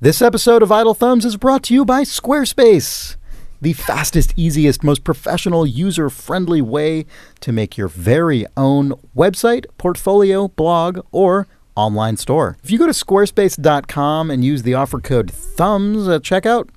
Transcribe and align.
This 0.00 0.22
episode 0.22 0.62
of 0.62 0.70
Idle 0.70 0.94
Thumbs 0.94 1.24
is 1.24 1.36
brought 1.36 1.64
to 1.64 1.74
you 1.74 1.84
by 1.84 2.02
Squarespace, 2.02 3.16
the 3.60 3.72
fastest, 3.72 4.32
easiest, 4.36 4.84
most 4.84 5.02
professional, 5.02 5.66
user 5.66 6.08
friendly 6.08 6.62
way 6.62 7.04
to 7.40 7.50
make 7.50 7.76
your 7.76 7.88
very 7.88 8.46
own 8.56 8.92
website, 9.16 9.66
portfolio, 9.76 10.46
blog, 10.46 11.00
or 11.10 11.48
online 11.74 12.16
store. 12.16 12.56
If 12.62 12.70
you 12.70 12.78
go 12.78 12.86
to 12.86 12.92
squarespace.com 12.92 14.30
and 14.30 14.44
use 14.44 14.62
the 14.62 14.74
offer 14.74 15.00
code 15.00 15.32
THUMBS 15.32 16.14
at 16.14 16.22
checkout, 16.22 16.68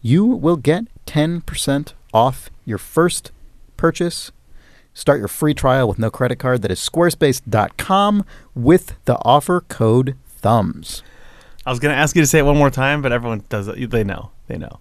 you 0.00 0.24
will 0.24 0.54
get 0.54 0.84
10% 1.06 1.92
off 2.14 2.50
your 2.64 2.78
first 2.78 3.32
purchase. 3.76 4.30
Start 4.94 5.18
your 5.18 5.26
free 5.26 5.54
trial 5.54 5.88
with 5.88 5.98
no 5.98 6.08
credit 6.08 6.38
card. 6.38 6.62
That 6.62 6.70
is 6.70 6.78
squarespace.com 6.78 8.24
with 8.54 8.94
the 9.06 9.18
offer 9.24 9.62
code 9.62 10.14
THUMBS. 10.40 11.02
I 11.70 11.72
was 11.72 11.78
going 11.78 11.94
to 11.94 12.00
ask 12.00 12.16
you 12.16 12.22
to 12.22 12.26
say 12.26 12.40
it 12.40 12.42
one 12.42 12.56
more 12.56 12.68
time, 12.68 13.00
but 13.00 13.12
everyone 13.12 13.44
does 13.48 13.68
it. 13.68 13.90
They 13.90 14.02
know. 14.02 14.32
They 14.48 14.58
know. 14.58 14.80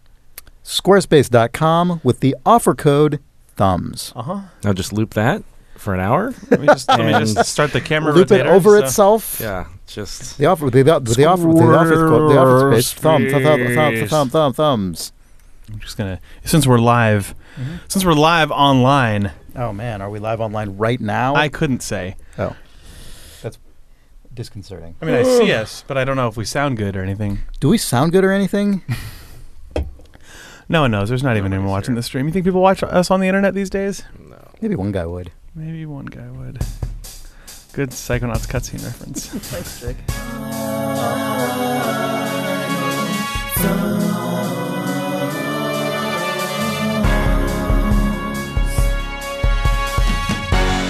Squarespace.com 0.64 2.02
with 2.04 2.20
the 2.22 2.36
offer 2.48 2.74
code 2.74 3.20
THUMBS. 3.58 4.14
Uh 4.16 4.22
huh. 4.24 4.40
Now 4.64 4.74
just 4.74 4.92
loop 4.92 5.14
that 5.14 5.44
for 5.78 5.94
an 5.94 6.00
hour. 6.00 6.34
Let 6.50 6.60
me 6.62 6.66
just, 6.66 6.88
let 6.90 7.00
me 7.00 7.12
just 7.12 7.52
start 7.52 7.74
the 7.74 7.80
camera 7.80 8.12
Loop 8.12 8.32
it 8.32 8.48
over 8.48 8.80
so- 8.80 8.84
itself. 8.86 9.38
yeah, 9.40 9.68
just 9.86 10.40
The 10.40 10.48
offer, 10.48 10.72
the, 10.72 10.82
the, 10.82 11.00
the 11.00 11.26
offer, 11.26 11.44
the 11.44 11.50
office, 11.50 11.90
the 11.90 12.40
office 12.40 12.88
space, 12.88 13.00
thumb, 13.02 13.30
thumb, 13.30 13.44
thumb, 13.44 13.76
thumb, 13.76 14.08
thumb, 14.08 14.30
thumb, 14.30 14.54
thumbs. 14.54 15.12
I'm 15.72 15.80
just 15.80 15.96
gonna 15.98 16.20
since 16.44 16.66
we're 16.66 16.80
live, 16.80 17.36
Mm-hmm. 17.56 17.76
since 17.88 18.04
we're 18.04 18.14
live 18.14 18.50
online, 18.52 19.32
Oh 19.56 19.72
man, 19.74 20.02
are 20.02 20.10
we 20.10 20.18
live 20.20 20.42
online 20.42 20.78
right 20.78 21.00
now? 21.00 21.36
I 21.36 21.50
couldn't 21.50 21.82
say. 21.84 22.16
oh, 22.38 22.48
that's 22.48 22.69
disconcerting. 24.34 24.96
I 25.02 25.06
mean, 25.06 25.16
I 25.16 25.24
see 25.24 25.52
us, 25.54 25.84
but 25.88 25.98
I 25.98 26.04
don't 26.06 26.16
know 26.16 26.28
if 26.28 26.38
we 26.38 26.46
sound 26.46 26.78
good 26.78 26.96
or 26.96 27.04
anything. 27.04 27.40
Do 27.60 27.70
we 27.70 27.78
sound 27.78 28.12
good 28.12 28.24
or 28.24 28.32
anything? 28.32 28.82
No 30.72 30.82
one 30.82 30.92
knows. 30.92 31.10
There's 31.10 31.24
not 31.24 31.36
even 31.36 31.52
anyone 31.52 31.72
watching 31.72 31.96
the 31.96 32.04
stream. 32.04 32.28
You 32.28 32.32
think 32.32 32.46
people 32.46 32.62
watch 32.62 32.84
us 32.84 33.10
on 33.10 33.20
the 33.22 33.28
internet 33.28 33.56
these 33.56 33.72
days? 33.72 34.04
No. 34.20 34.38
Maybe 34.62 34.76
one 34.76 34.92
guy 34.92 35.04
would. 35.04 35.32
Maybe 35.56 35.84
one 35.88 36.06
guy 36.06 36.30
would. 36.30 36.60
Good 37.74 37.90
Psychonauts 37.90 38.48
cutscene 38.48 38.84
reference. 38.86 39.26
Thanks, 39.30 39.82
Jake. 39.82 39.98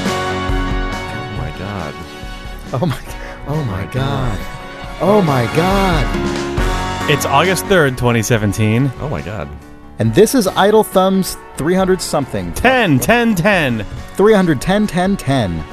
oh 0.01 1.35
my 1.37 1.51
god. 1.57 1.93
Oh 2.73 2.85
my, 2.85 2.99
oh 3.51 3.63
my 3.67 3.85
god. 3.91 4.37
Oh 5.01 5.21
my 5.21 5.45
god. 5.55 7.09
it's 7.09 7.25
August 7.25 7.65
3rd, 7.65 7.91
2017. 7.97 8.91
Oh 8.99 9.09
my 9.09 9.21
god. 9.21 9.49
And 9.99 10.13
this 10.15 10.33
is 10.35 10.47
Idle 10.47 10.83
Thumbs 10.83 11.37
300 11.57 12.01
something. 12.01 12.53
10, 12.53 12.99
10, 12.99 13.35
10. 13.35 13.83
310, 14.15 14.87
10, 14.87 15.17
10. 15.17 15.63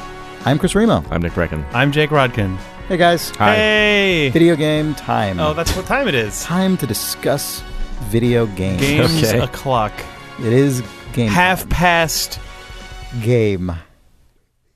I'm 0.44 0.58
Chris 0.58 0.74
Remo. 0.74 1.04
I'm 1.10 1.22
Nick 1.22 1.32
Breckon. 1.32 1.64
I'm 1.72 1.92
Jake 1.92 2.10
Rodkin. 2.10 2.56
Hey 2.88 2.96
guys. 2.96 3.30
Hi. 3.30 3.54
Hey. 3.54 4.30
Video 4.30 4.54
game 4.56 4.94
time. 4.94 5.38
Oh, 5.40 5.54
that's 5.54 5.74
what 5.76 5.86
time 5.86 6.08
it 6.08 6.14
is. 6.14 6.42
time 6.44 6.76
to 6.78 6.86
discuss 6.86 7.62
video 8.04 8.46
games. 8.46 8.80
Games 8.80 9.24
Okay. 9.24 9.38
o'clock. 9.40 9.92
It 10.38 10.52
is 10.52 10.82
game 11.12 11.30
Half 11.30 11.60
time. 11.60 11.68
past. 11.70 12.40
game. 13.22 13.72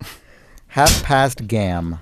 Half 0.68 1.02
past 1.04 1.46
gam. 1.46 1.98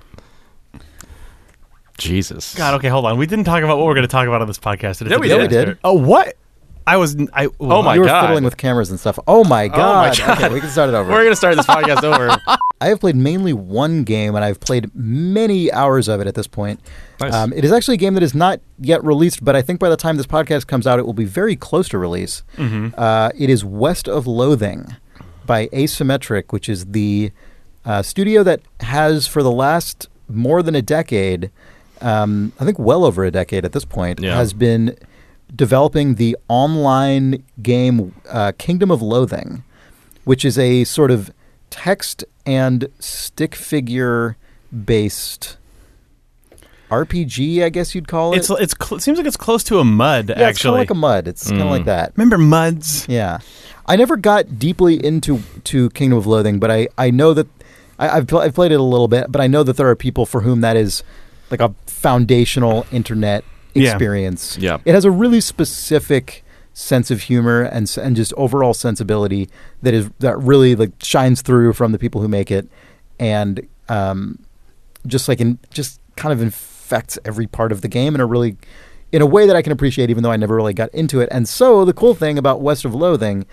Jesus. 1.99 2.55
God, 2.55 2.73
okay, 2.75 2.87
hold 2.89 3.05
on. 3.05 3.17
We 3.17 3.25
didn't 3.27 3.45
talk 3.45 3.63
about 3.63 3.77
what 3.77 3.85
we're 3.85 3.93
going 3.95 4.07
to 4.07 4.11
talk 4.11 4.27
about 4.27 4.41
on 4.41 4.47
this 4.47 4.59
podcast. 4.59 5.07
Yeah, 5.09 5.17
we 5.17 5.29
Yeah, 5.29 5.37
we 5.37 5.47
did. 5.47 5.65
did. 5.65 5.77
Oh, 5.83 5.93
what? 5.93 6.35
I 6.87 6.97
was. 6.97 7.15
I. 7.33 7.47
Oh 7.59 7.83
my 7.83 7.93
you 7.93 8.01
were 8.01 8.07
God. 8.07 8.21
fiddling 8.25 8.43
with 8.43 8.57
cameras 8.57 8.89
and 8.89 8.99
stuff. 8.99 9.19
Oh 9.27 9.43
my 9.43 9.67
god. 9.67 10.17
God. 10.17 10.37
Okay, 10.37 10.49
we 10.51 10.59
can 10.59 10.69
start 10.71 10.89
it 10.89 10.95
over. 10.95 11.11
We're 11.11 11.23
gonna 11.23 11.35
start 11.35 11.55
this 11.55 11.67
podcast 11.67 12.03
over. 12.03 12.35
I 12.81 12.87
have 12.87 12.99
played 12.99 13.15
mainly 13.15 13.53
one 13.53 14.03
game, 14.05 14.33
and 14.35 14.43
I've 14.43 14.59
played 14.59 14.89
many 14.95 15.71
hours 15.71 16.07
of 16.07 16.19
it 16.19 16.25
at 16.25 16.33
this 16.33 16.47
point. 16.47 16.79
Nice. 17.19 17.31
Um, 17.31 17.53
it 17.53 17.63
is 17.63 17.71
actually 17.71 17.95
a 17.95 17.97
game 17.97 18.15
that 18.15 18.23
is 18.23 18.33
not 18.33 18.59
yet 18.79 19.03
released, 19.03 19.43
but 19.45 19.55
I 19.55 19.61
think 19.61 19.79
by 19.79 19.89
the 19.89 19.97
time 19.97 20.17
this 20.17 20.25
podcast 20.25 20.65
comes 20.65 20.87
out, 20.87 20.97
it 20.97 21.05
will 21.05 21.13
be 21.13 21.25
very 21.25 21.55
close 21.55 21.87
to 21.89 21.99
release. 21.99 22.41
Uh, 22.57 23.29
it 23.37 23.51
is 23.51 23.63
West 23.63 24.07
of 24.07 24.25
Loathing 24.25 24.95
by 25.45 25.67
Asymmetric, 25.67 26.45
which 26.51 26.67
is 26.69 26.85
the 26.87 27.31
uh, 27.85 28.01
studio 28.01 28.41
that 28.43 28.61
has, 28.79 29.27
for 29.27 29.43
the 29.43 29.51
last 29.51 30.07
more 30.27 30.63
than 30.63 30.73
a 30.73 30.81
decade, 30.81 31.51
um, 32.01 32.51
I 32.59 32.65
think 32.65 32.79
well 32.79 33.03
over 33.05 33.23
a 33.25 33.31
decade 33.31 33.65
at 33.65 33.71
this 33.73 33.85
point, 33.85 34.19
Yeah. 34.19 34.35
has 34.35 34.53
been 34.53 34.95
developing 35.55 36.15
the 36.15 36.37
online 36.47 37.43
game 37.61 38.13
uh, 38.29 38.51
Kingdom 38.57 38.91
of 38.91 39.01
Loathing, 39.01 39.63
which 40.23 40.45
is 40.45 40.57
a 40.57 40.83
sort 40.83 41.11
of 41.11 41.31
text 41.69 42.23
and 42.45 42.87
stick 42.99 43.55
figure 43.55 44.37
based 44.85 45.57
RPG, 46.89 47.63
I 47.63 47.69
guess 47.69 47.93
you'd 47.93 48.07
call 48.07 48.33
it. 48.33 48.37
It's. 48.37 48.49
It's. 48.49 48.73
Cl- 48.79 48.97
it 48.97 49.01
seems 49.01 49.17
like 49.19 49.27
it's 49.27 49.37
close 49.37 49.63
to 49.65 49.77
a 49.79 49.83
mud. 49.83 50.29
yeah, 50.29 50.33
it's 50.33 50.39
kind 50.39 50.49
actually, 50.49 50.69
of 50.71 50.77
like 50.79 50.89
a 50.89 50.95
mud. 50.95 51.27
It's 51.27 51.47
kind 51.49 51.61
of 51.61 51.67
Mm. 51.67 51.71
like 51.71 51.85
that. 51.85 52.13
remember 52.15 52.37
muds? 52.39 53.05
Yeah, 53.07 53.39
I 53.85 53.95
never 53.95 54.17
got 54.17 54.57
deeply 54.57 55.03
into 55.03 55.41
to 55.65 55.91
Kingdom 55.91 56.17
of 56.17 56.25
Loathing, 56.25 56.57
but 56.59 56.71
I 56.71 56.87
I 56.97 57.11
know 57.11 57.35
that 57.35 57.47
I, 57.99 58.09
I've 58.17 58.27
pl- 58.27 58.39
I've 58.39 58.55
played 58.55 58.71
it 58.71 58.79
a 58.79 58.83
little 58.83 59.07
bit, 59.07 59.31
but 59.31 59.39
I 59.39 59.45
know 59.45 59.61
that 59.61 59.77
there 59.77 59.87
are 59.87 59.95
people 59.95 60.25
for 60.25 60.41
whom 60.41 60.61
that 60.61 60.75
is 60.75 61.03
like 61.51 61.59
a 61.59 61.69
foundational 61.99 62.85
internet 62.91 63.43
experience. 63.75 64.57
Yeah. 64.57 64.77
it 64.85 64.93
has 64.93 65.05
a 65.05 65.11
really 65.11 65.41
specific 65.41 66.43
sense 66.73 67.11
of 67.11 67.23
humor 67.23 67.61
and 67.61 67.93
and 68.01 68.15
just 68.15 68.33
overall 68.37 68.73
sensibility 68.73 69.49
that 69.81 69.93
is 69.93 70.09
that 70.19 70.37
really 70.37 70.75
like 70.75 70.91
shines 71.01 71.41
through 71.41 71.73
from 71.73 71.91
the 71.91 71.99
people 71.99 72.21
who 72.21 72.27
make 72.27 72.51
it, 72.51 72.67
and 73.19 73.67
um, 73.89 74.39
just 75.05 75.27
like 75.27 75.41
in 75.41 75.59
just 75.71 75.99
kind 76.15 76.31
of 76.31 76.41
infects 76.41 77.19
every 77.25 77.47
part 77.47 77.71
of 77.71 77.81
the 77.81 77.87
game 77.87 78.15
in 78.15 78.21
a 78.21 78.25
really 78.25 78.57
in 79.11 79.21
a 79.21 79.25
way 79.25 79.45
that 79.47 79.55
I 79.55 79.61
can 79.61 79.71
appreciate 79.71 80.09
even 80.09 80.23
though 80.23 80.31
I 80.31 80.37
never 80.37 80.55
really 80.55 80.73
got 80.73 80.89
into 80.93 81.19
it. 81.19 81.29
And 81.31 81.47
so 81.47 81.83
the 81.83 81.93
cool 81.93 82.13
thing 82.13 82.37
about 82.37 82.61
West 82.61 82.85
of 82.85 82.93
Loathing 82.93 83.45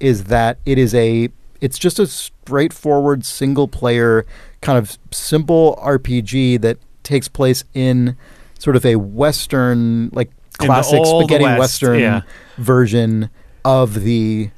is 0.00 0.24
that 0.24 0.58
it 0.66 0.76
is 0.78 0.94
a 0.94 1.28
it's 1.60 1.78
just 1.78 1.98
a 1.98 2.06
straightforward 2.06 3.24
single 3.24 3.68
player 3.68 4.26
kind 4.60 4.76
of 4.76 4.98
simple 5.10 5.78
RPG 5.82 6.60
that 6.60 6.78
takes 7.04 7.28
place 7.28 7.64
in 7.74 8.16
sort 8.58 8.76
of 8.76 8.84
a 8.84 8.96
western 8.96 10.08
like 10.12 10.30
classic 10.58 11.04
spaghetti 11.04 11.44
West, 11.44 11.58
western 11.58 12.00
yeah. 12.00 12.22
version 12.56 13.30
of 13.64 14.02
the 14.02 14.50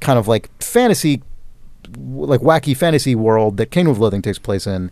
kind 0.00 0.18
of 0.18 0.28
like 0.28 0.50
fantasy 0.62 1.22
like 1.96 2.40
wacky 2.40 2.76
fantasy 2.76 3.14
world 3.14 3.56
that 3.56 3.70
Kingdom 3.70 3.92
of 3.92 3.98
Loathing 4.00 4.22
takes 4.22 4.38
place 4.38 4.66
in. 4.66 4.90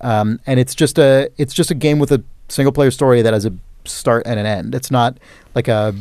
Um, 0.00 0.40
and 0.46 0.60
it's 0.60 0.74
just 0.74 0.98
a 0.98 1.30
it's 1.38 1.54
just 1.54 1.70
a 1.70 1.74
game 1.74 1.98
with 1.98 2.12
a 2.12 2.22
single 2.48 2.72
player 2.72 2.90
story 2.90 3.22
that 3.22 3.32
has 3.32 3.44
a 3.44 3.52
start 3.84 4.24
and 4.26 4.38
an 4.38 4.46
end. 4.46 4.74
It's 4.74 4.90
not 4.90 5.18
like 5.54 5.68
a 5.68 5.94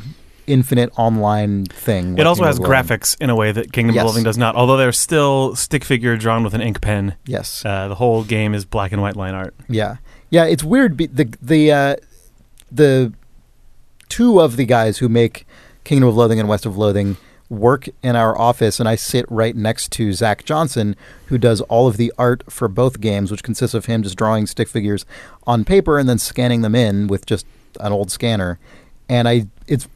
infinite 0.48 0.92
online 0.98 1.66
thing. 1.66 2.14
It 2.14 2.20
like 2.20 2.28
also 2.28 2.44
Kingdom 2.44 2.62
has 2.64 2.70
graphics 2.70 3.18
in 3.22 3.30
a 3.30 3.36
way 3.36 3.52
that 3.52 3.72
Kingdom 3.72 3.96
Yes. 3.96 4.04
of 4.04 4.08
Loathing 4.08 4.24
does 4.24 4.38
not. 4.38 4.56
Although 4.56 4.78
they're 4.78 4.92
still 4.92 5.56
stick 5.56 5.84
figure 5.84 6.18
drawn 6.18 6.44
with 6.44 6.54
an 6.54 6.62
ink 6.62 6.82
pen. 6.82 7.16
Yes. 7.26 7.64
Uh, 7.66 7.88
the 7.88 7.96
whole 7.96 8.24
game 8.24 8.54
is 8.54 8.66
black 8.66 8.92
and 8.92 9.02
white 9.02 9.16
line 9.16 9.34
art. 9.34 9.56
Yeah, 9.70 9.98
yeah. 10.30 10.46
It's 10.46 10.64
weird. 10.64 10.98
The 10.98 11.34
the 11.42 11.72
uh, 11.72 11.96
the 12.72 13.14
two 14.10 14.40
of 14.40 14.58
the 14.58 14.66
guys 14.66 15.00
who 15.00 15.10
make 15.10 15.46
Kingdom 15.84 16.10
of 16.10 16.16
Loathing 16.16 16.40
and 16.40 16.50
West 16.50 16.66
of 16.66 16.78
Loathing 16.78 17.18
work 17.50 17.88
in 18.02 18.16
our 18.16 18.38
office, 18.38 18.80
and 18.80 18.90
I 18.90 18.96
sit 18.96 19.26
right 19.30 19.56
next 19.56 19.92
to 19.94 20.14
Zach 20.14 20.46
Johnson, 20.46 20.96
who 21.28 21.38
does 21.38 21.62
all 21.62 21.88
of 21.88 21.98
the 21.98 22.12
art 22.18 22.44
for 22.52 22.68
both 22.68 23.00
games, 23.00 23.32
which 23.32 23.44
consists 23.44 23.74
of 23.74 23.86
him 23.86 24.04
just 24.04 24.18
drawing 24.18 24.48
stick 24.48 24.68
figures 24.68 25.06
on 25.46 25.64
paper 25.64 26.00
and 26.00 26.10
then 26.10 26.18
scanning 26.18 26.62
them 26.62 26.76
in 26.76 27.08
with 27.08 27.26
just 27.26 27.46
an 27.80 27.92
old 27.92 28.10
scanner. 28.10 28.58
And 29.08 29.28
I, 29.28 29.48
it's, 29.68 29.88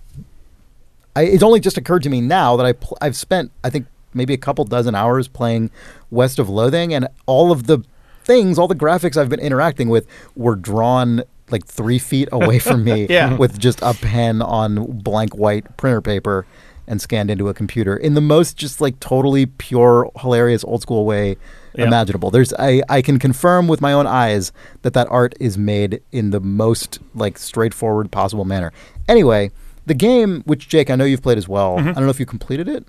I, 1.15 1.23
it's 1.23 1.41
only 1.41 1.59
just 1.59 1.77
occurred 1.77 2.03
to 2.03 2.09
me 2.09 2.21
now 2.21 2.55
that 2.55 2.65
I 2.65 2.73
pl- 2.73 2.97
I've 3.01 3.15
spent 3.15 3.51
I 3.63 3.69
think 3.69 3.87
maybe 4.13 4.33
a 4.33 4.37
couple 4.37 4.65
dozen 4.65 4.93
hours 4.95 5.27
playing 5.27 5.71
West 6.11 6.39
of 6.39 6.49
Loathing, 6.49 6.93
and 6.93 7.07
all 7.25 7.51
of 7.51 7.65
the 7.67 7.79
things, 8.29 8.59
all 8.59 8.67
the 8.67 8.75
graphics 8.75 9.17
I've 9.17 9.27
been 9.29 9.39
interacting 9.39 9.89
with 9.89 10.05
were 10.35 10.55
drawn 10.55 11.23
like 11.49 11.65
three 11.65 11.97
feet 11.97 12.29
away 12.31 12.59
from 12.59 12.83
me 12.83 13.07
Yeah. 13.09 13.35
with 13.35 13.57
just 13.57 13.79
a 13.81 13.95
pen 13.95 14.43
on 14.43 14.85
blank 14.99 15.35
white 15.35 15.65
printer 15.77 15.99
paper 15.99 16.45
and 16.87 17.01
scanned 17.01 17.31
into 17.31 17.49
a 17.49 17.53
computer 17.55 17.97
in 17.97 18.13
the 18.13 18.21
most 18.21 18.55
just 18.55 18.79
like 18.81 18.99
totally 18.99 19.47
pure, 19.47 20.11
hilarious, 20.19 20.63
old 20.63 20.83
school 20.83 21.05
way 21.05 21.37
Yeah. 21.73 21.85
imaginable. 21.87 22.29
There's 22.29 22.53
I, 22.59 22.83
I 22.87 23.01
can 23.01 23.17
confirm 23.17 23.67
with 23.67 23.81
my 23.81 23.93
own 23.93 24.05
eyes 24.05 24.51
that 24.83 24.93
that 24.93 25.07
art 25.09 25.33
is 25.39 25.57
made 25.57 26.01
in 26.11 26.29
the 26.29 26.39
most 26.39 26.99
like 27.15 27.39
straightforward 27.39 28.11
possible 28.11 28.45
manner. 28.45 28.71
Anyway, 29.07 29.49
the 29.89 29.93
game, 29.93 30.43
which 30.45 30.69
Jake, 30.69 30.89
I 30.89 30.95
know 30.95 31.03
you've 31.03 31.21
played 31.21 31.37
as 31.37 31.49
well. 31.49 31.77
Mm-hmm. 31.77 31.89
I 31.89 31.93
don't 31.93 32.05
know 32.05 32.09
if 32.09 32.19
you 32.19 32.25
completed 32.25 32.69
it. 32.69 32.85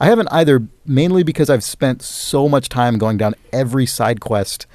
I 0.00 0.06
haven't 0.06 0.28
either, 0.30 0.66
mainly 0.84 1.22
because 1.22 1.48
I've 1.48 1.64
spent 1.64 2.02
so 2.02 2.48
much 2.48 2.68
time 2.68 2.98
going 2.98 3.16
down 3.16 3.34
every 3.52 3.86
side 3.86 4.20
quest 4.20 4.66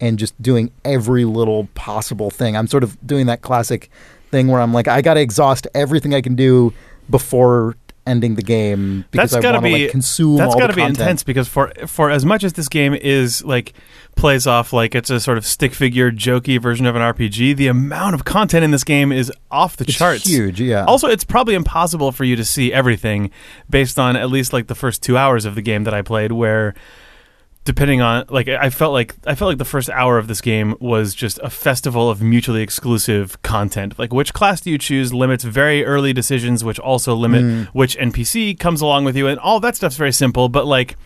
and 0.00 0.18
just 0.18 0.40
doing 0.40 0.70
every 0.84 1.24
little 1.24 1.66
possible 1.74 2.30
thing. 2.30 2.56
I'm 2.56 2.68
sort 2.68 2.84
of 2.84 2.96
doing 3.06 3.26
that 3.26 3.42
classic 3.42 3.90
thing 4.30 4.48
where 4.48 4.60
I'm 4.60 4.72
like, 4.72 4.88
I 4.88 5.02
got 5.02 5.14
to 5.14 5.20
exhaust 5.20 5.66
everything 5.74 6.14
I 6.14 6.20
can 6.20 6.36
do 6.36 6.72
before 7.10 7.76
ending 8.08 8.34
the 8.34 8.42
game 8.42 9.04
because 9.10 9.30
That's 9.30 9.44
I 9.44 9.50
want 9.52 9.64
to 9.64 9.70
be- 9.70 9.82
like 9.84 9.90
consume 9.92 10.36
That's 10.36 10.54
got 10.54 10.68
to 10.68 10.72
be 10.72 10.82
intense 10.82 11.22
because 11.22 11.46
for 11.46 11.70
for 11.86 12.10
as 12.10 12.24
much 12.24 12.42
as 12.42 12.54
this 12.54 12.68
game 12.68 12.94
is 12.94 13.44
like 13.44 13.74
plays 14.16 14.46
off 14.48 14.72
like 14.72 14.96
it's 14.96 15.10
a 15.10 15.20
sort 15.20 15.38
of 15.38 15.46
stick 15.46 15.72
figure 15.72 16.10
jokey 16.10 16.60
version 16.60 16.86
of 16.86 16.96
an 16.96 17.02
RPG, 17.02 17.54
the 17.56 17.68
amount 17.68 18.14
of 18.16 18.24
content 18.24 18.64
in 18.64 18.72
this 18.72 18.82
game 18.82 19.12
is 19.12 19.30
off 19.50 19.76
the 19.76 19.84
It's 19.84 19.96
charts. 19.96 20.26
huge, 20.26 20.60
yeah. 20.60 20.84
Also, 20.86 21.06
it's 21.06 21.22
probably 21.22 21.54
impossible 21.54 22.10
for 22.10 22.24
you 22.24 22.34
to 22.34 22.44
see 22.44 22.72
everything 22.72 23.30
based 23.70 23.98
on 23.98 24.16
at 24.16 24.28
least 24.30 24.52
like 24.52 24.66
the 24.66 24.74
first 24.74 25.02
two 25.04 25.16
hours 25.16 25.44
of 25.44 25.54
the 25.54 25.62
game 25.62 25.84
that 25.84 25.94
I 25.94 26.02
played, 26.02 26.32
where 26.32 26.74
depending 27.68 28.00
on 28.00 28.24
like 28.30 28.48
I 28.48 28.70
felt 28.70 28.94
like 28.94 29.14
I 29.26 29.34
felt 29.34 29.50
like 29.50 29.58
the 29.58 29.66
first 29.66 29.90
hour 29.90 30.16
of 30.16 30.26
this 30.26 30.40
game 30.40 30.74
was 30.80 31.14
just 31.14 31.38
a 31.42 31.50
festival 31.50 32.08
of 32.08 32.22
mutually 32.22 32.62
exclusive 32.62 33.40
content. 33.42 33.98
Like 33.98 34.10
which 34.10 34.32
class 34.32 34.62
do 34.62 34.70
you 34.70 34.78
choose 34.78 35.12
limits 35.12 35.44
very 35.44 35.84
early 35.84 36.14
decisions, 36.14 36.64
which 36.64 36.78
also 36.80 37.14
limit 37.14 37.42
Mm. 37.44 37.66
which 37.74 37.94
NPC 37.98 38.58
comes 38.58 38.80
along 38.80 39.04
with 39.04 39.16
you, 39.18 39.26
and 39.28 39.38
all 39.40 39.60
that 39.60 39.76
stuff's 39.76 39.98
very 39.98 40.12
simple. 40.14 40.48
But 40.48 40.66
like, 40.66 40.96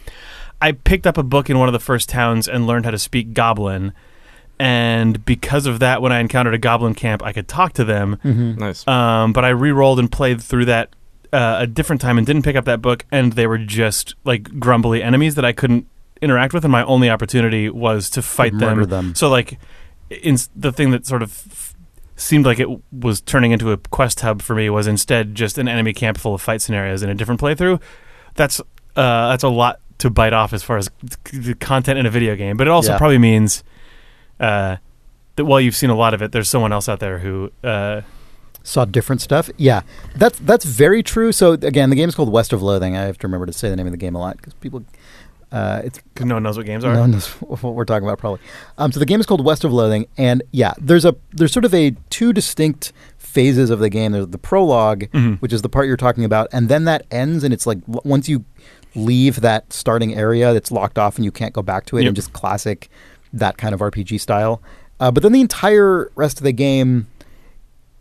I 0.61 0.71
picked 0.71 1.05
up 1.05 1.19
a 1.19 1.25
book 1.25 1.51
in 1.51 1.59
one 1.59 1.69
of 1.69 1.73
the 1.73 1.81
first 1.81 2.09
towns 2.09 2.47
and 2.47 2.65
learned 2.65 2.85
how 2.85 2.93
to 2.93 2.99
speak 2.99 3.35
Goblin. 3.35 3.93
And 4.61 5.25
because 5.25 5.67
of 5.67 5.81
that, 5.81 6.01
when 6.01 6.13
I 6.13 6.21
encountered 6.21 6.55
a 6.55 6.59
goblin 6.59 6.95
camp, 6.95 7.25
I 7.25 7.33
could 7.33 7.49
talk 7.49 7.73
to 7.73 7.85
them. 7.85 8.19
Mm-hmm. 8.25 8.61
Nice. 8.61 8.87
Um, 8.87 9.33
but 9.33 9.45
I 9.45 9.49
re-rolled 9.49 9.99
and 9.99 10.13
played 10.13 10.41
through 10.41 10.67
that 10.67 10.95
uh, 11.33 11.57
a 11.61 11.67
different 11.67 12.01
time 12.01 12.17
and 12.19 12.25
didn't 12.27 12.43
pick 12.43 12.55
up 12.55 12.67
that 12.67 12.81
book, 12.81 13.05
and 13.11 13.33
they 13.33 13.49
were 13.49 13.59
just 13.59 14.15
like 14.25 14.61
grumbly 14.61 15.03
enemies 15.03 15.35
that 15.35 15.45
I 15.45 15.53
couldn't 15.53 15.87
interact 16.23 16.55
with, 16.55 16.65
and 16.65 16.73
my 16.73 16.85
only 16.85 17.11
opportunity 17.11 17.69
was 17.69 18.09
to 18.11 18.23
fight 18.23 18.57
them. 18.57 18.85
them. 18.89 19.15
So 19.15 19.29
like, 19.29 19.59
in 20.11 20.37
the 20.57 20.73
thing 20.73 20.91
that 20.93 21.05
sort 21.07 21.23
of 21.23 21.31
f- 21.31 21.75
seemed 22.17 22.47
like 22.47 22.59
it 22.61 22.69
was 22.93 23.21
turning 23.21 23.53
into 23.53 23.73
a 23.73 23.77
quest 23.77 24.21
hub 24.21 24.41
for 24.41 24.55
me 24.55 24.71
was 24.71 24.87
instead 24.87 25.35
just 25.35 25.59
an 25.59 25.69
enemy 25.69 25.93
camp 25.93 26.17
full 26.19 26.35
of 26.35 26.41
fight 26.41 26.63
scenarios 26.63 27.03
in 27.03 27.11
a 27.11 27.15
different 27.15 27.41
playthrough. 27.41 27.81
That's 28.37 28.61
uh, 28.61 29.29
that's 29.31 29.43
a 29.43 29.49
lot 29.49 29.81
to 29.99 30.09
bite 30.11 30.33
off 30.33 30.53
as 30.53 30.63
far 30.63 30.79
as 30.79 30.91
the 31.33 31.55
content 31.55 31.99
in 31.99 32.07
a 32.07 32.11
video 32.11 32.37
game, 32.37 32.57
but 32.57 32.67
it 32.67 32.71
also 32.71 32.93
Yeah. 32.93 32.99
probably 32.99 33.19
means. 33.19 33.63
Uh, 34.41 34.77
that 35.37 35.47
while 35.47 35.61
you've 35.61 35.77
seen 35.77 35.89
a 35.89 35.95
lot 35.95 36.13
of 36.13 36.21
it, 36.21 36.31
there's 36.33 36.49
someone 36.49 36.73
else 36.73 36.89
out 36.91 37.01
there 37.01 37.19
who 37.19 37.51
uh, 37.65 38.03
saw 38.63 38.85
different 38.85 39.23
stuff. 39.23 39.49
Yeah, 39.57 39.81
that's 40.15 40.39
that's 40.41 40.65
very 40.67 41.03
true. 41.03 41.33
So 41.33 41.53
again, 41.53 41.89
the 41.91 41.97
game 41.97 42.09
is 42.09 42.15
called 42.15 42.31
West 42.31 42.53
of 42.53 42.61
Loathing. 42.61 42.97
I 42.99 43.03
have 43.03 43.17
to 43.19 43.27
remember 43.27 43.47
to 43.47 43.53
say 43.53 43.71
the 43.71 43.77
name 43.77 43.87
of 43.87 43.93
the 43.93 43.97
game 43.99 44.15
a 44.15 44.19
lot 44.19 44.37
because 44.37 44.53
people, 44.55 44.85
uh, 45.53 45.83
it's 45.85 46.01
'cause 46.15 46.27
no 46.27 46.35
one 46.37 46.43
knows 46.43 46.57
what 46.57 46.67
games 46.67 46.85
are. 46.85 46.95
no 46.95 47.01
one 47.01 47.11
knows 47.13 47.27
what 47.41 47.75
we're 47.75 47.85
talking 47.85 48.07
about 48.09 48.19
probably. 48.19 48.41
Um, 48.79 48.91
so 48.91 48.99
the 48.99 49.07
game 49.07 49.21
is 49.21 49.27
called 49.27 49.45
West 49.45 49.63
of 49.65 49.73
Loathing, 49.73 50.07
and 50.19 50.43
yeah, 50.51 50.73
there's 50.81 51.05
a 51.05 51.15
there's 51.33 51.53
sort 51.53 51.65
of 51.65 51.75
a 51.75 51.95
two 52.11 52.33
distinct 52.33 52.93
phases 53.19 53.71
of 53.71 53.79
the 53.79 53.89
game. 53.91 54.13
There's 54.13 54.29
the 54.29 54.39
prologue, 54.39 55.05
Mhm. 55.13 55.39
which 55.41 55.53
is 55.53 55.63
the 55.63 55.69
part 55.69 55.87
you're 55.87 55.97
talking 55.97 56.25
about, 56.25 56.49
and 56.53 56.69
then 56.69 56.85
that 56.85 57.05
ends, 57.11 57.45
and 57.45 57.53
it's 57.55 57.67
like 57.67 57.79
once 57.87 58.29
you 58.29 58.45
leave 58.95 59.41
that 59.41 59.73
starting 59.73 60.15
area, 60.15 60.53
it's 60.55 60.71
locked 60.71 60.99
off, 60.99 61.17
and 61.17 61.25
you 61.25 61.31
can't 61.33 61.55
go 61.55 61.63
back 61.63 61.87
to 61.87 61.97
it. 61.97 62.03
Yep. 62.03 62.09
And 62.09 62.17
just 62.17 62.33
classic 62.33 62.91
that 63.33 63.57
kind 63.57 63.73
of 63.75 63.81
RPG 63.81 64.19
style. 64.21 64.61
Uh, 65.01 65.11
but 65.11 65.23
then 65.23 65.33
the 65.33 65.41
entire 65.41 66.11
rest 66.15 66.39
of 66.39 66.45
the 66.45 66.53
game 66.53 67.07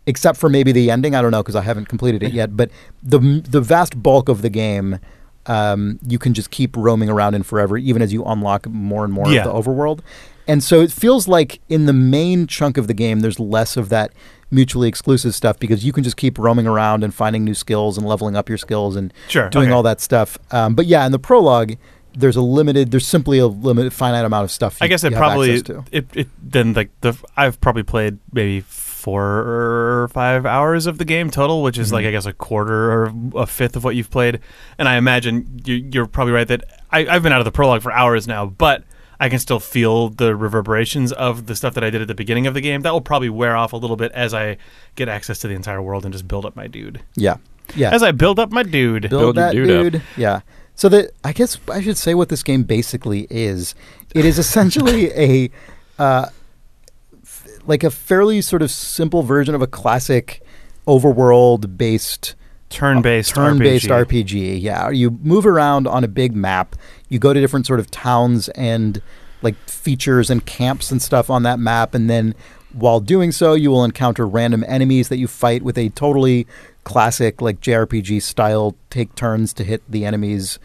except 0.06 0.36
for 0.38 0.48
maybe 0.48 0.72
the 0.72 0.90
ending. 0.90 1.14
I 1.14 1.22
don't 1.22 1.30
know 1.30 1.42
because 1.42 1.54
I 1.56 1.62
haven't 1.62 1.86
completed 1.88 2.22
it 2.22 2.32
yet. 2.40 2.56
But 2.56 2.70
the 3.02 3.18
the 3.48 3.60
vast 3.60 4.02
bulk 4.02 4.28
of 4.28 4.42
the 4.42 4.50
game, 4.50 4.98
um, 5.46 5.98
you 6.06 6.18
can 6.18 6.34
just 6.34 6.50
keep 6.50 6.76
roaming 6.76 7.08
around 7.08 7.34
in 7.34 7.42
forever, 7.42 7.76
even 7.76 8.02
as 8.02 8.12
you 8.12 8.24
unlock 8.24 8.68
more 8.68 9.04
and 9.04 9.12
more 9.12 9.28
Yeah. 9.28 9.44
of 9.44 9.64
the 9.64 9.70
overworld. 9.70 10.00
And 10.48 10.62
so 10.62 10.80
it 10.80 10.90
feels 10.90 11.28
like 11.28 11.60
in 11.68 11.86
the 11.86 11.92
main 11.92 12.46
chunk 12.46 12.76
of 12.76 12.86
the 12.88 12.94
game, 12.94 13.20
there's 13.20 13.38
less 13.38 13.76
of 13.76 13.88
that 13.90 14.12
mutually 14.50 14.88
exclusive 14.88 15.34
stuff 15.34 15.58
because 15.58 15.84
you 15.84 15.92
can 15.92 16.04
just 16.04 16.16
keep 16.16 16.36
roaming 16.38 16.66
around 16.66 17.02
and 17.04 17.14
finding 17.14 17.44
new 17.44 17.54
skills 17.54 17.96
and 17.96 18.06
leveling 18.06 18.36
up 18.36 18.48
your 18.48 18.58
skills 18.58 18.96
and 18.96 19.12
Sure, 19.28 19.48
doing 19.50 19.68
okay. 19.68 19.72
all 19.74 19.82
that 19.84 20.00
stuff. 20.00 20.36
Um, 20.50 20.74
but 20.74 20.86
yeah, 20.86 21.06
in 21.06 21.12
the 21.12 21.18
prologue, 21.18 21.74
there's 22.14 22.36
a 22.36 22.42
limited, 22.42 22.90
there's 22.90 23.06
simply 23.06 23.38
a 23.38 23.46
limited, 23.46 23.92
finite 23.92 24.24
amount 24.24 24.44
of 24.44 24.50
stuff. 24.50 24.76
I 24.82 24.88
guess 24.88 25.04
it 25.04 25.12
you 25.12 25.16
probably 25.16 25.52
it, 25.92 26.06
it 26.14 26.28
then 26.42 26.74
like 26.74 26.90
the 27.00 27.16
I've 27.36 27.58
probably 27.62 27.84
played 27.84 28.18
maybe 28.32 28.60
four 29.02 29.22
or 29.24 30.08
five 30.12 30.46
hours 30.46 30.86
of 30.86 30.98
the 30.98 31.04
game 31.04 31.28
total, 31.30 31.62
which 31.62 31.76
is 31.78 31.92
like 31.92 32.04
Mhm. 32.04 32.08
I 32.08 32.10
guess 32.12 32.26
a 32.26 32.32
quarter 32.32 32.90
or 32.92 33.12
a 33.34 33.46
fifth 33.46 33.74
of 33.76 33.84
what 33.84 33.96
you've 33.96 34.10
played. 34.10 34.38
And 34.78 34.88
I 34.88 34.96
imagine 34.96 35.60
you, 35.64 35.74
you're 35.92 36.06
probably 36.06 36.32
right 36.32 36.48
that 36.48 36.64
I, 36.90 37.06
I've 37.06 37.22
been 37.22 37.32
out 37.32 37.40
of 37.40 37.44
the 37.44 37.50
prologue 37.52 37.82
for 37.82 37.90
hours 37.92 38.26
now, 38.28 38.46
but 38.46 38.84
I 39.20 39.28
can 39.28 39.38
still 39.38 39.60
feel 39.60 40.08
the 40.08 40.34
reverberations 40.34 41.12
of 41.12 41.46
the 41.46 41.54
stuff 41.54 41.74
that 41.74 41.84
I 41.84 41.90
did 41.90 42.00
at 42.02 42.08
the 42.08 42.14
beginning 42.14 42.46
of 42.46 42.54
the 42.54 42.60
game. 42.60 42.80
That 42.82 42.92
will 42.92 43.00
probably 43.00 43.28
wear 43.28 43.56
off 43.56 43.72
a 43.72 43.76
little 43.76 43.96
bit 43.96 44.10
as 44.12 44.34
I 44.34 44.56
get 44.96 45.08
access 45.08 45.38
to 45.40 45.48
the 45.48 45.54
entire 45.54 45.80
world 45.82 46.04
and 46.04 46.12
just 46.12 46.26
build 46.26 46.44
up 46.46 46.56
my 46.56 46.66
dude. 46.66 47.00
Yeah, 47.14 47.36
yeah. 47.76 47.90
As 47.94 48.02
I 48.02 48.10
build 48.12 48.38
up 48.38 48.50
my 48.50 48.62
dude. 48.64 49.02
build, 49.08 49.10
Build 49.10 49.36
that 49.36 49.52
dude 49.52 49.94
up. 49.96 50.02
Yeah. 50.16 50.40
So 50.74 50.88
that 50.88 51.10
I 51.22 51.32
guess 51.32 51.58
I 51.70 51.80
should 51.82 51.98
say 51.98 52.14
what 52.14 52.30
this 52.30 52.42
game 52.42 52.62
basically 52.64 53.26
is. 53.30 53.74
It 54.14 54.24
is 54.24 54.38
essentially 54.38 55.12
a 55.16 55.50
uh, 55.98 56.26
f- 56.28 56.32
like 57.66 57.84
a 57.84 57.90
fairly 57.90 58.40
sort 58.40 58.62
of 58.62 58.70
simple 58.70 59.22
version 59.22 59.54
of 59.54 59.62
a 59.62 59.66
classic 59.66 60.42
overworld 60.86 61.76
based 61.76 62.34
turn-based 62.70 63.32
uh, 63.32 63.34
turn-based 63.34 63.86
RPG. 63.86 64.24
RPG. 64.24 64.62
Yeah, 64.62 64.90
you 64.90 65.10
move 65.22 65.46
around 65.46 65.86
on 65.86 66.04
a 66.04 66.08
big 66.08 66.34
map. 66.34 66.76
You 67.08 67.18
go 67.18 67.32
to 67.32 67.40
different 67.40 67.66
sort 67.66 67.80
of 67.80 67.90
towns 67.90 68.48
and 68.50 69.00
like 69.42 69.56
features 69.68 70.30
and 70.30 70.44
camps 70.46 70.90
and 70.90 71.02
stuff 71.02 71.28
on 71.30 71.42
that 71.42 71.58
map, 71.58 71.94
and 71.94 72.08
then 72.08 72.34
while 72.72 73.00
doing 73.00 73.32
so, 73.32 73.52
you 73.52 73.70
will 73.70 73.84
encounter 73.84 74.26
random 74.26 74.64
enemies 74.66 75.08
that 75.08 75.18
you 75.18 75.28
fight 75.28 75.62
with 75.62 75.76
a 75.76 75.90
totally 75.90 76.46
classic 76.84 77.40
like 77.40 77.60
JRPG 77.60 78.22
style 78.22 78.74
take 78.90 79.14
turns 79.14 79.52
to 79.54 79.64
hit 79.64 79.82
the 79.88 80.04
enemies. 80.04 80.58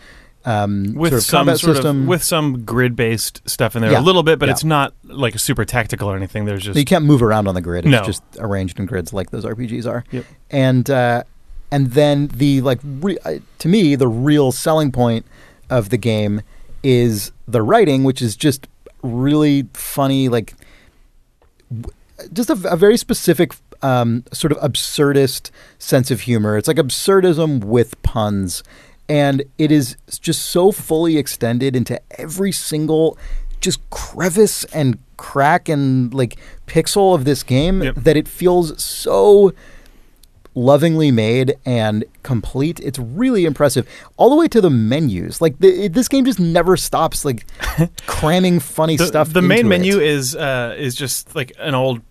Um, 0.47 0.93
with 0.95 1.11
sort 1.11 1.17
of 1.19 1.23
some 1.25 1.37
combat 1.39 1.59
sort 1.59 1.75
system. 1.75 2.01
of 2.03 2.07
with 2.07 2.23
some 2.23 2.63
grid-based 2.63 3.49
stuff 3.49 3.75
in 3.75 3.81
there 3.81 3.91
Yeah. 3.91 3.99
a 3.99 4.01
little 4.01 4.23
bit, 4.23 4.39
but 4.39 4.45
Yeah. 4.47 4.53
it's 4.53 4.63
not 4.63 4.93
like 5.03 5.37
super 5.39 5.65
tactical 5.65 6.09
or 6.09 6.15
anything. 6.15 6.45
There's 6.45 6.63
just 6.63 6.79
you 6.79 6.85
can't 6.85 7.03
move 7.03 7.21
around 7.21 7.47
on 7.47 7.53
the 7.55 7.61
grid. 7.61 7.85
It's 7.85 7.91
No. 7.91 8.03
just 8.03 8.23
arranged 8.39 8.79
in 8.79 8.85
grids 8.85 9.11
like 9.11 9.31
those 9.31 9.43
RPGs 9.43 9.85
are. 9.85 10.05
Yep. 10.11 10.25
And 10.49 10.89
uh, 10.89 11.23
and 11.69 11.91
then 11.91 12.27
the 12.33 12.61
like 12.61 12.79
re- 12.83 13.17
uh, 13.25 13.39
to 13.59 13.67
me 13.67 13.95
the 13.95 14.07
real 14.07 14.53
selling 14.53 14.91
point 14.91 15.25
of 15.69 15.89
the 15.89 15.97
game 15.97 16.41
is 16.81 17.33
the 17.45 17.61
writing, 17.61 18.05
which 18.05 18.21
is 18.21 18.37
just 18.37 18.67
really 19.03 19.67
funny. 19.73 20.29
Like 20.29 20.53
w- 21.69 21.93
just 22.31 22.49
a, 22.49 22.57
a 22.71 22.77
very 22.77 22.95
specific 22.95 23.53
um, 23.81 24.23
sort 24.31 24.51
of 24.51 24.57
absurdist 24.59 25.51
sense 25.77 26.09
of 26.09 26.21
humor. 26.21 26.57
It's 26.57 26.67
like 26.67 26.77
absurdism 26.77 27.63
with 27.63 28.01
puns, 28.01 28.63
and 29.09 29.43
it 29.57 29.71
is 29.71 29.95
just 30.19 30.41
so 30.43 30.71
fully 30.71 31.17
extended 31.17 31.75
into 31.75 31.99
every 32.19 32.51
single 32.51 33.17
just 33.61 33.87
crevice 33.89 34.63
and 34.65 34.97
crack 35.17 35.67
and 35.69 36.13
like 36.13 36.37
pixel 36.67 37.15
of 37.15 37.25
this 37.25 37.41
game 37.43 37.81
Yep. 37.81 37.95
that 37.95 38.15
it 38.17 38.27
feels 38.27 38.81
so 38.83 39.53
lovingly 40.53 41.11
made 41.11 41.55
and 41.65 42.03
complete. 42.23 42.79
It's 42.79 42.97
really 42.97 43.45
impressive, 43.45 43.87
all 44.17 44.29
the 44.29 44.35
way 44.35 44.47
to 44.47 44.59
the 44.61 44.69
menus. 44.71 45.39
Like 45.39 45.59
the, 45.59 45.85
it, 45.85 45.93
this 45.93 46.07
game 46.07 46.25
just 46.25 46.39
never 46.39 46.75
stops, 46.77 47.23
like 47.23 47.45
cramming 48.07 48.59
funny 48.59 48.97
the, 48.97 49.05
stuff. 49.05 49.31
the 49.33 49.41
main 49.41 49.67
menu 49.67 49.97
it. 49.99 50.07
is 50.07 50.35
uh, 50.35 50.75
is 50.77 50.95
just 50.95 51.35
like 51.35 51.51
an 51.59 51.75
old 51.75 52.01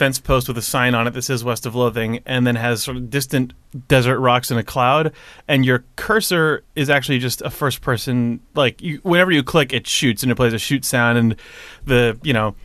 fence 0.00 0.18
post 0.18 0.48
with 0.48 0.56
a 0.56 0.62
sign 0.62 0.94
on 0.94 1.06
it 1.06 1.10
that 1.10 1.20
says 1.20 1.44
West 1.44 1.66
of 1.66 1.74
Loathing, 1.74 2.22
and 2.24 2.46
then 2.46 2.56
has 2.56 2.82
sort 2.82 2.96
of 2.96 3.10
distant 3.10 3.52
desert 3.86 4.18
rocks 4.18 4.50
in 4.50 4.56
a 4.56 4.62
cloud. 4.62 5.12
And 5.46 5.62
your 5.62 5.84
cursor 5.96 6.64
is 6.74 6.88
actually 6.88 7.18
just 7.18 7.42
a 7.42 7.50
first 7.50 7.82
person. 7.82 8.40
Like 8.54 8.80
you, 8.80 9.00
whenever 9.02 9.30
you 9.30 9.42
click, 9.42 9.74
it 9.74 9.86
shoots 9.86 10.22
and 10.22 10.32
it 10.32 10.36
plays 10.36 10.54
a 10.54 10.58
shoot 10.58 10.86
sound, 10.86 11.18
and 11.18 11.36
the 11.84 12.18
you 12.22 12.32
know. 12.32 12.56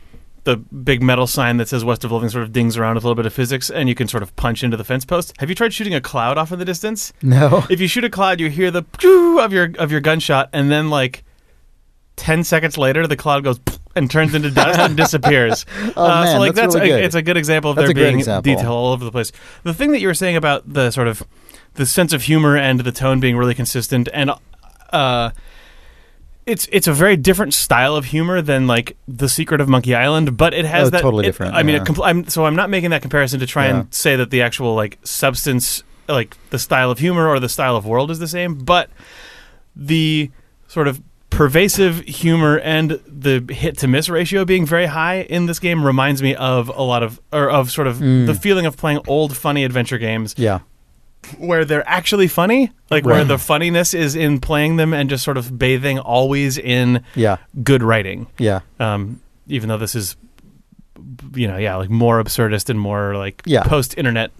The 0.44 0.58
big 0.58 1.02
metal 1.02 1.26
sign 1.26 1.56
that 1.56 1.66
says 1.66 1.84
West 1.84 2.04
of 2.04 2.12
Loathing 2.12 2.28
sort 2.28 2.44
of 2.44 2.52
dings 2.52 2.76
around 2.76 2.94
with 2.94 3.02
a 3.02 3.08
little 3.08 3.16
bit 3.16 3.26
of 3.26 3.32
physics, 3.32 3.68
and 3.68 3.88
you 3.88 3.96
can 3.96 4.06
sort 4.06 4.22
of 4.22 4.36
punch 4.36 4.62
into 4.62 4.76
the 4.76 4.84
fence 4.84 5.04
post. 5.04 5.34
Have 5.40 5.48
you 5.48 5.56
tried 5.56 5.74
shooting 5.74 5.92
a 5.92 6.00
cloud 6.00 6.38
off 6.38 6.52
in 6.52 6.60
the 6.60 6.64
distance? 6.64 7.12
no. 7.20 7.64
if 7.68 7.80
you 7.80 7.88
shoot 7.88 8.04
a 8.04 8.08
cloud, 8.08 8.38
you 8.38 8.48
hear 8.48 8.70
the 8.70 8.84
of 9.42 9.52
your 9.52 9.72
of 9.76 9.90
your 9.90 10.00
gunshot, 10.00 10.48
and 10.52 10.70
then 10.70 10.88
like 10.88 11.24
ten 12.14 12.44
seconds 12.44 12.78
later, 12.78 13.08
the 13.08 13.16
cloud 13.16 13.42
goes 13.42 13.58
and 13.96 14.08
turns 14.10 14.34
into 14.34 14.50
dust 14.50 14.78
and 14.78 14.96
disappears. 15.04 15.66
Oh, 15.96 16.04
uh, 16.04 16.24
man, 16.24 16.34
so 16.34 16.38
like 16.38 16.54
that's 16.54 16.74
that's, 16.74 16.74
really 16.76 16.90
a, 16.92 16.96
good. 16.98 17.04
it's 17.06 17.14
a 17.16 17.22
good 17.22 17.36
example 17.36 17.70
of 17.70 17.76
That's 17.76 17.88
there 17.88 17.94
being 17.94 18.18
example. 18.18 18.54
detail 18.54 18.72
all 18.72 18.92
over 18.92 19.04
the 19.04 19.10
place. 19.10 19.32
The 19.64 19.74
thing 19.74 19.90
that 19.92 20.00
you 20.00 20.06
were 20.06 20.14
saying 20.14 20.36
about 20.36 20.72
the 20.72 20.90
sort 20.92 21.08
of 21.08 21.22
the 21.74 21.86
sense 21.86 22.12
of 22.12 22.22
humor 22.22 22.56
and 22.56 22.80
the 22.80 22.92
tone 22.92 23.18
being 23.20 23.36
really 23.36 23.54
consistent 23.54 24.08
and. 24.14 24.30
Uh, 24.92 25.30
it's 26.46 26.68
it's 26.70 26.86
a 26.86 26.92
very 26.92 27.16
different 27.16 27.52
style 27.54 27.96
of 27.96 28.04
humor 28.04 28.40
than 28.40 28.68
like 28.68 28.96
The 29.08 29.28
Secret 29.28 29.60
of 29.60 29.68
Monkey 29.68 29.96
Island, 29.96 30.36
but 30.36 30.54
it 30.54 30.64
has 30.64 30.86
Oh, 30.86 30.90
that 30.90 31.02
totally 31.02 31.24
it- 31.24 31.28
different, 31.30 31.54
I 31.56 31.64
mean, 31.64 31.74
yeah. 31.74 31.82
it 31.82 31.88
compl- 31.88 32.06
I'm, 32.06 32.28
so 32.28 32.46
I'm 32.46 32.54
not 32.54 32.70
making 32.70 32.90
that 32.90 33.02
comparison 33.02 33.40
to 33.40 33.46
try 33.48 33.66
Yeah. 33.66 33.80
and 33.80 33.92
say 33.94 34.14
that 34.14 34.30
the 34.30 34.42
actual 34.42 34.76
like 34.76 34.98
substance, 35.02 35.82
like 36.08 36.36
the 36.50 36.60
style 36.60 36.92
of 36.92 37.00
humor 37.00 37.26
or 37.28 37.40
the 37.40 37.48
style 37.48 37.74
of 37.76 37.84
world 37.84 38.12
is 38.12 38.20
the 38.20 38.28
same, 38.28 38.54
but 38.58 38.90
the 39.74 40.30
sort 40.68 40.86
of 40.86 41.02
pervasive 41.36 42.00
humor 42.00 42.58
and 42.60 42.98
the 43.06 43.44
hit 43.52 43.76
to 43.78 43.86
miss 43.86 44.08
ratio 44.08 44.44
being 44.44 44.64
very 44.64 44.86
high 44.86 45.16
in 45.20 45.44
this 45.46 45.58
game 45.58 45.84
reminds 45.84 46.22
me 46.22 46.34
of 46.34 46.68
a 46.68 46.82
lot 46.82 47.02
of 47.02 47.20
or 47.32 47.50
of 47.50 47.70
sort 47.70 47.86
of 47.86 47.98
Mm. 47.98 48.26
the 48.26 48.34
feeling 48.34 48.64
of 48.66 48.76
playing 48.76 49.00
old 49.06 49.36
funny 49.36 49.62
adventure 49.64 49.98
games 49.98 50.34
Yeah. 50.38 50.60
where 51.38 51.64
they're 51.64 51.86
actually 51.88 52.28
funny 52.28 52.70
like 52.90 53.04
where 53.04 53.24
the 53.24 53.36
funniness 53.36 53.92
is 53.94 54.14
in 54.14 54.40
playing 54.40 54.76
them 54.76 54.94
and 54.94 55.10
just 55.10 55.24
sort 55.24 55.36
of 55.36 55.58
bathing 55.58 55.98
always 55.98 56.56
in 56.56 57.02
Yeah. 57.14 57.36
good 57.62 57.82
writing 57.82 58.28
Yeah. 58.38 58.60
um, 58.80 59.20
even 59.46 59.68
though 59.68 59.78
this 59.78 59.94
is 59.94 60.16
you 61.34 61.46
know 61.48 61.58
yeah 61.58 61.76
like 61.76 61.90
more 61.90 62.22
absurdist 62.22 62.70
and 62.70 62.80
more 62.80 63.14
like 63.16 63.42
Yeah. 63.44 63.62
post 63.64 63.94
internet 63.98 64.30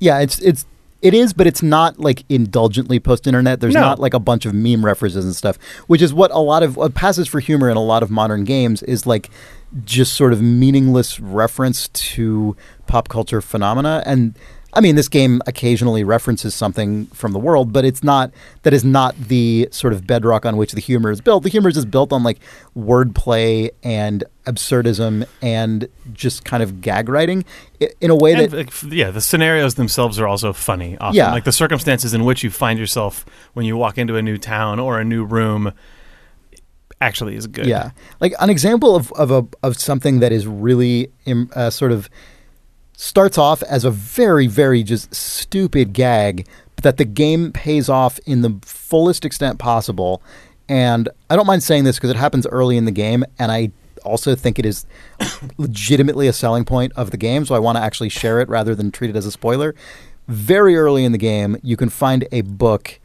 Yeah, 0.00 0.20
it's 0.20 0.38
it's 0.38 0.64
it 1.00 1.14
is, 1.14 1.32
but 1.32 1.46
it's 1.46 1.62
not 1.62 1.98
like 2.00 2.24
indulgently 2.28 2.98
post 2.98 3.26
internet. 3.26 3.60
There's 3.60 3.74
No. 3.74 3.80
not 3.80 3.98
like 4.00 4.14
a 4.14 4.18
bunch 4.18 4.46
of 4.46 4.54
meme 4.54 4.84
references 4.84 5.24
and 5.24 5.34
stuff, 5.34 5.56
which 5.86 6.02
is 6.02 6.12
what 6.12 6.30
a 6.32 6.38
lot 6.40 6.62
of 6.62 6.76
what 6.76 6.94
passes 6.94 7.28
for 7.28 7.40
humor 7.40 7.68
in 7.70 7.76
a 7.76 7.82
lot 7.82 8.02
of 8.02 8.10
modern 8.10 8.44
games 8.44 8.82
is 8.82 9.06
like 9.06 9.30
just 9.84 10.14
sort 10.14 10.32
of 10.32 10.40
meaningless 10.42 11.20
reference 11.20 11.88
to 11.88 12.56
pop 12.86 13.08
culture 13.08 13.40
phenomena. 13.40 14.02
And 14.06 14.34
I 14.74 14.80
mean, 14.80 14.96
this 14.96 15.08
game 15.08 15.40
occasionally 15.46 16.04
references 16.04 16.54
something 16.54 17.06
from 17.06 17.32
the 17.32 17.38
world, 17.38 17.72
but 17.72 17.84
it's 17.86 18.04
not 18.04 18.30
that 18.62 18.74
is 18.74 18.84
not 18.84 19.16
the 19.16 19.68
sort 19.70 19.94
of 19.94 20.06
bedrock 20.06 20.44
on 20.44 20.56
which 20.58 20.72
the 20.72 20.80
humor 20.80 21.10
is 21.10 21.20
built. 21.22 21.42
The 21.42 21.48
humor 21.48 21.70
is 21.70 21.74
just 21.74 21.90
built 21.90 22.12
on 22.12 22.22
like 22.22 22.38
wordplay 22.76 23.70
and 23.82 24.24
absurdism 24.44 25.26
and 25.40 25.88
just 26.12 26.44
kind 26.44 26.62
of 26.62 26.80
gag 26.82 27.08
writing 27.08 27.44
in 28.00 28.10
a 28.10 28.14
way 28.16 28.34
And, 28.34 28.52
that 28.52 28.82
yeah, 28.92 29.10
the 29.10 29.20
scenarios 29.22 29.76
themselves 29.76 30.18
are 30.20 30.26
also 30.28 30.52
funny. 30.52 30.98
Often. 30.98 31.16
Yeah. 31.16 31.32
like 31.32 31.44
the 31.44 31.52
circumstances 31.52 32.12
in 32.12 32.24
which 32.24 32.42
you 32.42 32.50
find 32.50 32.78
yourself 32.78 33.24
when 33.54 33.64
you 33.64 33.76
walk 33.76 33.96
into 33.96 34.16
a 34.16 34.22
new 34.22 34.36
town 34.36 34.78
or 34.78 35.00
a 35.00 35.04
new 35.04 35.24
room, 35.24 35.72
actually 37.00 37.36
is 37.36 37.46
good. 37.46 37.66
Yeah, 37.66 37.90
like 38.20 38.34
an 38.40 38.50
example 38.50 38.96
of 38.96 39.12
of 39.12 39.30
a 39.30 39.46
of 39.62 39.78
something 39.78 40.20
that 40.20 40.32
is 40.32 40.46
really 40.46 41.10
im- 41.24 41.50
uh, 41.54 41.70
sort 41.70 41.92
of 41.92 42.10
starts 43.00 43.38
off 43.38 43.62
as 43.62 43.84
a 43.84 43.90
very 43.90 44.48
very 44.48 44.82
just 44.82 45.14
stupid 45.14 45.92
gag, 45.92 46.46
that 46.82 46.96
the 46.96 47.04
game 47.04 47.52
pays 47.52 47.88
off 47.88 48.18
in 48.26 48.42
the 48.42 48.58
fullest 48.62 49.24
extent 49.24 49.58
possible. 49.58 50.20
And 50.68 51.08
I 51.30 51.36
don't 51.36 51.46
mind 51.46 51.62
saying 51.62 51.84
this 51.84 51.96
because 51.96 52.10
it 52.10 52.16
happens 52.16 52.46
early 52.48 52.76
in 52.76 52.84
the 52.84 52.92
game, 52.92 53.24
and 53.38 53.50
I 53.50 53.70
also 54.04 54.34
think 54.34 54.58
it 54.58 54.66
is 54.66 54.84
legitimately 55.56 56.26
a 56.28 56.32
selling 56.32 56.64
point 56.64 56.92
of 56.94 57.10
the 57.10 57.16
game. 57.16 57.46
So 57.46 57.54
I 57.54 57.58
want 57.58 57.76
to 57.76 57.82
actually 57.82 58.10
share 58.10 58.40
it 58.40 58.48
rather 58.48 58.74
than 58.74 58.90
treat 58.90 59.10
it 59.10 59.16
as 59.16 59.26
a 59.26 59.32
spoiler. 59.32 59.74
Very 60.26 60.76
early 60.76 61.04
in 61.04 61.12
the 61.12 61.18
game, 61.18 61.56
you 61.62 61.76
can 61.76 61.88
find 61.88 62.26
a 62.32 62.42
book 62.42 63.00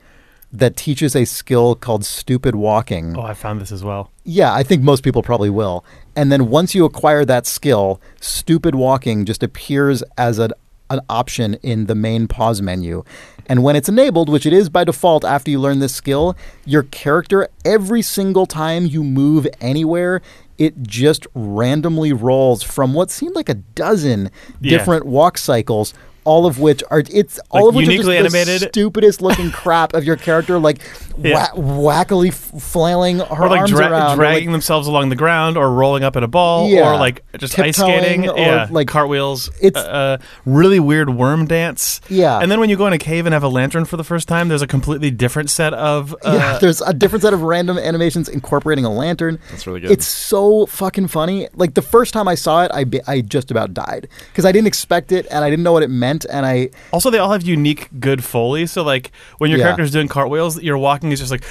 that 0.54 0.76
teaches 0.76 1.16
a 1.16 1.26
skill 1.26 1.74
called 1.76 2.06
stupid 2.06 2.54
walking. 2.56 3.18
Oh, 3.18 3.22
I 3.24 3.34
found 3.34 3.60
this 3.60 3.72
as 3.72 3.84
well. 3.84 4.12
Yeah, 4.24 4.54
I 4.54 4.62
think 4.64 4.84
most 4.84 5.04
people 5.04 5.24
probably 5.24 5.50
will. 5.50 5.84
And 6.16 6.32
then 6.32 6.48
once 6.50 6.76
you 6.76 6.86
acquire 6.86 7.26
that 7.26 7.48
skill, 7.48 8.00
stupid 8.22 8.76
walking 8.76 9.26
just 9.26 9.42
appears 9.42 10.04
as 10.16 10.38
an, 10.38 10.52
an 10.92 11.00
option 11.10 11.56
in 11.64 11.88
the 11.88 11.96
main 11.96 12.28
pause 12.28 12.62
menu. 12.62 13.04
And 13.48 13.64
when 13.64 13.76
it's 13.76 13.90
enabled, 13.90 14.30
which 14.30 14.46
it 14.46 14.54
is 14.54 14.70
by 14.70 14.84
default 14.84 15.26
after 15.26 15.50
you 15.50 15.60
learn 15.60 15.80
this 15.80 15.96
skill, 15.96 16.38
your 16.66 16.84
character, 16.84 17.50
every 17.66 18.04
single 18.04 18.46
time 18.46 18.86
you 18.86 19.04
move 19.04 19.48
anywhere, 19.60 20.22
it 20.60 20.84
just 20.84 21.26
randomly 21.34 22.14
rolls 22.14 22.62
from 22.62 22.94
what 22.94 23.10
seemed 23.10 23.36
like 23.36 23.50
a 23.50 23.56
dozen 23.56 24.30
Yeah. 24.62 24.78
different 24.78 25.08
walk 25.08 25.40
cycles. 25.40 25.96
All 26.26 26.46
of 26.46 26.60
which 26.60 26.84
are 26.90 27.04
it's 27.12 27.40
all 27.50 27.66
Like 27.66 27.70
of 27.70 27.76
which 27.76 27.88
uniquely 27.90 28.18
are 28.18 28.24
just 28.24 28.34
the 28.34 28.70
stupidest 28.70 29.22
looking 29.22 29.52
crap 29.62 29.94
of 29.94 30.04
your 30.06 30.16
character, 30.16 30.58
like 30.60 30.80
Yeah. 31.18 31.48
wha- 31.56 32.04
wackily 32.06 32.34
flailing 32.34 33.20
her 33.20 33.26
or 33.46 33.50
like 33.50 33.60
arms 33.62 33.72
dra- 33.72 33.90
around, 33.92 34.14
or, 34.14 34.16
dragging 34.16 34.48
like, 34.50 34.54
themselves 34.54 34.88
along 34.88 35.10
the 35.10 35.16
ground, 35.16 35.58
or 35.58 35.70
rolling 35.72 36.04
up 36.04 36.16
in 36.16 36.24
a 36.24 36.28
ball, 36.28 36.70
Yeah. 36.70 36.92
or 36.94 36.98
like 36.98 37.24
just 37.38 37.58
ice 37.60 37.76
skating, 37.78 38.30
or, 38.30 38.38
yeah, 38.38 38.68
like- 38.72 38.88
cartwheels. 38.88 39.50
It's- 39.62 39.84
uh, 39.84 39.88
uh, 39.94 40.18
really 40.46 40.80
weird 40.80 41.10
worm 41.10 41.46
dance. 41.46 42.00
Yeah. 42.10 42.40
and 42.40 42.50
then 42.52 42.60
when 42.60 42.70
you 42.70 42.76
go 42.78 42.88
in 42.88 42.94
a 42.94 42.98
cave 42.98 43.26
and 43.26 43.34
have 43.34 43.44
a 43.44 43.48
lantern 43.50 43.86
for 43.86 43.98
the 43.98 44.04
first 44.04 44.28
time, 44.28 44.48
there's 44.48 44.62
a 44.62 44.68
completely 44.68 45.12
different 45.12 45.50
set 45.50 45.74
of. 45.74 46.14
Uh, 46.24 46.34
yeah, 46.34 46.58
there's 46.62 46.82
a 46.82 46.94
different 46.94 47.24
set 47.24 47.34
of 47.34 47.42
random 47.42 47.78
animations 47.78 48.30
incorporating 48.30 48.86
a 48.86 48.92
lantern. 48.94 49.40
That's 49.52 49.68
really 49.68 49.82
good. 49.82 49.92
It's 49.92 50.06
so 50.06 50.66
fucking 50.68 51.08
funny. 51.10 51.48
Like 51.56 51.74
the 51.74 51.82
first 51.82 52.14
time 52.14 52.28
I 52.28 52.36
saw 52.36 52.64
it, 52.64 52.72
I 52.74 52.86
be, 52.86 53.02
I 53.08 53.22
just 53.22 53.52
about 53.52 53.74
died 53.74 54.08
because 54.30 54.46
I 54.46 54.52
didn't 54.52 54.68
expect 54.68 55.12
it 55.12 55.26
and 55.32 55.44
I 55.44 55.50
didn't 55.50 55.64
know 55.64 55.74
what 55.74 55.84
it 55.84 55.90
meant. 55.90 56.13
And 56.30 56.46
I 56.46 56.70
also 56.92 57.10
they 57.10 57.18
all 57.18 57.32
have 57.32 57.44
unique 57.44 57.90
good 58.00 58.24
foley. 58.24 58.66
So 58.68 58.84
like 58.84 59.12
when 59.40 59.50
your 59.50 59.60
yeah. 59.60 59.66
character's 59.66 59.92
doing 59.92 60.08
cartwheels, 60.08 60.62
you're 60.62 60.78
walking 60.78 61.12
is 61.12 61.20
just 61.20 61.32
like 61.32 61.44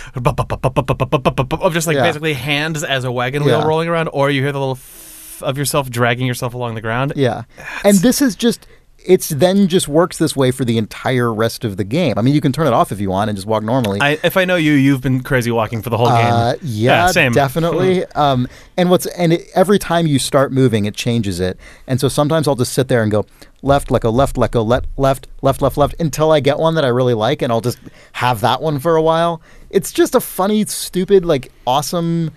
just 1.72 1.86
like 1.86 1.96
yeah. 1.96 2.02
basically 2.02 2.34
hands 2.34 2.84
as 2.84 3.04
a 3.04 3.10
wagon 3.12 3.44
wheel 3.44 3.58
yeah. 3.58 3.66
rolling 3.66 3.88
around, 3.88 4.08
or 4.12 4.30
you 4.30 4.42
hear 4.42 4.52
the 4.52 4.60
little 4.60 4.76
f- 4.76 5.42
of 5.42 5.58
yourself 5.58 5.90
dragging 5.90 6.26
yourself 6.26 6.54
along 6.54 6.74
the 6.74 6.80
ground. 6.80 7.12
Yeah, 7.16 7.44
That's... 7.56 7.84
and 7.84 7.98
this 7.98 8.22
is 8.22 8.36
just. 8.36 8.66
It's 9.04 9.30
then 9.30 9.66
just 9.66 9.88
works 9.88 10.18
this 10.18 10.36
way 10.36 10.52
for 10.52 10.64
the 10.64 10.78
entire 10.78 11.34
rest 11.34 11.64
of 11.64 11.76
the 11.76 11.82
game. 11.82 12.14
I 12.16 12.22
mean, 12.22 12.34
you 12.34 12.40
can 12.40 12.52
turn 12.52 12.68
it 12.68 12.72
off 12.72 12.92
if 12.92 13.00
you 13.00 13.10
want 13.10 13.30
and 13.30 13.36
just 13.36 13.48
walk 13.48 13.64
normally. 13.64 14.00
I, 14.00 14.16
if 14.22 14.36
I 14.36 14.44
know 14.44 14.54
you, 14.54 14.74
you've 14.74 15.00
been 15.00 15.24
crazy 15.24 15.50
walking 15.50 15.82
for 15.82 15.90
the 15.90 15.96
whole 15.96 16.06
uh, 16.06 16.52
game. 16.52 16.60
Yeah, 16.62 17.06
yeah, 17.06 17.06
same. 17.08 17.32
definitely. 17.32 18.04
um, 18.14 18.46
and 18.76 18.90
what's 18.90 19.06
and 19.06 19.32
it, 19.32 19.48
every 19.56 19.80
time 19.80 20.06
you 20.06 20.20
start 20.20 20.52
moving, 20.52 20.84
it 20.84 20.94
changes 20.94 21.40
it. 21.40 21.58
And 21.88 22.00
so 22.00 22.06
sometimes 22.06 22.46
I'll 22.46 22.54
just 22.54 22.74
sit 22.74 22.86
there 22.86 23.02
and 23.02 23.10
go, 23.10 23.26
left, 23.62 23.90
let 23.90 24.02
go, 24.02 24.10
left, 24.10 24.36
let 24.36 24.50
go, 24.50 24.62
let, 24.62 24.86
left, 24.96 25.28
left, 25.40 25.62
left, 25.62 25.76
left, 25.76 25.94
until 26.00 26.32
I 26.32 26.40
get 26.40 26.58
one 26.58 26.74
that 26.74 26.84
I 26.84 26.88
really 26.88 27.14
like, 27.14 27.42
and 27.42 27.52
I'll 27.52 27.60
just 27.60 27.78
have 28.12 28.40
that 28.40 28.60
one 28.60 28.78
for 28.78 28.96
a 28.96 29.02
while. 29.02 29.40
It's 29.70 29.92
just 29.92 30.14
a 30.14 30.20
funny, 30.20 30.64
stupid, 30.66 31.24
like 31.24 31.52
awesome, 31.66 32.32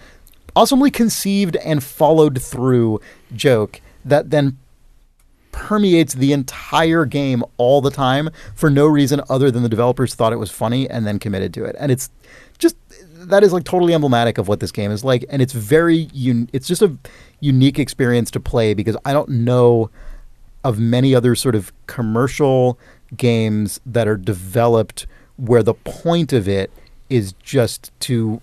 awesomely 0.56 0.92
conceived 0.92 1.56
and 1.58 1.84
followed 1.84 2.42
through 2.42 3.02
joke 3.34 3.82
that 4.06 4.30
then 4.30 4.58
permeates 5.52 6.14
the 6.14 6.34
entire 6.34 7.06
game 7.06 7.42
all 7.58 7.80
the 7.80 7.90
time 7.90 8.30
for 8.54 8.70
no 8.70 8.86
reason 8.86 9.22
other 9.30 9.50
than 9.50 9.64
the 9.64 9.70
developers 9.70 10.14
thought 10.14 10.34
it 10.34 10.38
was 10.38 10.52
funny 10.52 10.90
and 10.90 11.08
then 11.08 11.18
committed 11.18 11.54
to 11.54 11.64
it. 11.64 11.76
And 11.80 11.92
it's 11.92 12.10
just 12.58 12.76
that 13.30 13.42
is 13.42 13.54
like 13.54 13.64
totally 13.64 13.94
emblematic 13.94 14.38
of 14.38 14.48
what 14.48 14.60
this 14.60 14.72
game 14.72 14.92
is 14.92 15.04
like 15.04 15.26
and 15.30 15.42
it's 15.42 15.54
very 15.54 16.10
un- 16.14 16.50
it's 16.54 16.68
just 16.68 16.82
a 16.82 16.96
unique 17.40 17.80
experience 17.80 18.30
to 18.32 18.40
play 18.40 18.74
because 18.74 18.96
I 19.04 19.14
don't 19.14 19.30
know 19.30 19.90
of 20.66 20.80
many 20.80 21.16
other 21.16 21.36
sort 21.36 21.56
of 21.56 21.72
commercial 21.88 22.78
games 23.16 23.80
that 23.86 24.08
are 24.08 24.18
developed 24.18 25.08
where 25.38 25.64
the 25.64 25.74
point 25.76 26.34
of 26.34 26.48
it 26.48 26.72
is 27.10 27.34
just 27.44 27.92
to 28.00 28.42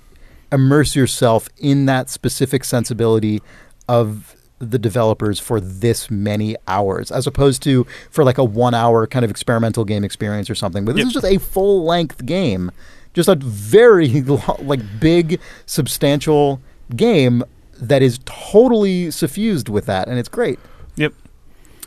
immerse 0.50 0.94
yourself 0.94 1.48
in 1.58 1.86
that 1.86 2.08
specific 2.08 2.62
sensibility 2.64 3.42
of 3.88 4.36
the 4.60 4.78
developers 4.78 5.40
for 5.40 5.60
this 5.60 6.08
many 6.10 6.54
hours 6.68 7.10
as 7.10 7.26
opposed 7.26 7.60
to 7.62 7.84
for 8.10 8.22
like 8.24 8.38
a 8.38 8.44
one 8.44 8.74
hour 8.74 9.06
kind 9.08 9.24
of 9.24 9.30
experimental 9.30 9.84
game 9.84 10.04
experience 10.04 10.48
or 10.48 10.54
something 10.54 10.84
but 10.84 10.94
this 10.94 11.00
Yep. 11.00 11.06
is 11.08 11.12
just 11.14 11.26
a 11.26 11.38
full 11.38 11.84
length 11.84 12.24
game 12.24 12.70
just 13.14 13.28
a 13.28 13.34
very 13.34 14.22
like 14.60 14.80
big 15.00 15.40
substantial 15.66 16.60
game 16.94 17.42
that 17.80 18.02
is 18.02 18.20
totally 18.24 19.10
suffused 19.10 19.68
with 19.68 19.86
that 19.86 20.06
and 20.06 20.18
it's 20.20 20.28
great 20.28 20.60
Yep. 20.94 21.12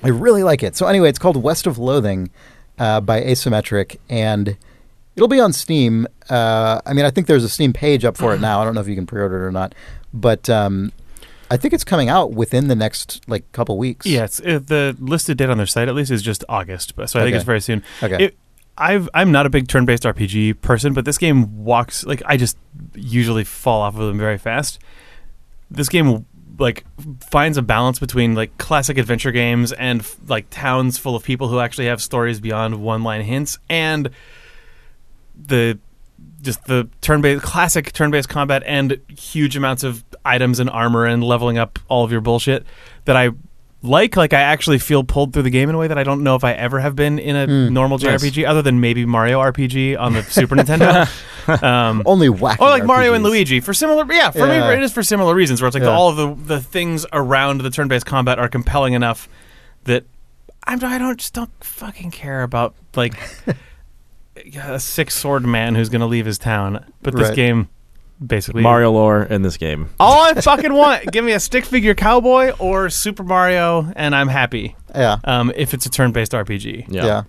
I 0.05 0.09
really 0.09 0.43
like 0.43 0.63
it. 0.63 0.75
So 0.75 0.87
anyway, 0.87 1.09
it's 1.09 1.19
called 1.19 1.37
West 1.37 1.67
of 1.67 1.77
Loathing 1.77 2.29
uh, 2.77 3.01
by 3.01 3.21
Asymmetric, 3.21 3.97
and 4.09 4.57
it'll 5.15 5.27
be 5.27 5.39
on 5.39 5.53
Steam. 5.53 6.07
Uh, 6.29 6.81
I 6.85 6.93
mean, 6.93 7.05
I 7.05 7.11
think 7.11 7.27
there's 7.27 7.43
a 7.43 7.49
Steam 7.49 7.73
page 7.73 8.05
up 8.05 8.17
for 8.17 8.33
it 8.33 8.41
now. 8.41 8.61
I 8.61 8.65
don't 8.65 8.75
know 8.75 8.81
if 8.81 8.87
you 8.87 8.95
can 8.95 9.05
pre-order 9.05 9.43
it 9.43 9.47
or 9.47 9.51
not, 9.51 9.73
but 10.13 10.49
um, 10.49 10.91
I 11.49 11.57
think 11.57 11.73
it's 11.73 11.83
coming 11.83 12.09
out 12.09 12.33
within 12.33 12.67
the 12.67 12.75
next 12.75 13.21
like 13.27 13.49
couple 13.51 13.77
weeks. 13.77 14.05
Yeah, 14.05 14.25
it's, 14.25 14.39
uh, 14.39 14.59
the 14.65 14.95
listed 14.99 15.37
date 15.37 15.49
on 15.49 15.57
their 15.57 15.65
site 15.65 15.87
at 15.87 15.95
least 15.95 16.11
is 16.11 16.21
just 16.21 16.43
August, 16.49 16.93
so 16.95 17.19
I 17.19 17.23
think 17.23 17.35
it's 17.35 17.45
very 17.45 17.61
soon. 17.61 17.83
Okay. 18.01 18.25
It, 18.25 18.37
I've 18.77 19.07
I'm 19.13 19.31
not 19.31 19.45
a 19.45 19.49
big 19.49 19.67
turn-based 19.67 20.03
RPG 20.03 20.61
person, 20.61 20.93
but 20.93 21.05
this 21.05 21.17
game 21.17 21.63
walks 21.63 22.03
like 22.03 22.21
I 22.25 22.35
just 22.35 22.57
usually 22.93 23.43
fall 23.43 23.81
off 23.81 23.95
of 23.95 24.07
them 24.07 24.17
very 24.17 24.37
fast. 24.37 24.79
This 25.71 25.87
game 25.87 26.25
like 26.57 26.85
finds 27.29 27.57
a 27.57 27.61
balance 27.61 27.99
between 27.99 28.35
like 28.35 28.57
classic 28.57 28.97
adventure 28.97 29.31
games 29.31 29.71
and 29.73 30.05
like 30.27 30.49
towns 30.49 30.97
full 30.97 31.15
of 31.15 31.23
people 31.23 31.47
who 31.47 31.59
actually 31.59 31.87
have 31.87 32.01
stories 32.01 32.39
beyond 32.39 32.81
one-line 32.81 33.21
hints 33.21 33.57
and 33.69 34.09
the 35.35 35.77
just 36.41 36.65
the 36.65 36.87
turn-based 37.01 37.43
classic 37.43 37.91
turn-based 37.91 38.29
combat 38.29 38.63
and 38.65 38.99
huge 39.09 39.57
amounts 39.57 39.83
of 39.83 40.03
items 40.23 40.59
and 40.59 40.69
armor 40.69 41.05
and 41.05 41.23
leveling 41.23 41.57
up 41.57 41.79
all 41.87 42.03
of 42.03 42.11
your 42.11 42.21
bullshit 42.21 42.65
that 43.05 43.15
I 43.15 43.31
like 43.85 44.15
like 44.17 44.33
I 44.33 44.41
actually 44.41 44.79
feel 44.79 45.03
pulled 45.03 45.33
through 45.33 45.43
the 45.43 45.49
game 45.49 45.69
in 45.69 45.75
a 45.75 45.77
way 45.77 45.87
that 45.87 45.97
I 45.97 46.03
don't 46.03 46.23
know 46.23 46.35
if 46.35 46.43
I 46.43 46.53
ever 46.53 46.79
have 46.79 46.95
been 46.95 47.19
in 47.19 47.35
a 47.35 47.47
Mm, 47.47 47.71
normal 47.71 47.97
nice. 47.99 48.23
JRPG 48.23 48.45
other 48.47 48.61
than 48.61 48.79
maybe 48.81 49.05
Mario 49.05 49.39
RPG 49.39 49.97
on 49.99 50.13
the 50.13 50.23
Super 50.23 50.55
Nintendo. 50.57 51.07
Um, 51.63 52.01
Only 52.07 52.27
wacky. 52.29 52.59
or 52.59 52.69
like 52.69 52.83
Mario 52.85 53.13
and 53.13 53.23
RPGs. 53.23 53.29
Luigi 53.29 53.59
for 53.59 53.73
similar 53.73 54.05
yeah 54.11 54.31
for 54.31 54.39
Yeah. 54.47 54.67
me 54.69 54.73
it 54.77 54.83
is 54.83 54.91
for 54.91 55.03
similar 55.03 55.33
reasons 55.35 55.61
where 55.61 55.67
it's 55.67 55.75
like 55.75 55.83
Yeah. 55.83 55.89
all 55.91 56.09
of 56.09 56.15
the 56.17 56.55
the 56.55 56.59
things 56.61 57.05
around 57.13 57.61
the 57.61 57.69
turn-based 57.69 58.05
combat 58.05 58.39
are 58.39 58.49
compelling 58.49 58.93
enough 58.93 59.29
that 59.85 60.03
I'm, 60.67 60.83
I 60.83 60.97
don't 60.97 61.17
just 61.19 61.33
don't 61.33 61.51
fucking 61.63 62.11
care 62.11 62.41
about 62.43 62.73
like 62.95 63.13
a 64.67 64.79
six 64.79 65.15
sword 65.15 65.45
man 65.45 65.75
who's 65.75 65.89
going 65.89 66.01
to 66.01 66.07
leave 66.07 66.25
his 66.25 66.37
town 66.37 66.83
but 67.01 67.15
this 67.15 67.27
Right. 67.29 67.35
game 67.35 67.69
basically 68.25 68.61
Mario 68.63 68.91
lore 68.91 69.23
in 69.23 69.41
this 69.41 69.57
game. 69.57 69.89
All 69.99 70.23
I 70.23 70.33
fucking 70.35 70.73
want, 70.73 71.11
give 71.11 71.23
me 71.25 71.31
a 71.33 71.39
stick 71.39 71.65
figure 71.65 71.93
cowboy 71.95 72.51
or 72.59 72.89
Super 72.89 73.23
Mario, 73.23 73.91
and 73.95 74.15
I'm 74.15 74.27
happy. 74.27 74.75
Yeah. 74.93 75.17
Um, 75.23 75.51
if 75.55 75.73
it's 75.73 75.85
a 75.85 75.89
turn-based 75.89 76.31
RPG. 76.31 76.85
Yeah. 76.89 77.23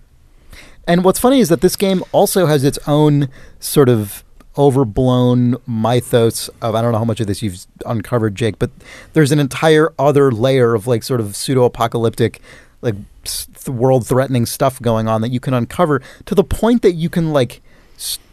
And 0.87 1.03
what's 1.03 1.19
funny 1.19 1.39
is 1.39 1.49
that 1.49 1.61
this 1.61 1.75
game 1.75 2.01
also 2.13 2.45
has 2.45 2.63
its 2.63 2.79
own 2.87 3.27
sort 3.59 3.89
of 3.89 4.23
overblown 4.57 5.55
mythos 5.67 6.49
of 6.61 6.75
I 6.75 6.81
don't 6.81 6.91
know 6.91 6.97
how 6.97 7.05
much 7.05 7.19
of 7.19 7.27
this 7.27 7.41
you've 7.41 7.65
uncovered, 7.85 8.35
Jake, 8.35 8.57
but 8.57 8.71
there's 9.13 9.31
an 9.31 9.39
entire 9.39 9.93
other 9.99 10.31
layer 10.31 10.73
of 10.73 10.87
like 10.87 11.03
sort 11.03 11.19
of 11.19 11.35
pseudo-apocalyptic, 11.35 12.41
like 12.81 12.95
s- 13.25 13.47
world-threatening 13.67 14.45
stuff 14.45 14.81
going 14.81 15.07
on 15.07 15.21
that 15.21 15.29
you 15.29 15.39
can 15.39 15.53
uncover 15.53 16.01
to 16.25 16.33
the 16.35 16.43
point 16.43 16.81
that 16.81 16.93
you 16.93 17.09
can 17.09 17.31
like. 17.33 17.61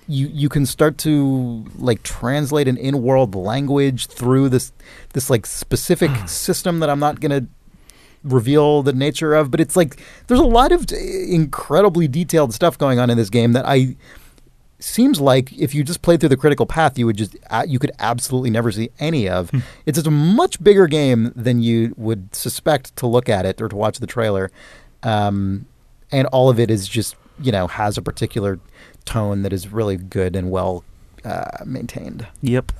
You, 0.06 0.28
you 0.28 0.49
can 0.50 0.66
start 0.66 0.99
to 0.99 1.64
like 1.78 2.02
translate 2.02 2.68
an 2.68 2.76
in-world 2.76 3.35
language 3.35 4.06
through 4.06 4.50
this 4.50 4.71
this 5.14 5.30
like 5.30 5.47
specific 5.47 6.11
system 6.28 6.80
that 6.80 6.90
I'm 6.90 7.00
not 7.00 7.21
gonna 7.21 7.47
reveal 8.23 8.83
the 8.83 8.92
nature 8.92 9.35
of, 9.35 9.50
but 9.50 9.61
it's 9.61 9.76
like 9.76 9.99
there's 10.26 10.40
a 10.40 10.44
lot 10.44 10.73
of 10.73 10.87
d- 10.87 11.35
incredibly 11.35 12.06
detailed 12.06 12.52
stuff 12.52 12.76
going 12.76 12.99
on 12.99 13.09
in 13.09 13.16
this 13.16 13.30
game 13.30 13.52
that 13.52 13.64
I 13.66 13.97
seems 14.78 15.21
like 15.21 15.52
if 15.54 15.75
you 15.75 15.83
just 15.83 16.02
played 16.02 16.21
through 16.21 16.28
the 16.28 16.37
critical 16.37 16.66
path, 16.66 16.99
you 16.99 17.06
would 17.06 17.16
just 17.16 17.37
uh, 17.49 17.64
you 17.66 17.78
could 17.78 17.92
absolutely 17.99 18.50
never 18.50 18.71
see 18.71 18.90
any 18.99 19.28
of. 19.28 19.50
It's 19.87 19.97
just 19.97 20.06
a 20.06 20.11
much 20.11 20.62
bigger 20.62 20.87
game 20.87 21.33
than 21.35 21.62
you 21.62 21.94
would 21.97 22.35
suspect 22.35 22.94
to 22.97 23.06
look 23.06 23.28
at 23.28 23.47
it 23.47 23.62
or 23.62 23.68
to 23.68 23.76
watch 23.76 23.99
the 24.00 24.06
trailer, 24.06 24.50
um, 25.02 25.66
and 26.12 26.26
all 26.28 26.50
of 26.50 26.61
it 26.61 26.71
is 26.71 26.87
just 26.88 27.16
you 27.40 27.50
know 27.50 27.66
has 27.66 27.97
a 27.99 28.02
particular 28.02 28.61
tone 29.04 29.42
that 29.42 29.52
is 29.52 29.68
really 29.73 29.96
good 29.96 30.34
and 30.37 30.50
well 30.50 30.84
uh, 31.25 31.58
maintained. 31.64 32.26
Yep. 32.42 32.73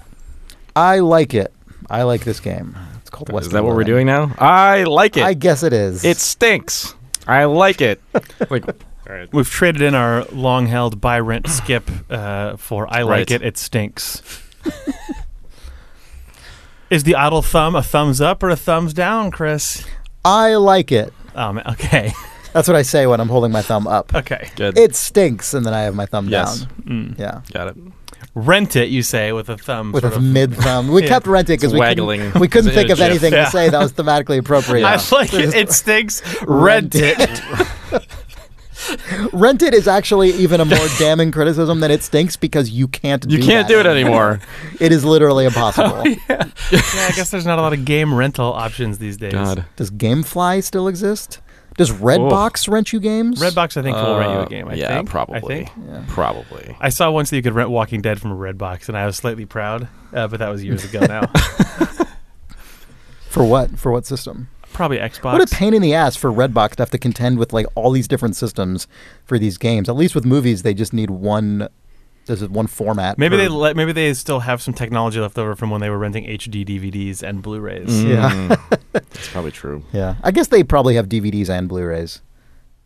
I 0.77 0.99
like 1.01 1.35
it. 1.35 1.53
I 1.91 2.03
like 2.03 2.25
this 2.25 2.41
game. 2.41 2.77
It's 3.01 3.11
called 3.11 3.31
West. 3.33 3.47
Is 3.47 3.53
that 3.53 3.63
what 3.65 3.77
we're 3.77 3.85
doing 3.85 4.07
now? 4.07 4.35
I 4.39 4.85
like 4.85 5.17
it. 5.17 5.23
I 5.23 5.35
guess 5.35 5.63
it 5.63 5.73
is. 5.73 6.05
it 6.05 6.17
stinks. 6.19 6.95
I 7.27 7.45
like 7.45 7.81
it. 7.81 8.01
like, 8.51 8.67
all 8.67 8.75
right. 9.15 9.33
We've 9.33 9.49
traded 9.49 9.83
in 9.83 9.95
our 9.95 10.25
long-held 10.27 11.01
buy, 11.01 11.21
rent, 11.21 11.47
skip 11.49 11.89
uh, 12.11 12.57
for 12.57 12.87
I 12.93 13.03
like 13.03 13.11
Right. 13.11 13.31
it. 13.31 13.43
It 13.43 13.57
stinks. 13.59 14.23
Is 16.91 17.05
the 17.05 17.15
idle 17.15 17.43
thumb 17.43 17.75
a 17.75 17.83
thumbs 17.83 18.21
up 18.21 18.43
or 18.43 18.51
a 18.51 18.57
thumbs 18.57 18.93
down, 18.95 19.31
Chris? 19.31 19.85
I 20.25 20.55
like 20.55 20.93
it. 20.93 21.13
Oh, 21.35 21.53
man. 21.55 21.65
okay, 21.67 22.13
That's 22.55 22.67
what 22.69 22.77
I 22.77 22.83
say 22.83 23.07
when 23.07 23.21
I'm 23.21 23.29
holding 23.29 23.53
my 23.53 23.61
thumb 23.61 23.87
up. 23.87 24.15
okay. 24.15 24.49
Good. 24.57 24.79
It 24.79 24.95
stinks, 24.97 25.53
and 25.53 25.67
then 25.67 25.75
I 25.75 25.81
have 25.83 25.95
my 25.95 26.07
thumb 26.07 26.29
Yes. 26.29 26.61
down. 26.61 26.69
Mm. 27.15 27.19
Yeah, 27.19 27.41
Got 27.53 27.69
it. 27.69 27.77
Rent 28.37 28.75
it, 28.75 28.89
you 28.89 29.03
say, 29.03 29.31
with 29.33 29.49
a 29.49 29.57
thumb. 29.57 29.93
with 29.93 30.03
sort 30.03 30.15
a 30.15 30.17
of. 30.17 30.23
mid 30.23 30.55
thumb. 30.57 30.89
We 30.89 31.03
Yeah. 31.03 31.09
kept 31.09 31.27
renting 31.29 31.55
because 31.57 31.73
It's 31.73 31.75
we 31.75 31.81
waggling. 31.81 32.21
couldn't, 32.21 32.41
we 32.41 32.49
couldn't 32.49 32.69
It's 32.69 32.77
think 32.77 32.91
of 32.91 32.99
GIF. 32.99 33.07
anything 33.11 33.33
Yeah. 33.33 33.45
to 33.45 33.51
say 33.51 33.69
that 33.69 33.79
was 33.79 33.93
thematically 33.93 34.39
appropriate. 34.39 34.85
I 34.87 34.99
like 35.13 35.33
it. 35.35 35.55
It 35.55 35.71
stinks. 35.73 36.21
Rent 36.47 36.95
it. 36.97 37.41
Rent 39.33 39.63
it 39.63 39.73
is 39.73 39.87
actually 39.89 40.31
even 40.33 40.61
a 40.61 40.65
more 40.65 40.87
damning 40.99 41.31
criticism 41.31 41.81
than 41.81 41.91
it 41.91 42.03
stinks 42.03 42.37
because 42.37 42.71
you 42.71 42.87
can't. 42.89 43.25
You 43.31 43.39
do 43.39 43.47
can't 43.47 43.67
that 43.69 43.73
do 43.75 43.81
it 43.81 43.87
anymore. 43.87 44.41
It 44.81 44.91
is 44.93 45.05
literally 45.05 45.45
impossible. 45.47 46.05
yeah, 46.09 46.49
I 46.71 47.13
guess 47.15 47.31
there's 47.31 47.47
not 47.47 47.59
a 47.59 47.63
lot 47.63 47.73
of 47.73 47.85
game 47.85 48.13
rental 48.13 48.53
options 48.53 48.99
these 48.99 49.17
days. 49.17 49.33
God. 49.33 49.65
Does 49.77 49.91
GameFly 49.91 50.63
still 50.65 50.89
exist? 50.89 51.39
Does 51.77 51.91
Redbox 51.91 52.69
rent 52.69 52.93
you 52.93 53.01
games? 53.01 53.41
Redbox, 53.41 53.77
I 53.77 53.83
think, 53.83 53.97
will 53.97 54.19
rent 54.19 54.31
you 54.33 54.39
a 54.39 54.43
Uh, 54.43 54.47
game. 54.47 54.69
I 54.69 54.75
yeah, 54.75 54.97
think. 54.97 55.11
probably. 55.11 55.37
I 55.37 55.41
think. 55.41 55.71
Yeah. 55.89 56.05
Probably. 56.09 56.77
I 56.81 56.89
saw 56.89 57.11
once 57.11 57.31
that 57.31 57.37
you 57.37 57.43
could 57.43 57.55
rent 57.55 57.71
Walking 57.71 58.01
Dead 58.01 58.21
from 58.21 58.31
a 58.31 58.37
Redbox, 58.37 58.89
and 58.89 58.97
I 58.97 59.07
was 59.07 59.17
slightly 59.17 59.45
proud, 59.45 59.89
uh, 60.13 60.29
but 60.29 60.39
that 60.39 60.49
was 60.51 60.63
years 60.63 60.85
ago 60.85 61.01
now. 61.01 61.23
For 63.29 63.45
what? 63.45 63.79
For 63.79 63.91
what 63.91 64.07
system? 64.07 64.49
Probably 64.73 64.99
Xbox. 64.99 65.33
What 65.33 65.43
a 65.53 65.55
pain 65.55 65.75
in 65.75 65.83
the 65.83 65.95
ass 65.95 66.17
for 66.17 66.31
Redbox 66.33 66.77
to 66.77 66.83
have 66.83 66.91
to 66.91 66.99
contend 66.99 67.39
with 67.39 67.53
like 67.53 67.67
all 67.75 67.91
these 67.91 68.09
different 68.09 68.37
systems 68.37 68.87
for 69.25 69.39
these 69.39 69.59
games. 69.59 69.89
At 69.89 69.97
least 69.97 70.15
with 70.15 70.25
movies, 70.25 70.63
they 70.63 70.75
just 70.75 70.93
need 70.93 71.11
one. 71.11 71.69
There's 72.27 72.47
one 72.49 72.67
format. 72.67 73.19
Maybe 73.19 73.37
for- 73.37 73.43
they 73.43 73.49
let, 73.49 73.77
maybe 73.77 73.93
they 73.93 74.15
still 74.15 74.41
have 74.41 74.63
some 74.63 74.73
technology 74.75 75.21
left 75.21 75.39
over 75.39 75.55
from 75.55 75.71
when 75.71 75.81
they 75.81 75.91
were 75.91 75.99
renting 75.99 76.25
HD 76.25 76.65
DVDs 76.65 77.23
and 77.23 77.43
Blu-rays. 77.43 78.03
Yeah. 78.03 78.31
Mm. 78.31 78.81
That's 78.93 79.29
probably 79.29 79.51
true. 79.53 79.85
Yeah, 79.93 80.15
I 80.23 80.31
guess 80.31 80.49
they 80.49 80.63
probably 80.65 80.95
have 80.95 81.09
DVDs 81.09 81.49
and 81.51 81.69
Blu-rays. 81.69 82.23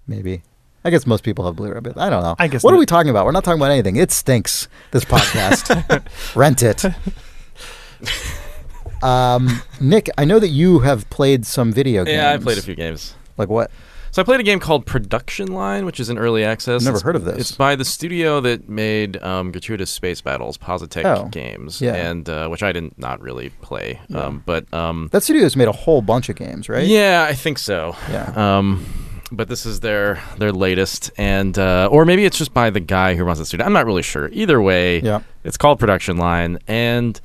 Maybe. 0.07 0.43
I 0.85 0.91
guess 0.91 1.07
most 1.07 1.23
people 1.25 1.45
have 1.47 1.57
Blu-ray, 1.57 1.81
but 1.81 1.99
I 1.99 2.09
don't 2.11 2.23
know. 2.23 2.35
I 2.39 2.49
guess 2.49 2.63
What 2.65 2.73
are 2.73 2.79
we 2.79 2.87
talking 2.87 3.11
about? 3.11 3.27
We're 3.27 3.33
not 3.33 3.45
talking 3.45 3.61
about 3.61 3.71
anything. 3.73 3.97
It 3.97 4.11
stinks. 4.11 4.69
This 4.91 5.05
podcast. 5.05 6.05
Rent 6.37 6.63
it. 6.63 6.85
Um, 9.03 9.63
Nick, 9.81 10.11
I 10.19 10.25
know 10.25 10.41
that 10.41 10.49
you 10.49 10.81
have 10.81 11.09
played 11.09 11.47
some 11.47 11.73
video 11.73 12.05
games. 12.05 12.17
Yeah, 12.17 12.33
I 12.33 12.39
played 12.39 12.59
a 12.59 12.63
few 12.63 12.75
games. 12.75 13.15
Like 13.37 13.49
what? 13.49 13.71
So 14.11 14.23
I 14.23 14.25
played 14.25 14.41
a 14.41 14.43
game 14.43 14.59
called 14.59 14.87
Production 14.87 15.49
Line, 15.53 15.85
which 15.85 16.01
is 16.01 16.09
in 16.11 16.19
early 16.19 16.45
access. 16.45 16.83
Never 16.85 16.97
It's- 16.97 17.03
heard 17.03 17.17
of 17.17 17.25
this. 17.25 17.37
It's 17.39 17.53
by 17.53 17.77
the 17.77 17.85
studio 17.85 18.41
that 18.41 18.69
made 18.69 19.23
um, 19.23 19.53
Gratuitous 19.53 19.91
Space 19.91 20.21
Battles, 20.21 20.57
Positech 20.59 21.05
Oh, 21.05 21.27
Games, 21.29 21.81
yeah. 21.81 21.95
and 21.95 22.29
uh, 22.29 22.49
which 22.49 22.63
I 22.63 22.73
didn't 22.73 22.99
not 22.99 23.21
really 23.21 23.51
play. 23.63 24.01
Yeah. 24.09 24.21
Um, 24.25 24.43
but 24.47 24.73
um, 24.73 25.09
That 25.13 25.23
studio's 25.23 25.57
made 25.57 25.69
a 25.69 25.73
whole 25.73 26.03
bunch 26.03 26.29
of 26.29 26.37
games, 26.37 26.69
right? 26.69 26.87
yeah, 26.87 27.27
I 27.29 27.35
think 27.35 27.59
so. 27.59 27.97
Yeah. 28.11 28.33
Um, 28.59 28.85
but 29.31 29.49
this 29.49 29.67
is 29.67 29.81
their 29.81 30.19
their 30.39 30.53
latest, 30.53 31.11
and 31.19 31.59
uh, 31.59 31.89
or 31.93 32.07
maybe 32.07 32.25
it's 32.25 32.39
just 32.39 32.55
by 32.55 32.71
the 32.71 32.81
guy 32.81 33.15
who 33.15 33.25
runs 33.25 33.39
the 33.39 33.45
studio. 33.45 33.67
I'm 33.67 33.75
not 33.75 33.85
really 33.85 34.03
sure. 34.03 34.31
Either 34.33 34.61
way, 34.63 35.01
Yeah. 35.01 35.21
it's 35.45 35.59
called 35.59 35.79
Production 35.79 36.17
Line, 36.17 36.59
and 36.67 37.21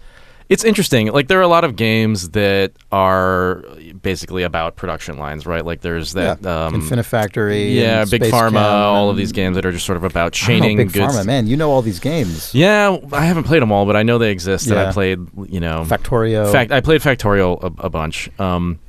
it's 0.49 0.63
interesting. 0.63 1.07
Like 1.07 1.27
there 1.27 1.39
are 1.39 1.43
a 1.43 1.47
lot 1.47 1.63
of 1.63 1.75
games 1.75 2.29
that 2.29 2.73
are 2.91 3.63
basically 4.01 4.43
about 4.43 4.75
production 4.75 5.17
lines, 5.17 5.45
right? 5.45 5.65
Like 5.65 5.81
there's 5.81 6.13
that 6.13 6.41
yeah. 6.41 6.65
um, 6.65 6.81
Infinifactory. 6.81 7.73
yeah, 7.75 8.05
Big 8.05 8.23
Space 8.23 8.33
Pharma, 8.33 8.51
Chem 8.51 8.57
all 8.57 9.09
of 9.09 9.17
these 9.17 9.31
games 9.31 9.55
that 9.55 9.65
are 9.65 9.71
just 9.71 9.85
sort 9.85 9.97
of 9.97 10.03
about 10.03 10.33
don't 10.33 10.41
know, 10.41 10.47
chaining 10.47 10.77
Big 10.77 10.93
goods. 10.93 11.15
Pharma, 11.15 11.25
man. 11.25 11.47
You 11.47 11.57
know 11.57 11.71
all 11.71 11.81
these 11.81 11.99
games. 11.99 12.53
Yeah, 12.53 12.97
I 13.11 13.25
haven't 13.25 13.45
played 13.45 13.61
them 13.61 13.71
all, 13.71 13.85
but 13.85 13.95
I 13.95 14.03
know 14.03 14.17
they 14.17 14.31
exist, 14.31 14.67
and 14.67 14.79
I 14.79 14.91
played, 14.91 15.19
you 15.47 15.59
know, 15.59 15.85
Factorio. 15.85 16.51
Fact, 16.51 16.71
I 16.71 16.81
played 16.81 17.01
Factorio 17.01 17.61
a, 17.61 17.85
a 17.85 17.89
bunch. 17.89 18.29
Um, 18.39 18.79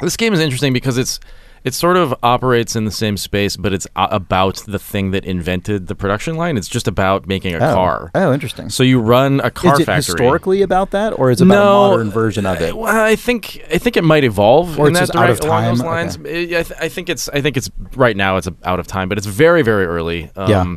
this 0.00 0.16
game 0.16 0.32
is 0.32 0.40
interesting 0.40 0.72
because 0.72 0.98
it's 0.98 1.20
it 1.64 1.72
sort 1.72 1.96
of 1.96 2.14
operates 2.22 2.76
in 2.76 2.84
the 2.84 2.90
same 2.90 3.16
space, 3.16 3.56
but 3.56 3.72
it's 3.72 3.86
a- 3.96 4.08
about 4.10 4.56
the 4.66 4.78
thing 4.78 5.12
that 5.12 5.24
invented 5.24 5.86
the 5.86 5.94
production 5.94 6.36
line. 6.36 6.58
It's 6.58 6.68
just 6.68 6.86
about 6.86 7.26
making 7.26 7.54
a 7.54 7.56
oh. 7.56 7.74
car. 7.74 8.10
Oh, 8.14 8.34
interesting. 8.34 8.68
So 8.68 8.82
you 8.82 9.00
run 9.00 9.40
a 9.40 9.50
car 9.50 9.72
is 9.74 9.80
it 9.80 9.86
factory. 9.86 10.12
historically 10.12 10.60
about 10.60 10.90
that, 10.90 11.18
or 11.18 11.30
is 11.30 11.40
it 11.40 11.46
about 11.46 11.54
no, 11.54 11.84
a 11.84 11.88
modern 11.90 12.10
version 12.10 12.44
of 12.44 12.60
it? 12.60 12.72
uh, 12.72 12.76
Well, 12.76 12.94
I 13.04 13.16
think 13.16 13.64
I 13.72 13.78
think 13.78 13.96
it 13.96 14.04
might 14.04 14.24
evolve 14.24 14.78
Or 14.78 14.88
in 14.88 14.92
that 14.92 15.08
of 15.08 15.40
along 15.40 15.64
those 15.64 15.80
time? 15.80 15.86
lines. 15.86 16.18
I, 16.18 16.28
I, 16.58 16.62
th- 16.62 16.72
I 16.80 16.88
think 16.90 17.08
it's 17.08 17.28
I 17.30 17.40
think 17.40 17.56
it's 17.56 17.70
right 17.96 18.16
now 18.16 18.36
it's 18.36 18.48
out 18.62 18.78
of 18.78 18.86
time, 18.86 19.08
but 19.08 19.16
it's 19.16 19.26
very 19.26 19.62
very 19.62 19.86
early. 19.86 20.30
Um, 20.36 20.50
Yeah. 20.50 20.76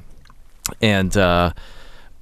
and 0.82 1.18
uh, 1.18 1.52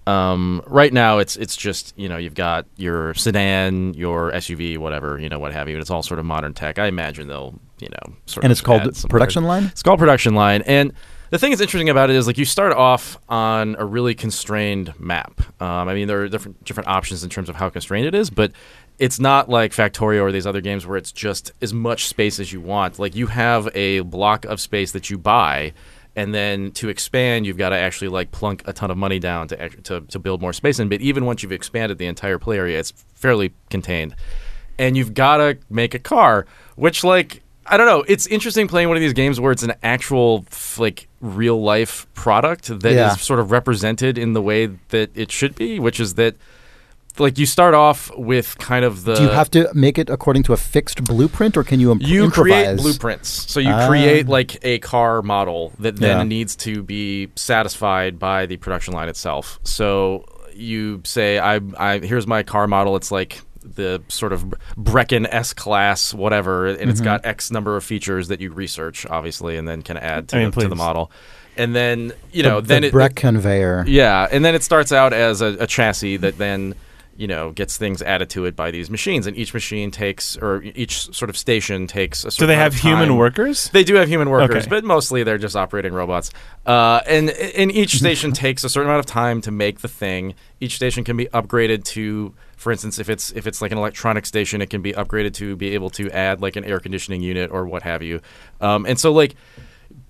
um, 0.07 0.63
right 0.65 0.91
now 0.91 1.19
it's 1.19 1.35
it's 1.35 1.55
just 1.55 1.93
you 1.97 2.09
know 2.09 2.17
you've 2.17 2.33
got 2.33 2.65
your 2.77 3.13
sedan, 3.13 3.93
your 3.93 4.31
SUV, 4.31 4.79
whatever 4.79 5.19
you 5.19 5.29
know 5.29 5.37
what 5.39 5.53
have 5.53 5.67
you. 5.67 5.75
And 5.75 5.81
it's 5.81 5.91
all 5.91 6.01
sort 6.03 6.19
of 6.19 6.25
modern 6.25 6.53
tech. 6.55 6.79
I 6.79 6.87
imagine 6.87 7.27
they'll 7.27 7.59
you 7.79 7.89
know 7.89 8.15
sort 8.25 8.43
and 8.43 8.51
of 8.51 8.51
it's 8.51 8.61
called 8.61 9.09
production 9.09 9.43
line. 9.43 9.65
it's 9.65 9.83
called 9.83 9.99
production 9.99 10.35
line, 10.35 10.61
and 10.63 10.93
the 11.31 11.39
thing 11.39 11.51
that's 11.51 11.61
interesting 11.61 11.89
about 11.89 12.09
it 12.09 12.15
is 12.15 12.27
like 12.27 12.37
you 12.37 12.45
start 12.45 12.73
off 12.73 13.17
on 13.27 13.75
a 13.79 13.85
really 13.85 14.15
constrained 14.15 14.93
map. 14.99 15.41
Um, 15.61 15.87
I 15.89 15.93
mean, 15.93 16.07
there 16.07 16.21
are 16.21 16.29
different 16.29 16.63
different 16.63 16.87
options 16.87 17.23
in 17.23 17.29
terms 17.29 17.49
of 17.49 17.55
how 17.55 17.69
constrained 17.69 18.07
it 18.07 18.15
is, 18.15 18.29
but 18.29 18.51
it's 18.99 19.19
not 19.19 19.49
like 19.49 19.71
Factorio 19.71 20.21
or 20.21 20.31
these 20.31 20.47
other 20.47 20.61
games 20.61 20.85
where 20.85 20.97
it's 20.97 21.11
just 21.11 21.51
as 21.61 21.73
much 21.73 22.07
space 22.07 22.39
as 22.39 22.53
you 22.53 22.61
want. 22.61 22.99
Like 22.99 23.15
you 23.15 23.27
have 23.27 23.69
a 23.75 24.01
block 24.01 24.45
of 24.45 24.61
space 24.61 24.91
that 24.93 25.09
you 25.09 25.17
buy. 25.17 25.73
And 26.17 26.33
then 26.33 26.71
to 26.73 26.87
expand, 26.87 27.45
you've 27.45 27.57
got 27.57 27.69
to 27.69 27.75
actually 27.75 28.07
like 28.07 28.31
plunk 28.31 28.63
a 28.65 28.71
ton 28.71 28.89
of 28.89 28.95
money 28.95 29.19
down 29.19 29.49
to, 29.49 29.69
to 29.69 29.99
to 29.99 30.19
build 30.19 30.41
more 30.41 30.53
space 30.53 30.79
in. 30.79 30.87
But 30.87 31.01
even 31.01 31.25
once 31.25 31.43
you've 31.43 31.51
expanded 31.51 31.97
the 31.97 32.05
entire 32.05 32.39
play 32.39 32.57
area, 32.57 32.79
it's 32.79 32.93
fairly 33.15 33.53
contained 33.69 34.15
and 34.77 34.97
you've 34.97 35.13
got 35.13 35.37
to 35.37 35.57
make 35.69 35.93
a 35.93 35.99
car 35.99 36.45
which 36.75 37.03
like 37.03 37.41
i 37.67 37.77
don't 37.77 37.87
know 37.87 38.03
it's 38.07 38.27
interesting 38.27 38.67
playing 38.67 38.87
one 38.87 38.97
of 38.97 39.01
these 39.01 39.13
games 39.13 39.39
where 39.39 39.51
it's 39.51 39.63
an 39.63 39.73
actual 39.83 40.45
like 40.77 41.07
real 41.21 41.61
life 41.61 42.05
product 42.13 42.67
that 42.67 42.91
is 42.91 42.95
Yeah. 42.95 43.15
sort 43.15 43.39
of 43.39 43.51
represented 43.51 44.17
in 44.17 44.33
the 44.33 44.41
way 44.41 44.67
that 44.89 45.09
it 45.15 45.31
should 45.31 45.55
be 45.55 45.79
which 45.79 45.99
is 45.99 46.15
that 46.15 46.35
like 47.17 47.37
you 47.37 47.45
start 47.45 47.73
off 47.73 48.11
with 48.17 48.57
kind 48.57 48.83
of 48.83 49.05
the 49.05 49.15
Do 49.15 49.23
you 49.23 49.29
have 49.29 49.49
to 49.51 49.69
make 49.73 49.97
it 49.97 50.09
according 50.09 50.43
to 50.43 50.53
a 50.53 50.57
fixed 50.57 51.05
blueprint, 51.05 51.55
or 51.55 51.63
can 51.63 51.79
you 51.79 51.91
imp- 51.93 52.01
you 52.01 52.25
improvise? 52.25 52.65
create 52.65 52.77
blueprints 52.77 53.29
so 53.29 53.61
you 53.61 53.69
Ah. 53.71 53.87
create 53.87 54.27
like 54.27 54.59
a 54.65 54.79
car 54.79 55.21
model 55.21 55.71
that 55.79 55.95
then 55.95 56.17
Yeah. 56.17 56.23
needs 56.23 56.57
to 56.57 56.83
be 56.83 57.29
satisfied 57.35 58.19
by 58.19 58.45
the 58.47 58.57
production 58.57 58.93
line 58.93 59.07
itself 59.07 59.59
so 59.63 60.25
you 60.53 61.01
say 61.05 61.39
i 61.39 61.59
i 61.77 61.99
here's 61.99 62.27
my 62.27 62.43
car 62.43 62.67
model 62.67 62.97
it's 62.97 63.11
like 63.13 63.41
the 63.75 64.01
sort 64.07 64.31
of 64.33 64.43
Breckon 64.77 65.27
S 65.29 65.53
class, 65.53 66.13
whatever, 66.13 66.67
and 66.67 66.77
Mm-hmm. 66.79 66.89
it's 66.89 67.01
got 67.01 67.25
X 67.25 67.51
number 67.51 67.75
of 67.75 67.83
features 67.83 68.27
that 68.27 68.39
you 68.41 68.51
research, 68.51 69.05
obviously, 69.07 69.57
and 69.57 69.67
then 69.67 69.81
can 69.81 69.97
add 69.97 70.29
to, 70.29 70.37
I 70.37 70.39
mean, 70.39 70.51
the, 70.51 70.61
to 70.61 70.67
the 70.67 70.75
please. 70.75 70.77
model. 70.77 71.11
And 71.57 71.73
then 71.75 72.11
you 72.31 72.43
know, 72.43 72.61
the 72.61 72.67
then 72.67 72.83
it, 72.83 72.91
Breck 72.91 73.15
conveyor. 73.15 73.85
yeah, 73.87 74.27
and 74.31 74.43
then 74.43 74.55
it 74.55 74.63
starts 74.63 74.91
out 74.91 75.13
as 75.13 75.41
a, 75.41 75.55
a 75.59 75.67
chassis 75.67 76.17
that 76.17 76.37
then 76.37 76.75
you 77.17 77.27
know 77.27 77.51
gets 77.53 77.77
things 77.77 78.01
added 78.01 78.29
to 78.31 78.43
it 78.43 78.57
by 78.57 78.71
these 78.71 78.89
machines, 78.89 79.25
and 79.25 79.37
each 79.37 79.53
machine 79.53 79.89
takes 79.89 80.35
or 80.35 80.61
each 80.63 81.15
sort 81.15 81.29
of 81.29 81.37
station 81.37 81.87
takes 81.87 82.25
a. 82.25 82.29
Do 82.29 82.45
they 82.45 82.55
amount 82.55 82.73
have 82.73 82.73
of 82.73 82.79
human 82.81 83.07
time. 83.07 83.17
workers? 83.17 83.69
They 83.69 83.85
do 83.85 83.95
have 83.95 84.09
human 84.09 84.29
workers, 84.29 84.63
Okay. 84.65 84.69
but 84.69 84.83
mostly 84.83 85.23
they're 85.23 85.37
just 85.37 85.55
operating 85.55 85.93
robots. 85.93 86.29
Uh, 86.65 86.99
and 87.07 87.29
and 87.29 87.71
each 87.71 87.95
station 87.99 88.33
takes 88.33 88.65
a 88.65 88.69
certain 88.69 88.89
amount 88.89 88.99
of 88.99 89.05
time 89.05 89.39
to 89.41 89.51
make 89.51 89.79
the 89.79 89.87
thing. 89.87 90.33
Each 90.59 90.75
station 90.75 91.05
can 91.05 91.15
be 91.15 91.27
upgraded 91.27 91.85
to, 91.85 92.33
for 92.55 92.71
instance, 92.71 92.99
if 92.99 93.09
it's 93.09 93.31
if 93.31 93.47
it's 93.47 93.61
like 93.61 93.71
an 93.71 93.77
electronic 93.77 94.25
station, 94.25 94.61
it 94.61 94.69
can 94.69 94.81
be 94.81 94.93
upgraded 94.93 95.33
to 95.35 95.55
be 95.55 95.73
able 95.73 95.89
to 95.91 96.09
add 96.11 96.41
like 96.41 96.55
an 96.55 96.63
air 96.63 96.79
conditioning 96.79 97.21
unit 97.21 97.51
or 97.51 97.65
what 97.65 97.83
have 97.83 98.01
you. 98.01 98.21
Um, 98.61 98.85
and 98.85 98.99
so 98.99 99.11
like 99.11 99.35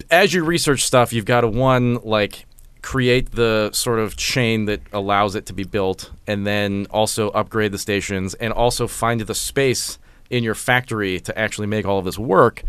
as 0.10 0.34
you 0.34 0.44
research 0.44 0.84
stuff, 0.84 1.14
you've 1.14 1.26
got 1.26 1.42
to 1.42 1.48
one 1.48 1.96
like 2.04 2.46
create 2.82 3.32
the 3.32 3.72
sort 3.74 3.98
of 3.98 4.16
chain 4.16 4.66
that 4.66 4.80
allows 4.94 5.36
it 5.36 5.48
to 5.48 5.54
be 5.54 5.64
built, 5.64 6.12
and 6.28 6.46
then 6.46 6.86
also 6.92 7.30
upgrade 7.32 7.72
the 7.72 7.80
stations, 7.80 8.36
and 8.36 8.54
also 8.54 8.88
find 8.88 9.22
the 9.22 9.36
space 9.36 9.98
in 10.30 10.44
your 10.44 10.56
factory 10.56 11.20
to 11.20 11.38
actually 11.38 11.68
make 11.68 11.86
all 11.86 12.00
of 12.00 12.06
this 12.06 12.20
work. 12.20 12.64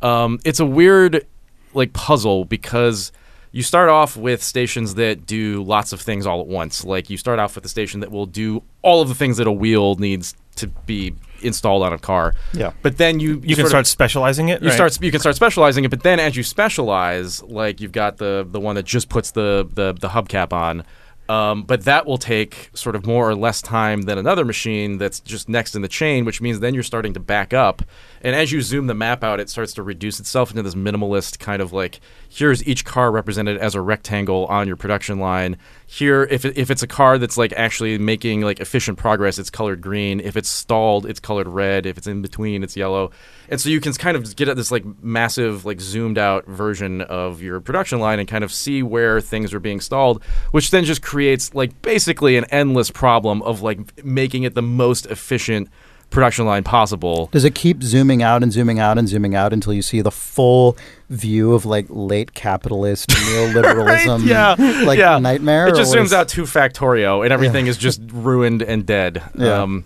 Um, 0.00 0.38
it's 0.44 0.60
a 0.60 0.66
weird 0.66 1.26
like 1.74 1.92
puzzle 1.92 2.44
because 2.44 3.12
you 3.52 3.62
start 3.62 3.88
off 3.88 4.16
with 4.16 4.42
stations 4.42 4.94
that 4.96 5.26
do 5.26 5.62
lots 5.62 5.92
of 5.92 6.00
things 6.00 6.26
all 6.26 6.40
at 6.40 6.46
once. 6.46 6.84
Like 6.84 7.08
you 7.10 7.16
start 7.16 7.38
off 7.38 7.54
with 7.54 7.64
a 7.64 7.68
station 7.68 8.00
that 8.00 8.10
will 8.10 8.26
do 8.26 8.62
all 8.82 9.00
of 9.00 9.08
the 9.08 9.14
things 9.14 9.36
that 9.38 9.46
a 9.46 9.52
wheel 9.52 9.94
needs 9.96 10.34
to 10.56 10.66
be 10.66 11.14
installed 11.40 11.82
on 11.84 11.92
a 11.92 11.98
car. 11.98 12.34
Yeah. 12.52 12.72
But 12.82 12.98
then 12.98 13.20
you 13.20 13.34
You 13.44 13.54
can 13.54 13.56
sort 13.56 13.64
of- 13.66 13.68
start 13.70 13.86
specializing 13.86 14.48
it. 14.48 14.60
you 14.60 14.68
right? 14.68 14.74
start 14.74 15.00
you 15.02 15.10
can 15.10 15.20
start 15.20 15.36
specializing 15.36 15.84
it, 15.84 15.90
but 15.90 16.02
then 16.02 16.18
as 16.20 16.36
you 16.36 16.42
specialize, 16.42 17.42
like 17.44 17.80
you've 17.80 17.92
got 17.92 18.16
the 18.18 18.46
the 18.50 18.60
one 18.60 18.74
that 18.76 18.84
just 18.84 19.08
puts 19.08 19.30
the 19.32 19.68
the, 19.72 19.94
the 19.94 20.08
hubcap 20.08 20.52
on. 20.52 20.84
Um, 21.28 21.64
but 21.64 21.84
that 21.84 22.06
will 22.06 22.16
take 22.16 22.70
sort 22.72 22.96
of 22.96 23.04
more 23.04 23.28
or 23.28 23.34
less 23.34 23.60
time 23.60 24.02
than 24.02 24.16
another 24.16 24.46
machine 24.46 24.96
that's 24.96 25.20
just 25.20 25.46
next 25.46 25.76
in 25.76 25.82
the 25.82 25.88
chain, 25.88 26.24
which 26.24 26.40
means 26.40 26.60
then 26.60 26.72
you're 26.72 26.82
starting 26.82 27.12
to 27.14 27.20
back 27.20 27.52
up. 27.52 27.82
And 28.22 28.34
as 28.34 28.52
you 28.52 28.60
zoom 28.60 28.86
the 28.86 28.94
map 28.94 29.22
out, 29.22 29.40
it 29.40 29.50
starts 29.50 29.72
to 29.74 29.82
reduce 29.82 30.20
itself 30.20 30.50
into 30.50 30.62
this 30.62 30.74
minimalist 30.74 31.38
kind 31.38 31.62
of 31.62 31.72
like 31.72 32.00
here's 32.28 32.66
each 32.66 32.84
car 32.84 33.10
represented 33.10 33.56
as 33.58 33.74
a 33.74 33.80
rectangle 33.80 34.46
on 34.46 34.66
your 34.66 34.76
production 34.76 35.18
line. 35.18 35.56
Here, 35.86 36.24
if, 36.24 36.44
if 36.44 36.70
it's 36.70 36.82
a 36.82 36.86
car 36.86 37.16
that's 37.16 37.38
like 37.38 37.52
actually 37.54 37.96
making 37.98 38.42
like 38.42 38.60
efficient 38.60 38.98
progress, 38.98 39.38
it's 39.38 39.50
colored 39.50 39.80
green. 39.80 40.20
If 40.20 40.36
it's 40.36 40.48
stalled, 40.48 41.06
it's 41.06 41.20
colored 41.20 41.48
red. 41.48 41.86
If 41.86 41.96
it's 41.96 42.06
in 42.06 42.20
between, 42.20 42.62
it's 42.62 42.76
yellow. 42.76 43.10
And 43.48 43.60
so 43.60 43.70
you 43.70 43.80
can 43.80 43.92
kind 43.94 44.16
of 44.16 44.36
get 44.36 44.48
at 44.48 44.56
this 44.56 44.70
like 44.70 44.84
massive, 45.02 45.64
like 45.64 45.80
zoomed 45.80 46.18
out 46.18 46.46
version 46.46 47.00
of 47.00 47.40
your 47.40 47.60
production 47.60 48.00
line 48.00 48.18
and 48.18 48.28
kind 48.28 48.44
of 48.44 48.52
see 48.52 48.82
where 48.82 49.20
things 49.20 49.54
are 49.54 49.60
being 49.60 49.80
stalled, 49.80 50.22
which 50.50 50.70
then 50.70 50.84
just 50.84 51.00
creates 51.00 51.54
like 51.54 51.80
basically 51.80 52.36
an 52.36 52.44
endless 52.46 52.90
problem 52.90 53.40
of 53.42 53.62
like 53.62 54.04
making 54.04 54.42
it 54.42 54.54
the 54.54 54.62
most 54.62 55.06
efficient 55.06 55.68
production 56.10 56.46
line 56.46 56.64
possible. 56.64 57.28
Does 57.32 57.44
it 57.44 57.54
keep 57.54 57.82
zooming 57.82 58.22
out 58.22 58.42
and 58.42 58.52
zooming 58.52 58.78
out 58.78 58.98
and 58.98 59.08
zooming 59.08 59.34
out 59.34 59.52
until 59.52 59.72
you 59.72 59.82
see 59.82 60.00
the 60.00 60.10
full 60.10 60.76
view 61.10 61.52
of 61.54 61.66
like 61.66 61.86
late 61.88 62.34
capitalist 62.34 63.08
neoliberalism, 63.10 64.24
yeah, 64.26 64.54
like 64.84 64.98
yeah. 64.98 65.18
nightmare? 65.18 65.68
It 65.68 65.76
just 65.76 65.94
zooms 65.94 66.04
is- 66.06 66.12
out 66.12 66.28
to 66.28 66.42
Factorio, 66.42 67.24
and 67.24 67.32
everything 67.32 67.66
is 67.66 67.76
just 67.76 68.00
ruined 68.12 68.62
and 68.62 68.86
dead. 68.86 69.22
Yeah. 69.36 69.62
Um, 69.62 69.84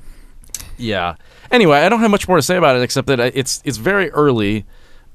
yeah. 0.78 1.16
Anyway, 1.50 1.78
I 1.78 1.88
don't 1.88 2.00
have 2.00 2.10
much 2.10 2.28
more 2.28 2.36
to 2.38 2.42
say 2.42 2.56
about 2.56 2.76
it 2.76 2.82
except 2.82 3.08
that 3.08 3.20
it's 3.20 3.60
it's 3.64 3.76
very 3.76 4.10
early, 4.10 4.64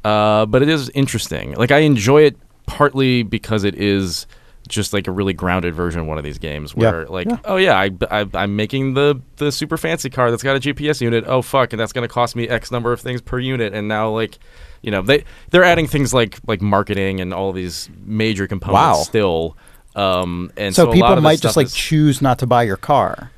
uh, 0.03 0.45
but 0.45 0.61
it 0.61 0.69
is 0.69 0.89
interesting. 0.89 1.53
Like 1.53 1.71
I 1.71 1.79
enjoy 1.79 2.23
it 2.23 2.37
partly 2.67 3.23
because 3.23 3.63
it 3.63 3.75
is 3.75 4.27
just 4.67 4.93
like 4.93 5.07
a 5.07 5.11
really 5.11 5.33
grounded 5.33 5.73
version 5.73 6.01
of 6.01 6.07
one 6.07 6.17
of 6.17 6.23
these 6.23 6.37
games 6.37 6.73
Yeah. 6.77 6.91
where 6.91 7.05
like 7.07 7.27
Yeah. 7.27 7.37
oh 7.45 7.55
yeah 7.57 7.77
I, 7.77 7.89
I 8.11 8.25
i'm 8.33 8.55
making 8.55 8.93
the 8.93 9.19
the 9.37 9.51
super 9.51 9.77
fancy 9.77 10.09
car 10.09 10.29
that's 10.31 10.43
got 10.43 10.55
a 10.55 10.59
gps 10.59 11.01
unit 11.01 11.25
oh 11.27 11.41
fuck 11.41 11.73
and 11.73 11.79
that's 11.79 11.93
going 11.93 12.07
to 12.07 12.13
cost 12.13 12.35
me 12.35 12.47
x 12.47 12.71
number 12.71 12.91
of 12.91 12.99
things 13.01 13.21
per 13.21 13.39
unit 13.39 13.73
and 13.73 13.87
now 13.87 14.09
like 14.09 14.37
you 14.81 14.91
know 14.91 15.01
they 15.01 15.23
they're 15.49 15.63
adding 15.63 15.87
things 15.87 16.13
like 16.13 16.39
like 16.47 16.61
marketing 16.61 17.19
and 17.21 17.33
all 17.33 17.51
these 17.51 17.89
major 18.05 18.47
components 18.47 18.97
Wow. 18.99 19.03
still 19.03 19.57
um 19.95 20.51
and 20.57 20.75
so, 20.75 20.83
so, 20.83 20.87
a 20.87 20.89
lot 20.89 20.93
people 21.09 21.21
might 21.21 21.41
just 21.41 21.57
like 21.57 21.67
is- 21.67 21.73
choose 21.73 22.21
not 22.21 22.39
to 22.39 22.45
buy 22.47 22.63
your 22.63 22.77
car. 22.77 23.31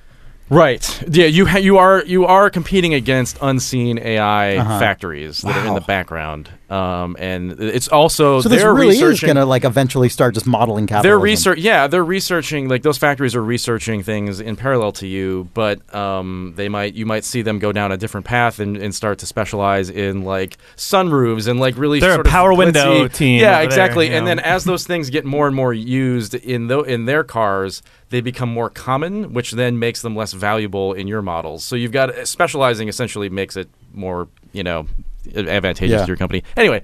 Right. 0.52 1.04
Yeah, 1.08 1.28
you 1.28 1.46
ha- 1.46 1.60
you 1.60 1.78
are 1.78 2.04
you 2.06 2.26
are 2.26 2.50
competing 2.50 2.96
against 2.96 3.38
unseen 3.39 4.00
AI 4.00 4.58
Uh-huh. 4.58 4.80
factories 4.80 5.42
that 5.42 5.56
are 5.56 5.68
in 5.68 5.76
the 5.76 5.82
background, 5.82 6.50
um, 6.69 7.15
and 7.19 7.60
it's 7.60 7.88
also 7.88 8.41
So 8.41 8.49
this 8.49 8.62
they're 8.62 8.73
really 8.73 8.97
is 8.99 9.19
going 9.21 9.36
to 9.38 9.45
like 9.45 9.65
eventually 9.65 10.10
start 10.10 10.34
just 10.36 10.45
modeling 10.45 10.86
capitalism. 10.88 11.10
they're 11.10 11.19
research, 11.19 11.60
yeah, 11.60 11.88
they're 11.88 12.03
researching. 12.03 12.67
Like 12.69 12.84
those 12.84 12.97
factories 12.97 13.36
are 13.36 13.43
researching 13.43 14.03
things 14.03 14.39
in 14.39 14.55
parallel 14.55 14.91
to 14.93 15.08
you, 15.08 15.49
but 15.53 15.93
um, 15.95 16.53
they 16.55 16.69
might 16.69 16.93
you 16.93 17.05
might 17.05 17.23
see 17.25 17.41
them 17.41 17.60
go 17.60 17.71
down 17.71 17.91
a 17.91 17.97
different 17.97 18.25
path 18.25 18.60
and, 18.60 18.77
and 18.77 18.93
start 18.93 19.19
to 19.19 19.25
specialize 19.25 19.89
in 19.89 20.23
like 20.23 20.58
sunroofs 20.77 21.47
and 21.47 21.60
like 21.60 21.77
really. 21.77 21.99
They're 21.99 22.12
a 22.12 22.13
sort 22.15 22.27
of 22.27 22.32
power 22.32 22.53
window 22.53 23.08
glitzy- 23.08 23.13
team 23.13 23.39
Yeah, 23.39 23.47
over 23.49 23.55
there, 23.58 23.63
exactly. 23.65 24.08
and 24.12 24.25
know. 24.25 24.29
then 24.29 24.39
as 24.39 24.63
those 24.63 24.86
things 24.86 25.10
get 25.10 25.25
more 25.25 25.47
and 25.47 25.55
more 25.55 25.73
used 25.73 26.36
in 26.36 26.67
tho- 26.67 26.84
in 26.84 27.05
their 27.05 27.23
cars, 27.23 27.82
they 28.10 28.21
become 28.21 28.49
more 28.49 28.69
common, 28.69 29.34
which 29.34 29.51
then 29.51 29.79
makes 29.79 30.01
them 30.01 30.15
less 30.15 30.34
valuable 30.34 30.93
in 30.93 31.08
your 31.08 31.21
models. 31.21 31.63
So 31.63 31.75
you've 31.75 31.91
got 31.91 32.27
specializing 32.27 32.88
essentially 32.88 33.29
makes 33.29 33.55
it 33.58 33.69
more 33.93 34.27
you 34.53 34.63
know 34.63 34.88
advantageous 35.36 35.92
Yeah. 36.00 36.02
to 36.02 36.08
your 36.08 36.18
company. 36.18 36.44
Anyway. 36.58 36.82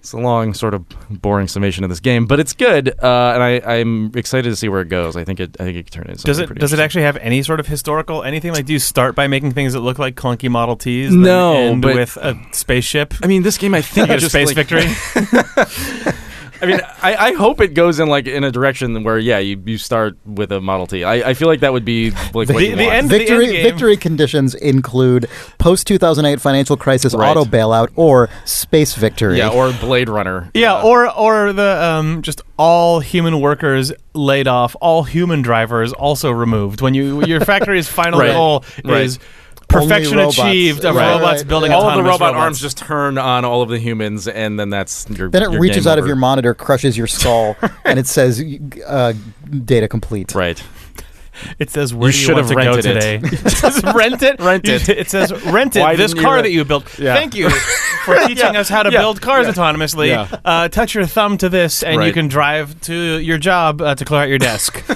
It's 0.00 0.12
a 0.12 0.16
long, 0.16 0.52
sort 0.52 0.74
of 0.74 0.84
boring 1.08 1.46
summation 1.46 1.84
of 1.84 1.88
this 1.88 2.00
game, 2.00 2.26
but 2.26 2.40
it's 2.40 2.54
good, 2.54 2.88
uh, 2.88 3.32
and 3.36 3.40
I, 3.40 3.60
I'm 3.76 4.10
excited 4.16 4.50
to 4.50 4.56
see 4.56 4.68
where 4.68 4.80
it 4.80 4.88
goes. 4.88 5.14
I 5.16 5.22
think 5.22 5.38
it, 5.38 5.56
I 5.60 5.62
think 5.62 5.76
it 5.76 5.84
could 5.84 5.92
turn 5.92 6.06
into 6.08 6.24
Does 6.24 6.40
it 6.40 6.52
does 6.56 6.72
it 6.72 6.80
actually 6.80 7.02
have 7.04 7.16
any 7.18 7.40
sort 7.44 7.60
of 7.60 7.68
historical 7.68 8.24
anything? 8.24 8.52
Like, 8.52 8.66
do 8.66 8.72
you 8.72 8.80
start 8.80 9.14
by 9.14 9.28
making 9.28 9.52
things 9.52 9.74
that 9.74 9.78
look 9.78 10.00
like 10.00 10.16
clunky 10.16 10.50
Model 10.50 10.74
Ts? 10.74 11.12
then 11.12 11.22
No, 11.22 11.54
end 11.54 11.82
but- 11.82 11.94
with 11.94 12.16
a 12.16 12.36
spaceship. 12.50 13.14
I 13.22 13.28
mean, 13.28 13.44
this 13.44 13.56
game, 13.58 13.74
I 13.74 13.76
You 13.76 13.82
think, 13.84 14.08
get 14.08 14.16
a 14.16 14.20
just 14.20 14.32
space 14.32 14.48
like- 14.48 14.66
victory. 14.66 14.88
I 16.62 16.66
mean, 16.66 16.80
I, 17.02 17.16
I 17.16 17.32
hope 17.32 17.60
it 17.60 17.74
goes 17.74 17.98
in 17.98 18.08
like 18.08 18.26
in 18.28 18.44
a 18.44 18.52
direction 18.52 19.02
where, 19.02 19.18
yeah, 19.18 19.38
you, 19.38 19.60
you 19.66 19.78
start 19.78 20.16
with 20.24 20.52
a 20.52 20.60
Model 20.60 20.86
T. 20.86 21.02
I, 21.02 21.30
I 21.30 21.34
feel 21.34 21.48
like 21.48 21.60
that 21.60 21.72
would 21.72 21.84
be 21.84 22.10
like 22.12 22.32
what 22.34 22.46
The- 22.48 22.54
you 22.64 22.76
the 22.76 22.84
want. 22.84 22.94
end- 22.94 23.10
the 23.10 23.18
Victory 23.18 23.46
game. 23.48 23.62
victory 23.64 23.96
conditions 23.96 24.54
include 24.54 25.28
post 25.58 25.86
2008 25.88 26.40
financial 26.40 26.76
crisis 26.76 27.14
Right. 27.14 27.28
auto 27.36 27.44
bailout 27.44 27.88
or 27.96 28.30
space 28.44 28.94
victory. 28.94 29.38
yeah, 29.38 29.48
or 29.48 29.72
Blade 29.72 30.08
Runner. 30.08 30.50
Yeah, 30.54 30.80
or 30.80 31.10
or 31.10 31.52
the 31.52 31.82
um, 31.84 32.22
just 32.22 32.42
all 32.56 33.00
human 33.00 33.40
workers 33.40 33.92
laid 34.14 34.46
off, 34.46 34.76
all 34.80 35.02
human 35.02 35.42
drivers 35.42 35.92
also 35.92 36.30
removed. 36.30 36.80
When 36.80 36.94
you 36.94 37.24
your 37.26 37.40
factory's 37.40 37.88
final 37.88 38.20
Right. 38.20 38.32
goal 38.32 38.64
Right. 38.84 39.02
is 39.02 39.18
perfection 39.72 40.16
robots. 40.18 40.38
achieved 40.38 40.84
of 40.84 40.94
Right, 40.94 41.12
robots 41.14 41.40
right, 41.42 41.48
building 41.48 41.70
yeah. 41.72 41.76
all 41.78 41.88
of 41.88 41.96
the 41.96 42.02
robot 42.02 42.20
robots. 42.34 42.36
arms 42.42 42.60
just 42.60 42.76
turn 42.78 43.18
on 43.18 43.44
all 43.44 43.62
of 43.62 43.68
the 43.68 43.78
humans, 43.78 44.28
and 44.28 44.58
then 44.58 44.70
that's 44.70 45.08
your. 45.10 45.28
then 45.30 45.42
it 45.42 45.50
your 45.52 45.60
reaches 45.60 45.84
game 45.84 45.92
out 45.92 45.98
of 45.98 46.06
your 46.06 46.16
monitor, 46.16 46.54
crushes 46.54 46.96
your 46.96 47.06
skull, 47.06 47.56
and 47.84 47.98
it 47.98 48.06
says 48.06 48.42
uh, 48.86 49.12
data 49.64 49.88
complete. 49.88 50.34
Right. 50.34 50.62
It 51.58 51.70
says 51.70 51.92
where 51.94 52.10
You 52.10 52.12
do 52.12 52.18
you 52.18 52.24
should 52.26 52.34
want 52.34 52.46
have 52.46 52.56
to 52.56 52.62
go 52.62 52.72
rented 52.72 52.84
today? 52.84 53.16
it. 53.16 53.46
it 53.46 53.50
says 53.50 53.82
rent 53.94 54.22
it. 54.22 54.38
Rent 54.38 54.68
it. 54.68 54.88
It 54.88 55.10
says 55.10 55.32
rent 55.46 55.74
it. 55.76 55.80
Why 55.80 55.96
this 55.96 56.14
car 56.14 56.34
rent- 56.34 56.44
that 56.44 56.50
you 56.52 56.64
built. 56.64 56.98
Yeah. 56.98 57.14
Thank 57.14 57.34
you 57.34 57.48
for 58.04 58.14
teaching 58.26 58.54
Yeah. 58.54 58.60
us 58.60 58.68
how 58.68 58.82
to 58.82 58.90
Yeah. 58.92 59.00
build 59.00 59.20
cars 59.20 59.46
Yeah. 59.46 59.52
autonomously. 59.52 60.08
Yeah. 60.08 60.26
Uh, 60.44 60.68
touch 60.68 60.94
your 60.94 61.06
thumb 61.06 61.38
to 61.38 61.48
this, 61.48 61.82
and 61.82 61.94
you 61.94 62.00
Right. 62.00 62.14
can 62.14 62.28
drive 62.28 62.80
to 62.82 62.94
your 63.18 63.38
job 63.38 63.80
uh, 63.80 63.94
to 63.94 64.04
clear 64.04 64.22
out 64.22 64.28
your 64.28 64.38
desk. 64.38 64.82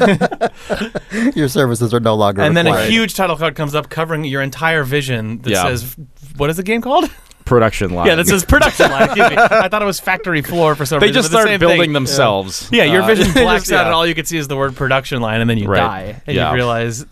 Your 1.34 1.48
services 1.48 1.92
are 1.92 2.00
no 2.00 2.14
longer 2.14 2.42
and 2.42 2.56
then 2.56 2.66
a 2.66 2.70
required. 2.70 2.90
huge 2.90 3.14
title 3.14 3.36
card 3.36 3.54
comes 3.54 3.74
up 3.74 3.90
covering 3.90 4.24
your 4.24 4.40
entire 4.42 4.84
vision 4.84 5.38
that 5.42 5.50
Yeah. 5.50 5.62
says, 5.64 5.96
"What 6.36 6.50
is 6.50 6.56
the 6.56 6.62
game 6.62 6.80
called?" 6.80 7.10
Production 7.44 7.90
line. 7.90 8.06
yeah, 8.06 8.14
that 8.14 8.26
says 8.28 8.44
production 8.44 8.90
line. 8.90 9.04
Excuse 9.04 9.30
me. 9.30 9.36
I 9.36 9.68
thought 9.68 9.82
it 9.82 9.86
was 9.86 9.98
factory 9.98 10.40
floor 10.40 10.74
for 10.76 10.86
some 10.86 10.96
reason. 10.96 11.00
They 11.00 11.06
reason. 11.08 11.14
just 11.22 11.32
but 11.32 11.36
the 11.38 11.42
start 11.42 11.48
same 11.48 11.58
building 11.60 11.80
thing. 11.80 11.92
themselves. 11.92 12.68
Yeah, 12.70 12.84
your 12.84 13.02
Uh, 13.02 13.06
vision 13.06 13.32
they 13.32 13.42
blacks 13.42 13.62
just- 13.64 13.72
out, 13.72 13.80
yeah. 13.80 13.86
and 13.86 13.94
all 13.94 14.06
you 14.06 14.14
can 14.14 14.24
see 14.24 14.38
is 14.38 14.46
the 14.48 14.56
word 14.56 14.76
production 14.76 15.20
line, 15.20 15.40
and 15.40 15.50
then 15.50 15.58
you 15.58 15.66
Right. 15.68 15.78
die, 15.80 16.22
and 16.26 16.36
Yeah. 16.36 16.48
you 16.50 16.54
realize 16.54 17.04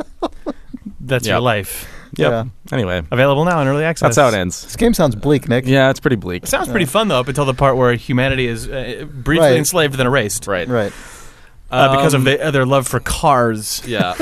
that's 1.00 1.26
Yep. 1.26 1.32
your 1.32 1.40
life. 1.40 1.88
Yep. 2.18 2.30
Yeah. 2.30 2.44
Anyway, 2.72 3.02
Available 3.10 3.44
now 3.44 3.60
in 3.62 3.68
early 3.68 3.84
access. 3.84 4.14
that's 4.14 4.16
how 4.16 4.28
it 4.28 4.34
ends. 4.38 4.62
This 4.64 4.76
game 4.76 4.92
sounds 4.92 5.14
bleak, 5.14 5.48
Nick. 5.48 5.66
Yeah, 5.66 5.88
it's 5.90 6.00
pretty 6.00 6.16
bleak. 6.16 6.42
It 6.42 6.48
sounds 6.48 6.68
pretty 6.68 6.84
fun 6.86 7.08
though, 7.08 7.20
up 7.20 7.28
until 7.28 7.44
the 7.44 7.54
part 7.54 7.76
where 7.76 7.94
humanity 7.94 8.46
is 8.46 8.68
uh, 8.68 9.06
briefly 9.08 9.46
Right. 9.46 9.56
enslaved 9.56 9.94
then 9.94 10.06
erased, 10.06 10.46
Right. 10.46 10.68
Right. 10.68 10.92
uh, 11.70 11.96
because 11.96 12.14
of 12.14 12.20
Um, 12.20 12.24
the, 12.24 12.44
uh, 12.44 12.50
their 12.50 12.66
love 12.66 12.86
for 12.88 13.00
cars. 13.00 13.80
Yeah. 13.88 14.14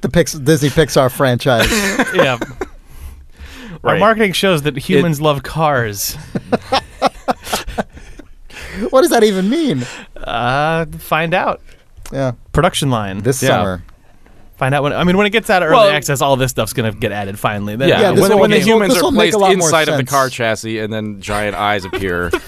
The 0.00 0.08
Pix- 0.08 0.32
Disney 0.34 0.68
Pixar 0.68 1.10
franchise. 1.12 1.70
yeah. 2.14 2.38
Our 3.82 3.92
Right. 3.92 3.98
marketing 4.00 4.32
shows 4.32 4.62
that 4.62 4.76
humans 4.76 5.20
love 5.20 5.42
cars. 5.44 6.16
what 8.90 9.00
does 9.02 9.10
that 9.10 9.22
even 9.24 9.48
mean? 9.48 9.86
Uh, 10.16 10.86
find 10.98 11.34
out. 11.34 11.60
Yeah. 12.12 12.32
Production 12.52 12.90
line. 12.90 13.18
This 13.20 13.42
Yeah. 13.42 13.48
summer. 13.48 13.82
Find 14.60 14.74
out 14.74 14.82
when. 14.82 14.92
I 14.92 15.04
mean, 15.04 15.16
when 15.16 15.26
it 15.26 15.30
gets 15.30 15.48
out 15.48 15.62
of 15.62 15.70
early 15.70 15.78
Well- 15.78 15.88
access, 15.90 16.20
all 16.20 16.36
this 16.36 16.50
stuff's 16.50 16.74
gonna 16.74 16.92
get 16.92 17.12
added 17.12 17.38
finally. 17.38 17.76
Then 17.76 17.88
Yeah, 17.88 18.00
Yeah, 18.02 18.10
when, 18.10 18.38
when 18.38 18.50
the 18.50 18.58
humans 18.60 18.94
are 18.94 19.10
placed 19.10 19.34
a 19.34 19.38
lot 19.38 19.52
inside 19.52 19.88
of 19.88 19.96
the 19.96 20.04
car 20.04 20.28
chassis 20.28 20.78
and 20.80 20.92
then 20.92 21.18
giant 21.22 21.56
eyes 21.56 21.86
appear. 21.86 22.30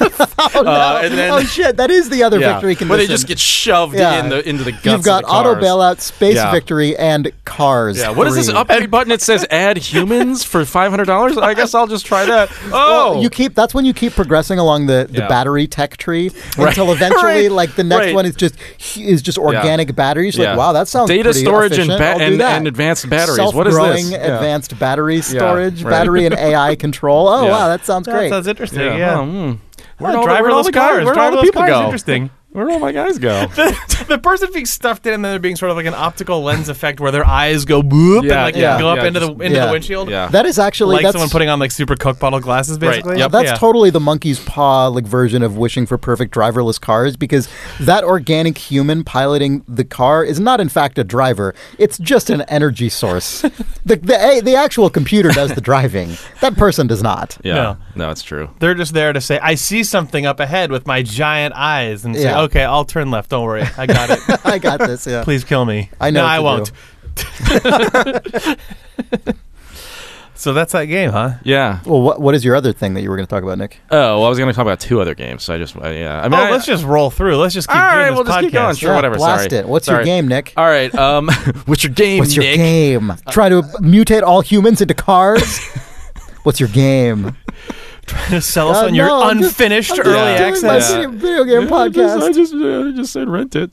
Oh, 0.55 0.61
no. 0.62 0.70
Uh, 0.72 1.01
and 1.05 1.14
then- 1.16 1.31
oh 1.33 1.40
shit, 1.44 1.77
that 1.77 1.90
is 1.90 2.11
the 2.11 2.22
other 2.25 2.38
yeah, 2.40 2.55
victory 2.55 2.75
condition. 2.75 2.88
But 2.88 2.96
they 2.96 3.07
just 3.07 3.29
get 3.29 3.38
shoved 3.38 3.94
Yeah. 3.94 4.22
in 4.25 4.29
the 4.29 4.46
into 4.48 4.64
the 4.64 4.72
guts. 4.72 4.85
You've 4.85 5.03
got 5.05 5.22
of 5.25 5.31
the 5.31 5.35
auto 5.37 5.55
bailout, 5.61 6.01
space 6.01 6.35
Yeah. 6.35 6.51
victory, 6.51 6.96
and 6.96 7.31
cars. 7.44 7.98
Yeah, 7.98 8.11
what 8.11 8.27
is 8.27 8.35
this 8.35 8.48
three. 8.48 8.57
up 8.59 8.68
every 8.70 8.87
button? 8.88 9.12
It 9.12 9.22
says 9.22 9.46
add 9.51 9.79
humans 9.79 10.42
for 10.42 10.64
five 10.64 10.90
hundred 10.90 11.05
dollars. 11.07 11.38
I 11.38 11.55
guess 11.55 11.75
I'll 11.75 11.87
just 11.87 12.07
try 12.07 12.25
that. 12.27 12.51
Oh, 12.72 13.12
Well, 13.12 13.22
you 13.22 13.31
keep 13.31 13.55
that's 13.55 13.72
when 13.72 13.85
you 13.85 13.94
keep 13.94 14.14
progressing 14.14 14.59
along 14.59 14.87
the, 14.87 15.07
the 15.09 15.20
Yeah. 15.20 15.29
battery 15.29 15.66
tech 15.68 15.96
tree 15.96 16.31
Right. 16.59 16.68
until 16.68 16.92
eventually 16.92 17.22
Right. 17.48 17.53
like 17.53 17.77
the 17.77 17.85
next 17.85 18.07
Right. 18.07 18.14
one 18.14 18.27
is 18.27 18.35
just 18.35 18.57
is 18.96 19.22
just 19.22 19.38
organic 19.38 19.94
batteries. 19.94 20.37
Like 20.37 20.46
Yeah. 20.48 20.57
wow, 20.57 20.72
that 20.72 20.88
sounds 20.88 21.09
data 21.09 21.25
pretty 21.31 21.40
storage 21.40 21.72
and, 21.79 21.83
efficient. 21.90 21.98
Ba- 22.02 22.10
I'll 22.12 22.18
do 22.18 22.24
and, 22.24 22.40
that. 22.40 22.56
and 22.58 22.66
advanced 22.68 23.08
batteries. 23.08 23.52
What 23.54 23.66
is 23.66 23.74
Self-growing? 23.74 24.06
Yeah. 24.12 24.34
advanced 24.34 24.78
battery 24.78 25.20
storage, 25.22 25.82
right. 25.82 25.90
battery 25.90 26.26
and 26.26 26.34
AI 26.38 26.74
control. 26.76 27.28
Oh 27.28 27.44
Yeah. 27.44 27.50
wow, 27.50 27.68
that 27.68 27.84
sounds 27.84 28.06
That 28.06 28.12
great. 28.12 28.30
sounds 28.30 28.46
interesting. 28.46 28.80
Yeah. 28.80 28.96
Yeah. 28.96 29.24
Hmm. 29.24 29.30
Oh. 29.30 29.44
Yeah, 29.48 29.56
Where'd 29.98 30.16
all 30.16 30.26
the- 30.26 30.30
where'd 30.42 30.52
all 30.52 30.62
driverless 30.62 30.64
the 30.66 30.72
cars. 30.72 31.04
where'd 31.04 31.18
all 31.18 31.30
the 31.36 31.42
people 31.42 31.60
cars. 31.62 31.70
go? 31.70 31.84
Interesting. 31.84 32.30
Where'd 32.52 32.70
all 32.70 32.78
my 32.78 32.92
guys 32.92 33.18
go? 33.18 33.46
the, 33.56 34.04
the 34.08 34.18
person 34.18 34.50
being 34.52 34.66
stuffed 34.66 35.06
in 35.06 35.14
and 35.14 35.24
then 35.24 35.32
there 35.32 35.38
being 35.38 35.56
sort 35.56 35.70
of 35.70 35.76
like 35.78 35.86
an 35.86 35.94
optical 35.94 36.42
lens 36.42 36.68
effect 36.68 37.00
where 37.00 37.10
their 37.10 37.26
eyes 37.26 37.64
go 37.64 37.82
boop 37.82 38.24
Yeah, 38.24 38.32
and 38.32 38.42
like 38.42 38.56
yeah, 38.56 38.78
go 38.78 38.88
up 38.90 38.98
yeah, 38.98 39.06
into 39.06 39.20
the 39.20 39.30
into 39.32 39.50
yeah. 39.56 39.66
the 39.66 39.72
windshield. 39.72 40.10
yeah. 40.10 40.28
that 40.28 40.44
is 40.44 40.58
actually 40.58 40.96
like 40.96 41.04
that's 41.04 41.14
someone 41.14 41.30
putting 41.30 41.48
on 41.48 41.58
like 41.58 41.70
super 41.70 41.96
Coke 41.96 42.18
bottle 42.18 42.40
glasses, 42.40 42.78
Right, 42.78 42.90
basically. 42.90 43.18
yep. 43.18 43.30
That's 43.30 43.50
Yeah. 43.52 43.56
totally 43.56 43.88
the 43.88 44.00
monkey's 44.00 44.38
paw 44.44 44.88
like 44.88 45.04
version 45.06 45.42
of 45.42 45.56
wishing 45.56 45.86
for 45.86 45.96
perfect 45.96 46.34
driverless 46.34 46.78
cars 46.78 47.16
because 47.16 47.48
that 47.80 48.04
organic 48.04 48.58
human 48.58 49.02
piloting 49.02 49.64
the 49.66 49.84
car 49.84 50.22
is 50.22 50.38
not 50.38 50.60
in 50.60 50.68
fact 50.68 50.98
a 50.98 51.04
driver. 51.04 51.54
It's 51.78 51.96
just 51.96 52.28
an 52.28 52.42
energy 52.42 52.90
source. 52.90 53.40
the, 53.86 53.96
the 53.96 54.42
the 54.44 54.56
actual 54.56 54.90
computer 54.90 55.30
does 55.30 55.54
the 55.54 55.60
driving. 55.62 56.16
That 56.42 56.56
person 56.56 56.86
does 56.86 57.02
not. 57.02 57.38
Yeah, 57.42 57.54
No. 57.54 57.76
no, 57.94 58.10
it's 58.10 58.22
true. 58.22 58.50
They're 58.58 58.74
just 58.74 58.92
there 58.92 59.12
to 59.14 59.20
say, 59.22 59.38
"I 59.38 59.54
see 59.54 59.84
something 59.84 60.26
up 60.26 60.38
ahead 60.38 60.70
with 60.70 60.86
my 60.86 61.02
giant 61.02 61.54
eyes," 61.56 62.04
and 62.04 62.14
say, 62.14 62.24
Yeah. 62.24 62.41
"Okay, 62.44 62.62
I'll 62.64 62.85
turn 62.85 63.11
left. 63.11 63.31
Don't 63.31 63.44
worry, 63.44 63.62
I 63.76 63.87
got 63.87 64.11
it. 64.11 64.18
I 64.46 64.59
got 64.59 64.81
this. 64.81 65.07
Yeah. 65.07 65.24
Please 65.24 65.44
kill 65.44 65.64
me." 65.64 65.90
I 66.00 66.11
know 66.11 66.20
No, 66.22 66.26
I 66.26 66.40
won't. 66.40 66.72
so 70.35 70.52
that's 70.52 70.72
that 70.72 70.87
game, 70.87 71.11
huh? 71.11 71.35
Yeah. 71.44 71.81
Well, 71.85 72.00
what 72.02 72.20
what 72.20 72.35
is 72.35 72.44
your 72.44 72.57
other 72.57 72.72
thing 72.72 72.94
that 72.94 73.02
you 73.02 73.11
were 73.11 73.16
going 73.16 73.26
to 73.26 73.31
talk 73.31 73.42
about, 73.42 73.59
Nick? 73.59 73.78
Oh, 73.90 73.96
well, 74.18 74.24
I 74.24 74.28
was 74.28 74.38
going 74.38 74.48
to 74.50 74.55
talk 74.55 74.62
about 74.62 74.81
two 74.81 75.00
other 75.00 75.14
games. 75.14 75.42
So 75.44 75.55
I 75.55 75.59
just, 75.59 75.76
uh, 75.76 75.88
yeah. 75.90 76.20
I 76.20 76.28
mean, 76.28 76.40
oh, 76.40 76.44
I- 76.44 76.50
let's 76.50 76.66
just 76.66 76.85
roll 76.85 77.11
through. 77.11 77.37
Let's 77.37 77.55
just 77.55 77.68
keep 77.68 77.76
All 77.76 77.83
doing 77.90 77.98
right, 77.98 78.09
this 78.11 78.14
we'll 78.16 78.24
just 78.24 78.40
keep 78.40 78.52
going. 78.52 78.74
Sure, 78.76 78.90
Yeah, 78.90 78.96
whatever. 78.96 79.16
blast 79.16 79.50
sorry. 79.50 79.61
it. 79.61 79.68
What's 79.68 79.87
your 79.87 79.96
Sorry. 79.96 80.05
game, 80.07 80.26
Nick? 80.28 80.52
All 80.57 80.64
right. 80.66 80.92
Um, 80.94 81.28
what's 81.66 81.85
your 81.85 81.92
game, 81.92 82.18
What's 82.20 82.35
your 82.35 82.44
Nick? 82.44 82.57
game? 82.57 83.12
Try 83.31 83.48
to 83.50 83.62
mutate 83.81 84.22
all 84.22 84.40
humans 84.40 84.81
into 84.81 84.94
cars. 84.94 85.61
What's 86.44 86.59
your 86.59 86.70
game? 86.70 87.37
To 88.06 88.40
sell 88.40 88.70
us 88.70 88.78
Uh, 88.78 88.86
on 88.86 88.94
your 88.94 89.10
I'm 89.10 89.38
unfinished 89.38 89.94
just 89.94 90.06
early 90.06 90.18
access. 90.18 90.62
my 90.62 90.76
access. 90.76 90.92
video, 90.94 91.10
video 91.10 91.44
game 91.44 91.68
Yeah, 91.68 91.74
I 91.76 91.88
just- 91.88 91.98
podcast. 92.12 92.28
I 92.28 92.32
just, 92.32 92.54
I 92.54 92.96
just 92.96 93.12
said 93.12 93.28
rent 93.28 93.56
it. 93.56 93.70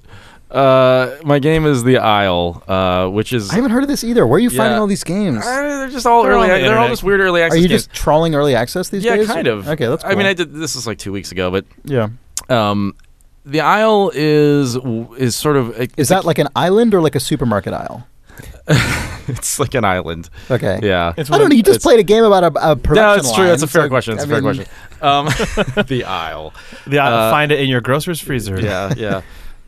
Uh, 0.52 1.16
my 1.24 1.38
game 1.38 1.68
is 1.68 1.84
The 1.84 1.98
Isle, 2.00 2.64
uh, 2.68 3.08
which 3.08 3.34
is 3.34 3.52
I 3.52 3.56
haven't 3.56 3.70
heard 3.70 3.84
of 3.84 3.88
this 3.90 4.04
either. 4.04 4.26
Where 4.26 4.38
are 4.38 4.40
you 4.40 4.50
finding 4.50 4.80
all 4.80 4.88
these 4.88 5.04
games? 5.04 5.46
Uh, 5.46 5.80
they're 5.80 5.90
just 5.90 6.08
all 6.08 6.24
They're 6.24 6.32
early. 6.32 6.48
the 6.48 6.54
they're 6.68 6.80
all 6.80 6.88
just 6.88 7.04
weird 7.04 7.20
early 7.20 7.44
access. 7.44 7.60
Are 7.60 7.62
you 7.62 7.68
games. 7.68 7.86
just 7.86 7.94
trawling 7.96 8.34
early 8.34 8.56
access 8.56 8.90
these 8.90 9.04
yeah, 9.04 9.16
days? 9.16 9.28
Yeah, 9.28 9.34
kind 9.36 9.46
of. 9.48 9.68
Okay, 9.70 9.86
that's 9.86 10.02
cool. 10.02 10.12
I 10.12 10.16
mean, 10.16 10.26
I 10.26 10.34
did 10.34 10.52
this 10.56 10.76
is 10.76 10.88
like 10.88 10.98
two 10.98 11.12
weeks 11.12 11.32
ago, 11.32 11.52
but 11.52 11.66
yeah. 11.84 12.08
um, 12.50 12.96
the 13.46 13.62
Isle 13.62 14.12
is 14.16 14.76
is 15.18 15.36
sort 15.36 15.56
of 15.56 15.80
Is 15.98 16.08
that 16.10 16.26
like 16.26 16.40
an 16.40 16.48
island 16.56 16.96
or 16.96 17.02
like 17.02 17.14
a 17.16 17.20
supermarket 17.20 17.74
aisle? 17.74 18.08
it's 19.28 19.60
like 19.60 19.74
an 19.74 19.84
island. 19.84 20.30
Okay. 20.50 20.80
Yeah. 20.84 21.14
It's 21.18 21.32
I 21.32 21.38
don't 21.38 21.50
know. 21.50 21.56
You 21.56 21.64
just 21.64 21.82
played 21.82 22.00
a 22.00 22.04
game 22.04 22.24
about 22.24 22.44
a, 22.44 22.72
a 22.72 22.76
production 22.76 22.96
No, 22.96 23.14
it's 23.16 23.34
true. 23.34 23.48
That's 23.48 23.64
a 23.64 23.68
fair 23.68 23.84
so, 23.84 23.90
question. 23.90 24.14
It's 24.16 24.24
I 24.24 24.26
a 24.26 24.30
fair 24.30 24.42
mean, 24.42 24.56
question. 24.56 24.66
Um, 25.02 25.26
the 25.88 26.04
Isle. 26.06 26.54
The, 26.86 27.00
Uh, 27.00 27.32
find 27.32 27.52
it 27.54 27.60
in 27.62 27.70
your 27.70 27.80
grocer's 27.82 28.20
freezer. 28.20 28.60
yeah, 28.60 28.94
yeah. 28.98 29.22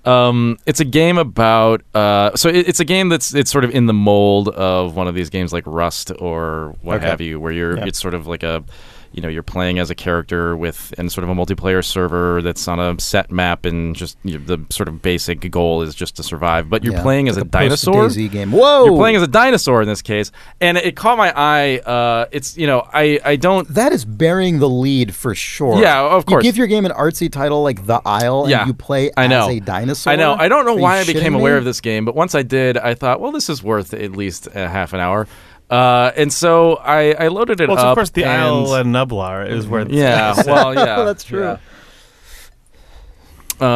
Um, 0.03 0.57
it's 0.65 0.79
a 0.81 0.85
game 0.85 1.17
about. 1.17 1.83
Uh, 1.95 2.35
so 2.35 2.49
it, 2.49 2.67
it's 2.67 2.79
a 2.81 2.85
game 2.85 3.07
that's 3.09 3.33
it's 3.33 3.49
sort 3.51 3.63
of 3.63 3.71
in 3.71 3.85
the 3.85 3.93
mold 3.93 4.49
of 4.49 4.95
one 4.95 5.07
of 5.07 5.15
these 5.15 5.29
games 5.29 5.53
like 5.53 5.63
Rust 5.65 6.11
or 6.19 6.75
what 6.81 6.97
Okay. 6.97 7.07
have 7.07 7.21
you, 7.21 7.39
where 7.39 7.51
you're 7.53 7.77
Yeah. 7.77 7.85
it's 7.85 7.99
sort 7.99 8.13
of 8.13 8.27
like 8.27 8.43
a, 8.43 8.63
you 9.13 9.21
know, 9.21 9.27
you're 9.27 9.43
playing 9.43 9.79
as 9.79 9.89
a 9.89 9.95
character 9.95 10.55
with 10.55 10.93
and 10.97 11.11
sort 11.11 11.23
of 11.23 11.29
a 11.29 11.33
multiplayer 11.33 11.83
server 11.83 12.41
that's 12.41 12.67
on 12.67 12.79
a 12.79 12.99
set 12.99 13.31
map 13.31 13.65
and 13.65 13.95
just 13.95 14.17
you 14.23 14.37
know, 14.39 14.45
the 14.45 14.65
sort 14.73 14.87
of 14.87 15.01
basic 15.01 15.51
goal 15.51 15.81
is 15.81 15.93
just 15.95 16.15
to 16.15 16.23
survive. 16.23 16.69
But 16.69 16.83
you're 16.83 16.93
yeah, 16.93 17.01
playing 17.01 17.27
as 17.29 17.35
like 17.35 17.45
a, 17.45 17.49
dinosaur. 17.49 17.93
post-DayZ 17.93 18.31
game. 18.31 18.51
Whoa! 18.51 18.85
You're 18.85 18.95
playing 18.97 19.15
as 19.17 19.23
a 19.23 19.27
dinosaur 19.27 19.81
in 19.81 19.87
this 19.87 20.01
case, 20.01 20.31
and 20.59 20.77
it 20.77 20.95
caught 20.95 21.17
my 21.17 21.33
eye. 21.35 21.79
Uh, 21.79 22.25
it's 22.31 22.57
you 22.57 22.67
know 22.67 22.87
I 22.93 23.19
I 23.23 23.35
don't 23.35 23.67
that 23.69 23.91
is 23.91 24.05
bearing 24.05 24.59
the 24.59 24.69
lead 24.69 25.13
for 25.13 25.35
sure. 25.35 25.81
Yeah, 25.81 26.01
of 26.01 26.25
course. 26.25 26.43
You 26.43 26.51
give 26.51 26.57
your 26.57 26.67
game 26.67 26.85
an 26.85 26.91
artsy 26.91 27.31
title 27.31 27.63
like 27.63 27.85
The 27.85 28.01
Isle, 28.05 28.43
and 28.43 28.51
Yeah, 28.51 28.65
you 28.65 28.73
play 28.73 29.11
I 29.17 29.27
know. 29.27 29.49
as 29.49 29.55
a 29.55 29.59
dinosaur. 29.59 30.13
I 30.13 30.15
know. 30.15 30.33
I 30.35 30.47
don't 30.47 30.65
know 30.65 30.77
Are 30.77 30.81
why 30.81 30.99
I 30.99 31.05
became 31.05 31.35
aware 31.35 31.53
me? 31.53 31.59
of 31.59 31.65
this 31.65 31.81
game, 31.81 32.05
but 32.05 32.15
once 32.15 32.33
I 32.35 32.43
did, 32.43 32.77
I 32.77 32.93
thought, 32.93 33.19
well, 33.19 33.31
this 33.31 33.49
is 33.49 33.61
worth 33.61 33.93
at 33.93 34.11
least 34.13 34.47
a 34.53 34.69
half 34.69 34.93
an 34.93 34.99
hour. 34.99 35.27
Uh, 35.71 36.11
and 36.17 36.31
so 36.33 36.75
I, 36.75 37.13
I 37.13 37.27
loaded 37.29 37.61
it 37.61 37.69
Well, 37.69 37.77
it's 37.77 37.83
up. 37.83 37.89
of 37.91 37.95
course 37.95 38.09
the 38.09 38.25
and, 38.25 38.43
Isla 38.67 38.83
Nublar 38.83 39.49
is 39.49 39.65
where. 39.65 39.81
it's- 39.81 39.95
Yeah. 39.95 40.35
Well, 40.45 40.73
yeah. 40.75 41.03
That's 41.05 41.23
true. 41.23 41.41
yeah. 41.41 41.57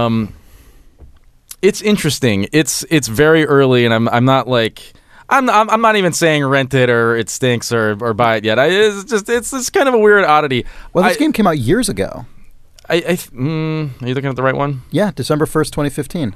Um, 0.05 0.33
it's 1.61 1.81
interesting. 1.81 2.47
It's 2.51 2.83
it's 2.89 3.07
very 3.07 3.45
early, 3.45 3.85
and 3.85 3.93
I'm 3.93 4.07
I'm 4.09 4.25
not 4.25 4.47
like. 4.47 4.93
I'm, 5.27 5.49
I'm 5.49 5.67
I'm 5.71 5.81
not 5.81 5.95
even 5.95 6.13
saying 6.13 6.45
rent 6.45 6.75
it 6.75 6.87
or 6.87 7.15
it 7.15 7.29
stinks 7.31 7.71
or, 7.71 7.97
or 7.99 8.13
buy 8.13 8.35
it 8.35 8.43
yet. 8.45 8.59
I, 8.59 8.67
it's 8.67 9.05
just 9.05 9.27
it's 9.27 9.51
it's 9.53 9.71
kind 9.71 9.87
of 9.87 9.95
a 9.95 9.97
weird 9.97 10.23
oddity. 10.23 10.65
Well, 10.93 11.03
this 11.03 11.15
I, 11.15 11.19
game 11.19 11.33
came 11.33 11.47
out 11.47 11.57
years 11.57 11.89
ago. 11.89 12.27
I, 12.87 12.95
I 12.97 12.99
th- 12.99 13.31
mm, 13.31 14.01
are 14.03 14.07
you 14.07 14.13
looking 14.13 14.29
at 14.29 14.35
the 14.35 14.43
right 14.43 14.55
one? 14.55 14.83
Yeah, 14.91 15.09
December 15.15 15.47
first, 15.47 15.73
twenty 15.73 15.89
fifteen. 15.89 16.35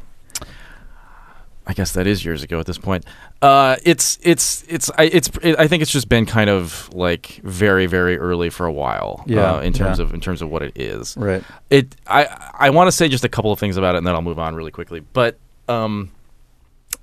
I 1.69 1.73
guess 1.73 1.91
that 1.91 2.08
is 2.08 2.25
years 2.25 2.41
ago 2.41 2.60
at 2.60 2.65
this 2.65 2.79
point. 2.79 3.05
Uh, 3.43 3.75
it's 3.86 4.17
it's 4.23 4.63
it's 4.67 4.89
I 4.97 5.03
it's 5.03 5.29
it, 5.43 5.55
I 5.60 5.67
think 5.67 5.84
it's 5.84 5.91
just 5.91 6.10
been 6.10 6.25
kind 6.25 6.49
of 6.49 6.89
like 6.93 7.39
very 7.43 7.86
very 7.86 8.17
early 8.17 8.49
for 8.49 8.65
a 8.65 8.71
while. 8.71 9.23
Yeah, 9.27 9.53
uh, 9.58 9.60
in 9.62 9.71
terms 9.71 9.99
yeah. 9.99 10.05
of 10.05 10.15
in 10.15 10.19
terms 10.19 10.41
of 10.41 10.49
what 10.49 10.63
it 10.63 10.71
is. 10.75 11.15
Right. 11.15 11.43
It 11.69 11.95
I 12.08 12.53
I 12.58 12.69
want 12.71 12.88
to 12.88 12.91
say 12.91 13.08
just 13.08 13.23
a 13.23 13.29
couple 13.29 13.51
of 13.51 13.60
things 13.60 13.77
about 13.77 13.93
it 13.93 13.99
and 13.99 14.08
then 14.08 14.15
I'll 14.15 14.23
move 14.23 14.39
on 14.39 14.55
really 14.55 14.71
quickly. 14.71 15.01
But 15.01 15.38
um, 15.67 16.12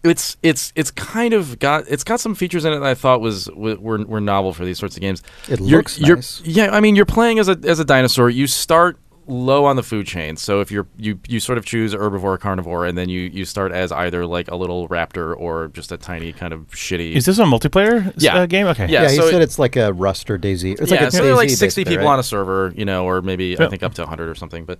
it's 0.02 0.37
it's 0.42 0.72
it's 0.74 0.90
kind 0.90 1.33
of 1.33 1.61
got 1.61 1.85
it's 1.88 2.02
got 2.02 2.18
some 2.18 2.35
features 2.35 2.64
in 2.64 2.72
it 2.72 2.81
that 2.81 2.88
I 2.88 2.94
thought 2.94 3.20
was 3.20 3.48
were 3.52 3.76
were, 3.76 4.05
were 4.05 4.20
novel 4.20 4.52
for 4.52 4.64
these 4.64 4.81
sorts 4.81 4.96
of 4.96 5.00
games. 5.00 5.22
It 5.48 5.61
You're- 5.61 5.76
looks 5.76 6.00
you're- 6.00 6.16
nice. 6.16 6.42
Yeah, 6.44 6.70
I 6.72 6.81
mean, 6.81 6.96
you're 6.96 7.07
playing 7.07 7.38
as 7.38 7.48
a 7.48 7.57
as 7.62 7.79
a 7.79 7.85
dinosaur. 7.85 8.31
You 8.31 8.48
start 8.48 8.98
low 9.28 9.64
on 9.64 9.76
the 9.76 9.82
food 9.82 10.06
chain. 10.06 10.36
So 10.36 10.60
if 10.60 10.70
you're 10.70 10.86
you 10.96 11.18
you 11.28 11.40
sort 11.40 11.58
of 11.58 11.64
choose 11.64 11.94
herbivore, 11.94 12.38
carnivore, 12.38 12.86
and 12.86 12.96
then 12.96 13.08
you 13.08 13.22
you 13.22 13.44
start 13.44 13.72
as 13.72 13.90
either 13.92 14.24
like 14.26 14.48
a 14.50 14.56
little 14.56 14.88
raptor 14.88 15.34
or 15.36 15.68
just 15.68 15.90
a 15.92 15.96
tiny 15.96 16.32
kind 16.32 16.52
of 16.52 16.68
shitty. 16.68 17.12
Is 17.14 17.26
this 17.26 17.38
a 17.38 17.44
multiplayer 17.44 18.12
Yeah. 18.16 18.36
uh, 18.36 18.46
game? 18.46 18.66
Okay. 18.68 18.86
Yeah, 18.88 19.02
Yeah, 19.02 19.10
he 19.10 19.16
so 19.16 19.30
said 19.30 19.40
it- 19.40 19.44
it's 19.44 19.58
like 19.58 19.76
a 19.76 19.92
Rust 19.92 20.30
or 20.30 20.38
DayZ. 20.38 20.80
It's 20.80 20.90
yeah, 20.90 21.00
like 21.00 21.08
a 21.08 21.10
so 21.12 21.22
DayZ, 21.24 21.36
like 21.36 21.50
60 21.50 21.84
people 21.84 22.04
right? 22.04 22.12
on 22.12 22.18
a 22.18 22.22
server, 22.22 22.72
you 22.76 22.84
know, 22.84 23.04
or 23.04 23.22
maybe 23.22 23.58
I 23.58 23.68
think 23.68 23.82
up 23.82 23.94
to 23.94 24.02
100 24.02 24.28
or 24.28 24.34
something. 24.34 24.64
But 24.64 24.78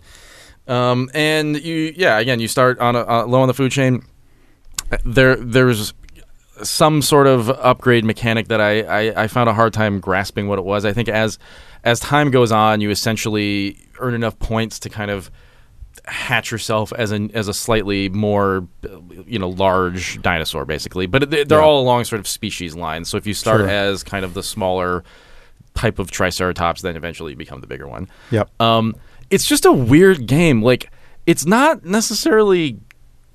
um, 0.69 1.11
and 1.15 1.57
you 1.63 1.93
yeah, 1.97 2.19
again, 2.19 2.41
you 2.41 2.49
start 2.49 2.79
on 2.81 2.97
a 2.97 3.01
uh, 3.01 3.25
low 3.27 3.41
on 3.41 3.49
the 3.49 3.55
food 3.55 3.73
chain. 3.73 4.03
There 5.05 5.37
there's 5.37 5.93
some 6.63 7.03
sort 7.03 7.27
of 7.27 7.51
upgrade 7.51 8.05
mechanic 8.05 8.49
that 8.49 8.61
I, 8.61 8.81
I, 8.81 9.25
I 9.25 9.27
found 9.27 9.49
a 9.51 9.53
hard 9.55 9.73
time 9.75 10.01
grasping 10.01 10.49
what 10.49 10.59
it 10.59 10.65
was. 10.65 10.85
I 10.85 10.93
think 10.93 11.09
as 11.09 11.39
as 11.85 12.01
time 12.01 12.31
goes 12.31 12.51
on, 12.51 12.81
you 12.81 12.91
essentially 12.91 13.77
earn 14.01 14.15
enough 14.15 14.39
points 14.39 14.79
to 14.81 14.89
kind 14.89 15.11
of 15.11 15.31
hatch 16.05 16.51
yourself 16.51 16.93
as 16.93 17.11
an 17.11 17.31
as 17.35 17.49
a 17.49 17.55
slightly 17.55 18.09
more 18.11 18.67
you 19.27 19.39
know 19.39 19.49
large 19.49 20.21
dinosaur 20.23 20.65
basically 20.65 21.07
but 21.07 21.31
they- 21.31 21.43
they're 21.45 21.59
Yeah. 21.59 21.65
all 21.65 21.81
along 21.81 22.05
sort 22.05 22.21
of 22.21 22.29
species 22.29 22.77
lines 22.77 23.09
so 23.09 23.17
if 23.17 23.27
you 23.27 23.33
start 23.35 23.61
Sure. 23.63 23.69
as 23.69 24.03
kind 24.05 24.25
of 24.25 24.35
the 24.35 24.43
smaller 24.43 25.03
type 25.75 25.99
of 25.99 26.11
triceratops 26.11 26.83
then 26.83 26.97
eventually 26.97 27.33
you 27.33 27.37
become 27.37 27.61
the 27.63 27.67
bigger 27.67 27.89
one 27.89 28.09
Yep. 28.31 28.51
um 28.61 28.95
it's 29.31 29.49
just 29.49 29.65
a 29.65 29.73
weird 29.73 30.27
game 30.27 30.63
like 30.63 30.91
it's 31.25 31.47
not 31.47 31.85
necessarily 31.85 32.79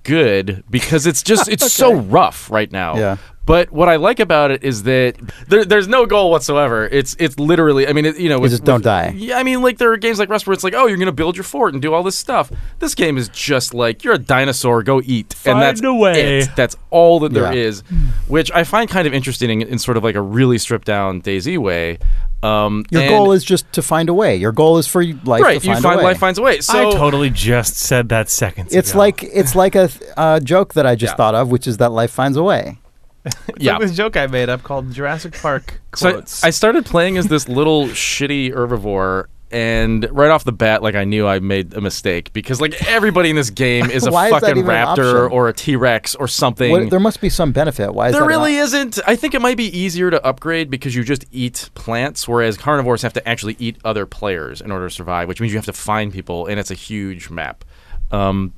good 0.04 0.64
because 0.70 1.06
it's 1.06 1.24
just 1.24 1.48
it's 1.50 1.72
so 1.72 1.94
rough 1.96 2.50
right 2.50 2.72
now 2.72 2.96
Yeah. 2.96 3.18
But 3.52 3.70
what 3.70 3.90
I 3.90 3.98
like 3.98 4.22
about 4.22 4.50
it 4.52 4.64
is 4.64 4.84
that 4.84 5.16
there, 5.50 5.66
there's 5.66 5.90
no 5.90 6.06
goal 6.06 6.32
whatsoever. 6.32 6.88
It's 6.90 7.18
it's 7.20 7.38
literally. 7.38 7.86
I 7.86 7.92
mean, 7.92 8.06
it, 8.06 8.18
you 8.18 8.30
know, 8.30 8.40
with, 8.40 8.52
just 8.52 8.64
don't 8.64 8.76
with- 8.76 8.84
die. 8.86 9.14
Yeah, 9.14 9.38
I 9.38 9.44
mean, 9.44 9.62
like 9.62 9.78
there 9.78 9.92
are 9.92 9.98
games 9.98 10.20
like 10.20 10.30
Rust 10.30 10.48
where 10.48 10.54
it's 10.54 10.64
like, 10.64 10.74
oh, 10.74 10.88
you're 10.88 10.96
going 10.98 11.08
to 11.08 11.12
build 11.12 11.36
your 11.36 11.44
fort 11.44 11.74
and 11.74 11.82
do 11.82 11.94
all 11.94 12.02
this 12.02 12.18
stuff. 12.18 12.50
This 12.80 12.96
game 12.96 13.18
is 13.18 13.28
just 13.28 13.74
like 13.74 14.06
you're 14.06 14.14
a 14.14 14.18
dinosaur, 14.18 14.84
go 14.84 15.02
eat, 15.04 15.34
Find 15.34 15.54
and 15.58 15.62
that's 15.62 15.84
a 15.84 15.94
way. 15.94 16.40
it. 16.40 16.50
That's 16.56 16.78
all 16.92 17.20
that 17.20 17.34
there 17.34 17.52
Yeah. 17.54 17.68
is, 17.68 17.82
which 18.30 18.50
I 18.54 18.64
find 18.64 18.90
kind 18.90 19.06
of 19.06 19.14
interesting 19.14 19.62
in, 19.62 19.68
in 19.68 19.80
sort 19.80 19.98
of 19.98 20.04
like 20.06 20.16
a 20.16 20.22
really 20.22 20.58
stripped 20.58 20.88
down 20.88 21.22
DayZ 21.22 21.58
way. 21.58 22.00
Um, 22.44 22.86
Your 22.90 23.08
goal 23.10 23.34
is 23.34 23.44
just 23.44 23.72
to 23.74 23.82
find 23.82 24.08
a 24.10 24.14
way. 24.14 24.36
Your 24.38 24.52
goal 24.54 24.78
is 24.78 24.88
for 24.88 25.04
life 25.04 25.44
right. 25.44 25.60
to 25.62 25.68
You 25.68 25.74
find 25.74 25.84
find 25.84 25.96
a 25.96 25.98
way. 26.00 26.04
life 26.06 26.18
finds 26.20 26.40
a 26.40 26.42
way. 26.42 26.62
So 26.62 26.90
I 26.90 26.94
totally 26.94 27.30
just 27.30 27.76
said 27.76 28.08
that 28.10 28.30
seconds 28.30 28.74
it's 28.74 28.92
ago. 28.92 29.00
like 29.00 29.24
it's 29.24 29.56
like 29.56 29.76
a 29.76 29.90
th- 29.90 30.10
uh, 30.18 30.40
joke 30.40 30.74
that 30.76 30.88
I 30.88 30.96
just 30.96 31.12
Yeah. 31.14 31.18
thought 31.18 31.36
of, 31.36 31.52
which 31.52 31.68
is 31.68 31.78
that 31.78 31.92
life 31.92 32.12
finds 32.12 32.38
a 32.38 32.44
way. 32.44 32.78
It's 33.26 33.36
yeah. 33.60 33.74
like 33.74 33.82
this 33.82 33.96
joke 33.96 34.18
I 34.18 34.28
made 34.28 34.50
up 34.50 34.64
called 34.64 34.92
Jurassic 34.92 35.40
Park 35.42 35.80
So 35.96 36.10
I- 36.10 36.12
quotes. 36.14 36.44
I 36.44 36.50
started 36.50 36.86
playing 36.86 37.18
as 37.18 37.28
this 37.28 37.48
little 37.48 37.86
shitty 37.88 38.52
herbivore, 38.54 39.26
and 39.52 40.08
right 40.12 40.32
off 40.32 40.46
the 40.46 40.54
bat, 40.54 40.82
like 40.82 40.96
I 40.96 41.04
knew 41.04 41.28
I 41.28 41.40
made 41.40 41.74
a 41.74 41.82
mistake 41.82 42.32
because 42.32 42.62
like 42.62 42.88
everybody 42.88 43.30
in 43.30 43.36
this 43.36 43.50
game 43.50 43.92
is 43.92 44.08
a 44.08 44.12
Why 44.12 44.28
is 44.28 44.32
that 44.32 44.42
fucking 44.42 44.58
even 44.60 44.70
an 44.70 44.88
raptor 44.88 45.26
option? 45.26 45.38
or 45.38 45.50
a 45.50 45.54
T 45.54 45.76
Rex 45.76 46.16
or 46.16 46.28
something. 46.30 46.72
What, 46.72 46.90
there 46.90 47.02
must 47.02 47.20
be 47.20 47.28
some 47.30 47.52
benefit. 47.52 47.94
Why 47.94 48.08
is 48.08 48.14
There 48.14 48.22
that 48.22 48.28
really 48.28 48.56
not- 48.56 48.64
isn't. 48.64 49.00
I 49.06 49.16
think 49.18 49.34
it 49.34 49.42
might 49.42 49.58
be 49.58 49.66
easier 49.78 50.10
to 50.10 50.26
upgrade 50.26 50.70
because 50.70 50.96
you 50.96 51.04
just 51.04 51.26
eat 51.32 51.70
plants, 51.76 52.28
whereas 52.30 52.58
carnivores 52.58 53.02
have 53.02 53.14
to 53.14 53.28
actually 53.28 53.58
eat 53.60 53.76
other 53.84 54.06
players 54.06 54.62
in 54.62 54.72
order 54.72 54.88
to 54.88 54.94
survive, 54.96 55.28
which 55.28 55.42
means 55.42 55.52
you 55.52 55.58
have 55.60 55.66
to 55.66 55.74
find 55.74 56.14
people, 56.14 56.46
and 56.48 56.58
it's 56.60 56.72
a 56.72 56.76
huge 56.76 57.30
map. 57.30 57.66
Um, 58.10 58.54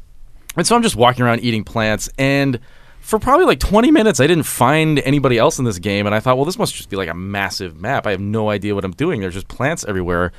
and 0.56 0.66
so 0.68 0.76
I'm 0.76 0.84
just 0.84 0.96
walking 0.96 1.26
around 1.26 1.40
eating 1.42 1.64
plants, 1.64 2.08
and 2.20 2.60
for 3.04 3.20
probably 3.20 3.46
like 3.46 3.60
20 3.60 3.92
minutes, 3.92 4.22
I 4.22 4.28
didn't 4.28 4.46
find 4.46 5.00
anybody 5.00 5.38
else 5.38 5.60
in 5.60 5.66
this 5.66 5.78
game, 5.78 6.06
and 6.06 6.16
I 6.16 6.22
thought, 6.22 6.38
well, 6.38 6.46
this 6.46 6.58
must 6.58 6.74
just 6.74 6.90
be 6.90 6.96
like 6.96 7.10
a 7.10 7.14
massive 7.14 7.80
map. 7.80 8.08
I 8.08 8.12
have 8.12 8.22
no 8.22 8.50
idea 8.50 8.74
what 8.74 8.86
I'm 8.86 8.94
doing. 8.94 9.20
There's 9.20 9.34
just 9.34 9.50
plants 9.50 9.84
everywhere, 9.86 10.32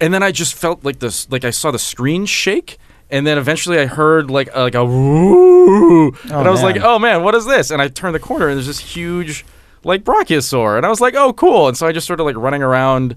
and 0.00 0.12
then 0.14 0.22
I 0.22 0.32
just 0.32 0.54
felt 0.54 0.82
like 0.84 1.00
this, 1.00 1.30
like 1.30 1.44
I 1.44 1.50
saw 1.50 1.70
the 1.70 1.78
screen 1.78 2.24
shake. 2.26 2.78
And 3.10 3.26
then 3.26 3.38
eventually 3.38 3.78
I 3.78 3.86
heard 3.86 4.30
like 4.30 4.50
a, 4.54 4.60
like 4.60 4.74
a 4.74 4.84
woo, 4.84 6.08
oh, 6.08 6.14
and 6.24 6.46
I 6.46 6.50
was 6.50 6.62
man. 6.62 6.72
like, 6.74 6.82
"Oh 6.82 6.98
man, 6.98 7.22
what 7.22 7.34
is 7.34 7.46
this?" 7.46 7.70
And 7.70 7.80
I 7.80 7.88
turned 7.88 8.14
the 8.14 8.18
corner 8.20 8.48
and 8.48 8.56
there's 8.58 8.66
this 8.66 8.80
huge 8.80 9.46
like 9.82 10.04
brachiosaur, 10.04 10.76
and 10.76 10.84
I 10.84 10.90
was 10.90 11.00
like, 11.00 11.14
"Oh, 11.14 11.32
cool!" 11.32 11.68
And 11.68 11.76
so 11.76 11.86
I 11.86 11.92
just 11.92 12.04
started 12.06 12.24
like 12.24 12.36
running 12.36 12.62
around 12.62 13.16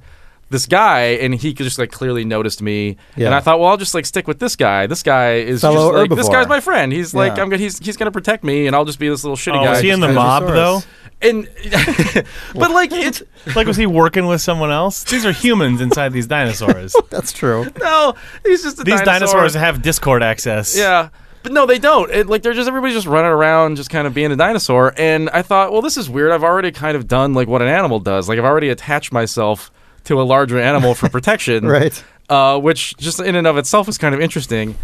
this 0.51 0.67
guy, 0.67 1.01
and 1.21 1.33
he 1.33 1.53
just 1.53 1.79
like 1.79 1.91
clearly 1.91 2.23
noticed 2.25 2.61
me, 2.61 2.97
Yeah. 3.15 3.27
and 3.27 3.35
I 3.35 3.39
thought, 3.39 3.59
"Well, 3.59 3.69
I'll 3.69 3.77
just 3.77 3.93
like 3.95 4.05
stick 4.05 4.27
with 4.27 4.37
this 4.39 4.55
guy. 4.55 4.85
This 4.85 5.01
guy 5.01 5.35
is 5.37 5.61
Fellow 5.61 5.91
just 5.91 6.09
like 6.11 6.17
this 6.17 6.29
guy's 6.29 6.47
my 6.47 6.59
friend. 6.59 6.91
He's 6.93 7.13
like 7.15 7.31
I'm 7.33 7.49
gonna 7.49 7.57
he's 7.57 7.79
he's 7.79 7.97
gonna 7.97 8.11
protect 8.11 8.43
me, 8.43 8.67
and 8.67 8.75
I'll 8.75 8.85
just 8.85 8.99
be 8.99 9.09
this 9.09 9.23
little 9.23 9.37
shitty 9.37 9.59
Oh, 9.59 9.63
guy." 9.63 9.69
was 9.71 9.79
he 9.81 9.89
in 9.89 9.99
the 10.01 10.07
just- 10.07 10.15
mob 10.15 10.43
though? 10.47 10.81
And 11.23 11.47
but 12.55 12.71
like 12.71 12.91
it's 12.91 13.21
Like, 13.55 13.67
was 13.67 13.77
he 13.77 13.85
working 13.85 14.27
with 14.27 14.41
someone 14.41 14.71
else? 14.71 15.03
These 15.03 15.25
are 15.25 15.31
humans 15.31 15.81
inside 15.81 16.13
these 16.13 16.27
dinosaurs. 16.27 16.95
That's 17.09 17.31
true. 17.31 17.67
no, 17.79 18.13
he's 18.45 18.63
just 18.63 18.79
a 18.79 18.83
these 18.83 18.95
dinosaur. 19.01 19.19
dinosaurs 19.19 19.53
have 19.55 19.81
Discord 19.81 20.21
access. 20.23 20.77
Yeah. 20.77 21.09
But 21.43 21.53
no, 21.53 21.65
they 21.65 21.79
don't. 21.79 22.11
It, 22.11 22.27
like 22.27 22.43
they're 22.43 22.53
just 22.53 22.67
everybody's 22.67 22.95
just 22.95 23.07
running 23.07 23.31
around, 23.31 23.77
just 23.77 23.89
kind 23.89 24.05
of 24.05 24.13
being 24.13 24.31
a 24.31 24.35
dinosaur. 24.35 24.93
And 24.95 25.27
I 25.31 25.41
thought, 25.41 25.71
well, 25.71 25.81
this 25.81 25.97
is 25.97 26.07
weird. 26.09 26.31
I've 26.31 26.43
already 26.43 26.71
kind 26.71 26.95
of 26.95 27.07
done 27.07 27.33
like 27.33 27.47
what 27.47 27.63
an 27.63 27.67
animal 27.67 27.99
does. 27.99 28.29
Like 28.29 28.37
I've 28.37 28.45
already 28.45 28.69
attached 28.69 29.11
myself 29.11 29.71
to 30.05 30.21
a 30.21 30.23
larger 30.23 30.59
animal 30.59 30.95
for 30.95 31.09
protection, 31.09 31.65
Right. 31.67 32.03
Uh, 32.29 32.57
which 32.59 32.95
just 32.97 33.19
in 33.19 33.35
and 33.35 33.45
of 33.45 33.57
itself 33.57 33.89
is 33.89 33.97
kind 33.97 34.15
of 34.15 34.21
interesting. 34.21 34.75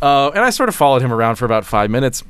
Uh, 0.00 0.30
and 0.30 0.42
I 0.44 0.50
sort 0.50 0.68
of 0.68 0.74
followed 0.74 1.02
him 1.02 1.12
around 1.12 1.36
for 1.36 1.44
about 1.44 1.66
five 1.66 1.90
minutes. 1.90 2.22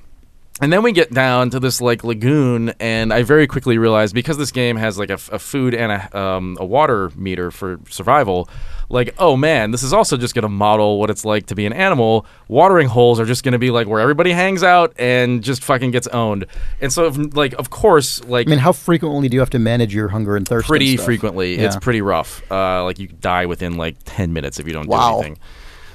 And 0.60 0.72
then 0.72 0.84
we 0.84 0.92
get 0.92 1.12
down 1.12 1.50
to 1.50 1.58
this 1.58 1.80
like 1.80 2.04
lagoon, 2.04 2.72
and 2.78 3.12
I 3.12 3.24
very 3.24 3.48
quickly 3.48 3.76
realized 3.76 4.14
because 4.14 4.38
this 4.38 4.52
game 4.52 4.76
has 4.76 4.96
like 4.96 5.10
a 5.10 5.18
food 5.18 5.74
and 5.74 5.90
a, 5.90 6.16
um, 6.16 6.56
a 6.60 6.64
water 6.64 7.10
meter 7.16 7.50
for 7.50 7.80
survival, 7.90 8.48
like 8.88 9.16
oh 9.18 9.36
man, 9.36 9.72
this 9.72 9.82
is 9.82 9.92
also 9.92 10.16
just 10.16 10.32
going 10.32 10.44
to 10.44 10.48
model 10.48 11.00
what 11.00 11.10
it's 11.10 11.24
like 11.24 11.46
to 11.46 11.56
be 11.56 11.66
an 11.66 11.72
animal. 11.72 12.24
Watering 12.46 12.86
holes 12.86 13.18
are 13.18 13.24
just 13.24 13.42
going 13.42 13.52
to 13.52 13.58
be 13.58 13.72
like 13.72 13.88
where 13.88 14.00
everybody 14.00 14.30
hangs 14.30 14.62
out 14.62 14.94
and 14.96 15.42
just 15.42 15.64
fucking 15.64 15.90
gets 15.90 16.06
owned. 16.08 16.46
And 16.80 16.92
so 16.92 17.06
if, 17.06 17.34
like 17.34 17.54
of 17.54 17.70
course 17.70 18.22
like 18.24 18.46
I 18.46 18.50
mean, 18.50 18.60
how 18.60 18.70
frequently 18.72 19.28
do 19.28 19.34
you 19.34 19.40
have 19.40 19.50
to 19.50 19.58
manage 19.58 19.92
your 19.92 20.06
hunger 20.08 20.36
and 20.36 20.46
thirst? 20.46 20.66
and 20.66 20.68
pretty 20.68 20.96
stuff? 20.96 21.04
frequently. 21.06 21.54
It's 21.56 21.76
pretty 21.76 22.00
rough. 22.00 22.42
Uh, 22.48 22.84
like 22.84 23.00
you 23.00 23.08
die 23.08 23.46
within 23.46 23.76
like 23.76 23.96
ten 24.04 24.32
minutes 24.32 24.60
if 24.60 24.68
you 24.68 24.72
don't 24.72 24.86
Wow. 24.86 25.14
do 25.16 25.24
anything. 25.24 25.38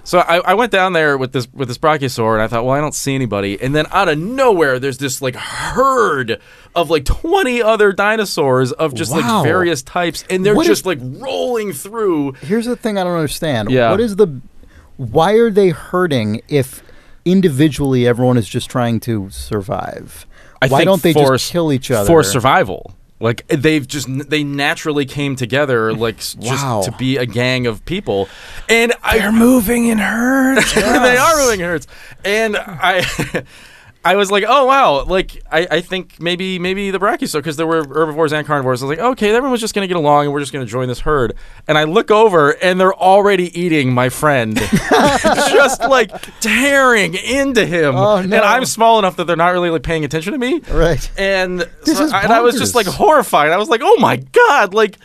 So 0.09 0.17
I, 0.21 0.37
I 0.39 0.53
went 0.55 0.71
down 0.71 0.93
there 0.93 1.19
with 1.19 1.33
this 1.33 1.47
with 1.53 1.67
this 1.67 1.77
brachiosaur, 1.77 2.33
and 2.33 2.41
I 2.41 2.47
thought, 2.47 2.65
well, 2.65 2.73
I 2.75 2.81
don't 2.81 2.95
see 2.95 3.13
anybody. 3.13 3.61
And 3.61 3.75
then 3.75 3.85
out 3.91 4.09
of 4.09 4.17
nowhere, 4.17 4.79
there's 4.79 4.97
this 4.97 5.21
like 5.21 5.35
herd 5.35 6.41
of 6.75 6.89
like 6.89 7.05
twenty 7.05 7.61
other 7.61 7.91
dinosaurs 7.91 8.71
of 8.71 8.95
just 8.95 9.11
Wow. 9.11 9.19
like 9.19 9.43
various 9.43 9.83
types, 9.83 10.25
and 10.27 10.43
they're 10.43 10.55
What 10.55 10.65
just 10.65 10.81
is- 10.81 10.85
like 10.87 10.97
rolling 10.99 11.73
through. 11.73 12.31
Here's 12.41 12.65
the 12.65 12.75
thing 12.75 12.97
I 12.97 13.03
don't 13.03 13.13
understand. 13.17 13.69
Yeah. 13.69 13.91
What 13.91 13.99
is 13.99 14.15
the? 14.15 14.41
Why 14.97 15.33
are 15.33 15.51
they 15.51 15.69
hurting 15.69 16.41
if 16.47 16.81
individually 17.23 18.07
everyone 18.07 18.37
is 18.39 18.49
just 18.49 18.67
trying 18.67 18.99
to 19.01 19.29
survive? 19.29 20.25
I 20.59 20.69
why 20.69 20.79
think 20.79 20.85
don't 20.87 21.03
they 21.03 21.13
for, 21.13 21.33
just 21.33 21.51
kill 21.51 21.71
each 21.71 21.91
other 21.91 22.07
for 22.07 22.23
survival? 22.23 22.95
Like 23.19 23.45
they've 23.47 23.85
just 23.85 24.07
they 24.29 24.43
naturally 24.45 25.05
came 25.05 25.35
together 25.35 25.93
like 25.93 26.19
s- 26.19 26.35
Wow. 26.39 26.81
just 26.83 26.91
to 26.91 26.97
be 26.97 27.17
a 27.17 27.25
gang 27.25 27.67
of 27.67 27.83
people, 27.85 28.29
and 28.69 28.93
I 29.03 29.29
moving 29.31 29.87
in 29.87 29.97
herds. 29.97 30.73
they 30.75 31.17
are 31.17 31.35
moving 31.37 31.59
herds. 31.59 31.85
And 32.23 32.55
I 32.57 33.03
I 34.03 34.15
was 34.15 34.31
like, 34.31 34.45
oh 34.47 34.65
wow, 34.65 35.03
like 35.03 35.41
I, 35.51 35.67
I 35.69 35.81
think 35.81 36.21
maybe 36.21 36.57
maybe 36.57 36.89
the 36.89 36.99
brachiosaur 36.99 37.39
because 37.39 37.57
there 37.57 37.67
were 37.67 37.83
herbivores 37.85 38.31
and 38.31 38.47
carnivores. 38.47 38.81
I 38.81 38.85
was 38.85 38.97
like, 38.97 39.05
okay, 39.05 39.35
everyone's 39.35 39.59
just 39.59 39.75
gonna 39.75 39.87
get 39.87 39.97
along 39.97 40.25
and 40.25 40.33
we're 40.33 40.39
just 40.39 40.53
gonna 40.53 40.65
join 40.65 40.87
this 40.87 41.01
herd. 41.01 41.35
And 41.67 41.77
I 41.77 41.83
look 41.83 42.09
over 42.09 42.51
and 42.63 42.79
they're 42.79 42.93
already 42.95 43.57
eating 43.59 43.93
my 43.93 44.07
friend, 44.07 44.55
just 45.21 45.81
like 45.81 46.11
tearing 46.39 47.15
into 47.15 47.65
him. 47.65 47.95
Oh, 47.95 48.15
And. 48.17 48.33
I'm 48.33 48.63
small 48.65 48.99
enough 48.99 49.17
that 49.17 49.25
they're 49.27 49.35
not 49.35 49.49
really 49.49 49.69
like 49.69 49.83
paying 49.83 50.05
attention 50.05 50.31
to 50.33 50.39
me. 50.39 50.59
Right. 50.71 51.09
And 51.17 51.67
so- 51.83 52.03
and 52.05 52.31
I 52.31 52.39
was 52.39 52.57
just 52.57 52.75
like 52.75 52.87
horrified. 52.87 53.51
I 53.51 53.57
was 53.57 53.67
like, 53.69 53.81
oh 53.83 53.97
my 53.99 54.15
god, 54.17 54.73
like. 54.73 54.95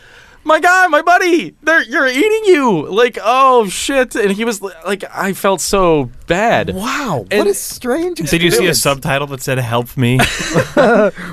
My 0.47 0.59
guy, 0.59 0.85
my 0.87 1.01
buddy, 1.01 1.55
they're 1.63 1.81
you're 1.81 2.05
eating 2.07 2.41
you. 2.45 2.85
Like, 2.87 3.17
oh 3.21 3.67
shit. 3.67 4.15
And 4.15 4.31
he 4.31 4.45
was 4.45 4.61
like 4.61 5.03
I 5.11 5.33
felt 5.33 5.59
so 5.59 6.11
bad. 6.27 6.75
Wow. 6.75 7.21
what 7.21 7.33
And- 7.33 7.47
a 7.49 7.53
strange. 7.55 8.19
Did 8.29 8.41
you 8.43 8.51
see 8.51 8.67
a 8.67 8.75
subtitle 8.75 9.25
that 9.27 9.41
said 9.41 9.57
"Help 9.57 9.97
me"? 9.97 10.17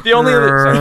The 0.02 0.12
only 0.14 0.32
other, 0.32 0.74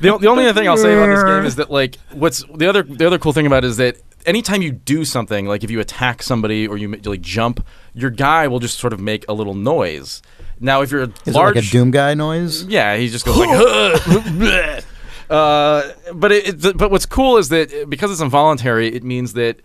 the, 0.00 0.18
the 0.20 0.26
only 0.28 0.46
other 0.46 0.58
thing 0.58 0.68
I'll 0.68 0.76
say 0.78 0.94
about 0.94 1.14
this 1.14 1.22
game 1.24 1.44
is 1.44 1.56
that 1.56 1.70
like 1.70 1.96
what's 2.12 2.42
the 2.54 2.66
other 2.68 2.82
the 2.82 3.06
other 3.06 3.18
cool 3.18 3.32
thing 3.32 3.46
about 3.46 3.64
it 3.64 3.68
is 3.68 3.76
that 3.76 3.96
anytime 4.26 4.62
you 4.62 4.72
do 4.72 5.04
something 5.04 5.46
like 5.46 5.62
if 5.62 5.70
you 5.70 5.78
attack 5.80 6.22
somebody 6.22 6.66
or 6.66 6.76
you 6.78 6.88
like 7.04 7.20
jump, 7.20 7.64
your 7.92 8.10
guy 8.10 8.48
will 8.48 8.60
just 8.60 8.78
sort 8.78 8.92
of 8.94 9.00
make 9.00 9.24
a 9.28 9.32
little 9.34 9.54
noise. 9.54 10.22
Now 10.58 10.80
if 10.82 10.90
you're 10.90 11.02
a 11.04 11.12
Is 11.26 11.34
large 11.34 11.56
it 11.56 11.60
like 11.60 11.68
a 11.68 11.70
Doom 11.70 11.90
guy 11.90 12.14
noise? 12.14 12.64
Yeah, 12.64 12.96
he 12.96 13.08
just 13.08 13.26
goes 13.26 13.36
like. 13.38 14.84
Uh, 15.30 15.92
but 16.14 16.32
it, 16.32 16.64
it, 16.64 16.76
but 16.76 16.90
what's 16.90 17.06
cool 17.06 17.36
is 17.38 17.48
that 17.50 17.86
because 17.88 18.10
it's 18.10 18.20
involuntary, 18.20 18.88
it 18.94 19.02
means 19.02 19.32
that 19.34 19.60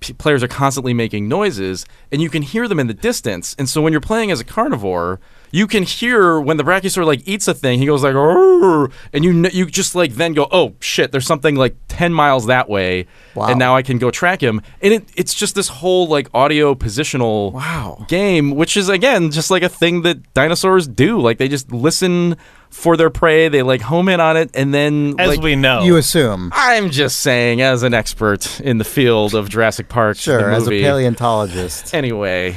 p- 0.00 0.12
players 0.14 0.42
are 0.42 0.48
constantly 0.48 0.94
making 0.94 1.28
noises, 1.28 1.84
and 2.10 2.22
you 2.22 2.30
can 2.30 2.42
hear 2.42 2.66
them 2.68 2.80
in 2.80 2.86
the 2.86 2.94
distance. 2.94 3.54
And 3.58 3.68
so 3.68 3.82
when 3.82 3.92
you're 3.92 4.00
playing 4.00 4.30
as 4.30 4.40
a 4.40 4.44
carnivore, 4.44 5.20
you 5.52 5.66
can 5.66 5.82
hear 5.82 6.40
when 6.40 6.58
the 6.58 6.62
brachiosaur 6.62 7.04
like 7.04 7.26
eats 7.26 7.48
a 7.48 7.54
thing. 7.54 7.80
He 7.80 7.86
goes 7.86 8.04
like, 8.04 8.14
"Arr!" 8.14 8.88
and 9.12 9.24
you 9.24 9.32
kn- 9.32 9.50
you 9.52 9.66
just 9.66 9.94
like 9.96 10.12
then 10.14 10.32
go, 10.32 10.46
oh 10.52 10.74
shit, 10.80 11.10
there's 11.10 11.26
something 11.26 11.56
like 11.56 11.74
ten 11.88 12.12
miles 12.12 12.46
that 12.46 12.68
way, 12.68 13.06
Wow. 13.34 13.48
and 13.48 13.58
now 13.58 13.74
I 13.74 13.82
can 13.82 13.98
go 13.98 14.12
track 14.12 14.40
him. 14.40 14.62
And 14.80 14.92
it, 14.94 15.08
it's 15.16 15.34
just 15.34 15.56
this 15.56 15.66
whole 15.68 16.06
like 16.06 16.28
audio 16.32 16.74
positional 16.76 17.52
Wow. 17.52 18.04
game, 18.08 18.52
which 18.52 18.76
is 18.76 18.88
again 18.88 19.32
just 19.32 19.50
like 19.50 19.64
a 19.64 19.68
thing 19.68 20.02
that 20.02 20.32
dinosaurs 20.34 20.86
do. 20.86 21.20
Like 21.20 21.38
they 21.38 21.48
just 21.48 21.72
listen 21.72 22.36
for 22.70 22.96
their 22.96 23.10
prey, 23.10 23.48
they 23.48 23.62
like 23.62 23.80
home 23.82 24.08
in 24.08 24.20
on 24.20 24.36
it, 24.36 24.50
and 24.54 24.72
then 24.72 25.14
As 25.18 25.28
like, 25.28 25.40
we 25.40 25.56
know, 25.56 25.82
You 25.82 25.96
assume. 25.96 26.50
I'm 26.54 26.90
just 26.90 27.20
saying, 27.20 27.60
as 27.60 27.82
an 27.82 27.92
expert 27.94 28.60
in 28.60 28.78
the 28.78 28.84
field 28.84 29.34
of 29.34 29.48
Jurassic 29.48 29.88
Park, 29.88 30.16
the 30.16 30.22
Sure, 30.22 30.50
as 30.50 30.66
a 30.66 30.70
paleontologist. 30.70 31.92
Anyway, 32.00 32.54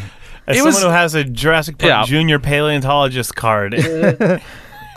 as 0.48 0.56
it 0.56 0.60
someone 0.60 0.74
was- 0.74 0.84
who 0.84 0.90
has 0.90 1.16
a 1.16 1.24
Jurassic 1.24 1.78
Park 1.78 1.90
Yeah. 1.90 2.04
Junior 2.06 2.40
paleontologist 2.40 3.36
card, 3.36 3.74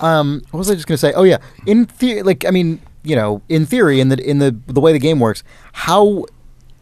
Um, 0.01 0.43
what 0.51 0.59
was 0.59 0.71
I 0.71 0.75
just 0.75 0.87
going 0.87 0.95
to 0.97 0.99
say? 1.01 1.13
Oh 1.15 1.23
yeah, 1.23 1.39
in 1.67 1.87
theory, 1.87 2.23
like 2.23 2.45
I 2.45 2.51
mean, 2.51 2.81
you 3.03 3.17
know, 3.17 3.41
in 3.49 3.65
theory, 3.65 3.99
in 4.01 4.11
the 4.11 4.19
in 4.23 4.39
the 4.41 4.55
the 4.67 4.81
way 4.81 4.93
the 4.93 4.99
game 4.99 5.21
works, 5.21 5.43
how 5.73 6.27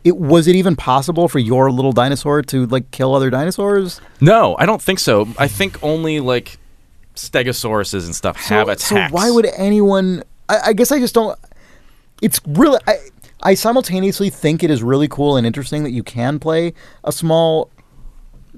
it 0.03 0.17
was 0.17 0.49
it 0.49 0.57
even 0.57 0.75
possible 0.75 1.29
for 1.29 1.39
your 1.39 1.71
little 1.71 1.93
dinosaur 1.93 2.43
to 2.43 2.67
like 2.67 2.91
kill 2.91 3.15
other 3.15 3.31
dinosaurs? 3.31 4.01
no, 4.21 4.57
I 4.59 4.67
don't 4.67 4.83
think 4.83 4.99
so. 4.99 5.29
I 5.39 5.47
think 5.47 5.81
only 5.83 6.19
like 6.19 6.59
stegosauruses 7.15 8.05
and 8.05 8.15
stuff 8.15 8.37
have 8.37 8.67
so, 8.67 8.73
attacks. 8.73 9.11
So 9.11 9.15
why 9.15 9.31
would 9.31 9.47
anyone? 9.57 10.23
I, 10.49 10.59
I 10.67 10.73
guess 10.73 10.93
I 10.93 10.99
just 10.99 11.15
don't. 11.15 11.39
It's 12.23 12.41
really. 12.47 12.79
I, 12.87 12.97
I 13.43 13.55
simultaneously 13.55 14.31
think 14.31 14.63
it 14.63 14.71
is 14.71 14.83
really 14.83 15.07
cool 15.07 15.37
and 15.37 15.47
interesting 15.47 15.83
that 15.85 15.91
you 15.91 16.03
can 16.03 16.39
play 16.39 16.73
a 17.05 17.13
small, 17.13 17.71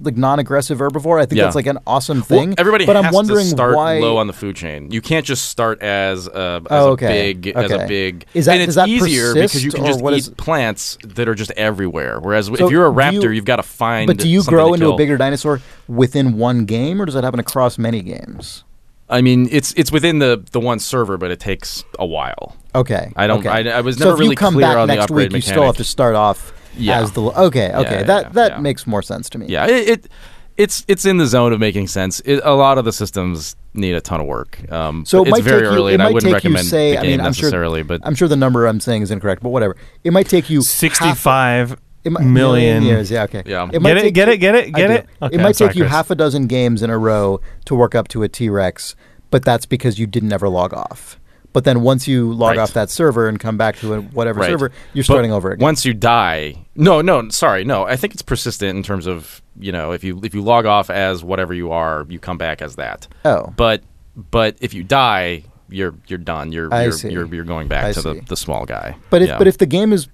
like 0.00 0.16
non-aggressive 0.16 0.78
herbivore. 0.78 1.20
I 1.20 1.26
think 1.26 1.38
Yeah. 1.38 1.44
that's 1.44 1.56
like 1.56 1.66
an 1.66 1.78
awesome 1.86 2.18
Well, 2.18 2.40
thing. 2.40 2.54
everybody 2.58 2.84
but 2.86 2.96
has 2.96 3.06
I'm 3.06 3.12
wondering 3.12 3.44
to 3.44 3.50
start 3.50 3.74
why. 3.76 3.98
low 3.98 4.16
on 4.18 4.26
the 4.26 4.32
food 4.32 4.54
chain. 4.56 4.90
You 4.90 5.00
can't 5.00 5.24
just 5.24 5.48
start 5.48 5.80
as 5.82 6.26
a, 6.26 6.60
as 6.64 6.66
Oh, 6.70 6.88
a 6.88 6.90
okay. 6.92 7.32
big 7.32 7.48
as 7.56 7.70
a 7.70 7.74
Okay. 7.76 7.86
big. 7.86 8.26
Is 8.34 8.44
that- 8.46 8.52
and 8.52 8.62
it's 8.62 8.68
does 8.68 8.74
that 8.76 8.88
easier 8.88 9.34
because 9.34 9.64
you 9.64 9.70
persist, 9.70 9.76
can 9.76 9.84
or 9.84 9.88
just 9.88 10.00
what 10.02 10.12
eat 10.14 10.18
is- 10.18 10.28
plants 10.30 10.98
that 11.02 11.28
are 11.28 11.34
just 11.34 11.50
everywhere. 11.52 12.18
Whereas 12.20 12.46
So 12.46 12.54
if 12.54 12.70
you're 12.70 12.86
a 12.86 12.90
do 12.94 13.16
you- 13.16 13.20
raptor, 13.22 13.28
you, 13.30 13.36
have 13.36 13.44
got 13.44 13.56
to 13.56 13.62
find. 13.62 14.06
but 14.06 14.18
do 14.18 14.28
you 14.28 14.40
something 14.40 14.54
grow 14.54 14.68
to 14.68 14.74
into 14.74 14.86
kill. 14.86 14.94
a 14.94 14.96
bigger 14.98 15.16
dinosaur 15.16 15.60
within 15.88 16.36
one 16.36 16.64
game, 16.66 17.00
or 17.00 17.06
does 17.06 17.14
that 17.14 17.24
happen 17.24 17.40
across 17.40 17.78
many 17.78 18.02
games? 18.02 18.64
I 19.08 19.20
mean, 19.22 19.48
it's 19.52 19.72
it's 19.76 19.92
within 19.92 20.18
the 20.18 20.42
the 20.50 20.58
one 20.58 20.80
server, 20.80 21.16
but 21.16 21.30
it 21.30 21.38
takes 21.38 21.84
a 21.98 22.04
while. 22.04 22.56
Okay. 22.74 23.12
I 23.16 23.26
don't- 23.28 23.38
Okay. 23.38 23.48
I- 23.70 23.78
I 23.78 23.80
was 23.80 23.96
so 23.96 24.12
if 24.12 24.18
really 24.18 24.30
you 24.30 24.36
come 24.36 24.54
clear 24.54 24.66
back 24.66 24.76
on 24.76 24.88
the 24.88 24.94
next 24.96 25.04
upgrade 25.04 25.32
week, 25.32 25.44
you 25.46 25.50
still 25.52 25.62
have 25.62 25.76
to 25.76 25.84
start 25.84 26.16
off 26.16 26.52
Yeah. 26.76 27.00
as 27.00 27.12
the. 27.12 27.22
Okay. 27.22 27.72
Okay. 27.72 27.98
yeah, 27.98 28.02
that 28.04 28.22
yeah, 28.24 28.28
that 28.30 28.52
yeah. 28.52 28.58
makes 28.60 28.86
more 28.86 29.02
sense 29.02 29.28
to 29.30 29.38
me. 29.38 29.46
Yeah, 29.48 29.66
it, 29.66 29.88
it 29.88 30.08
it's 30.56 30.84
it's 30.88 31.04
in 31.04 31.18
the 31.18 31.26
zone 31.26 31.52
of 31.52 31.60
making 31.60 31.86
sense. 31.88 32.20
It, 32.20 32.40
a 32.44 32.54
lot 32.54 32.78
of 32.78 32.84
the 32.84 32.92
systems 32.92 33.56
need 33.74 33.94
a 33.94 34.00
ton 34.00 34.20
of 34.20 34.26
work. 34.26 34.58
Um, 34.72 35.04
So 35.04 35.18
it 35.18 35.28
it's 35.28 35.30
might 35.32 35.42
very 35.44 35.60
take 35.62 35.70
you, 35.70 35.76
early, 35.76 35.92
it 35.92 35.94
and 35.96 36.02
I 36.02 36.06
wouldn't 36.10 36.22
take 36.22 36.44
you 36.44 36.50
recommend 36.50 36.66
say, 36.66 36.92
the 36.92 36.98
I 36.98 37.02
mean, 37.02 37.20
I'm 37.20 37.32
sure, 37.34 37.84
but 37.84 38.00
I'm 38.04 38.14
sure 38.14 38.26
the 38.28 38.36
number 38.36 38.64
I'm 38.66 38.80
saying 38.80 39.02
is 39.02 39.10
incorrect, 39.10 39.42
but 39.42 39.50
whatever. 39.50 39.76
It 40.04 40.12
might 40.12 40.28
take 40.28 40.48
you 40.48 40.60
half- 40.60 40.66
sixty-five 40.66 41.76
It 42.04 42.12
might, 42.12 42.24
Million. 42.24 42.84
years. 42.84 43.10
Yeah. 43.10 43.24
Okay. 43.24 43.42
Yeah. 43.44 43.68
It 43.72 43.82
might 43.82 43.90
Get 43.90 43.96
it, 43.98 44.02
take 44.02 44.14
get 44.14 44.28
you- 44.28 44.34
it, 44.34 44.38
get 44.38 44.54
it, 44.54 44.74
get 44.74 44.90
it. 44.90 45.06
Okay, 45.22 45.34
it 45.34 45.38
I'm 45.38 45.42
might 45.44 45.56
sorry, 45.56 45.70
take 45.70 45.76
you 45.76 45.82
Chris. 45.84 45.92
half 45.92 46.10
a 46.10 46.14
dozen 46.14 46.46
games 46.46 46.82
in 46.82 46.88
a 46.90 46.96
row 46.98 47.40
to 47.66 47.74
work 47.74 47.94
up 47.94 48.08
to 48.08 48.22
a 48.22 48.28
T 48.28 48.48
Rex, 48.48 48.94
but 49.30 49.44
that's 49.44 49.66
because 49.66 49.98
you 49.98 50.06
didn't 50.06 50.32
ever 50.32 50.48
log 50.48 50.72
off. 50.72 51.18
But 51.56 51.64
then 51.64 51.80
once 51.80 52.06
you 52.06 52.34
log 52.34 52.50
Right. 52.50 52.58
off 52.58 52.74
that 52.74 52.90
server 52.90 53.28
and 53.28 53.40
come 53.40 53.56
back 53.56 53.78
to 53.78 54.02
whatever 54.12 54.40
Right. 54.40 54.50
server, 54.50 54.70
you're 54.92 55.04
But 55.04 55.06
starting 55.06 55.32
over 55.32 55.52
again. 55.52 55.64
Once 55.64 55.86
you 55.86 55.94
die, 55.94 56.66
no, 56.74 57.00
no, 57.00 57.30
sorry, 57.30 57.64
no. 57.64 57.84
I 57.86 57.96
think 57.96 58.12
it's 58.12 58.20
persistent 58.20 58.76
in 58.76 58.82
terms 58.82 59.06
of 59.06 59.40
you 59.58 59.72
know 59.72 59.92
if 59.92 60.04
you 60.04 60.20
if 60.22 60.34
you 60.34 60.42
log 60.42 60.66
off 60.66 60.90
as 60.90 61.24
whatever 61.24 61.54
you 61.54 61.72
are, 61.72 62.04
you 62.10 62.18
come 62.18 62.36
back 62.36 62.60
as 62.60 62.76
that. 62.76 63.08
oh, 63.24 63.54
But 63.56 63.80
but 64.14 64.56
if 64.60 64.74
you 64.74 64.82
die, 64.84 65.44
you're 65.70 65.94
you're 66.08 66.18
done. 66.18 66.52
You're 66.52 66.68
you're, 66.70 66.94
you're 67.10 67.34
you're 67.34 67.44
going 67.44 67.68
back 67.68 67.84
I 67.86 67.92
to 67.92 68.00
see. 68.02 68.12
the, 68.12 68.20
the 68.26 68.36
small 68.36 68.66
guy. 68.66 68.94
but 69.08 69.22
if 69.22 69.28
Yeah. 69.28 69.38
but 69.38 69.46
if 69.46 69.56
the 69.56 69.64
game 69.64 69.94
is 69.94 70.08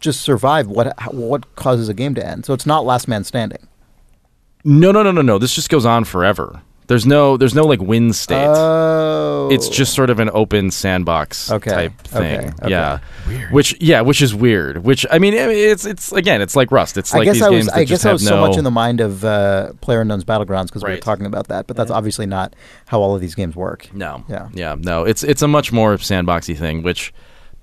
just 0.00 0.22
survive, 0.22 0.68
what 0.68 0.94
what 1.12 1.54
causes 1.54 1.90
a 1.90 1.94
game 1.94 2.14
to 2.14 2.26
end? 2.26 2.46
So 2.46 2.54
it's 2.54 2.64
not 2.64 2.86
last 2.86 3.08
man 3.08 3.24
standing. 3.24 3.68
no 4.64 4.90
no 4.90 5.02
no 5.02 5.10
no 5.12 5.20
no, 5.20 5.36
this 5.36 5.54
just 5.54 5.68
goes 5.68 5.84
on 5.84 6.04
forever. 6.04 6.62
There's 6.88 7.06
no 7.06 7.36
there's 7.36 7.54
no 7.54 7.64
like 7.64 7.80
win 7.80 8.12
state. 8.12 8.46
Oh, 8.48 9.48
it's 9.52 9.68
just 9.68 9.94
sort 9.94 10.10
of 10.10 10.18
an 10.20 10.30
open 10.32 10.70
sandbox 10.70 11.50
Okay, 11.52 11.70
type 11.70 11.98
thing. 12.00 12.38
okay, 12.38 12.48
okay. 12.48 12.70
Yeah, 12.70 12.98
which 13.52 13.76
yeah, 13.80 14.00
which 14.00 14.20
is 14.22 14.34
weird. 14.34 14.78
Which 14.84 15.04
I 15.10 15.18
mean, 15.18 15.34
I 15.34 15.46
mean, 15.48 15.56
it's 15.70 15.84
it's 15.84 16.12
again, 16.12 16.40
it's 16.40 16.56
like 16.56 16.72
Rust. 16.72 16.96
It's 16.96 17.14
I 17.14 17.18
like 17.18 17.26
guess 17.26 17.34
these 17.34 17.42
I 17.42 17.50
games 17.50 17.64
was 17.66 17.66
that 17.66 17.76
I 17.76 17.84
just 17.84 17.90
guess 18.02 18.04
I 18.06 18.08
have 18.08 18.14
was 18.14 18.22
no. 18.24 18.30
so 18.30 18.40
much 18.40 18.56
in 18.56 18.64
the 18.64 18.70
mind 18.70 19.00
of 19.00 19.24
uh, 19.24 19.72
Player 19.82 20.00
Unknown's 20.00 20.24
Battlegrounds 20.24 20.66
because 20.66 20.82
we 20.82 20.88
were 20.88 20.94
Right. 20.94 21.02
talking 21.02 21.26
about 21.26 21.48
that, 21.48 21.66
but 21.66 21.76
that's 21.76 21.90
obviously 21.90 22.24
not 22.26 22.56
how 22.86 23.00
all 23.00 23.14
of 23.14 23.20
these 23.20 23.34
games 23.34 23.54
work. 23.54 23.94
No. 23.94 24.24
Yeah. 24.28 24.48
Yeah. 24.54 24.74
No. 24.78 25.04
It's 25.04 25.22
it's 25.22 25.42
a 25.42 25.48
much 25.48 25.70
more 25.72 25.98
sandboxy 25.98 26.56
thing, 26.56 26.82
which 26.82 27.12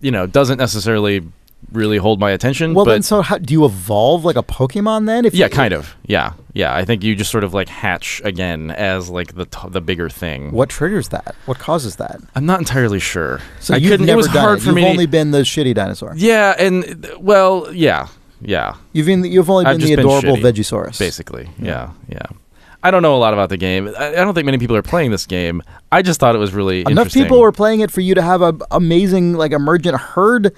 you 0.01 0.11
know 0.11 0.27
doesn't 0.27 0.59
necessarily 0.59 1.23
really 1.71 1.97
hold 1.97 2.19
my 2.19 2.31
attention. 2.31 2.73
Well, 2.73 2.85
but 2.85 2.91
then, 2.91 3.03
so 3.03 3.21
how, 3.21 3.37
do 3.37 3.53
you 3.53 3.65
evolve 3.65 4.25
like 4.25 4.35
a 4.35 4.43
Pokemon 4.43 5.05
then? 5.05 5.25
If 5.25 5.33
yeah, 5.33 5.45
you, 5.45 5.51
kind 5.51 5.73
of. 5.73 5.95
Yeah. 6.05 6.33
Yeah. 6.53 6.75
I 6.75 6.85
think 6.85 7.03
you 7.03 7.15
just 7.15 7.31
sort 7.31 7.43
of 7.43 7.53
like 7.53 7.69
hatch 7.69 8.21
again 8.23 8.71
as 8.71 9.09
like 9.09 9.35
the 9.35 9.45
t- 9.45 9.69
the 9.69 9.81
bigger 9.81 10.09
thing. 10.09 10.51
What 10.51 10.69
triggers 10.69 11.09
that? 11.09 11.35
What 11.45 11.59
causes 11.59 11.97
that? 11.97 12.19
I'm 12.35 12.45
not 12.45 12.59
entirely 12.59 12.99
sure. 12.99 13.41
So 13.59 13.73
I 13.73 13.77
you've 13.77 13.99
never 13.99 14.13
it 14.13 14.15
was 14.15 14.27
done 14.27 14.37
hard 14.37 14.57
it. 14.59 14.61
for 14.61 14.67
You've 14.67 14.75
me. 14.75 14.85
only 14.87 15.05
been 15.05 15.31
the 15.31 15.41
shitty 15.41 15.73
dinosaur. 15.73 16.13
yeah, 16.15 16.55
and 16.57 17.09
well, 17.19 17.73
yeah, 17.73 18.07
yeah. 18.41 18.75
You've 18.93 19.07
been 19.07 19.23
you've 19.23 19.49
only 19.49 19.65
been 19.65 19.79
the 19.79 19.79
just 19.79 19.91
been 19.91 19.99
adorable 19.99 20.37
shitty, 20.37 20.41
Vegisaurus. 20.41 20.99
Basically, 20.99 21.49
yeah, 21.59 21.91
yeah. 22.07 22.25
I 22.83 22.91
don't 22.91 23.01
know 23.01 23.15
a 23.15 23.17
lot 23.17 23.33
about 23.33 23.49
the 23.49 23.57
game. 23.57 23.91
I, 23.97 24.09
I 24.09 24.15
don't 24.15 24.35
think 24.35 24.45
many 24.45 24.59
people 24.59 24.75
are 24.75 24.83
playing 24.83 25.09
this 25.09 25.25
game. 25.25 25.63
I 25.91 26.03
just 26.03 26.19
thought 26.19 26.35
it 26.35 26.37
was 26.37 26.53
really 26.53 26.81
Enough 26.81 27.11
people 27.11 27.41
were 27.41 27.51
playing 27.51 27.79
it 27.79 27.89
for 27.89 28.01
you 28.01 28.13
to 28.13 28.21
have 28.21 28.43
a 28.43 28.55
amazing 28.69 29.33
like 29.33 29.53
emergent 29.53 29.97
herd 29.97 30.55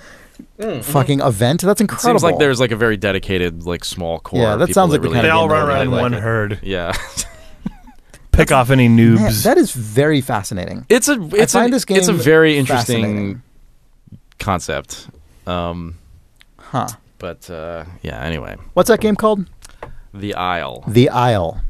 fucking 0.82 1.20
event. 1.22 1.62
That's 1.62 1.80
It 1.82 1.86
incredible. 1.86 2.20
seems 2.20 2.24
like 2.24 2.40
there's 2.40 2.60
like 2.60 2.72
a 2.72 2.76
very 2.76 2.98
dedicated, 2.98 3.64
like 3.66 3.84
small 3.86 4.20
core. 4.20 4.42
Yeah, 4.42 4.56
that 4.58 4.74
sounds 4.74 4.92
like 4.92 5.02
the 5.02 5.08
really 5.10 5.16
kind 5.16 5.26
They 5.26 5.30
of 5.32 5.38
all 5.38 5.48
game 5.48 5.52
run 5.58 5.68
that 5.68 5.72
I 5.72 5.76
around 5.78 5.86
in 5.88 5.92
like 5.92 6.02
one 6.02 6.14
it. 6.14 6.20
herd. 6.22 6.60
Yeah, 6.64 6.94
Pick 8.32 8.52
off 8.52 8.70
any 8.70 8.88
Man, 8.88 9.18
noobs. 9.18 9.44
that 9.44 9.58
is 9.58 9.72
very 9.72 10.22
fascinating. 10.22 10.86
it's 10.90 11.08
a 11.08 11.20
it's 11.34 11.54
find 11.54 11.74
a 11.74 11.76
this 11.76 11.86
it's 11.90 12.08
a 12.08 12.14
very 12.14 12.58
interesting 12.58 13.02
fascinating. 13.04 13.42
concept. 14.40 15.08
Um, 15.48 15.96
Huh. 16.60 16.88
but 17.20 17.50
uh, 17.50 17.86
yeah. 18.04 18.22
Anyway, 18.22 18.58
What's 18.74 18.90
that 18.90 19.00
game 19.00 19.16
called? 19.16 19.50
the 20.14 20.34
Isle. 20.36 20.84
The 20.88 21.10
Isle. 21.10 21.62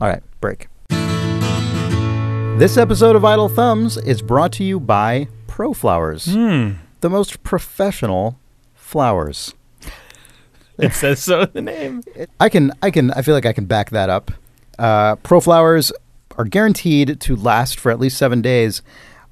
All 0.00 0.08
right, 0.08 0.22
break. 0.40 0.68
This 2.58 2.76
episode 2.76 3.16
of 3.16 3.24
Idle 3.24 3.48
Thumbs 3.48 3.96
is 3.96 4.22
brought 4.22 4.52
to 4.52 4.64
you 4.64 4.78
by 4.78 5.26
ProFlowers, 5.48 6.32
Hmm. 6.32 6.76
The 7.04 7.10
most 7.10 7.42
professional 7.42 8.38
flowers. 8.72 9.52
It 10.78 10.94
says 10.94 11.22
so 11.22 11.42
in 11.42 11.50
the 11.52 11.60
name. 11.60 12.02
I 12.40 12.48
can, 12.48 12.72
I 12.82 12.90
can, 12.90 13.10
I 13.10 13.20
feel 13.20 13.34
like 13.34 13.44
I 13.44 13.52
can 13.52 13.66
back 13.66 13.90
that 13.90 14.08
up. 14.08 14.30
Uh, 14.78 15.16
ProFlowers 15.16 15.92
are 16.38 16.46
guaranteed 16.46 17.20
to 17.20 17.36
last 17.36 17.78
for 17.78 17.92
at 17.92 18.00
least 18.00 18.16
seven 18.16 18.40
days. 18.40 18.80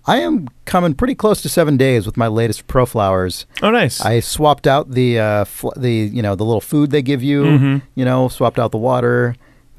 I 0.04 0.18
am 0.20 0.48
coming 0.66 0.92
pretty 0.94 1.14
close 1.14 1.40
to 1.40 1.48
seven 1.48 1.78
days 1.78 2.04
with 2.04 2.18
my 2.18 2.26
latest 2.28 2.66
Pro 2.66 2.84
Flowers. 2.84 3.46
Oh, 3.62 3.70
nice. 3.70 4.02
I 4.02 4.20
swapped 4.20 4.66
out 4.66 4.90
the 4.90 5.18
uh, 5.18 5.44
fl- 5.46 5.70
the 5.78 5.92
you 6.12 6.20
know 6.20 6.34
the 6.34 6.44
little 6.44 6.60
food 6.60 6.90
they 6.90 7.00
give 7.02 7.22
you. 7.22 7.42
Mhm. 7.44 7.82
You 7.94 8.04
know, 8.04 8.28
swapped 8.28 8.58
out 8.58 8.70
the 8.70 8.78
water. 8.78 9.34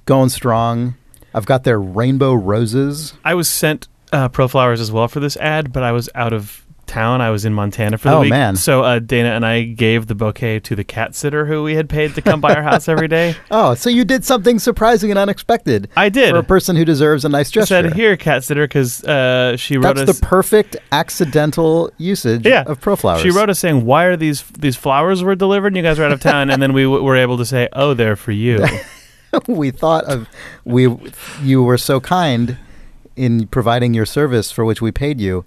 Going 0.06 0.30
strong. 0.30 0.96
I've 1.34 1.46
got 1.46 1.64
their 1.64 1.80
rainbow 1.80 2.34
roses. 2.34 3.14
I 3.24 3.36
was 3.36 3.48
sent 3.48 3.88
uh, 4.12 4.30
Pro 4.30 4.48
Flowers 4.48 4.82
as 4.82 4.92
well 4.92 5.08
for 5.08 5.20
this 5.20 5.38
ad, 5.38 5.72
but 5.72 5.84
I 5.84 5.92
was 5.92 6.10
out 6.16 6.34
of 6.34 6.66
town. 6.86 7.22
I 7.22 7.30
was 7.30 7.46
in 7.46 7.54
Montana 7.54 7.98
for 7.98 8.10
the 8.10 8.16
Oh, 8.16 8.22
week. 8.22 8.30
man. 8.30 8.56
So 8.56 8.84
uh, 8.84 9.00
Dana 9.00 9.30
and 9.30 9.46
I 9.46 9.64
gave 9.64 10.08
the 10.08 10.16
bouquet 10.16 10.60
to 10.62 10.76
the 10.76 10.84
cat 10.84 11.16
sitter 11.16 11.46
who 11.46 11.64
we 11.64 11.76
had 11.76 11.90
paid 11.90 12.14
to 12.16 12.22
come 12.22 12.42
by 12.42 12.54
our 12.54 12.62
house 12.64 12.88
every 12.88 13.08
day. 13.08 13.36
Oh, 13.52 13.74
so 13.76 13.90
you 13.90 14.04
did 14.06 14.26
something 14.26 14.60
surprising 14.60 15.10
and 15.12 15.18
unexpected 15.20 15.90
I 15.96 16.10
did. 16.10 16.32
for 16.32 16.38
a 16.38 16.44
person 16.44 16.76
who 16.76 16.86
deserves 16.86 17.24
a 17.26 17.30
nice 17.30 17.50
I 17.50 17.54
gesture. 17.62 17.66
said, 17.68 17.94
"Here, 17.94 18.18
cat 18.18 18.44
sitter," 18.44 18.66
because 18.68 19.04
uh, 19.04 19.56
she 19.58 19.78
wrote 19.78 19.96
That's 19.98 20.10
us. 20.10 20.20
the 20.20 20.26
perfect 20.26 20.76
accidental 20.92 21.92
usage 21.98 22.46
yeah, 22.46 22.64
of 22.66 22.80
ProFlowers. 22.82 23.20
She 23.22 23.30
wrote 23.32 23.50
us 23.50 23.60
saying, 23.60 23.86
"Why 23.86 24.06
are 24.06 24.18
these 24.18 24.44
these 24.60 24.76
flowers 24.76 25.24
were 25.24 25.36
delivered? 25.36 25.68
and 25.68 25.78
You 25.78 25.84
guys 25.84 26.00
are 26.00 26.04
out 26.06 26.12
of 26.12 26.20
town." 26.20 26.50
and 26.50 26.62
then 26.62 26.74
we 26.74 26.84
w- 26.84 27.04
were 27.04 27.16
able 27.16 27.38
to 27.38 27.46
say, 27.46 27.70
"Oh, 27.74 27.94
they're 27.94 28.16
for 28.16 28.32
you." 28.32 28.66
we 29.48 29.72
thought 29.72 30.04
of 30.06 30.28
we 30.66 30.88
you 31.42 31.64
were 31.64 31.78
so 31.78 32.00
kind 32.00 32.58
in 33.16 33.48
providing 33.48 33.94
your 33.94 34.06
service 34.06 34.52
for 34.52 34.66
which 34.66 34.82
we 34.82 34.92
paid 34.92 35.20
you 35.22 35.46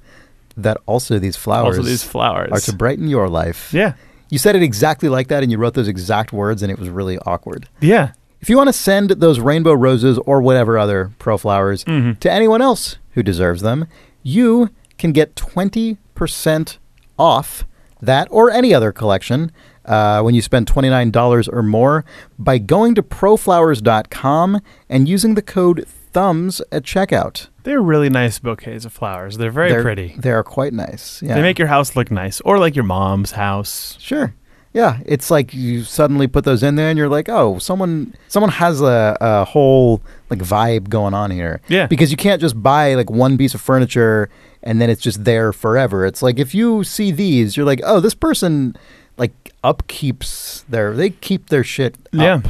that 0.57 0.79
also 0.87 1.19
these 1.19 1.37
flowers 1.37 1.79
also, 1.79 1.89
these 1.89 2.03
flowers 2.03 2.51
are 2.53 2.61
to 2.61 2.73
brighten 2.77 3.09
your 3.09 3.29
life. 3.29 3.73
Yeah, 3.75 3.93
You 4.31 4.39
said 4.39 4.57
it 4.57 4.63
exactly 4.63 5.09
like 5.09 5.29
that 5.29 5.43
and 5.43 5.53
you 5.53 5.59
wrote 5.59 5.75
those 5.75 5.89
exact 5.89 6.33
words 6.33 6.63
and 6.63 6.73
it 6.73 6.79
was 6.79 6.89
really 6.89 7.19
awkward. 7.27 7.69
yeah. 7.81 8.13
If 8.41 8.51
you 8.51 8.57
want 8.59 8.69
to 8.69 8.73
send 8.73 9.11
those 9.11 9.41
rainbow 9.41 9.73
roses 9.73 10.19
or 10.27 10.41
whatever 10.41 10.79
other 10.79 11.11
pro 11.19 11.37
flowers 11.39 11.85
Mhm. 11.85 12.19
to 12.21 12.31
anyone 12.31 12.61
else 12.63 12.97
who 13.13 13.23
deserves 13.23 13.63
them, 13.63 13.87
you 14.23 14.71
can 14.99 15.11
get 15.13 15.35
20% 15.37 16.79
off 17.19 17.65
that 18.01 18.29
or 18.31 18.51
any 18.51 18.75
other 18.75 18.93
collection 18.93 19.51
uh, 19.87 20.21
when 20.21 20.35
you 20.35 20.43
spend 20.43 20.67
$29 20.67 21.49
or 21.53 21.63
more 21.63 22.05
by 22.39 22.59
going 22.59 22.95
to 22.95 23.03
proflowers.com 23.03 24.61
and 24.89 25.09
using 25.09 25.35
the 25.35 25.43
code 25.43 25.87
thumbs 26.17 26.63
at 26.73 26.83
checkout. 26.83 27.49
They're 27.65 27.83
really 27.83 28.09
nice 28.09 28.39
bouquets 28.39 28.87
of 28.87 28.93
flowers. 28.95 29.37
They're 29.37 29.51
very 29.51 29.71
They're- 29.71 29.83
pretty. 29.83 30.15
They 30.19 30.31
are 30.31 30.43
quite 30.43 30.73
nice. 30.73 31.21
Yeah. 31.23 31.35
They 31.35 31.43
make 31.43 31.59
your 31.59 31.69
house 31.69 31.95
look 31.95 32.11
nice, 32.11 32.41
or 32.41 32.59
like 32.59 32.75
your 32.75 32.85
mom's 32.87 33.33
house. 33.33 33.99
Sure. 34.01 34.33
Yeah, 34.73 35.01
it's 35.07 35.31
like 35.31 35.53
you 35.55 35.83
suddenly 35.85 36.27
put 36.27 36.45
those 36.45 36.63
in 36.63 36.77
there, 36.77 36.89
and 36.89 36.97
you're 36.99 37.09
like, 37.19 37.29
"Oh, 37.29 37.59
someone, 37.59 38.15
someone 38.29 38.51
has 38.53 38.81
a, 38.81 39.17
a 39.21 39.45
whole 39.45 40.01
like 40.31 40.39
vibe 40.41 40.89
going 40.89 41.13
on 41.15 41.31
here." 41.31 41.61
Yeah. 41.69 41.87
because 41.87 42.11
you 42.11 42.17
can't 42.17 42.41
just 42.41 42.63
buy 42.63 42.95
like 42.95 43.11
one 43.11 43.37
piece 43.37 43.55
of 43.55 43.61
furniture 43.61 44.29
and 44.63 44.81
then 44.81 44.89
it's 44.91 45.01
just 45.03 45.25
there 45.25 45.53
forever. 45.53 46.05
It's 46.07 46.23
like 46.23 46.39
if 46.39 46.55
you 46.55 46.83
see 46.85 47.11
these, 47.13 47.57
you're 47.59 47.67
like, 47.67 47.81
"Oh, 47.85 48.01
this 48.01 48.15
person 48.15 48.75
like 49.19 49.33
upkeeps 49.63 50.65
their, 50.69 50.95
they 50.95 51.11
keep 51.11 51.49
their 51.51 51.65
shit." 51.65 51.97
Yeah. 52.13 52.41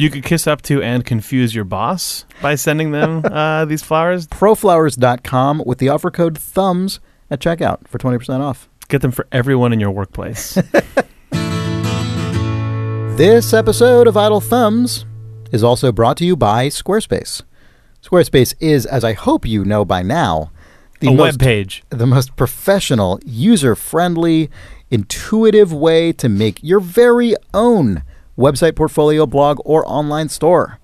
You 0.00 0.08
could 0.08 0.24
kiss 0.24 0.46
up 0.46 0.62
to 0.62 0.82
and 0.82 1.04
confuse 1.04 1.54
your 1.54 1.64
boss 1.64 2.24
by 2.40 2.54
sending 2.54 2.92
them 2.92 3.22
uh, 3.30 3.66
these 3.66 3.82
flowers. 3.82 4.26
Proflowers.com 4.28 5.62
with 5.66 5.76
the 5.76 5.90
offer 5.90 6.10
code 6.10 6.38
thumbs 6.38 7.00
at 7.30 7.38
checkout 7.38 7.86
for 7.86 7.98
twenty 7.98 8.16
percent 8.16 8.42
off. 8.42 8.66
Get 8.88 9.02
them 9.02 9.10
for 9.10 9.26
everyone 9.30 9.74
in 9.74 9.80
your 9.80 9.90
workplace. 9.90 10.56
This 13.20 13.52
episode 13.52 14.06
of 14.06 14.16
Idle 14.16 14.40
Thumbs 14.40 15.04
is 15.52 15.62
also 15.62 15.92
brought 15.92 16.16
to 16.16 16.24
you 16.24 16.36
by 16.36 16.68
Squarespace. 16.68 17.42
Squarespace 18.02 18.54
is, 18.60 18.86
as 18.86 19.04
I 19.04 19.12
hope 19.12 19.44
you 19.44 19.62
know 19.62 19.84
by 19.84 20.00
now, 20.02 20.50
the 21.00 21.08
a 21.08 21.10
most 21.10 21.32
web 21.34 21.38
page. 21.38 21.84
the 21.90 22.06
most 22.06 22.34
professional, 22.34 23.20
user-friendly, 23.26 24.48
intuitive 24.90 25.70
way 25.70 26.14
to 26.14 26.30
make 26.30 26.60
your 26.62 26.80
very 26.80 27.34
own 27.52 28.02
website 28.40 28.74
portfolio, 28.74 29.26
blog, 29.26 29.60
or 29.64 29.84
online 29.86 30.28
store. 30.28 30.78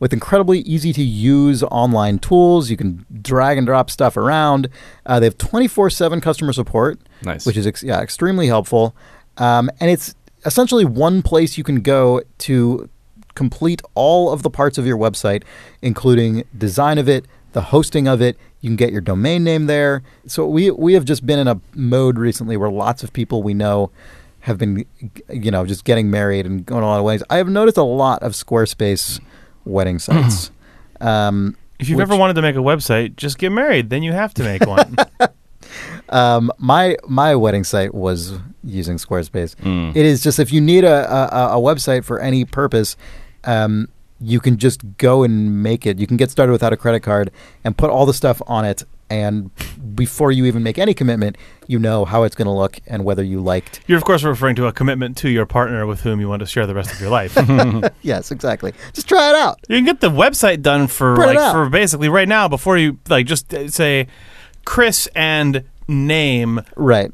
With 0.00 0.12
incredibly 0.12 0.58
easy 0.60 0.92
to 0.92 1.02
use 1.02 1.62
online 1.62 2.18
tools, 2.18 2.68
you 2.68 2.76
can 2.76 3.06
drag 3.22 3.56
and 3.58 3.66
drop 3.66 3.90
stuff 3.90 4.16
around. 4.16 4.68
Uh, 5.06 5.20
they 5.20 5.26
have 5.26 5.38
24 5.38 5.88
7 5.90 6.20
customer 6.20 6.52
support, 6.52 6.98
Nice. 7.22 7.46
which 7.46 7.56
is 7.56 7.66
ex- 7.66 7.82
yeah, 7.82 8.00
extremely 8.00 8.48
helpful. 8.48 8.94
Um, 9.38 9.70
and 9.80 9.90
it's 9.90 10.14
essentially 10.44 10.84
one 10.84 11.22
place 11.22 11.56
you 11.56 11.64
can 11.64 11.80
go 11.80 12.22
to 12.38 12.88
complete 13.34 13.82
all 13.94 14.30
of 14.32 14.42
the 14.42 14.50
parts 14.50 14.78
of 14.78 14.86
your 14.86 14.98
website, 14.98 15.42
including 15.80 16.44
design 16.56 16.98
of 16.98 17.08
it, 17.08 17.26
the 17.52 17.62
hosting 17.62 18.06
of 18.08 18.20
it. 18.20 18.36
You 18.60 18.68
can 18.70 18.76
get 18.76 18.92
your 18.92 19.00
domain 19.00 19.44
name 19.44 19.66
there. 19.66 20.02
So 20.26 20.46
we 20.46 20.70
we 20.70 20.94
have 20.94 21.04
just 21.04 21.24
been 21.24 21.38
in 21.38 21.48
a 21.48 21.60
mode 21.74 22.18
recently 22.18 22.56
where 22.56 22.70
lots 22.70 23.02
of 23.04 23.12
people 23.12 23.42
we 23.42 23.54
know 23.54 23.90
have 24.44 24.58
been, 24.58 24.84
you 25.32 25.50
know, 25.50 25.64
just 25.66 25.84
getting 25.84 26.10
married 26.10 26.44
and 26.46 26.64
going 26.66 26.82
a 26.82 26.86
lot 26.86 26.98
of 26.98 27.04
ways. 27.04 27.22
I 27.30 27.36
have 27.38 27.48
noticed 27.48 27.76
a 27.78 27.82
lot 27.82 28.22
of 28.22 28.32
Squarespace 28.32 29.18
wedding 29.64 29.98
sites. 29.98 30.50
um, 31.00 31.56
If 31.78 31.88
you've 31.88 31.96
Which- 31.96 32.08
ever 32.08 32.16
wanted 32.16 32.34
to 32.34 32.42
make 32.42 32.54
a 32.56 32.58
website, 32.60 33.16
just 33.16 33.38
get 33.38 33.50
married. 33.52 33.88
Then 33.90 34.02
you 34.02 34.12
have 34.12 34.32
to 34.34 34.42
make 34.42 34.64
one. 34.66 34.96
Um, 36.10 36.52
my 36.58 36.96
my 37.08 37.34
wedding 37.34 37.64
site 37.64 37.94
was 37.94 38.34
using 38.62 38.96
Squarespace. 38.98 39.56
Mm. 39.56 39.96
It 39.96 40.04
is 40.04 40.22
just 40.22 40.38
if 40.38 40.52
you 40.52 40.60
need 40.60 40.84
a, 40.84 41.10
a, 41.12 41.56
a 41.56 41.60
website 41.60 42.04
for 42.04 42.20
any 42.20 42.44
purpose, 42.44 42.96
um, 43.44 43.88
you 44.20 44.38
can 44.38 44.58
just 44.58 44.82
go 44.98 45.22
and 45.24 45.62
make 45.62 45.86
it. 45.86 45.98
You 45.98 46.06
can 46.06 46.16
get 46.18 46.30
started 46.30 46.52
without 46.52 46.72
a 46.72 46.76
credit 46.76 47.00
card 47.00 47.30
and 47.64 47.76
put 47.76 47.90
all 47.90 48.04
the 48.06 48.12
stuff 48.14 48.40
on 48.46 48.64
it. 48.64 48.84
And 49.14 49.50
before 49.94 50.32
you 50.32 50.44
even 50.46 50.62
make 50.64 50.76
any 50.78 50.92
commitment, 50.92 51.36
you 51.68 51.78
know 51.78 52.04
how 52.04 52.24
it's 52.24 52.34
going 52.34 52.46
to 52.46 52.52
look 52.52 52.78
and 52.86 53.04
whether 53.04 53.22
you 53.22 53.40
liked. 53.40 53.80
You're 53.86 53.98
of 53.98 54.04
course 54.04 54.24
referring 54.24 54.56
to 54.56 54.66
a 54.66 54.72
commitment 54.72 55.16
to 55.18 55.28
your 55.28 55.46
partner 55.46 55.86
with 55.86 56.00
whom 56.00 56.20
you 56.20 56.28
want 56.28 56.40
to 56.40 56.46
share 56.46 56.66
the 56.66 56.74
rest 56.74 56.92
of 56.92 57.00
your 57.00 57.10
life. 57.10 57.36
Yes, 58.02 58.30
exactly. 58.30 58.72
Just 58.92 59.08
try 59.08 59.30
it 59.30 59.34
out. 59.36 59.58
You 59.68 59.76
can 59.76 59.84
get 59.84 60.00
the 60.00 60.10
website 60.10 60.62
done 60.62 60.88
for 60.88 61.14
Print 61.14 61.36
like 61.36 61.52
for 61.52 61.68
basically 61.68 62.08
right 62.08 62.28
now 62.28 62.48
before 62.48 62.76
you 62.76 62.98
like 63.08 63.26
just 63.26 63.52
uh, 63.54 63.68
say 63.68 64.08
Chris 64.64 65.08
and 65.14 65.64
name 65.88 66.60
Right. 66.76 67.12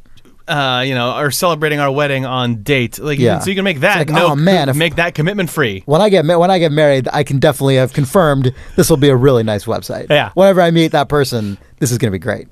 Uh, 0.51 0.81
you 0.81 0.95
know 0.95 1.11
are 1.11 1.31
celebrating 1.31 1.79
our 1.81 1.91
wedding 1.91 2.27
on 2.27 2.63
date 2.63 2.99
like 2.99 3.19
you 3.19 3.27
Yeah. 3.27 3.35
can- 3.37 3.43
so 3.43 3.51
you 3.51 3.57
can 3.57 3.65
make 3.65 3.81
that 3.81 3.99
like, 3.99 4.09
no 4.11 4.29
oh, 4.33 4.37
man, 4.37 4.69
if- 4.69 4.77
make 4.77 4.97
that 4.97 5.15
commitment 5.15 5.49
free 5.51 5.83
When 5.87 6.01
I 6.01 6.09
get 6.11 6.25
ma- 6.25 6.39
when 6.39 6.51
I 6.51 6.59
get 6.59 6.73
married, 6.73 7.09
I 7.13 7.23
can 7.23 7.39
definitely 7.39 7.77
have 7.77 7.93
confirmed 7.93 8.53
this 8.77 8.91
will 8.91 8.97
be 8.97 9.09
a 9.09 9.17
really 9.17 9.43
nice 9.45 9.65
website. 9.65 10.09
Yeah. 10.11 10.31
Whenever 10.35 10.61
I 10.61 10.71
meet 10.71 10.93
that 10.93 11.09
person, 11.09 11.57
this 11.79 11.91
is 11.93 11.99
going 11.99 12.11
to 12.13 12.19
be 12.19 12.23
great. 12.23 12.49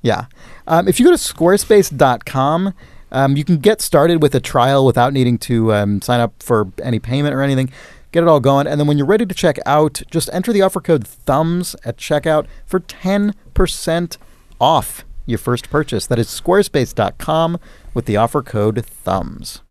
Yeah. 0.00 0.24
Um, 0.66 0.88
if 0.88 0.98
you 0.98 1.06
go 1.06 1.12
to 1.12 1.18
squarespace.com, 1.18 2.74
um, 3.12 3.36
you 3.36 3.44
can 3.44 3.58
get 3.58 3.80
started 3.80 4.22
with 4.22 4.34
a 4.34 4.40
trial 4.40 4.84
without 4.86 5.12
needing 5.12 5.38
to 5.38 5.72
um, 5.74 6.00
sign 6.00 6.20
up 6.20 6.42
for 6.42 6.68
any 6.82 6.98
payment 6.98 7.34
or 7.34 7.42
anything. 7.42 7.70
Get 8.10 8.22
it 8.22 8.28
all 8.28 8.40
going, 8.40 8.66
and 8.66 8.78
then 8.80 8.86
when 8.86 8.98
you're 8.98 9.06
ready 9.06 9.24
to 9.24 9.34
check 9.34 9.58
out, 9.64 10.02
just 10.10 10.28
enter 10.32 10.52
the 10.52 10.60
offer 10.62 10.80
code 10.80 11.06
thumbs 11.06 11.74
at 11.84 11.96
checkout 11.96 12.46
for 12.66 12.80
ten 12.80 13.34
percent 13.54 14.18
off 14.60 15.04
your 15.26 15.38
first 15.38 15.70
purchase. 15.70 16.06
That 16.06 16.18
is 16.18 16.28
squarespace.com 16.28 17.58
with 17.94 18.06
the 18.06 18.16
offer 18.16 18.42
code 18.42 18.84
thumbs. 18.84 19.62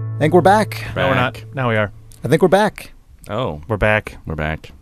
I 0.00 0.16
think 0.18 0.34
we're 0.34 0.40
back. 0.40 0.84
no 0.96 1.08
we're 1.08 1.14
not 1.14 1.44
now 1.54 1.68
we 1.68 1.76
are 1.76 1.92
I 2.24 2.28
think 2.28 2.42
we're 2.42 2.48
back. 2.48 2.92
Oh, 3.30 3.62
we're 3.68 3.76
back 3.76 4.16
we're 4.26 4.34
back. 4.34 4.72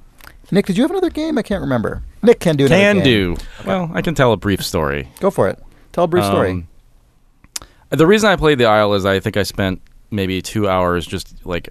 Nick, 0.50 0.66
did 0.66 0.76
you 0.76 0.82
have 0.84 0.90
another 0.90 1.10
game? 1.10 1.36
I 1.38 1.42
can't 1.42 1.60
remember. 1.60 2.02
Nick 2.22 2.40
can 2.40 2.56
do 2.56 2.66
another 2.66 2.80
Can 2.80 2.94
game. 2.96 3.04
do. 3.04 3.36
Well, 3.66 3.90
I 3.92 4.00
can 4.00 4.14
tell 4.14 4.32
a 4.32 4.36
brief 4.36 4.64
story. 4.64 5.08
Go 5.20 5.30
for 5.30 5.48
it. 5.48 5.58
Tell 5.92 6.04
a 6.04 6.08
brief 6.08 6.24
story. 6.24 6.50
Um, 6.52 6.68
the 7.90 8.06
reason 8.06 8.30
I 8.30 8.36
played 8.36 8.58
the 8.58 8.64
Isle 8.66 8.94
is 8.94 9.04
I 9.04 9.18
think 9.20 9.36
I 9.36 9.42
spent 9.42 9.82
maybe 10.10 10.40
two 10.40 10.68
hours 10.68 11.04
just 11.06 11.44
like 11.44 11.68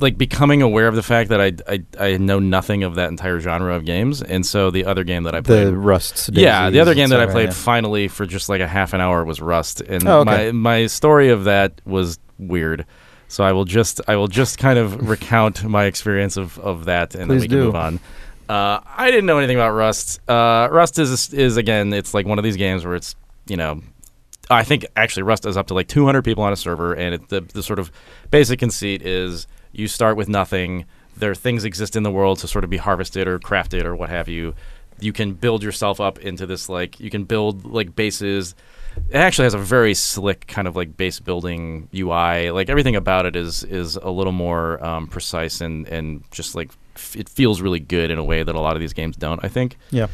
like 0.00 0.16
becoming 0.18 0.62
aware 0.62 0.88
of 0.88 0.94
the 0.94 1.02
fact 1.02 1.30
that 1.30 1.40
I, 1.40 1.52
I 1.68 1.84
I 1.98 2.16
know 2.16 2.38
nothing 2.38 2.82
of 2.82 2.94
that 2.96 3.08
entire 3.10 3.38
genre 3.40 3.74
of 3.74 3.84
games, 3.84 4.22
and 4.22 4.44
so 4.44 4.70
the 4.70 4.84
other 4.84 5.04
game 5.04 5.24
that 5.24 5.34
I 5.34 5.40
played, 5.40 5.68
the 5.68 5.76
Rust. 5.76 6.30
yeah, 6.32 6.70
the 6.70 6.80
other 6.80 6.94
game 6.94 7.10
that 7.10 7.20
I 7.20 7.26
played 7.26 7.48
yeah. 7.48 7.54
finally 7.54 8.08
for 8.08 8.26
just 8.26 8.48
like 8.48 8.60
a 8.60 8.66
half 8.68 8.92
an 8.92 9.00
hour 9.00 9.24
was 9.24 9.40
Rust, 9.40 9.80
and 9.82 10.06
Oh, 10.06 10.20
okay. 10.20 10.52
my 10.52 10.52
my 10.52 10.86
story 10.86 11.30
of 11.30 11.44
that 11.44 11.80
was 11.84 12.18
weird. 12.38 12.86
So 13.28 13.44
I 13.44 13.52
will 13.52 13.64
just 13.64 14.00
I 14.08 14.16
will 14.16 14.26
just 14.28 14.58
kind 14.58 14.78
of 14.78 15.08
recount 15.08 15.62
my 15.64 15.84
experience 15.84 16.36
of, 16.36 16.58
of 16.58 16.86
that, 16.86 17.14
and 17.14 17.28
Please 17.28 17.42
then 17.42 17.42
we 17.42 17.48
can 17.48 17.58
move 17.58 17.76
on. 17.76 18.00
Uh, 18.48 18.80
I 18.96 19.10
didn't 19.12 19.26
know 19.26 19.38
anything 19.38 19.56
about 19.56 19.70
Rust. 19.70 20.20
Uh, 20.28 20.68
Rust 20.70 20.98
is 20.98 21.32
is 21.32 21.56
again, 21.56 21.92
it's 21.92 22.12
like 22.14 22.26
one 22.26 22.38
of 22.38 22.44
these 22.44 22.56
games 22.56 22.84
where 22.84 22.96
it's 22.96 23.14
you 23.46 23.56
know, 23.56 23.82
I 24.50 24.64
think 24.64 24.84
actually 24.96 25.22
Rust 25.24 25.46
is 25.46 25.56
up 25.56 25.68
to 25.68 25.74
like 25.74 25.86
200 25.88 26.22
people 26.22 26.42
on 26.42 26.52
a 26.52 26.56
server, 26.56 26.92
and 26.94 27.14
it, 27.14 27.28
the 27.28 27.40
the 27.42 27.62
sort 27.62 27.78
of 27.78 27.92
basic 28.32 28.58
conceit 28.58 29.02
is 29.02 29.46
you 29.72 29.88
start 29.88 30.16
with 30.16 30.28
nothing. 30.28 30.86
There 31.16 31.34
things 31.34 31.64
exist 31.64 31.96
in 31.96 32.02
the 32.02 32.10
world 32.10 32.38
to 32.40 32.48
sort 32.48 32.64
of 32.64 32.70
be 32.70 32.76
harvested 32.76 33.28
or 33.28 33.38
crafted 33.38 33.84
or 33.84 33.94
what 33.94 34.08
have 34.08 34.28
you. 34.28 34.54
You 35.00 35.12
can 35.12 35.32
build 35.32 35.62
yourself 35.62 36.00
up 36.00 36.18
into 36.18 36.46
this 36.46 36.68
like 36.68 37.00
you 37.00 37.10
can 37.10 37.24
build 37.24 37.64
like 37.64 37.94
bases. 37.96 38.54
It 39.08 39.16
actually 39.16 39.44
has 39.44 39.54
a 39.54 39.58
very 39.58 39.94
slick 39.94 40.46
kind 40.46 40.66
of 40.66 40.76
like 40.76 40.96
base 40.96 41.20
building 41.20 41.88
UI. 41.94 42.50
Like 42.50 42.68
everything 42.68 42.96
about 42.96 43.26
it 43.26 43.36
is 43.36 43.64
is 43.64 43.96
a 43.96 44.10
little 44.10 44.32
more 44.32 44.82
um, 44.84 45.06
precise 45.06 45.60
and 45.60 45.86
and 45.88 46.24
just 46.30 46.54
like 46.54 46.70
f- 46.96 47.16
it 47.16 47.28
feels 47.28 47.60
really 47.60 47.80
good 47.80 48.10
in 48.10 48.18
a 48.18 48.24
way 48.24 48.42
that 48.42 48.54
a 48.54 48.60
lot 48.60 48.76
of 48.76 48.80
these 48.80 48.92
games 48.92 49.16
don't. 49.16 49.42
I 49.44 49.48
think. 49.48 49.76
Yeah. 49.90 50.08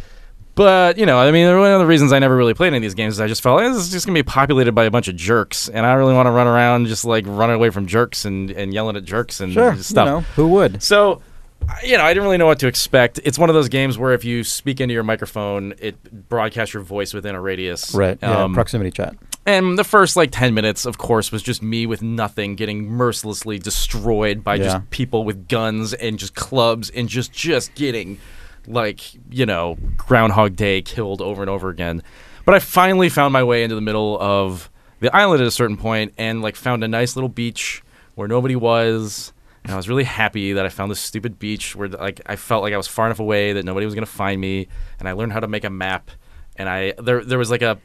But 0.56 0.98
you 0.98 1.06
know, 1.06 1.18
I 1.18 1.30
mean, 1.30 1.46
one 1.56 1.70
of 1.70 1.78
the 1.80 1.86
reasons 1.86 2.12
I 2.12 2.18
never 2.18 2.34
really 2.36 2.54
played 2.54 2.68
any 2.68 2.78
of 2.78 2.82
these 2.82 2.94
games 2.94 3.14
is 3.14 3.20
I 3.20 3.28
just 3.28 3.42
felt 3.42 3.60
like, 3.62 3.70
this 3.72 3.82
is 3.84 3.90
just 3.92 4.06
gonna 4.06 4.18
be 4.18 4.22
populated 4.24 4.72
by 4.72 4.84
a 4.84 4.90
bunch 4.90 5.06
of 5.06 5.14
jerks, 5.14 5.68
and 5.68 5.86
I 5.86 5.90
don't 5.90 5.98
really 5.98 6.14
want 6.14 6.26
to 6.26 6.30
run 6.32 6.46
around 6.48 6.86
just 6.86 7.04
like 7.04 7.24
running 7.28 7.54
away 7.56 7.70
from 7.70 7.86
jerks 7.86 8.24
and, 8.24 8.50
and 8.50 8.72
yelling 8.74 8.96
at 8.96 9.04
jerks 9.04 9.40
and 9.40 9.52
Sure. 9.52 9.76
stuff. 9.76 10.06
You 10.06 10.10
know, 10.12 10.20
who 10.34 10.48
would? 10.48 10.82
So, 10.82 11.20
I- 11.68 11.82
you 11.84 11.98
know, 11.98 12.04
I 12.04 12.08
didn't 12.14 12.24
really 12.24 12.38
know 12.38 12.46
what 12.46 12.58
to 12.60 12.68
expect. 12.68 13.20
It's 13.22 13.38
one 13.38 13.50
of 13.50 13.54
those 13.54 13.68
games 13.68 13.98
where 13.98 14.12
if 14.14 14.24
you 14.24 14.44
speak 14.44 14.80
into 14.80 14.94
your 14.94 15.02
microphone, 15.02 15.74
it 15.78 16.28
broadcasts 16.28 16.72
your 16.72 16.82
voice 16.82 17.12
within 17.12 17.34
a 17.34 17.40
radius. 17.40 17.94
Right. 17.94 18.18
Yeah. 18.22 18.44
Um, 18.44 18.54
proximity 18.54 18.90
chat. 18.90 19.14
and 19.44 19.78
the 19.78 19.84
first 19.84 20.16
like 20.16 20.30
10 20.32 20.54
minutes, 20.54 20.86
of 20.86 20.96
course, 20.98 21.30
was 21.30 21.42
just 21.42 21.62
me 21.62 21.86
with 21.86 22.00
nothing 22.02 22.56
getting 22.56 22.88
mercilessly 22.88 23.58
destroyed 23.58 24.42
by 24.42 24.54
Yeah. 24.56 24.64
just 24.64 24.90
people 24.90 25.22
with 25.24 25.48
guns 25.48 25.92
and 25.92 26.18
just 26.18 26.34
clubs 26.34 26.88
and 26.90 27.08
just 27.08 27.30
just 27.32 27.74
getting 27.74 28.18
like, 28.68 29.00
you 29.30 29.46
know, 29.46 29.76
Groundhog 29.96 30.56
Day 30.56 30.82
killed 30.82 31.20
over 31.20 31.42
and 31.42 31.50
over 31.50 31.68
again. 31.68 32.02
But 32.44 32.54
I 32.54 32.58
finally 32.60 33.08
found 33.08 33.32
my 33.32 33.42
way 33.42 33.62
into 33.62 33.74
the 33.74 33.80
middle 33.80 34.18
of 34.20 34.70
the 35.00 35.14
island 35.14 35.40
at 35.42 35.46
a 35.46 35.50
certain 35.50 35.76
point 35.76 36.14
and 36.16 36.42
like 36.42 36.56
found 36.56 36.84
a 36.84 36.88
nice 36.88 37.16
little 37.16 37.28
beach 37.28 37.82
where 38.14 38.28
nobody 38.28 38.56
was. 38.56 39.32
And 39.64 39.72
I 39.72 39.76
was 39.76 39.88
really 39.88 40.04
happy 40.04 40.52
that 40.52 40.64
I 40.64 40.68
found 40.68 40.90
this 40.90 41.00
stupid 41.00 41.38
beach 41.38 41.74
where 41.74 41.88
like 41.88 42.20
I 42.26 42.36
felt 42.36 42.62
like 42.62 42.72
I 42.72 42.76
was 42.76 42.86
far 42.86 43.06
enough 43.06 43.18
away 43.18 43.52
that 43.52 43.64
nobody 43.64 43.84
was 43.84 43.94
going 43.94 44.06
to 44.06 44.10
find 44.10 44.40
me 44.40 44.68
and 45.00 45.08
I 45.08 45.12
learned 45.12 45.32
how 45.32 45.40
to 45.40 45.48
make 45.48 45.64
a 45.64 45.70
map 45.70 46.10
and 46.56 46.68
I 46.68 46.94
there 46.98 47.24
there 47.24 47.38
was 47.38 47.50
like 47.50 47.62
a 47.62 47.78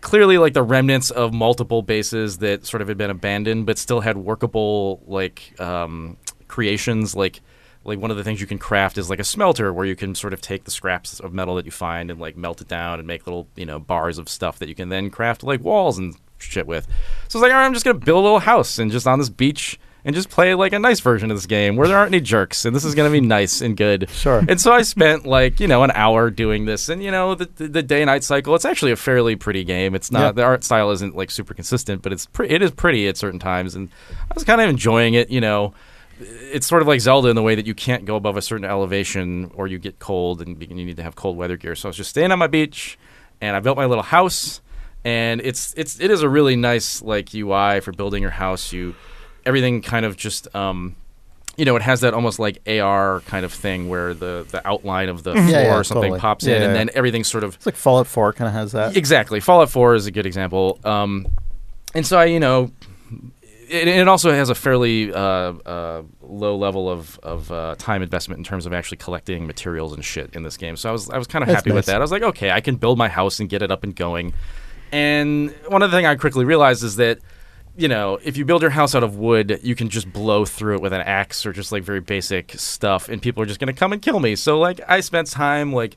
clearly 0.00 0.38
like 0.38 0.52
the 0.52 0.62
remnants 0.62 1.10
of 1.10 1.32
multiple 1.32 1.82
bases 1.82 2.38
that 2.38 2.66
sort 2.66 2.82
of 2.82 2.88
had 2.88 2.98
been 2.98 3.10
abandoned 3.10 3.66
but 3.66 3.78
still 3.78 4.00
had 4.00 4.16
workable 4.16 5.00
like 5.06 5.58
um, 5.60 6.16
creations 6.48 7.14
like 7.14 7.40
like 7.88 7.98
one 7.98 8.10
of 8.10 8.16
the 8.16 8.22
things 8.24 8.40
you 8.40 8.46
can 8.46 8.58
craft 8.58 8.98
is 8.98 9.10
like 9.10 9.18
a 9.18 9.24
smelter 9.24 9.72
where 9.72 9.86
you 9.86 9.96
can 9.96 10.14
sort 10.14 10.32
of 10.32 10.40
take 10.40 10.64
the 10.64 10.70
scraps 10.70 11.18
of 11.20 11.32
metal 11.32 11.54
that 11.56 11.64
you 11.64 11.70
find 11.72 12.10
and 12.10 12.20
like 12.20 12.36
melt 12.36 12.60
it 12.60 12.68
down 12.68 12.98
and 12.98 13.08
make 13.08 13.26
little 13.26 13.48
you 13.56 13.66
know 13.66 13.78
bars 13.80 14.18
of 14.18 14.28
stuff 14.28 14.58
that 14.60 14.68
you 14.68 14.74
can 14.74 14.88
then 14.88 15.10
craft 15.10 15.42
like 15.42 15.62
walls 15.62 15.98
and 15.98 16.14
shit 16.38 16.66
with 16.66 16.86
so 17.28 17.38
it's 17.38 17.42
like 17.42 17.50
all 17.50 17.58
right, 17.58 17.66
i'm 17.66 17.72
just 17.74 17.84
gonna 17.84 17.98
build 17.98 18.20
a 18.20 18.22
little 18.22 18.38
house 18.38 18.78
and 18.78 18.92
just 18.92 19.06
on 19.08 19.18
this 19.18 19.28
beach 19.28 19.78
and 20.04 20.14
just 20.14 20.30
play 20.30 20.54
like 20.54 20.72
a 20.72 20.78
nice 20.78 21.00
version 21.00 21.28
of 21.30 21.36
this 21.36 21.44
game 21.46 21.74
where 21.74 21.88
there 21.88 21.98
aren't 21.98 22.14
any 22.14 22.20
jerks 22.20 22.64
and 22.64 22.74
this 22.74 22.84
is 22.84 22.94
gonna 22.94 23.10
be 23.10 23.20
nice 23.20 23.60
and 23.60 23.76
good 23.76 24.08
Sure. 24.10 24.44
and 24.48 24.60
so 24.60 24.72
I 24.72 24.82
spent 24.82 25.26
like 25.26 25.58
you 25.58 25.66
know 25.66 25.82
an 25.82 25.90
hour 25.90 26.30
doing 26.30 26.64
this, 26.66 26.88
and 26.88 27.02
you 27.02 27.10
know 27.10 27.34
the 27.34 27.46
the, 27.56 27.66
the 27.66 27.82
day 27.82 28.04
night 28.04 28.22
cycle. 28.22 28.54
It's 28.54 28.64
actually 28.64 28.92
a 28.92 28.96
fairly 28.96 29.34
pretty 29.34 29.64
game. 29.64 29.96
It's 29.96 30.12
not 30.12 30.20
Yeah. 30.20 30.32
the 30.32 30.42
art 30.44 30.62
style 30.62 30.92
isn't 30.92 31.16
like 31.16 31.32
super 31.32 31.52
consistent, 31.52 32.00
but 32.02 32.12
it's 32.12 32.26
pre- 32.26 32.48
it 32.48 32.62
is 32.62 32.70
pretty 32.70 33.08
at 33.08 33.16
certain 33.16 33.40
times, 33.40 33.74
and 33.74 33.88
I 34.30 34.34
was 34.34 34.44
kind 34.44 34.60
of 34.60 34.68
enjoying 34.70 35.14
it. 35.14 35.30
You 35.30 35.40
know, 35.40 35.74
it's 36.20 36.66
sort 36.66 36.82
of 36.82 36.88
like 36.88 37.00
Zelda 37.00 37.28
in 37.28 37.36
the 37.36 37.42
way 37.42 37.54
that 37.54 37.66
you 37.66 37.74
can't 37.74 38.04
go 38.04 38.16
above 38.16 38.36
a 38.36 38.42
certain 38.42 38.64
elevation 38.64 39.50
or 39.54 39.66
you 39.66 39.78
get 39.78 39.98
cold 39.98 40.40
and 40.42 40.60
you 40.60 40.84
need 40.84 40.96
to 40.96 41.02
have 41.02 41.14
cold 41.16 41.36
weather 41.36 41.56
gear. 41.56 41.74
So 41.74 41.88
I 41.88 41.90
was 41.90 41.96
just 41.96 42.10
staying 42.10 42.32
on 42.32 42.38
my 42.38 42.46
beach, 42.48 42.98
and 43.40 43.54
I 43.56 43.60
built 43.60 43.76
my 43.76 43.86
little 43.86 44.02
house, 44.04 44.60
and 45.04 45.40
it's 45.40 45.74
it's 45.76 46.00
it 46.00 46.10
is 46.10 46.22
a 46.22 46.28
really 46.28 46.56
nice 46.56 47.00
like 47.02 47.34
UI 47.34 47.80
for 47.80 47.92
building 47.92 48.22
your 48.22 48.32
house. 48.32 48.72
You 48.72 48.94
everything 49.46 49.80
kind 49.82 50.04
of 50.04 50.16
just 50.16 50.52
um, 50.54 50.96
you 51.56 51.64
know, 51.64 51.74
it 51.76 51.82
has 51.82 52.00
that 52.02 52.14
almost 52.14 52.38
like 52.38 52.58
AR 52.68 53.20
kind 53.26 53.44
of 53.44 53.52
thing 53.52 53.88
where 53.88 54.14
the, 54.14 54.46
the 54.50 54.66
outline 54.68 55.08
of 55.08 55.24
the 55.24 55.32
floor 55.32 55.44
Yeah, 55.48 55.62
yeah, 55.62 55.76
or 55.76 55.82
something 55.82 56.02
totally. 56.04 56.20
pops 56.20 56.46
Yeah, 56.46 56.56
in, 56.56 56.62
and 56.62 56.70
yeah. 56.72 56.78
then 56.78 56.90
everything 56.94 57.24
sort 57.24 57.42
of 57.42 57.54
It's 57.56 57.66
like 57.66 57.74
Fallout 57.74 58.06
4 58.06 58.32
kind 58.32 58.46
of 58.46 58.54
has 58.54 58.70
that. 58.72 58.96
exactly. 58.96 59.40
Fallout 59.40 59.68
Four 59.68 59.96
is 59.96 60.06
a 60.06 60.12
good 60.12 60.24
example. 60.24 60.78
Um, 60.84 61.26
and 61.94 62.06
so 62.06 62.16
I, 62.16 62.26
you 62.26 62.38
know, 62.38 62.70
it, 63.68 63.88
it 63.88 64.08
also 64.08 64.32
has 64.32 64.50
a 64.50 64.54
fairly 64.54 65.12
uh, 65.12 65.18
uh, 65.18 66.02
low 66.22 66.56
level 66.56 66.90
of 66.90 67.18
of 67.22 67.50
uh, 67.52 67.74
time 67.78 68.02
investment 68.02 68.38
in 68.38 68.44
terms 68.44 68.66
of 68.66 68.72
actually 68.72 68.98
collecting 68.98 69.46
materials 69.46 69.92
and 69.92 70.04
shit 70.04 70.34
in 70.34 70.42
this 70.42 70.56
game. 70.56 70.76
So 70.76 70.88
I 70.88 70.92
was 70.92 71.10
I 71.10 71.18
was 71.18 71.26
kind 71.26 71.42
of 71.42 71.48
happy 71.48 71.72
with 71.72 71.86
that. 71.86 71.96
I 71.96 72.00
was 72.00 72.12
like, 72.12 72.22
okay, 72.22 72.50
I 72.50 72.60
can 72.60 72.76
build 72.76 72.98
my 72.98 73.08
house 73.08 73.40
and 73.40 73.48
get 73.48 73.62
it 73.62 73.70
up 73.70 73.84
and 73.84 73.94
going. 73.94 74.32
And 74.90 75.54
one 75.68 75.82
other 75.82 75.96
thing 75.96 76.06
I 76.06 76.16
quickly 76.16 76.44
realized 76.44 76.82
is 76.82 76.96
that 76.96 77.18
you 77.76 77.86
know, 77.86 78.18
if 78.24 78.36
you 78.36 78.44
build 78.44 78.60
your 78.62 78.72
house 78.72 78.96
out 78.96 79.04
of 79.04 79.16
wood, 79.16 79.60
you 79.62 79.76
can 79.76 79.88
just 79.88 80.12
blow 80.12 80.44
through 80.44 80.74
it 80.74 80.82
with 80.82 80.92
an 80.92 81.00
axe 81.00 81.46
or 81.46 81.52
just 81.52 81.70
like 81.70 81.84
very 81.84 82.00
basic 82.00 82.52
stuff, 82.58 83.08
and 83.08 83.22
people 83.22 83.40
are 83.40 83.46
just 83.46 83.60
going 83.60 83.72
to 83.72 83.78
come 83.78 83.92
and 83.92 84.02
kill 84.02 84.18
me. 84.18 84.34
So, 84.34 84.58
like, 84.58 84.80
I 84.88 84.98
spent 84.98 85.30
time 85.30 85.72
like 85.72 85.96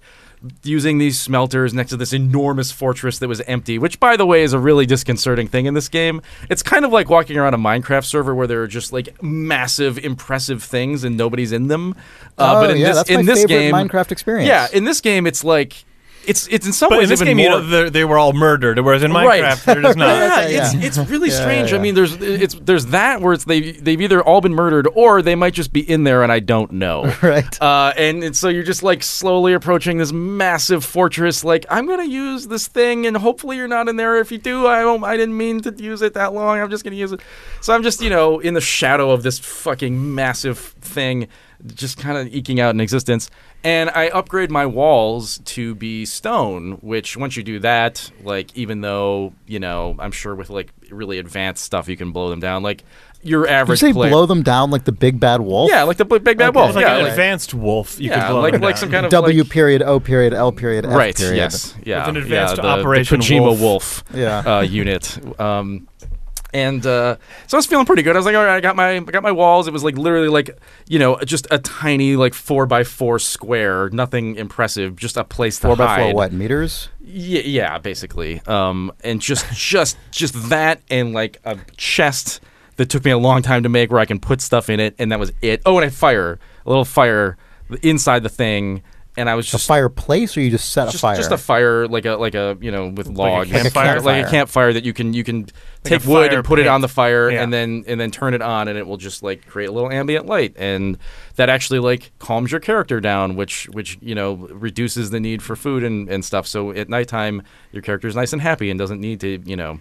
using 0.64 0.98
these 0.98 1.20
smelters 1.20 1.74
next 1.74 1.92
to 1.92 1.98
this 1.98 2.14
enormous 2.14 2.72
fortress 2.72 3.20
that 3.20 3.28
was 3.28 3.42
empty, 3.42 3.78
which, 3.78 4.00
by 4.00 4.18
the 4.18 4.26
way, 4.26 4.42
is 4.42 4.54
a 4.54 4.60
really 4.60 4.86
disconcerting 4.86 5.48
thing 5.48 5.66
in 5.66 5.74
this 5.74 5.88
game. 5.88 6.22
It's 6.50 6.64
kind 6.64 6.84
of 6.86 6.92
like 6.92 7.10
walking 7.10 7.38
around 7.38 7.54
a 7.54 7.58
Minecraft 7.58 8.06
server 8.06 8.34
where 8.34 8.48
there 8.48 8.62
are 8.64 8.68
just 8.68 8.92
like 8.92 9.22
massive, 9.22 9.98
impressive 10.00 10.64
things 10.64 11.04
and 11.04 11.16
nobody's 11.18 11.52
in 11.52 11.68
them. 11.68 11.96
Uh, 12.38 12.56
oh, 12.56 12.62
but 12.62 12.72
in 12.72 12.78
yeah, 12.78 12.88
this 12.88 12.96
that's 12.98 13.10
in 13.10 13.16
my 13.18 13.24
this 13.24 13.40
favorite 13.44 13.56
game, 13.56 13.74
Minecraft 13.74 14.12
experience. 14.12 14.48
yeah, 14.48 14.68
in 14.74 14.84
this 14.84 15.02
game, 15.02 15.28
it's 15.28 15.44
like 15.44 15.86
it's 16.26 16.48
it's 16.48 16.66
in 16.68 16.74
some 16.74 16.90
But 16.90 17.00
ways 17.00 17.06
in 17.06 17.10
this 17.10 17.22
even 17.22 17.38
game, 17.38 17.40
you 17.46 17.50
more. 17.50 17.60
know, 17.62 17.68
they're- 17.68 17.90
they 17.90 18.06
were 18.06 18.18
all 18.18 18.34
murdered, 18.34 18.80
whereas 18.80 19.04
in 19.04 19.12
Minecraft, 19.12 19.64
they're 19.66 19.82
just 19.82 19.98
not. 19.98 20.08
yeah, 20.18 20.48
Yeah. 20.48 20.72
it's 20.76 20.98
it's 20.98 21.10
really 21.10 21.30
Yeah, 21.30 21.42
strange. 21.42 21.72
yeah, 21.72 21.78
I 21.78 21.82
mean, 21.82 21.96
there's 21.96 22.14
it's 22.22 22.56
there's 22.56 22.88
that 22.88 23.22
where 23.22 23.34
it's 23.34 23.46
they 23.46 23.72
they've 23.74 24.00
either 24.02 24.22
all 24.22 24.42
been 24.42 24.54
murdered 24.54 24.88
or 24.94 25.22
they 25.22 25.36
might 25.36 25.54
just 25.54 25.74
be 25.74 25.82
in 25.90 26.04
there 26.04 26.24
and 26.24 26.32
I 26.32 26.40
don't 26.40 26.72
know. 26.74 27.12
Right. 27.22 27.62
Uh, 27.62 27.94
and, 27.98 28.24
and 28.24 28.36
so 28.36 28.50
you're 28.50 28.64
just 28.64 28.84
like 28.84 29.04
slowly 29.04 29.54
approaching 29.54 29.98
this 29.98 30.12
massive 30.12 30.84
fortress. 30.84 31.44
Like 31.44 31.66
I'm 31.70 31.88
gonna 31.88 32.06
use 32.06 32.48
this 32.48 32.68
thing, 32.68 33.06
and 33.06 33.16
hopefully 33.18 33.58
you're 33.58 33.68
not 33.68 33.88
in 33.90 33.96
there. 33.96 34.18
If 34.18 34.32
you 34.32 34.38
do, 34.38 34.68
I 34.68 34.82
don't. 34.82 35.04
I 35.04 35.18
didn't 35.18 35.38
mean 35.38 35.62
to 35.62 35.72
use 35.72 36.02
it 36.02 36.14
that 36.16 36.34
long. 36.34 36.60
I'm 36.60 36.70
just 36.70 36.84
gonna 36.84 36.96
use 36.96 37.12
it. 37.12 37.22
So 37.62 37.74
I'm 37.74 37.84
just 37.84 38.02
you 38.02 38.10
know 38.10 38.40
in 38.40 38.54
the 38.54 38.62
shadow 38.62 39.12
of 39.12 39.24
this 39.24 39.40
fucking 39.40 40.14
massive 40.16 40.58
thing, 40.82 41.28
just 41.76 41.98
kind 42.00 42.18
of 42.18 42.34
eking 42.34 42.60
out 42.60 42.74
an 42.74 42.82
existence. 42.82 43.30
And 43.64 43.92
I 43.92 44.08
upgrade 44.08 44.50
my 44.50 44.66
walls 44.66 45.38
to 45.46 45.76
be 45.76 46.06
stone, 46.06 46.80
which 46.82 47.16
once 47.16 47.38
you 47.38 47.44
do 47.44 47.60
that, 47.60 48.10
like 48.24 48.56
even 48.58 48.82
though 48.82 49.34
you 49.46 49.60
know 49.60 49.96
I'm 50.00 50.12
sure 50.12 50.34
with 50.34 50.50
like 50.50 50.72
really 50.90 51.20
advanced 51.20 51.64
stuff 51.64 51.88
you 51.88 51.96
can 51.96 52.12
blow 52.12 52.30
them 52.32 52.40
down, 52.40 52.64
like 52.64 52.84
your 53.22 53.48
average. 53.48 53.80
Did 53.80 53.86
you 53.86 53.90
say 53.92 53.94
player. 53.94 54.10
blow 54.10 54.26
them 54.26 54.42
down 54.42 54.72
like 54.72 54.86
the 54.86 54.92
big 54.92 55.20
bad 55.20 55.42
wolf? 55.42 55.70
yeah, 55.70 55.84
like 55.84 55.98
the 55.98 56.06
big 56.06 56.24
big 56.24 56.40
bad 56.40 56.50
Okay. 56.50 56.58
wolf. 56.60 56.70
It's 56.70 56.76
like 56.78 56.86
yeah, 56.86 56.96
an 56.96 57.04
like, 57.04 57.12
advanced 57.12 57.54
wolf. 57.54 58.00
You 58.00 58.10
yeah, 58.10 58.22
could 58.26 58.32
blow 58.34 58.42
like 58.42 58.54
them 58.54 58.62
like 58.62 58.76
down. 58.76 58.80
some 58.80 58.92
kind 58.92 59.06
of 59.06 59.12
W 59.12 59.44
like, 59.44 59.52
period 59.52 59.84
O 59.84 60.00
period 60.00 60.34
L 60.34 60.52
period 60.52 60.86
F 60.88 60.94
right 60.94 61.16
period. 61.16 61.36
yes 61.38 61.76
yeah 61.84 62.00
With 62.00 62.10
an 62.10 62.16
yeah, 62.16 62.22
advanced 62.24 62.56
the, 62.56 62.66
Operation 62.66 63.20
the 63.20 63.26
Kojima 63.28 63.42
Wolf. 63.42 63.60
Wolf, 63.60 64.04
Yeah. 64.16 64.40
uh, 64.40 64.62
unit 64.62 65.20
um 65.40 65.88
and 66.54 66.86
uh, 66.86 67.18
so 67.48 67.58
I 67.58 67.60
was 67.60 67.66
feeling 67.66 67.86
pretty 67.86 68.02
good. 68.02 68.16
I 68.16 68.20
was 68.20 68.26
like, 68.26 68.36
all 68.36 68.44
right, 68.44 68.56
I 68.56 68.60
got 68.60 68.76
my 68.76 68.96
I 68.96 69.00
got 69.00 69.24
my 69.24 69.32
walls. 69.32 69.68
It 69.68 69.74
was 69.74 69.84
like 69.84 69.98
literally 69.98 70.28
like 70.28 70.58
you 70.88 71.00
know 71.00 71.18
just 71.20 71.48
a 71.52 71.60
tiny 71.60 72.16
like 72.16 72.34
four 72.34 72.66
by 72.66 72.84
four 72.84 73.20
square, 73.20 73.90
nothing 73.90 74.36
impressive, 74.36 74.96
just 74.96 75.18
a 75.18 75.24
place 75.24 75.60
to 75.60 75.68
Four 75.68 75.76
by 75.76 75.98
four 75.98 76.14
what 76.14 76.34
meters? 76.34 76.90
Yeah, 77.02 77.42
yeah, 77.42 77.78
basically. 77.78 78.42
Um, 78.48 78.92
and 79.04 79.22
just 79.22 79.52
just 79.54 79.98
just 80.12 80.50
that 80.50 80.82
and 80.90 81.14
like 81.14 81.40
a 81.46 81.58
chest 81.78 82.42
that 82.78 82.90
took 82.90 83.06
me 83.06 83.12
a 83.12 83.18
long 83.18 83.42
time 83.42 83.64
to 83.64 83.70
make 83.70 83.92
where 83.92 84.00
I 84.00 84.06
can 84.06 84.20
put 84.20 84.42
stuff 84.42 84.70
in 84.70 84.80
it, 84.80 84.96
and 84.98 85.12
that 85.12 85.20
was 85.20 85.32
it. 85.42 85.62
Oh, 85.66 85.78
and 85.78 85.86
I 85.86 85.90
fire 85.90 86.40
a 86.66 86.70
little 86.70 86.86
fire 86.86 87.38
inside 87.82 88.24
the 88.24 88.30
thing, 88.30 88.84
and 89.18 89.30
I 89.30 89.36
was 89.36 89.46
just 89.46 89.54
A 89.54 89.58
just 89.58 89.68
fireplace, 89.68 90.38
or 90.38 90.42
you 90.42 90.50
just 90.50 90.72
set 90.72 90.94
a 90.94 90.98
fire? 90.98 91.18
just 91.18 91.32
a 91.32 91.38
fire 91.38 91.88
like 91.88 92.06
a 92.06 92.12
like 92.16 92.34
a 92.36 92.58
you 92.62 92.72
know 92.72 92.88
with 92.90 93.08
logs 93.08 93.50
campfire? 93.50 94.00
like 94.02 94.26
a 94.26 94.30
campfire 94.30 94.72
that 94.74 94.86
you 94.86 94.94
can 94.94 95.14
you 95.14 95.24
can 95.24 95.48
take 95.84 96.06
wood 96.06 96.34
and 96.34 96.46
put 96.46 96.60
it 96.60 96.68
on 96.68 96.82
the 96.82 96.88
fire 96.88 97.30
Yeah. 97.30 97.44
and 97.44 97.52
then 97.52 97.84
and 97.88 98.00
then 98.00 98.12
turn 98.12 98.34
it 98.34 98.42
on 98.42 98.68
and 98.68 98.78
it 98.78 98.88
will 98.88 98.98
just 98.98 99.22
like 99.24 99.46
create 99.48 99.68
a 99.68 99.72
little 99.72 99.92
ambient 99.92 100.28
light 100.28 100.54
and 100.58 100.98
that 101.36 101.50
actually 101.50 101.80
like 101.80 102.12
calms 102.20 102.52
your 102.52 102.62
character 102.62 103.02
down 103.02 103.36
which 103.36 103.68
which 103.70 103.98
you 104.02 104.16
know 104.16 104.34
reduces 104.36 105.10
the 105.10 105.20
need 105.20 105.42
for 105.42 105.56
food 105.56 105.84
and, 105.84 106.08
and 106.08 106.24
stuff 106.24 106.48
so 106.48 106.72
at 106.72 106.88
nighttime 106.88 107.42
your 107.72 107.82
character 107.82 108.08
is 108.08 108.16
nice 108.16 108.32
and 108.32 108.42
happy 108.42 108.70
and 108.70 108.80
doesn't 108.80 109.02
need 109.02 109.20
to 109.20 109.42
you 109.46 109.56
know 109.56 109.80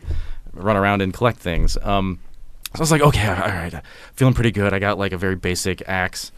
run 0.52 0.76
around 0.76 1.02
and 1.02 1.14
collect 1.14 1.38
things 1.38 1.76
um 1.82 2.18
so 2.72 2.78
I 2.78 2.82
was 2.82 2.92
like, 2.92 3.00
okay, 3.02 3.26
all 3.26 3.34
right, 3.34 3.82
feeling 4.14 4.32
pretty 4.32 4.52
good. 4.52 4.72
I 4.72 4.78
got 4.78 4.96
like 4.96 5.10
a 5.10 5.18
very 5.18 5.34
basic 5.34 5.82
axe, 5.88 6.30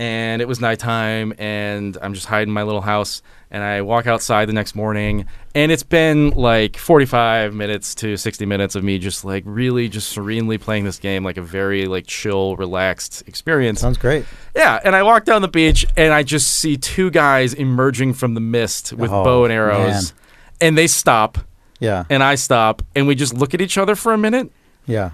and 0.00 0.40
it 0.40 0.48
was 0.48 0.60
nighttime, 0.62 1.34
and 1.36 1.98
I'm 2.00 2.14
just 2.14 2.24
hiding 2.26 2.48
in 2.48 2.54
my 2.54 2.62
little 2.62 2.80
house. 2.80 3.20
And 3.52 3.62
I 3.62 3.82
walk 3.82 4.06
outside 4.06 4.46
the 4.48 4.52
next 4.52 4.74
morning, 4.76 5.26
and 5.56 5.70
it's 5.72 5.82
been 5.82 6.30
like 6.30 6.76
45 6.76 7.52
minutes 7.52 7.94
to 7.96 8.16
60 8.16 8.46
minutes 8.46 8.76
of 8.76 8.84
me 8.84 8.98
just 8.98 9.24
like 9.24 9.42
really 9.44 9.88
just 9.88 10.08
serenely 10.08 10.56
playing 10.56 10.84
this 10.84 10.98
game, 11.00 11.22
like 11.24 11.36
a 11.36 11.42
very 11.42 11.86
like 11.86 12.06
chill, 12.06 12.54
relaxed 12.56 13.24
experience. 13.26 13.80
Sounds 13.80 13.98
great. 13.98 14.24
Yeah, 14.56 14.78
and 14.84 14.94
I 14.96 15.02
walk 15.02 15.24
down 15.24 15.42
the 15.42 15.48
beach, 15.48 15.84
and 15.96 16.14
I 16.14 16.22
just 16.22 16.50
see 16.50 16.76
two 16.78 17.10
guys 17.10 17.52
emerging 17.52 18.14
from 18.14 18.34
the 18.34 18.40
mist 18.40 18.92
with 18.94 19.10
Oh, 19.10 19.22
bow 19.24 19.44
and 19.44 19.52
arrows, 19.52 20.12
man. 20.12 20.20
and 20.60 20.78
they 20.78 20.86
stop, 20.86 21.36
Yeah. 21.80 22.04
and 22.08 22.22
I 22.22 22.36
stop, 22.36 22.82
and 22.94 23.06
we 23.08 23.14
just 23.16 23.34
look 23.34 23.52
at 23.52 23.60
each 23.60 23.76
other 23.76 23.94
for 23.96 24.12
a 24.14 24.18
minute 24.18 24.50
Yeah. 24.86 25.10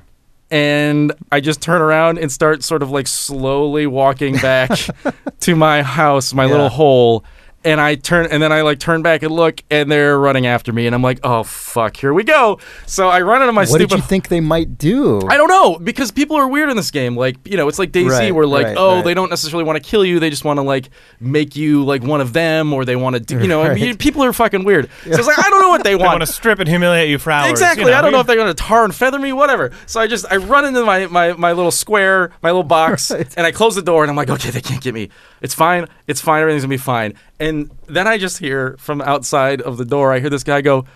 And 0.51 1.13
I 1.33 1.41
just 1.41 1.61
turn 1.61 1.83
around 1.83 2.19
and 2.19 2.31
start 2.31 2.63
sort 2.63 2.83
of 2.83 2.91
like 2.91 3.07
slowly 3.07 3.87
walking 3.87 4.37
back 4.37 4.71
to 5.41 5.57
my 5.57 5.83
house, 5.83 6.33
my 6.35 6.45
Yeah. 6.45 6.51
little 6.53 6.69
hole. 6.69 7.25
And 7.67 7.81
I 7.81 7.97
turn, 7.97 8.27
and 8.31 8.41
then 8.41 8.53
I 8.53 8.63
like 8.63 8.79
turn 8.79 9.03
back 9.03 9.25
and 9.25 9.33
look, 9.33 9.61
and 9.73 9.91
they're 9.91 10.17
running 10.19 10.47
after 10.47 10.73
me, 10.73 10.87
and 10.87 10.95
I'm 10.95 11.03
like, 11.03 11.19
"Oh 11.25 11.43
fuck, 11.43 11.97
here 11.97 12.15
we 12.15 12.23
go!" 12.23 12.61
So 12.87 13.09
I 13.09 13.23
run 13.23 13.43
into 13.43 13.53
my 13.53 13.63
What 13.63 13.69
stupid. 13.71 13.89
did 13.89 13.97
you 13.97 14.03
think 14.03 14.29
they 14.29 14.39
might 14.41 14.79
do? 14.79 15.21
I 15.29 15.37
don't 15.37 15.49
know 15.49 15.77
because 15.79 16.13
people 16.13 16.37
are 16.37 16.47
weird 16.47 16.71
in 16.71 16.77
this 16.77 16.93
game. 16.93 17.17
Like 17.17 17.37
you 17.45 17.57
know, 17.57 17.67
it's 17.67 17.81
like 17.81 17.91
DayZ 17.91 18.09
Right, 18.11 18.33
where 18.33 18.47
like, 18.47 18.67
right, 18.67 18.77
oh, 18.79 18.95
right. 18.97 19.05
they 19.05 19.15
don't 19.15 19.31
necessarily 19.31 19.65
want 19.65 19.83
to 19.83 19.91
kill 19.91 20.05
you; 20.05 20.21
they 20.21 20.31
just 20.31 20.45
want 20.45 20.59
to 20.59 20.63
like 20.63 20.91
make 21.19 21.57
you 21.57 21.85
like 21.85 22.05
one 22.05 22.21
of 22.21 22.33
them, 22.33 22.73
or 22.73 22.85
they 22.85 22.95
want 22.95 23.15
to, 23.17 23.21
do, 23.21 23.41
you 23.41 23.49
know, 23.49 23.63
I 23.63 23.75
mean, 23.75 23.97
people 23.97 24.23
are 24.23 24.33
fucking 24.33 24.63
weird. 24.65 24.89
So 25.05 25.11
it's 25.19 25.27
like 25.27 25.39
I 25.39 25.51
don't 25.51 25.61
know 25.61 25.71
what 25.71 25.83
they 25.83 25.91
They 25.91 25.97
want. 25.97 26.21
want 26.21 26.21
to 26.21 26.27
strip 26.33 26.61
and 26.61 26.69
humiliate 26.69 27.09
you 27.11 27.19
for 27.19 27.31
hours. 27.33 27.51
Exactly. 27.51 27.85
you 27.85 27.91
know, 27.91 27.97
I 27.99 28.03
don't 28.03 28.13
know 28.13 28.21
if 28.21 28.27
they're 28.29 28.37
going 28.37 28.49
to 28.49 28.55
tar 28.55 28.85
and 28.85 28.95
feather 28.95 29.19
me, 29.19 29.33
whatever. 29.33 29.73
So 29.87 30.01
I 30.01 30.07
just 30.07 30.25
I 30.31 30.37
run 30.37 30.65
into 30.65 30.85
my 30.85 31.07
my, 31.07 31.33
my 31.33 31.53
little 31.53 31.71
square, 31.73 32.31
my 32.43 32.51
little 32.51 32.63
box, 32.63 33.11
and 33.37 33.41
I 33.41 33.51
close 33.51 33.75
the 33.75 33.83
door, 33.83 34.05
and 34.05 34.11
I'm 34.11 34.17
like, 34.17 34.31
okay, 34.31 34.51
they 34.51 34.61
can't 34.61 34.83
get 34.83 34.95
me. 34.95 35.09
It's 35.43 35.55
fine. 35.55 35.87
It's 36.07 36.21
fine. 36.21 36.43
Everything's 36.43 36.63
gonna 36.63 36.71
be 36.71 36.77
fine. 36.77 37.15
And 37.39 37.71
then 37.87 38.07
I 38.09 38.19
just 38.19 38.39
hear 38.39 38.77
from 38.79 39.01
outside 39.03 39.61
of 39.61 39.77
the 39.77 39.85
door, 39.85 40.13
I 40.13 40.21
hear 40.21 40.31
this 40.31 40.45
guy 40.45 40.61
go. 40.63 40.87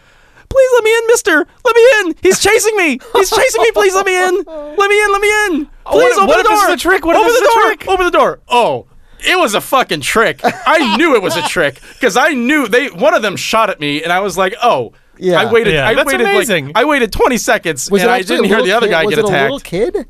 Please 0.48 0.70
let 0.74 0.84
me 0.84 0.96
in, 0.96 1.06
mister. 1.06 1.46
Let 1.64 1.76
me 1.76 1.86
in. 2.10 2.14
He's 2.22 2.40
chasing 2.40 2.76
me. 2.76 2.98
He's 3.14 3.30
chasing 3.30 3.62
me. 3.62 3.70
Please 3.72 3.94
let 3.94 4.04
me 4.06 4.16
in. 4.16 4.34
Let 4.44 4.90
me 4.90 5.04
in. 5.04 5.12
Let 5.12 5.20
me 5.20 5.46
in. 5.46 5.66
Please 5.66 5.70
what- 5.84 6.12
open 6.16 6.26
what 6.28 6.36
the 6.38 6.42
door. 6.48 6.68
is 6.68 6.74
a 6.74 6.76
trick? 6.76 7.04
What 7.04 7.14
open 7.16 7.28
this 7.28 7.38
the 7.38 7.44
is 7.46 7.54
door. 7.54 7.62
trick? 7.66 7.88
Open 7.88 8.04
the 8.06 8.10
door. 8.10 8.40
Oh, 8.48 8.86
it 9.20 9.38
was 9.38 9.54
a 9.54 9.60
fucking 9.60 10.00
trick. 10.00 10.40
I 10.42 10.96
knew 10.96 11.14
it 11.14 11.22
was 11.22 11.36
a 11.36 11.42
trick 11.42 11.80
because 11.92 12.16
I 12.16 12.30
knew 12.30 12.66
they. 12.66 12.88
One 12.88 13.14
of 13.14 13.22
them 13.22 13.36
shot 13.36 13.70
at 13.70 13.78
me, 13.78 14.02
and 14.02 14.12
I 14.12 14.20
was 14.20 14.36
like, 14.38 14.54
oh. 14.62 14.92
Yeah. 15.22 15.38
I 15.38 15.52
waited. 15.52 15.74
Yeah, 15.74 15.86
I 15.86 15.94
that's 15.94 16.06
waited 16.06 16.22
amazing. 16.26 16.66
like 16.68 16.76
I 16.78 16.84
waited 16.86 17.12
20 17.12 17.36
seconds, 17.36 17.90
Was 17.90 18.00
and 18.00 18.10
I 18.10 18.22
didn't 18.22 18.46
hear 18.46 18.62
the 18.62 18.72
other 18.72 18.86
kid? 18.86 18.92
guy 18.92 19.04
was 19.04 19.14
get 19.14 19.18
it 19.18 19.24
attacked. 19.26 19.50
A 19.50 19.52
little 19.52 19.60
kid? 19.60 20.06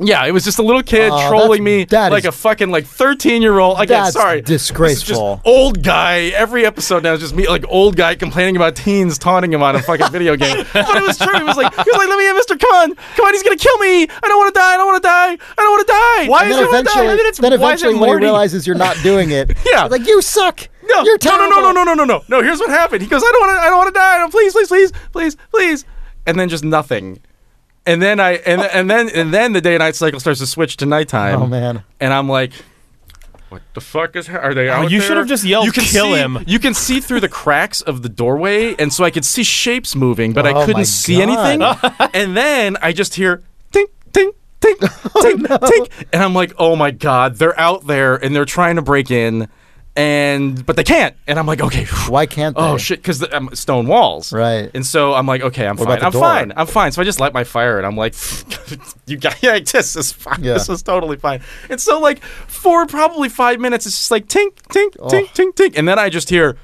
Yeah, 0.00 0.24
it 0.26 0.30
was 0.32 0.44
just 0.44 0.58
a 0.58 0.62
little 0.62 0.82
kid 0.82 1.10
Oh, 1.12 1.28
trolling 1.28 1.64
me 1.64 1.84
that 1.86 2.12
like 2.12 2.20
is- 2.24 2.28
a 2.28 2.32
fucking 2.32 2.70
like 2.70 2.86
13 2.86 3.42
year 3.42 3.58
old. 3.58 3.80
Again, 3.80 4.04
That's 4.04 4.14
sorry. 4.14 4.40
disgraceful. 4.42 4.84
This 4.94 5.02
is 5.02 5.08
just 5.08 5.46
old 5.46 5.82
guy. 5.82 6.26
Every 6.28 6.64
episode 6.64 7.02
now 7.02 7.14
is 7.14 7.20
just 7.20 7.34
me, 7.34 7.48
like 7.48 7.64
old 7.68 7.96
guy 7.96 8.14
complaining 8.14 8.56
about 8.56 8.76
teens 8.76 9.18
taunting 9.18 9.52
him 9.52 9.62
on 9.62 9.74
a 9.76 9.82
fucking 9.82 10.10
video 10.10 10.36
game. 10.36 10.64
but 10.72 10.96
it 10.96 11.02
was 11.02 11.18
true. 11.18 11.36
He 11.36 11.42
was 11.44 11.56
like, 11.56 11.72
he 11.74 11.78
was 11.90 11.96
like, 11.98 12.08
let 12.08 12.18
me 12.18 12.28
in, 12.28 12.34
Mister. 12.36 12.56
Come 12.56 12.70
on, 12.74 12.94
come 12.94 13.26
on. 13.26 13.34
He's 13.34 13.42
gonna 13.42 13.56
kill 13.56 13.78
me. 13.78 14.02
I 14.04 14.28
don't 14.28 14.38
want 14.38 14.54
to 14.54 14.58
die. 14.60 14.74
I 14.74 14.76
don't 14.76 14.86
want 14.86 15.02
to 15.02 15.08
die. 15.08 15.32
I 15.32 15.36
don't 15.62 15.70
want 15.70 15.86
to 15.86 15.92
die. 15.92 16.28
Why 16.28 16.42
And 16.44 16.50
is 16.52 16.58
it 16.58 16.60
one 16.60 16.68
eventually, 16.68 16.94
die? 17.06 17.10
And 17.10 17.18
then 17.18 17.26
it's- 17.26 17.38
then 17.38 17.50
why 17.60 17.72
is 17.74 17.82
it 17.82 17.86
eventually 17.86 17.94
when 18.00 18.18
he 18.20 18.24
realizes 18.24 18.66
you're 18.66 18.76
not 18.76 18.96
doing 19.02 19.30
it, 19.30 19.56
Yeah. 19.66 19.84
like 19.86 20.06
you 20.06 20.22
suck. 20.22 20.68
No, 20.84 21.02
you're 21.02 21.18
no, 21.24 21.36
no, 21.36 21.48
no, 21.48 21.60
no, 21.60 21.72
no, 21.72 21.84
no, 21.84 21.94
no, 21.94 22.04
no, 22.04 22.22
no. 22.28 22.42
Here's 22.42 22.60
what 22.60 22.70
happened. 22.70 23.02
He 23.02 23.08
goes, 23.08 23.22
I 23.22 23.30
don't 23.30 23.40
want 23.40 23.58
to, 23.58 23.62
I 23.62 23.68
don't 23.68 23.76
want 23.78 23.88
to 23.94 23.98
die. 23.98 24.18
No, 24.18 24.28
please, 24.30 24.52
please, 24.54 24.68
please, 24.68 24.92
please, 25.12 25.36
please. 25.50 25.84
And 26.26 26.38
then 26.40 26.48
just 26.48 26.64
nothing. 26.64 27.20
And 27.88 28.02
then 28.02 28.20
I, 28.20 28.32
and, 28.34 28.60
and 28.60 28.90
then, 28.90 29.08
and 29.08 29.32
then 29.32 29.54
the 29.54 29.62
day 29.62 29.74
and 29.74 29.80
night 29.80 29.96
cycle 29.96 30.20
starts 30.20 30.40
to 30.40 30.46
switch 30.46 30.76
to 30.76 30.86
nighttime. 30.86 31.40
Oh 31.42 31.46
man. 31.46 31.84
and 31.98 32.12
I'm 32.12 32.28
like, 32.28 32.52
what 33.48 33.62
the 33.72 33.80
fuck 33.80 34.14
is? 34.14 34.28
Are 34.28 34.52
they 34.52 34.68
oh, 34.68 34.72
out 34.72 34.84
Oh, 34.84 34.88
you 34.88 34.98
there? 34.98 35.08
should 35.08 35.16
have 35.16 35.26
just 35.26 35.42
yelled, 35.42 35.64
You 35.64 35.72
can 35.72 35.84
"Kill 35.84 36.12
see, 36.12 36.20
him." 36.20 36.44
You 36.46 36.58
can 36.58 36.74
see 36.74 37.00
through 37.00 37.20
the 37.20 37.30
cracks 37.30 37.80
of 37.80 38.02
the 38.02 38.10
doorway, 38.10 38.74
and 38.74 38.92
so 38.92 39.04
I 39.04 39.10
could 39.10 39.24
see 39.24 39.42
shapes 39.42 39.96
moving, 39.96 40.34
but 40.34 40.46
Oh 40.46 40.50
I 40.50 40.66
couldn't 40.66 40.84
see 40.84 41.22
anything. 41.22 41.62
and 42.14 42.36
then 42.36 42.76
I 42.82 42.92
just 42.92 43.14
hear 43.14 43.42
tink, 43.72 43.86
tink, 44.12 44.34
tink, 44.60 44.76
oh, 45.14 45.22
tink, 45.24 45.46
tink, 45.46 46.06
and 46.12 46.22
I'm 46.22 46.34
like, 46.34 46.52
oh 46.58 46.76
my 46.76 46.90
god, 46.90 47.36
they're 47.36 47.58
out 47.58 47.86
there 47.86 48.16
and 48.16 48.36
they're 48.36 48.44
trying 48.44 48.76
to 48.76 48.82
break 48.82 49.10
in, 49.10 49.48
and 49.98 50.64
but 50.64 50.76
they 50.76 50.84
can't. 50.84 51.16
And 51.26 51.38
I'm 51.38 51.46
like, 51.46 51.60
okay. 51.60 51.84
Why 52.08 52.24
can't 52.26 52.56
they? 52.56 52.62
Oh 52.62 52.78
shit! 52.78 53.00
Because 53.00 53.22
um, 53.32 53.50
stone 53.54 53.86
walls, 53.86 54.32
Right. 54.32 54.70
And 54.72 54.86
so 54.86 55.12
I'm 55.14 55.26
like, 55.26 55.42
okay, 55.42 55.66
I'm 55.66 55.76
What 55.76 55.88
fine. 55.88 56.02
I'm 56.04 56.12
door? 56.12 56.22
fine. 56.22 56.52
I'm 56.56 56.66
fine. 56.66 56.92
So 56.92 57.02
I 57.02 57.04
just 57.04 57.18
light 57.20 57.34
my 57.34 57.44
fire, 57.44 57.78
and 57.78 57.86
I'm 57.86 57.96
like, 57.96 58.14
you 59.06 59.16
got, 59.18 59.36
yeah, 59.42 59.58
this 59.58 59.96
is 59.96 60.12
fine. 60.12 60.42
Yeah. 60.44 60.54
This 60.54 60.68
is 60.68 60.82
totally 60.82 61.16
fine. 61.16 61.40
And 61.68 61.80
so 61.80 62.00
like 62.00 62.22
for 62.22 62.86
probably 62.86 63.28
five 63.28 63.58
minutes, 63.60 63.86
it's 63.86 63.98
just 63.98 64.10
like 64.10 64.26
tink, 64.28 64.54
tink, 64.70 64.96
Oh. 65.00 65.08
tink, 65.08 65.28
tink, 65.34 65.54
tink, 65.54 65.74
and 65.76 65.86
then 65.88 65.98
I 65.98 66.08
just 66.08 66.30
hear. 66.30 66.56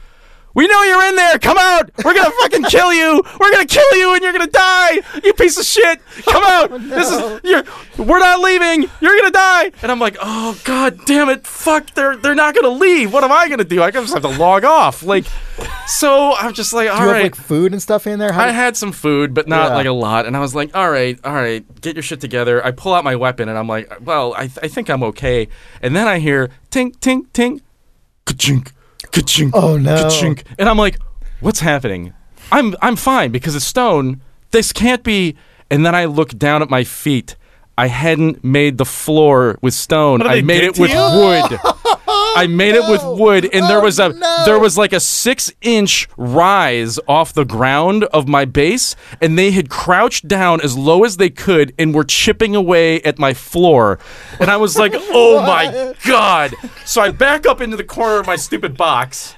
We 0.55 0.69
know 0.69 0.83
you're 0.85 1.05
in 1.09 1.17
there. 1.17 1.39
Come 1.41 1.59
out. 1.59 1.91
We're 2.05 2.15
gonna 2.15 2.31
fucking 2.43 2.63
kill 2.65 2.93
you. 2.93 3.23
We're 3.41 3.51
gonna 3.51 3.67
kill 3.67 3.97
you, 3.97 4.15
and 4.15 4.23
you're 4.23 4.33
gonna 4.33 4.47
die. 4.47 5.01
You 5.25 5.35
piece 5.35 5.59
of 5.59 5.65
shit. 5.65 6.01
Come 6.27 6.43
out. 6.47 6.71
Oh, 6.75 6.79
this 6.79 7.11
is. 7.11 7.41
You're. 7.45 7.65
We're 8.07 8.19
not 8.21 8.41
leaving. 8.41 8.89
You're 9.01 9.17
gonna 9.19 9.31
die. 9.33 9.73
And 9.83 9.91
I'm 9.93 9.99
like, 9.99 10.17
oh 10.21 10.59
god 10.65 10.99
damn 11.07 11.29
it. 11.29 11.47
Fuck. 11.47 11.93
They're 11.95 12.17
they're 12.17 12.35
not 12.35 12.55
gonna 12.55 12.69
leave. 12.69 13.13
What 13.13 13.25
am 13.25 13.33
I 13.33 13.49
gonna 13.49 13.65
do? 13.65 13.83
I 13.83 13.91
just 13.91 14.13
have 14.15 14.23
to 14.23 14.29
log 14.29 14.65
off. 14.65 15.03
Like, 15.03 15.25
so 15.87 16.35
I'm 16.35 16.53
just 16.55 16.73
like, 16.73 16.89
all 16.89 16.97
Do 16.99 17.03
you 17.05 17.09
right. 17.11 17.17
have 17.17 17.25
like 17.25 17.35
food 17.35 17.73
and 17.73 17.83
stuff 17.83 18.07
in 18.07 18.19
there? 18.19 18.33
How 18.33 18.45
I 18.45 18.47
did- 18.47 18.55
had 18.55 18.77
some 18.77 18.93
food, 18.93 19.35
but 19.35 19.47
not 19.49 19.71
Yeah. 19.71 19.75
like 19.77 19.87
a 19.87 19.93
lot. 19.93 20.27
And 20.27 20.37
I 20.37 20.41
was 20.41 20.55
like, 20.55 20.75
all 20.75 20.91
right, 20.91 21.19
all 21.25 21.35
right, 21.35 21.65
get 21.81 21.97
your 21.97 22.03
shit 22.03 22.21
together. 22.21 22.65
I 22.65 22.71
pull 22.71 22.95
out 22.95 23.05
my 23.05 23.17
weapon 23.17 23.49
and 23.49 23.59
I'm 23.59 23.69
like, 23.69 23.93
well, 24.01 24.35
I, 24.35 24.47
th- 24.47 24.59
I 24.63 24.69
think 24.69 24.89
I'm 24.89 25.03
okay. 25.05 25.49
And 25.83 25.95
then 25.95 26.07
I 26.09 26.19
hear 26.21 26.49
tink, 26.71 26.97
tink, 26.99 27.29
tink, 27.33 27.61
ka-chink, 28.27 28.73
ka-chink, 29.15 29.51
Oh, 29.55 29.77
no. 29.79 29.97
ka-chink. 29.97 30.43
And 30.59 30.69
I'm 30.69 30.77
like, 30.79 30.99
what's 31.41 31.61
happening? 31.61 32.13
I'm, 32.53 32.75
I'm 32.83 32.97
fine 32.97 33.31
because 33.33 33.55
it's 33.57 33.65
stone. 33.65 34.21
This 34.51 34.73
can't 34.73 35.03
be. 35.03 35.37
And 35.71 35.85
then 35.87 35.95
I 35.95 36.05
look 36.05 36.37
down 36.37 36.63
at 36.63 36.69
my 36.71 36.85
feet. 36.85 37.37
I 37.77 37.89
hadn't 37.89 38.45
made 38.45 38.79
the 38.79 38.85
floor 38.85 39.59
with 39.61 39.75
stone. 39.75 40.23
I 40.27 40.43
made 40.43 40.63
it 40.63 40.79
with 40.79 40.91
wood. 40.91 41.59
I 42.37 42.47
made 42.49 42.75
it 42.75 42.89
with 42.89 43.03
wood, 43.05 43.45
and 43.53 43.67
there 43.69 43.79
Oh, 43.79 43.83
was 43.85 43.99
a 43.99 44.11
there 44.45 44.59
was 44.59 44.77
like 44.79 44.93
a 44.93 45.01
six 45.01 45.53
inch 45.61 46.09
rise 46.17 46.99
off 47.09 47.33
the 47.33 47.45
ground 47.45 48.05
of 48.05 48.29
my 48.29 48.45
base, 48.45 48.95
and 49.21 49.39
they 49.39 49.51
had 49.51 49.69
crouched 49.71 50.27
down 50.29 50.61
as 50.61 50.77
low 50.77 51.05
as 51.05 51.17
they 51.17 51.31
could 51.31 51.75
and 51.79 51.95
were 51.95 52.05
chipping 52.05 52.55
away 52.57 53.01
at 53.03 53.19
my 53.19 53.35
floor, 53.35 53.99
and 54.41 54.51
I 54.51 54.57
was 54.57 54.77
like, 54.77 54.93
oh 54.97 55.43
my 55.47 55.95
god! 56.07 56.55
So 56.85 57.01
I 57.01 57.11
back 57.11 57.47
up 57.47 57.61
into 57.61 57.77
the 57.77 57.85
corner 57.85 58.19
of 58.21 58.27
my 58.27 58.37
stupid 58.37 58.77
box, 58.77 59.35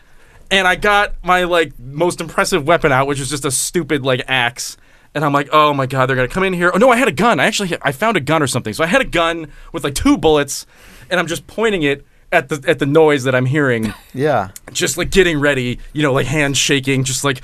and 0.51 0.67
I 0.67 0.77
got 0.77 1.15
my 1.23 1.45
like 1.45 1.79
most 1.79 2.21
impressive 2.21 2.67
weapon 2.67 2.93
out, 2.93 3.07
which 3.07 3.19
was 3.19 3.31
just 3.31 3.45
a 3.45 3.51
stupid 3.51 4.05
like 4.05 4.23
axe. 4.27 4.77
And 5.17 5.25
I'm 5.25 5.33
like, 5.33 5.49
oh 5.51 5.73
my 5.73 5.87
god, 5.87 6.07
they're 6.07 6.15
gonna 6.15 6.29
come 6.29 6.45
in 6.45 6.53
here. 6.53 6.71
Oh 6.75 6.77
no, 6.77 6.91
I 6.91 6.97
had 6.97 7.09
a 7.09 7.13
gun. 7.13 7.41
I 7.41 7.47
actually 7.47 7.75
I 7.81 7.91
found 7.91 8.19
a 8.19 8.21
gun 8.21 8.43
or 8.43 8.47
something. 8.47 8.75
So 8.75 8.85
I 8.85 8.87
had 8.87 9.01
a 9.01 9.05
gun 9.07 9.51
with 9.73 9.83
like 9.83 9.95
two 9.95 10.19
bullets, 10.19 10.67
and 11.11 11.19
I'm 11.19 11.27
just 11.27 11.47
pointing 11.47 11.85
it 11.85 12.05
at 12.31 12.51
the 12.51 12.63
at 12.69 12.81
the 12.81 12.85
noise 12.87 13.25
that 13.25 13.35
I'm 13.35 13.47
hearing, 13.47 13.95
Yeah. 14.13 14.51
just 14.75 14.99
like 14.99 15.11
getting 15.11 15.41
ready, 15.41 15.79
you 15.95 16.03
know, 16.03 16.13
like 16.13 16.27
hands 16.27 16.59
shaking, 16.59 17.03
just 17.05 17.25
like, 17.25 17.41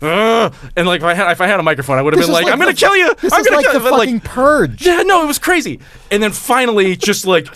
"Ugh." 0.00 0.54
and 0.78 0.86
like 0.86 1.02
if 1.02 1.04
I 1.04 1.12
had 1.12 1.30
if 1.30 1.42
I 1.42 1.46
had 1.46 1.60
a 1.60 1.62
microphone, 1.62 1.98
I 1.98 2.02
would 2.02 2.14
have 2.14 2.20
been 2.20 2.30
is 2.30 2.32
like, 2.32 2.50
I'm 2.50 2.58
gonna 2.58 2.72
kill 2.72 2.96
you. 2.96 3.14
This 3.16 3.34
I'm 3.34 3.40
is 3.40 3.46
gonna 3.48 3.56
like 3.58 3.66
kill 3.66 3.74
the 3.80 3.84
you. 3.84 3.90
But, 3.90 3.98
like, 3.98 4.08
fucking 4.08 4.20
purge. 4.20 4.86
yeah, 4.86 5.02
no, 5.02 5.22
it 5.22 5.26
was 5.26 5.38
crazy. 5.38 5.78
And 6.10 6.22
then 6.22 6.32
finally, 6.32 6.96
just 6.96 7.26
like, 7.26 7.48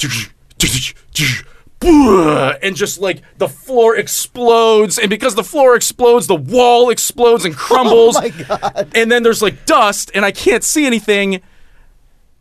and 1.82 2.74
just 2.74 3.00
like 3.00 3.22
the 3.38 3.48
floor 3.48 3.96
explodes, 3.96 4.98
and 4.98 5.10
because 5.10 5.34
the 5.34 5.44
floor 5.44 5.76
explodes, 5.76 6.26
the 6.26 6.34
wall 6.34 6.90
explodes 6.90 7.44
and 7.44 7.54
oh 7.56 7.58
crumbles. 7.58 8.16
Oh 8.16 8.20
my 8.22 8.28
God. 8.28 8.88
And 8.94 9.10
then 9.10 9.22
there's 9.22 9.42
like 9.42 9.66
dust, 9.66 10.10
and 10.14 10.24
I 10.24 10.32
can't 10.32 10.64
see 10.64 10.86
anything. 10.86 11.42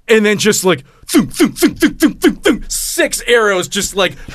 And 0.07 0.25
then 0.25 0.37
just 0.37 0.63
like 0.63 0.85
thum, 1.07 1.27
thum, 1.27 1.51
thum, 1.53 1.75
thum, 1.75 1.93
thum, 1.95 2.13
thum, 2.13 2.35
thum, 2.37 2.63
six 2.69 3.21
arrows, 3.27 3.67
just 3.67 3.95
like. 3.95 4.15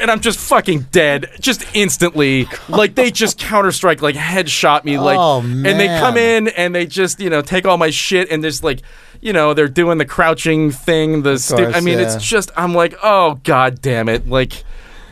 And 0.00 0.10
I'm 0.10 0.20
just 0.20 0.38
fucking 0.38 0.88
dead, 0.92 1.30
just 1.40 1.64
instantly. 1.72 2.46
Like 2.68 2.94
they 2.94 3.10
just 3.10 3.38
counter 3.38 3.72
strike, 3.72 4.02
like 4.02 4.16
headshot 4.16 4.84
me, 4.84 4.98
like, 4.98 5.16
Oh, 5.18 5.40
and 5.40 5.64
they 5.64 5.86
come 5.86 6.18
in 6.18 6.48
and 6.48 6.74
they 6.74 6.84
just 6.84 7.20
you 7.20 7.30
know 7.30 7.40
take 7.40 7.64
all 7.64 7.78
my 7.78 7.88
shit 7.88 8.30
and 8.30 8.44
there's 8.44 8.62
like 8.62 8.82
you 9.24 9.32
know 9.32 9.54
they're 9.54 9.66
doing 9.68 9.98
the 9.98 10.04
crouching 10.04 10.70
thing 10.70 11.22
the 11.22 11.30
course, 11.30 11.74
i 11.74 11.80
mean 11.80 11.98
yeah. 11.98 12.04
it's 12.04 12.22
just 12.22 12.52
i'm 12.56 12.74
like 12.74 12.94
oh 13.02 13.40
god 13.42 13.80
damn 13.80 14.08
it 14.08 14.28
like 14.28 14.62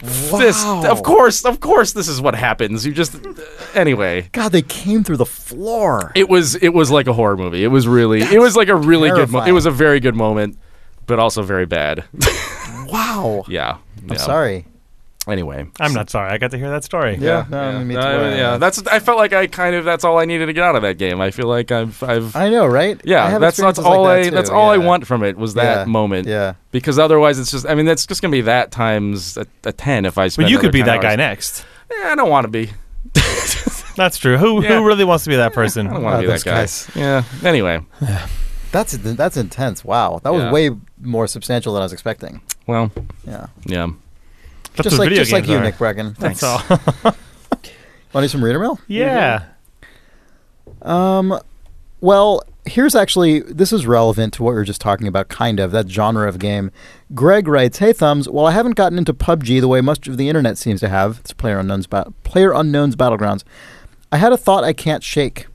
this 0.02 0.64
of 0.64 1.02
course 1.02 1.44
of 1.44 1.60
course 1.60 1.92
this 1.92 2.08
is 2.08 2.20
what 2.20 2.34
happens 2.34 2.84
you 2.84 2.92
just 2.92 3.14
uh, 3.14 3.32
anyway 3.74 4.28
God, 4.32 4.50
they 4.52 4.62
came 4.62 5.04
through 5.04 5.16
the 5.16 5.26
floor. 5.26 6.12
it 6.14 6.28
was 6.28 6.56
it 6.56 6.70
was 6.70 6.90
like 6.90 7.06
a 7.06 7.12
horror 7.12 7.36
movie 7.36 7.64
it 7.64 7.68
was 7.68 7.88
really 7.88 8.20
it 8.20 8.40
was 8.40 8.54
like 8.54 8.68
a 8.68 8.76
really 8.76 9.10
good 9.10 9.30
mo- 9.30 9.44
it 9.44 9.52
was 9.52 9.64
a 9.64 9.70
very 9.70 10.00
good 10.00 10.14
moment 10.14 10.58
but 11.06 11.18
also 11.18 11.42
very 11.42 11.66
bad 11.66 12.04
Wow. 12.88 13.44
yeah 13.48 13.78
I'm 14.10 14.18
sorry. 14.18 14.66
Anyway 15.28 15.66
I'm 15.80 15.92
not 15.92 16.10
sorry. 16.10 16.30
I 16.30 16.38
got 16.38 16.50
to 16.50 16.58
hear 16.58 16.70
that 16.70 16.82
story. 16.84 17.16
Yeah. 17.16 17.46
No, 17.48 17.70
yeah, 17.70 17.84
me 17.84 17.94
too. 17.94 18.00
Uh, 18.00 18.34
yeah, 18.34 18.56
that's 18.58 18.84
I 18.86 18.98
felt 18.98 19.18
like 19.18 19.32
I 19.32 19.46
kind 19.46 19.74
of 19.76 19.84
that's 19.84 20.04
all 20.04 20.18
I 20.18 20.24
needed 20.24 20.46
to 20.46 20.52
get 20.52 20.64
out 20.64 20.74
of 20.76 20.82
that 20.82 20.98
game. 20.98 21.20
I 21.20 21.30
feel 21.30 21.46
like 21.46 21.70
I've 21.70 22.02
I've 22.02 22.34
I 22.34 22.48
know, 22.48 22.66
right? 22.66 23.00
Yeah, 23.04 23.28
have 23.30 23.40
that's 23.40 23.56
that's 23.58 23.78
experiences 23.78 23.84
like 23.84 23.98
all 23.98 24.04
that 24.06 24.18
I 24.18 24.22
too, 24.24 24.30
that's 24.32 24.50
all 24.50 24.70
I 24.70 24.78
want 24.78 25.06
from 25.06 25.22
it 25.22 25.36
was 25.36 25.54
that 25.54 25.78
Yeah, 25.78 25.84
moment. 25.84 26.26
Yeah. 26.26 26.54
Because 26.72 26.98
otherwise, 26.98 27.38
it's 27.38 27.50
just 27.50 27.66
I 27.68 27.74
mean 27.74 27.86
that's 27.86 28.06
just 28.06 28.20
gonna 28.22 28.32
be 28.32 28.40
that 28.42 28.70
times 28.72 29.36
a, 29.36 29.46
a 29.64 29.72
ten 29.72 30.04
if 30.06 30.18
I 30.18 30.28
spend. 30.28 30.46
But 30.46 30.50
you 30.50 30.58
could 30.58 30.72
be 30.72 30.80
10 30.80 30.86
that 30.86 31.02
guy 31.02 31.14
next. 31.16 31.64
Eh, 31.90 31.94
I 32.04 32.14
don't 32.14 32.30
want 32.30 32.44
to 32.44 32.48
be. 32.50 32.70
That's 33.96 34.16
true. 34.16 34.38
Who 34.38 34.62
Yeah. 34.62 34.78
who 34.78 34.86
really 34.86 35.04
wants 35.04 35.24
to 35.24 35.30
be 35.30 35.36
that 35.36 35.52
person? 35.52 35.86
I 35.88 35.92
don't 35.92 36.02
want 36.02 36.16
Oh, 36.16 36.20
to 36.22 36.26
be 36.26 36.32
that 36.32 36.44
guy. 36.44 36.54
guys. 36.62 36.90
Yeah. 36.94 37.24
Anyway, 37.44 37.80
That's 38.72 38.92
that's 38.96 39.36
intense. 39.36 39.84
Wow. 39.84 40.20
That 40.24 40.32
was 40.32 40.44
Yeah. 40.44 40.52
way 40.52 40.70
more 41.00 41.26
substantial 41.26 41.74
than 41.74 41.82
I 41.82 41.84
was 41.84 41.92
expecting. 41.92 42.40
well, 42.66 42.90
Yeah. 43.26 43.48
yeah. 43.66 43.88
That's 44.76 44.84
just 44.84 44.98
like 44.98 45.08
video 45.10 45.22
just 45.22 45.32
like 45.32 45.46
you, 45.48 45.56
are. 45.56 45.62
Nick 45.62 45.76
Breckon. 45.76 46.16
That's 46.16 46.42
all. 46.42 46.62
Want 47.04 47.16
to 48.14 48.20
do 48.22 48.28
some 48.28 48.44
reader 48.44 48.58
mail? 48.58 48.78
yeah. 48.88 49.44
Um, 50.82 51.38
well, 52.00 52.42
here's 52.64 52.94
actually 52.94 53.40
this 53.40 53.72
is 53.72 53.86
relevant 53.86 54.34
to 54.34 54.42
what 54.42 54.50
we 54.50 54.56
were 54.56 54.64
just 54.64 54.80
talking 54.80 55.06
about, 55.06 55.28
kind 55.28 55.60
of 55.60 55.70
that 55.72 55.88
genre 55.88 56.28
of 56.28 56.38
game. 56.38 56.70
Greg 57.14 57.46
writes, 57.48 57.78
"Hey 57.78 57.92
thumbs, 57.92 58.28
while 58.28 58.46
I 58.46 58.52
haven't 58.52 58.74
gotten 58.76 58.98
into 58.98 59.14
PUBG 59.14 59.60
the 59.60 59.68
way 59.68 59.80
much 59.80 60.08
of 60.08 60.16
the 60.16 60.28
internet 60.28 60.58
seems 60.58 60.80
to 60.80 60.88
have, 60.88 61.18
it's 61.20 61.32
Player 61.32 61.58
Unknown's 61.58 61.86
ba- 61.86 62.12
Player 62.24 62.52
Unknown's 62.52 62.96
Battlegrounds. 62.96 63.44
I 64.10 64.16
had 64.18 64.32
a 64.32 64.36
thought 64.36 64.64
I 64.64 64.72
can't 64.72 65.02
shake." 65.02 65.46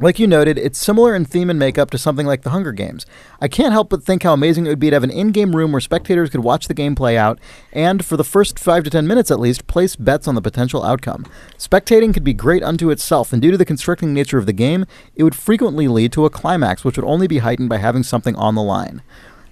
Like 0.00 0.18
you 0.18 0.26
noted, 0.26 0.58
it's 0.58 0.76
similar 0.80 1.14
in 1.14 1.24
theme 1.24 1.48
and 1.48 1.56
makeup 1.56 1.88
to 1.90 1.98
something 1.98 2.26
like 2.26 2.42
The 2.42 2.50
Hunger 2.50 2.72
Games. 2.72 3.06
I 3.40 3.46
can't 3.46 3.72
help 3.72 3.90
but 3.90 4.02
think 4.02 4.24
how 4.24 4.32
amazing 4.32 4.66
it 4.66 4.68
would 4.70 4.80
be 4.80 4.90
to 4.90 4.96
have 4.96 5.04
an 5.04 5.10
in 5.10 5.30
game 5.30 5.54
room 5.54 5.70
where 5.70 5.80
spectators 5.80 6.30
could 6.30 6.42
watch 6.42 6.66
the 6.66 6.74
game 6.74 6.96
play 6.96 7.16
out 7.16 7.38
and, 7.72 8.04
for 8.04 8.16
the 8.16 8.24
first 8.24 8.58
5 8.58 8.82
to 8.82 8.90
10 8.90 9.06
minutes 9.06 9.30
at 9.30 9.38
least, 9.38 9.68
place 9.68 9.94
bets 9.94 10.26
on 10.26 10.34
the 10.34 10.42
potential 10.42 10.82
outcome. 10.82 11.24
Spectating 11.58 12.12
could 12.12 12.24
be 12.24 12.34
great 12.34 12.64
unto 12.64 12.90
itself, 12.90 13.32
and 13.32 13.40
due 13.40 13.52
to 13.52 13.56
the 13.56 13.64
constricting 13.64 14.12
nature 14.12 14.36
of 14.36 14.46
the 14.46 14.52
game, 14.52 14.84
it 15.14 15.22
would 15.22 15.36
frequently 15.36 15.86
lead 15.86 16.10
to 16.10 16.24
a 16.24 16.30
climax 16.30 16.84
which 16.84 16.96
would 16.96 17.06
only 17.06 17.28
be 17.28 17.38
heightened 17.38 17.68
by 17.68 17.76
having 17.76 18.02
something 18.02 18.34
on 18.34 18.56
the 18.56 18.62
line. 18.62 19.00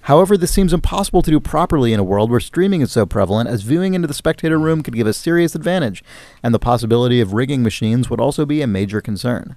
However, 0.01 0.35
this 0.35 0.51
seems 0.51 0.73
impossible 0.73 1.21
to 1.21 1.31
do 1.31 1.39
properly 1.39 1.93
in 1.93 2.01
a 2.01 2.03
world 2.03 2.29
where 2.29 2.41
streaming 2.41 2.81
is 2.81 2.91
so 2.91 3.05
prevalent, 3.05 3.47
as 3.47 3.61
viewing 3.61 3.93
into 3.93 4.09
the 4.09 4.13
spectator 4.13 4.59
room 4.59 4.83
could 4.83 4.97
give 4.97 5.07
a 5.07 5.13
serious 5.13 5.55
advantage, 5.55 6.03
and 6.43 6.53
the 6.53 6.59
possibility 6.59 7.21
of 7.21 7.31
rigging 7.31 7.63
machines 7.63 8.09
would 8.09 8.19
also 8.19 8.45
be 8.45 8.61
a 8.61 8.67
major 8.67 8.99
concern. 8.99 9.55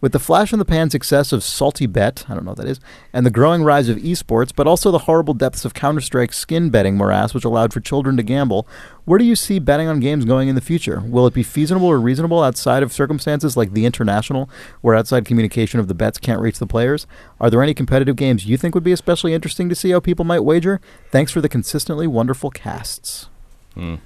With 0.00 0.12
the 0.12 0.20
flash 0.20 0.52
in 0.52 0.60
the 0.60 0.64
pan 0.64 0.90
success 0.90 1.32
of 1.32 1.42
Salty 1.42 1.86
Bet, 1.86 2.24
I 2.28 2.34
don't 2.34 2.44
know 2.44 2.52
what 2.52 2.58
that 2.58 2.68
is, 2.68 2.78
and 3.12 3.26
the 3.26 3.32
growing 3.32 3.64
rise 3.64 3.88
of 3.88 3.96
esports, 3.98 4.52
but 4.54 4.68
also 4.68 4.92
the 4.92 5.00
horrible 5.00 5.34
depths 5.34 5.64
of 5.64 5.74
Counter 5.74 6.00
Strike 6.00 6.32
skin 6.32 6.70
betting 6.70 6.96
morass, 6.96 7.34
which 7.34 7.44
allowed 7.44 7.72
for 7.72 7.80
children 7.80 8.16
to 8.16 8.22
gamble, 8.22 8.68
where 9.06 9.18
do 9.18 9.24
you 9.24 9.34
see 9.34 9.58
betting 9.58 9.88
on 9.88 9.98
games 9.98 10.24
going 10.24 10.48
in 10.48 10.54
the 10.54 10.60
future? 10.60 11.02
Will 11.04 11.26
it 11.26 11.34
be 11.34 11.42
feasible 11.42 11.86
or 11.86 11.98
reasonable 11.98 12.44
outside 12.44 12.84
of 12.84 12.92
circumstances 12.92 13.56
like 13.56 13.72
the 13.72 13.86
international, 13.86 14.48
where 14.82 14.94
outside 14.94 15.24
communication 15.24 15.80
of 15.80 15.88
the 15.88 15.94
bets 15.94 16.18
can't 16.18 16.40
reach 16.40 16.60
the 16.60 16.66
players? 16.66 17.08
Are 17.40 17.50
there 17.50 17.62
any 17.62 17.74
competitive 17.74 18.14
games 18.14 18.46
you 18.46 18.56
think 18.56 18.76
would 18.76 18.84
be 18.84 18.92
especially 18.92 19.34
interesting 19.34 19.68
to 19.68 19.74
see 19.74 19.90
how 19.90 19.98
people 19.98 20.24
might 20.24 20.44
wager? 20.44 20.80
Thanks 21.10 21.32
for 21.32 21.40
the 21.40 21.48
consistently 21.48 22.06
wonderful 22.06 22.50
casts. 22.50 23.28
Hmm. 23.74 23.96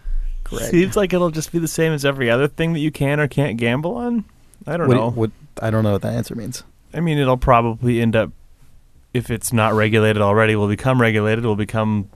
Greg. 0.45 0.71
Seems 0.71 0.97
like 0.97 1.13
it'll 1.13 1.31
just 1.31 1.53
be 1.53 1.59
the 1.59 1.69
same 1.69 1.93
as 1.93 2.05
every 2.05 2.31
other 2.31 2.49
thing 2.49 2.73
that 2.73 2.81
you 2.81 2.91
can 2.91 3.21
or 3.21 3.29
can't 3.29 3.59
gamble 3.59 3.95
on. 3.97 4.25
I 4.67 4.77
don't 4.77 4.89
What, 4.89 4.95
know. 4.97 5.11
what, 5.11 5.31
I 5.61 5.71
don't 5.71 5.83
know 5.85 5.93
what 5.93 6.03
that 6.03 6.15
answer 6.15 6.35
means. 6.35 6.63
I 6.95 7.01
mean, 7.01 7.19
it'll 7.19 7.37
probably 7.37 8.01
end 8.01 8.15
up, 8.17 8.31
if 9.15 9.31
it's 9.31 9.53
not 9.53 9.75
regulated 9.75 10.23
already, 10.23 10.57
will 10.57 10.69
become 10.69 11.01
regulated. 11.01 11.45
Will 11.45 11.57
become 11.57 12.09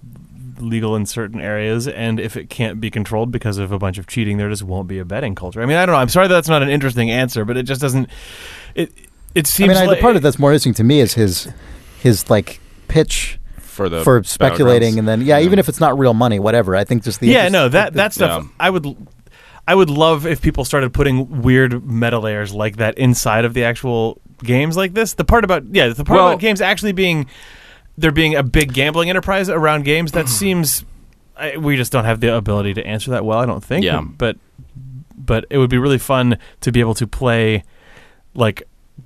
legal 0.59 0.97
in 0.97 1.05
certain 1.07 1.41
areas, 1.41 1.87
and 1.87 2.19
if 2.19 2.37
it 2.37 2.49
can't 2.49 2.81
be 2.81 2.91
controlled 2.91 3.31
because 3.31 3.59
of 3.59 3.73
a 3.73 3.79
bunch 3.79 3.99
of 3.99 4.07
cheating, 4.07 4.39
there 4.39 4.49
just 4.49 4.63
won't 4.63 4.89
be 4.89 4.99
a 4.99 5.05
betting 5.05 5.35
culture. 5.35 5.61
I 5.63 5.67
mean, 5.67 5.77
I 5.77 5.85
don't 5.85 5.95
know. 5.95 5.99
I'm 6.01 6.09
sorry 6.09 6.29
that's 6.29 6.49
not 6.49 6.63
an 6.63 6.69
interesting 6.71 7.11
answer, 7.11 7.45
but 7.45 7.57
it 7.57 7.65
just 7.65 7.81
doesn't. 7.81 8.09
It 8.75 8.91
it 9.35 9.47
I 9.47 9.51
seems 9.51 9.69
mean, 9.69 9.77
I, 9.77 9.85
like 9.87 9.99
the 9.99 10.03
part 10.03 10.17
of 10.17 10.23
that's 10.23 10.39
more 10.39 10.51
interesting 10.53 10.75
to 10.75 10.85
me 10.85 11.01
is 11.01 11.15
his 11.15 11.49
his 12.01 12.31
like 12.31 12.61
pitch 12.89 13.39
For 13.59 13.89
the 13.91 14.03
for 14.03 14.23
speculating, 14.25 14.99
and 14.99 15.07
then 15.07 15.21
yeah, 15.21 15.39
Yeah. 15.39 15.45
even 15.45 15.59
if 15.59 15.69
it's 15.69 15.81
not 15.81 15.99
real 15.99 16.15
money, 16.15 16.39
whatever. 16.39 16.75
I 16.77 16.85
think 16.85 17.03
just 17.05 17.21
the 17.21 17.27
yeah, 17.29 17.49
no, 17.49 17.69
that 17.69 17.93
the- 17.93 17.97
that 17.99 18.15
stuff. 18.15 18.45
yeah. 18.45 18.49
I 18.61 18.71
would, 18.71 18.85
I 19.69 19.75
would 19.75 19.91
love 19.91 20.27
if 20.27 20.41
people 20.41 20.64
started 20.64 20.93
putting 20.93 21.43
weird 21.43 21.85
meta 21.85 22.19
layers 22.19 22.53
like 22.55 22.77
that 22.77 22.97
inside 22.99 23.45
of 23.45 23.53
the 23.55 23.64
actual 23.64 24.21
games 24.43 24.77
like 24.77 24.95
this. 24.95 25.14
The 25.14 25.25
part 25.25 25.45
about 25.45 25.64
yeah, 25.75 25.89
the 25.89 26.05
part 26.05 26.19
Well- 26.19 26.29
about 26.29 26.41
games 26.41 26.61
actually 26.61 26.93
being 26.93 27.27
there 27.99 28.12
being 28.12 28.35
a 28.35 28.43
big 28.43 28.73
gambling 28.73 29.11
enterprise 29.11 29.49
around 29.49 29.85
games 29.85 30.12
that 30.12 30.29
seems 30.41 30.85
I, 31.37 31.57
we 31.57 31.77
just 31.77 31.93
don't 31.93 32.05
have 32.05 32.21
the 32.21 32.35
ability 32.35 32.75
to 32.75 32.87
answer 32.87 33.11
that 33.12 33.25
well. 33.25 33.39
I 33.39 33.47
don't 33.47 33.64
think. 33.64 33.85
Yeah. 33.85 34.03
but 34.03 34.37
but 35.17 35.47
it 35.51 35.59
would 35.59 35.71
be 35.71 35.79
really 35.79 35.99
fun 35.99 36.39
to 36.61 36.73
be 36.73 36.81
able 36.81 36.95
to 36.95 37.07
play 37.07 37.64
like. 38.35 38.62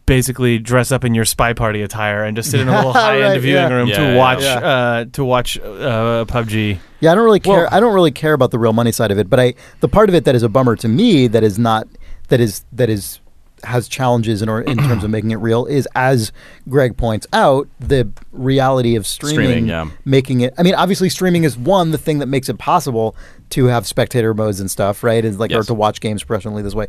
Basically, 0.06 0.58
dress 0.58 0.90
up 0.92 1.04
in 1.04 1.14
your 1.14 1.24
spy 1.24 1.52
party 1.52 1.82
attire 1.82 2.24
and 2.24 2.36
just 2.36 2.50
sit 2.50 2.60
in 2.60 2.68
a 2.68 2.74
little 2.76 2.92
high-end 2.94 3.22
Right, 3.34 3.40
viewing 3.40 3.62
yeah. 3.62 3.68
room 3.74 3.88
Yeah, 3.88 3.96
to 3.96 4.02
yeah, 4.02 4.16
watch 4.16 4.42
yeah. 4.42 4.54
uh, 4.58 5.04
to 5.12 5.24
watch 5.24 5.58
uh, 5.58 6.24
PUBG. 6.26 6.78
Yeah, 7.00 7.12
I 7.12 7.14
don't 7.14 7.24
really 7.24 7.40
care. 7.40 7.62
Well- 7.64 7.68
I 7.70 7.80
don't 7.80 7.94
really 7.94 8.10
care 8.12 8.32
about 8.32 8.50
the 8.50 8.58
real 8.58 8.72
money 8.72 8.92
side 8.92 9.10
of 9.10 9.18
it, 9.18 9.28
but 9.30 9.38
I 9.40 9.54
the 9.80 9.88
part 9.88 10.08
of 10.08 10.14
it 10.14 10.24
that 10.24 10.34
is 10.34 10.42
a 10.42 10.48
bummer 10.48 10.76
to 10.76 10.88
me 10.88 11.26
that 11.28 11.42
is 11.42 11.58
not 11.58 11.86
that 12.28 12.40
is 12.40 12.64
that 12.72 12.88
is 12.88 13.20
has 13.62 13.88
challenges 13.88 14.40
in 14.40 14.48
or 14.48 14.62
in 14.62 14.78
terms 14.78 15.04
of 15.04 15.10
making 15.10 15.32
it 15.32 15.36
real 15.36 15.66
is 15.66 15.86
as 15.94 16.32
Greg 16.68 16.96
points 16.96 17.26
out 17.34 17.68
the 17.78 18.08
reality 18.32 18.96
of 18.96 19.06
streaming, 19.06 19.34
Streaming, 19.36 19.66
yeah. 19.68 19.90
making 20.06 20.40
it. 20.40 20.54
I 20.56 20.62
mean, 20.62 20.74
obviously, 20.74 21.10
streaming 21.10 21.44
is 21.44 21.58
one 21.58 21.90
the 21.90 21.98
thing 21.98 22.20
that 22.20 22.26
makes 22.26 22.48
it 22.48 22.56
possible 22.58 23.14
to 23.50 23.66
have 23.66 23.86
spectator 23.86 24.32
modes 24.32 24.60
and 24.60 24.70
stuff, 24.70 25.02
right? 25.04 25.22
And 25.24 25.38
like 25.38 25.52
or 25.52 25.62
to 25.62 25.74
watch 25.74 26.00
games 26.00 26.24
professionally 26.24 26.62
this 26.62 26.74
way. 26.74 26.86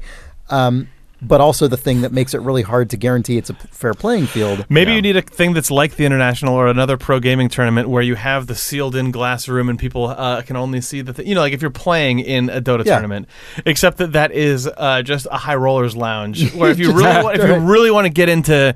Um, 0.49 0.87
but 1.21 1.39
also 1.39 1.67
the 1.67 1.77
thing 1.77 2.01
that 2.01 2.11
makes 2.11 2.33
it 2.33 2.41
really 2.41 2.63
hard 2.63 2.89
to 2.89 2.97
guarantee 2.97 3.37
it's 3.37 3.49
a 3.49 3.53
fair 3.53 3.93
playing 3.93 4.25
field. 4.25 4.65
Maybe 4.69 4.91
Yeah. 4.91 4.95
you 4.95 5.01
need 5.03 5.17
a 5.17 5.21
thing 5.21 5.53
that's 5.53 5.69
like 5.69 5.95
the 5.95 6.05
international 6.05 6.55
or 6.55 6.67
another 6.67 6.97
pro 6.97 7.19
gaming 7.19 7.47
tournament 7.47 7.89
where 7.89 8.01
you 8.01 8.15
have 8.15 8.47
the 8.47 8.55
sealed-in 8.55 9.11
glass 9.11 9.47
room 9.47 9.69
and 9.69 9.77
people 9.77 10.07
uh, 10.07 10.41
can 10.41 10.55
only 10.55 10.81
see 10.81 11.01
the 11.01 11.13
thing. 11.13 11.27
You 11.27 11.35
know, 11.35 11.41
like 11.41 11.53
if 11.53 11.61
you're 11.61 11.69
playing 11.69 12.19
in 12.19 12.49
a 12.49 12.59
Dota 12.61 12.85
Yeah. 12.85 12.93
tournament, 12.95 13.27
except 13.65 13.97
that 13.99 14.13
that 14.13 14.31
is 14.31 14.67
uh, 14.77 15.03
just 15.03 15.27
a 15.31 15.37
high 15.37 15.55
rollers 15.55 15.95
lounge. 15.95 16.51
Where 16.55 16.71
if 16.71 16.79
you 16.79 16.91
really, 16.91 17.23
want, 17.23 17.37
if 17.37 17.47
you 17.47 17.55
really 17.55 17.91
want 17.91 18.05
to 18.05 18.09
get 18.09 18.27
into 18.27 18.73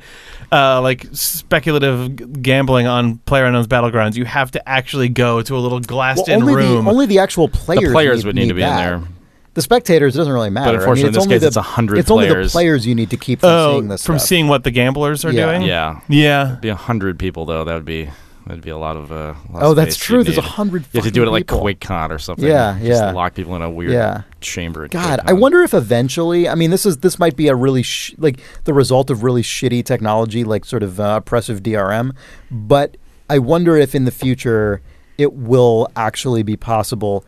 uh, 0.51 0.81
like 0.81 1.07
speculative 1.13 2.41
gambling 2.41 2.87
on 2.87 3.17
PlayerUnknown's 3.25 3.67
Battlegrounds, 3.67 4.15
you 4.15 4.25
have 4.25 4.51
to 4.51 4.69
actually 4.69 5.09
go 5.09 5.41
to 5.41 5.55
a 5.55 5.59
little 5.59 5.77
Well, 5.79 5.85
glassed-in 5.87 6.45
room. 6.45 6.85
the 6.85 6.91
only 6.91 7.05
the 7.07 7.19
actual 7.19 7.49
players 7.49 7.83
the 7.85 7.91
players 7.91 8.19
need, 8.23 8.27
would 8.27 8.35
need, 8.35 8.47
to 8.49 8.53
be 8.53 8.61
that. 8.61 8.93
in 8.93 8.99
there. 9.01 9.09
The 9.55 9.61
spectators 9.61 10.15
it 10.15 10.17
doesn't 10.19 10.31
really 10.33 10.49
matter. 10.51 10.67
I 10.69 10.71
mean, 10.73 10.79
unfortunately, 10.81 11.09
it's 11.09 11.17
in 11.17 11.19
this 11.19 11.23
only 11.23 11.35
case, 11.35 11.41
the, 11.41 11.47
it's 11.47 11.55
100 11.55 11.97
It's 11.97 12.11
only 12.11 12.27
the 12.27 12.33
players. 12.33 12.51
players 12.51 12.85
you 12.87 12.93
need 12.93 13.09
to 13.09 13.17
keep 13.17 13.39
from 13.39 13.49
oh, 13.49 13.73
seeing 13.73 13.87
this 13.87 14.05
from 14.05 14.19
stuff. 14.19 14.27
seeing 14.27 14.47
what 14.47 14.63
the 14.63 14.71
gamblers 14.71 15.25
are 15.25 15.31
Yeah. 15.31 15.45
doing. 15.47 15.61
Yeah, 15.63 16.01
yeah. 16.07 16.57
be 16.61 16.69
a 16.69 16.75
hundred 16.75 17.17
people 17.17 17.45
though. 17.45 17.63
That 17.63 17.73
would 17.73 17.85
be 17.85 18.09
that'd 18.45 18.61
be 18.63 18.69
a 18.69 18.77
lot 18.77 18.95
of. 18.97 19.11
Uh, 19.11 19.33
lot 19.51 19.63
of 19.63 19.63
Oh, 19.63 19.73
that's 19.73 19.95
space 19.95 20.05
true. 20.05 20.23
There's 20.25 20.37
a 20.37 20.41
need. 20.41 20.49
hundred. 20.49 20.81
You 20.91 20.97
have 20.99 21.05
to 21.05 21.11
do 21.11 21.23
it 21.23 21.27
at 21.27 21.31
like 21.31 21.47
people. 21.47 21.61
QuakeCon 21.63 22.09
or 22.11 22.19
something. 22.19 22.45
Yeah, 22.45 22.77
Just 22.79 23.01
yeah. 23.01 23.11
lock 23.11 23.33
people 23.33 23.55
in 23.55 23.61
a 23.61 23.69
weird 23.69 23.93
Yeah. 23.93 24.21
chamber. 24.41 24.83
At 24.85 24.91
God, 24.91 25.19
I 25.25 25.31
wonder 25.33 25.61
if 25.63 25.73
eventually. 25.73 26.49
I 26.49 26.55
mean, 26.55 26.69
this 26.71 26.85
is 26.85 26.97
this 26.97 27.17
might 27.17 27.35
be 27.37 27.47
a 27.47 27.55
really 27.55 27.81
sh- 27.81 28.13
like 28.17 28.39
the 28.65 28.73
result 28.73 29.09
of 29.09 29.23
really 29.23 29.41
shitty 29.41 29.85
technology, 29.85 30.43
like 30.43 30.65
sort 30.65 30.83
of 30.83 30.99
uh, 30.99 31.15
oppressive 31.23 31.63
DRM. 31.63 32.11
But 32.51 32.97
I 33.29 33.39
wonder 33.39 33.77
if 33.77 33.95
in 33.95 34.03
the 34.05 34.11
future 34.11 34.81
it 35.17 35.31
will 35.33 35.89
actually 35.95 36.43
be 36.43 36.57
possible 36.57 37.23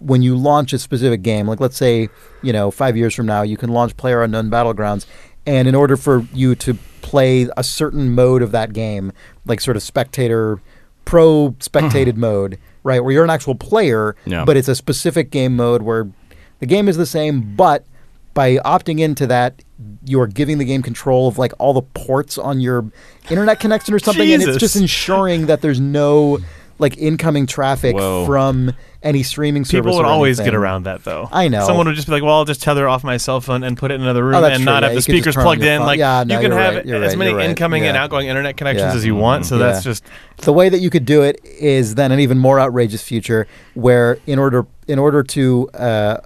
when 0.00 0.22
you 0.22 0.36
launch 0.36 0.72
a 0.72 0.78
specific 0.78 1.22
game. 1.22 1.46
Like, 1.46 1.60
let's 1.60 1.76
say 1.76 2.08
you 2.42 2.52
know 2.52 2.70
five 2.70 2.96
years 2.96 3.14
from 3.14 3.26
now, 3.26 3.42
you 3.42 3.56
can 3.56 3.70
launch 3.70 3.96
Player 3.96 4.22
Unknown 4.22 4.50
Battlegrounds, 4.50 5.06
and 5.46 5.68
in 5.68 5.74
order 5.74 5.96
for 5.96 6.26
you 6.32 6.54
to 6.56 6.74
play 7.02 7.48
a 7.56 7.62
certain 7.64 8.14
mode 8.14 8.42
of 8.42 8.50
that 8.52 8.72
game, 8.72 9.12
like 9.44 9.60
sort 9.60 9.76
of 9.76 9.82
spectator, 9.82 10.60
pro 11.04 11.54
spectated 11.60 12.12
uh-huh. 12.12 12.20
mode, 12.20 12.58
right, 12.82 13.00
where 13.00 13.12
you're 13.12 13.24
an 13.24 13.30
actual 13.30 13.54
player, 13.54 14.16
Yeah. 14.24 14.44
but 14.44 14.56
it's 14.56 14.68
a 14.68 14.74
specific 14.74 15.30
game 15.30 15.54
mode 15.54 15.82
where 15.82 16.08
the 16.60 16.66
game 16.66 16.88
is 16.88 16.96
the 16.96 17.06
same, 17.06 17.54
but 17.56 17.84
by 18.32 18.56
opting 18.56 19.00
into 19.00 19.26
that, 19.28 19.62
you're 20.04 20.26
giving 20.26 20.58
the 20.58 20.64
game 20.64 20.82
control 20.82 21.28
of 21.28 21.38
like 21.38 21.52
all 21.58 21.72
the 21.72 21.82
ports 21.82 22.36
on 22.36 22.60
your 22.60 22.90
internet 23.30 23.60
connection 23.60 23.94
or 23.94 23.98
something, 23.98 24.32
and 24.32 24.42
it's 24.42 24.58
just 24.58 24.76
ensuring 24.76 25.46
that 25.46 25.60
there's 25.60 25.80
no 25.80 26.38
like 26.78 26.98
incoming 26.98 27.46
traffic 27.46 27.94
Whoa. 27.96 28.26
from 28.26 28.72
any 29.02 29.22
streaming 29.22 29.64
service. 29.64 29.84
People 29.86 29.96
would 29.98 30.06
always 30.06 30.40
anything. 30.40 30.52
get 30.52 30.58
around 30.58 30.84
that, 30.84 31.04
though. 31.04 31.28
I 31.30 31.48
know. 31.48 31.66
Someone 31.66 31.86
would 31.86 31.94
just 31.94 32.08
be 32.08 32.12
like, 32.14 32.22
"Well, 32.22 32.34
I'll 32.34 32.44
just 32.44 32.62
tether 32.62 32.88
off 32.88 33.04
my 33.04 33.16
cell 33.16 33.40
phone 33.40 33.62
and 33.62 33.76
put 33.76 33.90
it 33.90 33.94
in 33.96 34.00
another 34.00 34.24
room 34.24 34.34
Oh, 34.36 34.44
and 34.44 34.56
true. 34.56 34.64
not 34.64 34.82
Yeah, 34.82 34.88
have 34.88 34.96
the 34.96 35.02
speakers 35.02 35.34
plugged 35.36 35.62
in." 35.62 35.78
phone. 35.78 35.86
Like, 35.86 35.98
Yeah, 35.98 36.24
no, 36.26 36.34
you 36.34 36.40
can 36.48 36.50
have 36.56 36.74
right, 36.76 36.86
as 36.86 37.08
right, 37.12 37.18
many 37.18 37.32
right. 37.34 37.48
incoming 37.50 37.84
and 37.84 37.96
outgoing 37.96 38.28
internet 38.28 38.56
connections 38.56 38.92
Yeah. 38.92 38.96
as 38.96 39.04
you 39.06 39.14
want. 39.14 39.46
So 39.46 39.58
that's 39.58 39.84
Yeah. 39.84 39.90
just 39.92 40.04
The 40.42 40.52
way 40.52 40.68
that 40.68 40.80
you 40.80 40.90
could 40.90 41.04
do 41.04 41.22
it 41.22 41.40
is 41.44 41.94
then 41.94 42.10
an 42.12 42.18
even 42.20 42.38
more 42.38 42.58
outrageous 42.58 43.02
future, 43.02 43.46
where 43.74 44.18
in 44.26 44.38
order 44.38 44.66
in 44.88 44.98
order 44.98 45.22
to 45.22 45.68
uh, 45.74 46.16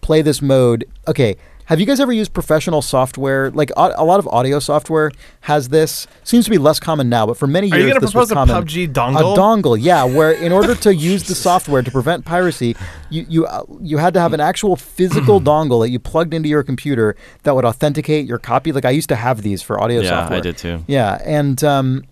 play 0.00 0.22
this 0.22 0.40
mode, 0.40 0.84
okay. 1.06 1.36
Have 1.68 1.80
you 1.80 1.84
guys 1.84 2.00
ever 2.00 2.12
used 2.12 2.32
professional 2.32 2.80
software? 2.80 3.50
Like 3.50 3.70
au- 3.76 3.92
a 3.94 4.02
lot 4.02 4.18
of 4.18 4.26
audio 4.28 4.58
software 4.58 5.12
has 5.42 5.68
this. 5.68 6.06
Seems 6.24 6.46
to 6.46 6.50
be 6.50 6.56
less 6.56 6.80
common 6.80 7.10
now, 7.10 7.26
but 7.26 7.36
for 7.36 7.46
many 7.46 7.66
years 7.66 7.74
ago. 7.74 7.76
Are 7.76 7.86
you 7.86 7.88
going 7.92 8.00
to 8.00 8.06
this 8.06 8.12
propose 8.12 8.30
a 8.30 8.34
common. 8.34 8.56
PUBG 8.64 8.84
A 8.84 8.88
dongle? 8.88 9.36
dongle, 9.36 9.76
yeah. 9.78 10.02
Where 10.04 10.32
in 10.32 10.50
order 10.50 10.74
to 10.74 10.94
use 11.12 11.24
the 11.24 11.34
software 11.34 11.82
to 11.82 11.90
prevent 11.90 12.24
piracy, 12.24 12.74
you 13.10 13.26
you 13.28 13.44
uh, 13.44 13.64
you 13.82 13.98
had 13.98 14.14
to 14.14 14.20
have 14.20 14.32
an 14.32 14.40
actual 14.40 14.76
physical 14.76 15.40
dongle 15.42 15.82
that 15.82 15.90
you 15.90 15.98
plugged 15.98 16.32
into 16.32 16.48
your 16.48 16.62
computer 16.62 17.16
that 17.42 17.54
would 17.54 17.66
authenticate 17.66 18.26
your 18.26 18.38
copy. 18.38 18.72
Like 18.72 18.86
I 18.86 18.90
used 18.90 19.10
to 19.10 19.16
have 19.16 19.42
these 19.42 19.60
for 19.60 19.78
audio 19.78 20.00
Yeah, 20.00 20.08
software. 20.08 20.38
I 20.38 20.40
did 20.40 20.56
too. 20.56 20.82
Yeah, 20.86 21.20
and 21.22 21.62
um, 21.62 22.04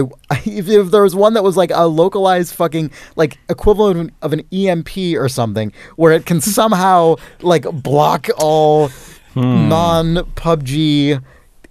I 0.00 0.02
if, 0.44 0.68
if 0.68 0.90
there 0.90 1.02
was 1.02 1.14
one 1.14 1.34
that 1.34 1.44
was 1.44 1.56
like 1.56 1.70
a 1.72 1.86
localized 1.86 2.54
fucking 2.54 2.90
like 3.16 3.38
equivalent 3.48 4.12
of 4.22 4.32
an 4.32 4.42
EMP 4.52 4.96
or 5.16 5.28
something, 5.28 5.72
where 5.96 6.12
it 6.12 6.26
can 6.26 6.40
somehow 6.58 7.16
like 7.40 7.64
block 7.82 8.28
all 8.38 8.88
hmm. 9.34 9.68
non 9.68 10.14
PUBG 10.36 11.22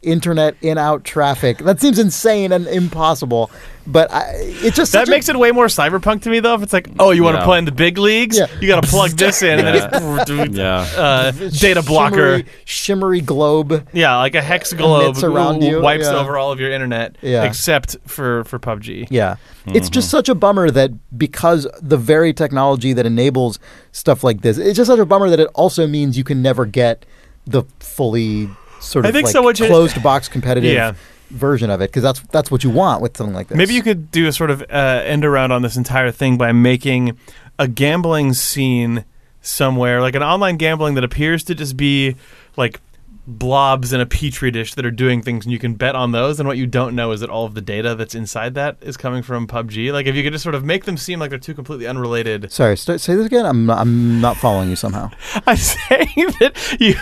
internet 0.03 0.55
in 0.61 0.77
out 0.77 1.03
traffic. 1.03 1.57
That 1.59 1.79
seems 1.81 1.97
insane 1.99 2.51
and 2.51 2.67
impossible. 2.67 3.49
But 3.85 4.13
I, 4.13 4.31
it's 4.37 4.77
just 4.77 4.93
that 4.93 4.99
such 5.01 5.07
a- 5.09 5.11
makes 5.11 5.27
it 5.27 5.37
way 5.37 5.51
more 5.51 5.65
cyberpunk 5.65 6.21
to 6.21 6.29
me, 6.29 6.39
though. 6.39 6.53
If 6.53 6.63
it's 6.63 6.71
like, 6.71 6.87
oh, 6.99 7.11
you 7.11 7.21
want 7.21 7.35
to 7.35 7.41
Yeah. 7.41 7.45
play 7.45 7.57
in 7.57 7.65
the 7.65 7.73
big 7.73 7.97
leagues? 7.97 8.37
Yeah. 8.37 8.45
You 8.61 8.67
got 8.69 8.81
to 8.81 8.89
plug 8.89 9.11
this 9.11 9.41
in, 9.41 9.59
and 9.59 9.75
Yeah. 9.75 9.87
then 9.87 10.19
it's 10.47 10.55
Yeah. 10.57 10.87
uh, 10.95 11.31
data 11.31 11.81
blocker. 11.83 12.37
shimmery, 12.37 12.45
shimmery 12.63 13.21
globe. 13.21 13.85
Yeah, 13.91 14.15
like 14.17 14.35
a 14.35 14.41
hex 14.41 14.71
globe 14.71 15.17
around 15.21 15.55
w- 15.55 15.69
you, 15.77 15.81
wipes 15.81 16.05
yeah. 16.05 16.15
over 16.15 16.37
all 16.37 16.53
of 16.53 16.61
your 16.61 16.71
internet, 16.71 17.17
Yeah. 17.21 17.43
except 17.43 17.97
for 18.05 18.45
for 18.45 18.57
PUBG. 18.57 19.07
Yeah. 19.09 19.35
It's 19.65 19.89
just 19.89 20.09
such 20.09 20.29
a 20.29 20.35
bummer 20.35 20.69
that 20.71 20.91
because 21.17 21.67
the 21.81 21.97
very 21.97 22.31
technology 22.33 22.93
that 22.93 23.05
enables 23.05 23.59
stuff 23.91 24.23
like 24.23 24.41
this, 24.43 24.57
it's 24.57 24.77
just 24.77 24.87
such 24.87 24.99
a 24.99 25.05
bummer 25.05 25.29
that 25.29 25.39
it 25.41 25.49
also 25.55 25.87
means 25.87 26.17
you 26.17 26.23
can 26.23 26.41
never 26.41 26.65
get 26.65 27.05
the 27.45 27.63
fully 27.79 28.49
sort 28.83 29.05
I 29.05 29.09
of 29.09 29.13
think 29.15 29.25
like 29.25 29.33
so 29.33 29.47
you- 29.49 29.69
closed 29.69 30.01
box 30.03 30.27
competitive 30.27 30.73
Yeah. 30.73 30.93
version 31.31 31.69
of 31.69 31.81
it 31.81 31.89
because 31.89 32.03
that's 32.03 32.19
that's 32.31 32.51
what 32.51 32.63
you 32.63 32.69
want 32.69 33.01
with 33.01 33.17
something 33.17 33.33
like 33.35 33.47
this. 33.47 33.57
Maybe 33.57 33.73
you 33.73 33.81
could 33.83 34.11
do 34.11 34.27
a 34.27 34.31
sort 34.33 34.51
of 34.51 34.61
uh, 34.63 35.01
end 35.05 35.25
around 35.25 35.51
on 35.51 35.61
this 35.61 35.75
entire 35.77 36.11
thing 36.11 36.37
by 36.37 36.51
making 36.51 37.17
a 37.59 37.67
gambling 37.67 38.33
scene 38.33 39.05
somewhere, 39.41 40.01
like 40.01 40.15
an 40.15 40.23
online 40.23 40.57
gambling 40.57 40.93
that 40.95 41.03
appears 41.03 41.43
to 41.45 41.55
just 41.55 41.75
be 41.77 42.15
like 42.55 42.79
blobs 43.25 43.93
in 43.93 44.01
a 44.01 44.05
petri 44.05 44.51
dish 44.51 44.73
that 44.73 44.85
are 44.85 44.91
doing 44.91 45.21
things, 45.21 45.45
and 45.45 45.51
you 45.53 45.57
can 45.59 45.75
bet 45.75 45.95
on 45.95 46.11
those. 46.11 46.39
And 46.41 46.47
what 46.47 46.57
you 46.57 46.67
don't 46.67 46.93
know 46.93 47.11
is 47.13 47.21
that 47.21 47.29
all 47.29 47.45
of 47.45 47.53
the 47.53 47.61
data 47.61 47.95
that's 47.95 48.15
inside 48.15 48.53
that 48.55 48.75
is 48.81 48.97
coming 48.97 49.23
from 49.23 49.47
PUBG. 49.47 49.93
Like 49.93 50.07
if 50.07 50.15
you 50.15 50.23
could 50.23 50.33
just 50.33 50.43
sort 50.43 50.55
of 50.55 50.65
make 50.65 50.83
them 50.85 50.97
seem 50.97 51.19
like 51.19 51.29
they're 51.29 51.39
two 51.39 51.53
completely 51.53 51.87
unrelated. 51.87 52.51
Sorry, 52.51 52.75
st- 52.75 52.99
say 52.99 53.15
this 53.15 53.25
again. 53.25 53.45
I'm 53.45 53.65
not, 53.65 53.79
I'm 53.79 54.19
not 54.19 54.35
following 54.37 54.69
you 54.69 54.75
somehow. 54.75 55.09
I'm 55.47 55.55
saying 55.57 56.15
that 56.41 56.77
you. 56.79 56.95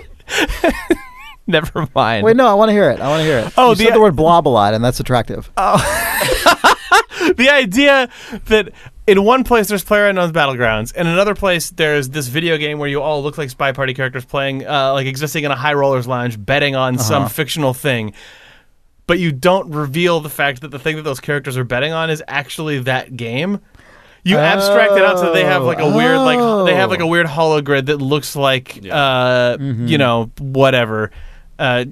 Never 1.46 1.86
mind. 1.94 2.24
Wait, 2.24 2.36
no, 2.36 2.46
I 2.46 2.54
want 2.54 2.70
to 2.70 2.72
hear 2.72 2.90
it. 2.90 3.00
I 3.00 3.08
want 3.08 3.20
to 3.20 3.24
hear 3.24 3.38
it. 3.40 3.52
Oh, 3.58 3.70
you 3.70 3.74
the- 3.76 3.84
said 3.84 3.94
the 3.94 4.00
word 4.00 4.16
blob 4.16 4.48
a 4.48 4.50
lot, 4.50 4.72
and 4.74 4.82
that's 4.82 4.98
attractive. 5.00 5.50
Oh. 5.56 5.76
the 7.36 7.50
idea 7.50 8.08
that 8.46 8.70
in 9.06 9.22
one 9.24 9.44
place 9.44 9.68
there's 9.68 9.84
player 9.84 10.08
unknown's 10.08 10.32
battlegrounds 10.32 10.92
and 10.96 11.06
in 11.08 11.12
another 11.14 11.34
place 11.34 11.70
there's 11.70 12.08
this 12.10 12.28
video 12.28 12.56
game 12.56 12.78
where 12.78 12.88
you 12.88 13.00
all 13.02 13.22
look 13.22 13.36
like 13.38 13.50
spy 13.50 13.72
party 13.72 13.92
characters 13.94 14.24
playing 14.24 14.66
uh, 14.66 14.92
like 14.92 15.06
existing 15.06 15.44
in 15.44 15.50
a 15.50 15.54
high 15.56 15.74
rollers 15.74 16.06
lounge 16.06 16.42
betting 16.42 16.74
on 16.74 16.98
some 16.98 17.22
Uh-huh. 17.24 17.28
fictional 17.28 17.74
thing 17.74 18.12
but 19.06 19.18
you 19.18 19.32
don't 19.32 19.70
reveal 19.70 20.20
the 20.20 20.30
fact 20.30 20.60
that 20.62 20.68
the 20.70 20.78
thing 20.78 20.96
that 20.96 21.02
those 21.02 21.20
characters 21.20 21.56
are 21.56 21.64
betting 21.64 21.92
on 21.92 22.08
is 22.10 22.22
actually 22.28 22.78
that 22.80 23.16
game 23.16 23.60
you 24.24 24.36
abstract 24.38 24.92
it 24.92 25.02
out 25.02 25.18
so 25.18 25.32
they 25.32 25.44
have 25.44 25.62
like 25.62 25.78
a 25.78 25.94
weird 25.96 26.18
like 26.18 26.66
they 26.66 26.74
have 26.74 26.90
like 26.90 27.00
a 27.00 27.06
weird 27.06 27.26
hologrid 27.26 27.86
that 27.86 27.98
looks 28.00 28.34
like 28.34 28.82
Yeah. 28.82 28.96
uh, 28.96 29.56
Mm-hmm. 29.58 29.86
you 29.86 29.98
know 29.98 30.30
whatever 30.38 31.10
uh, 31.58 31.84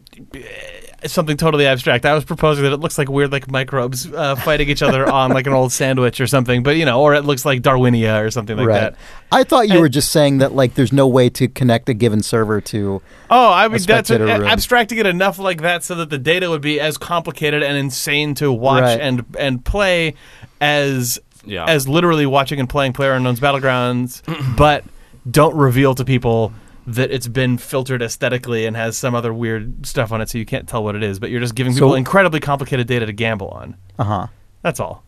something 1.07 1.37
totally 1.37 1.67
abstract. 1.67 2.05
I 2.07 2.15
was 2.15 2.25
proposing 2.25 2.65
that 2.65 2.73
it 2.73 2.79
looks 2.79 2.99
like 2.99 3.09
weird 3.09 3.31
like 3.33 3.51
microbes 3.51 4.13
uh, 4.13 4.35
fighting 4.37 4.69
each 4.69 4.83
other 4.83 5.09
on 5.09 5.31
like 5.33 5.47
an 5.47 5.53
old 5.53 5.73
sandwich 5.81 6.21
or 6.21 6.27
something, 6.27 6.63
but 6.65 6.77
you 6.77 6.85
know, 6.85 7.01
or 7.01 7.15
it 7.15 7.25
looks 7.25 7.45
like 7.45 7.63
Darwinia 7.63 8.25
or 8.25 8.31
something 8.31 8.57
like 8.57 8.67
right. 8.67 8.81
that. 8.81 8.97
I 9.31 9.45
thought 9.45 9.67
you 9.69 9.75
And- 9.75 9.81
were 9.83 9.89
just 9.89 10.11
saying 10.13 10.39
that 10.39 10.53
like 10.55 10.75
there's 10.75 10.93
no 10.93 11.07
way 11.07 11.29
to 11.31 11.47
connect 11.49 11.89
a 11.89 11.95
given 11.95 12.23
server 12.23 12.61
to. 12.63 13.03
Oh, 13.31 13.53
I 13.53 13.63
mean 13.69 13.73
that's 13.83 14.09
spectator 14.09 14.27
a- 14.27 14.39
room. 14.41 14.49
abstracting 14.49 14.99
it 14.99 15.07
enough 15.07 15.39
like 15.39 15.61
that 15.63 15.85
so 15.85 15.95
that 15.97 16.11
the 16.11 16.19
data 16.19 16.51
would 16.51 16.63
be 16.63 16.81
as 16.81 16.99
complicated 16.99 17.63
and 17.63 17.77
insane 17.77 18.35
to 18.37 18.51
watch 18.53 18.83
Right. 18.83 19.01
and 19.01 19.25
and 19.39 19.65
play 19.65 20.15
as 20.61 21.19
Yeah. 21.45 21.65
as 21.67 21.89
literally 21.89 22.27
watching 22.27 22.61
and 22.61 22.69
playing 22.69 22.93
Player 22.93 23.13
Unknown's 23.13 23.41
Battlegrounds, 23.41 24.23
but 24.57 24.85
don't 25.31 25.55
reveal 25.57 25.95
to 25.95 26.05
people 26.05 26.53
that 26.87 27.11
it's 27.13 27.29
been 27.29 27.59
filtered 27.59 28.03
aesthetically 28.03 28.67
and 28.67 28.77
has 28.77 28.97
some 28.97 29.15
other 29.15 29.33
weird 29.33 29.87
stuff 29.87 30.11
on 30.13 30.21
it, 30.21 30.29
so 30.29 30.37
you 30.39 30.45
can't 30.45 30.69
tell 30.69 30.83
what 30.83 30.95
it 30.97 31.03
is. 31.03 31.19
But 31.21 31.31
you're 31.31 31.41
just 31.41 31.55
giving 31.55 31.73
So- 31.73 31.79
people 31.81 31.95
incredibly 31.95 32.41
complicated 32.41 32.87
data 32.87 33.07
to 33.07 33.13
gamble 33.13 33.49
on. 33.49 33.77
Uh 33.99 34.05
huh. 34.05 34.27
That's 34.63 34.81
all. 34.81 35.05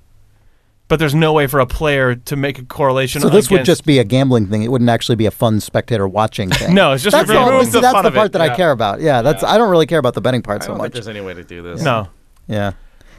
But 0.87 0.99
there's 0.99 1.14
no 1.14 1.32
way 1.32 1.47
for 1.47 1.61
a 1.61 1.66
player 1.66 2.14
to 2.14 2.37
make 2.37 2.59
a 2.59 2.62
correlation. 2.64 3.22
So 3.22 3.30
this 3.30 3.51
would 3.51 3.57
against- 3.62 3.66
just 3.68 3.85
be 3.87 3.99
a 3.99 4.05
gambling 4.05 4.47
thing. 4.49 4.62
It 4.62 4.70
wouldn't 4.70 4.91
actually 4.91 5.16
be 5.16 5.24
a 5.26 5.30
fun 5.30 5.59
spectator 5.61 6.07
watching 6.07 6.51
thing. 6.51 6.74
No, 6.74 6.93
it's 6.93 7.03
just 7.03 7.16
that's, 7.16 7.28
remove 7.28 7.43
all, 7.49 7.64
the 7.64 7.80
that's 7.80 7.93
fun 7.95 8.03
the 8.05 8.09
of 8.09 8.14
it. 8.14 8.18
part 8.18 8.32
that 8.32 8.43
I 8.43 8.55
care 8.55 8.70
about. 8.70 9.01
Yeah, 9.01 9.22
that's 9.22 9.43
Yeah. 9.43 9.51
I 9.53 9.59
don't 9.59 9.70
really 9.70 9.87
care 9.87 9.99
about 9.99 10.12
the 10.14 10.20
betting 10.20 10.43
part 10.43 10.62
I 10.62 10.66
so 10.66 10.68
don't 10.72 10.76
think 10.76 10.85
much. 10.85 10.93
there's 10.93 11.09
any 11.09 11.22
way 11.22 11.32
to 11.35 11.43
do 11.43 11.62
this. 11.62 11.82
no. 11.82 12.09
Yeah. 12.47 12.72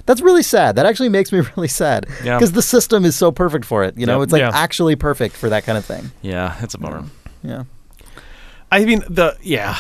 That's 0.06 0.22
really 0.22 0.44
sad. 0.44 0.76
That 0.76 0.86
actually 0.86 1.10
makes 1.10 1.32
me 1.32 1.40
really 1.56 1.68
sad 1.68 2.06
Yeah. 2.24 2.38
because 2.38 2.52
the 2.52 2.62
system 2.62 3.06
is 3.06 3.16
so 3.16 3.32
perfect 3.32 3.66
for 3.66 3.84
it. 3.84 3.98
You 3.98 4.06
know, 4.06 4.20
Yep. 4.20 4.24
it's 4.24 4.34
like 4.34 4.40
Yeah. 4.42 4.52
actually 4.54 4.96
perfect 4.96 5.36
for 5.36 5.50
that 5.50 5.64
kind 5.66 5.78
of 5.78 5.86
thing. 5.86 6.12
Yeah, 6.22 6.56
it's 6.62 6.74
a 6.74 6.78
bummer. 6.78 7.04
Yeah. 7.44 7.64
I 8.72 8.84
mean 8.86 9.04
the 9.10 9.38
yeah 9.42 9.78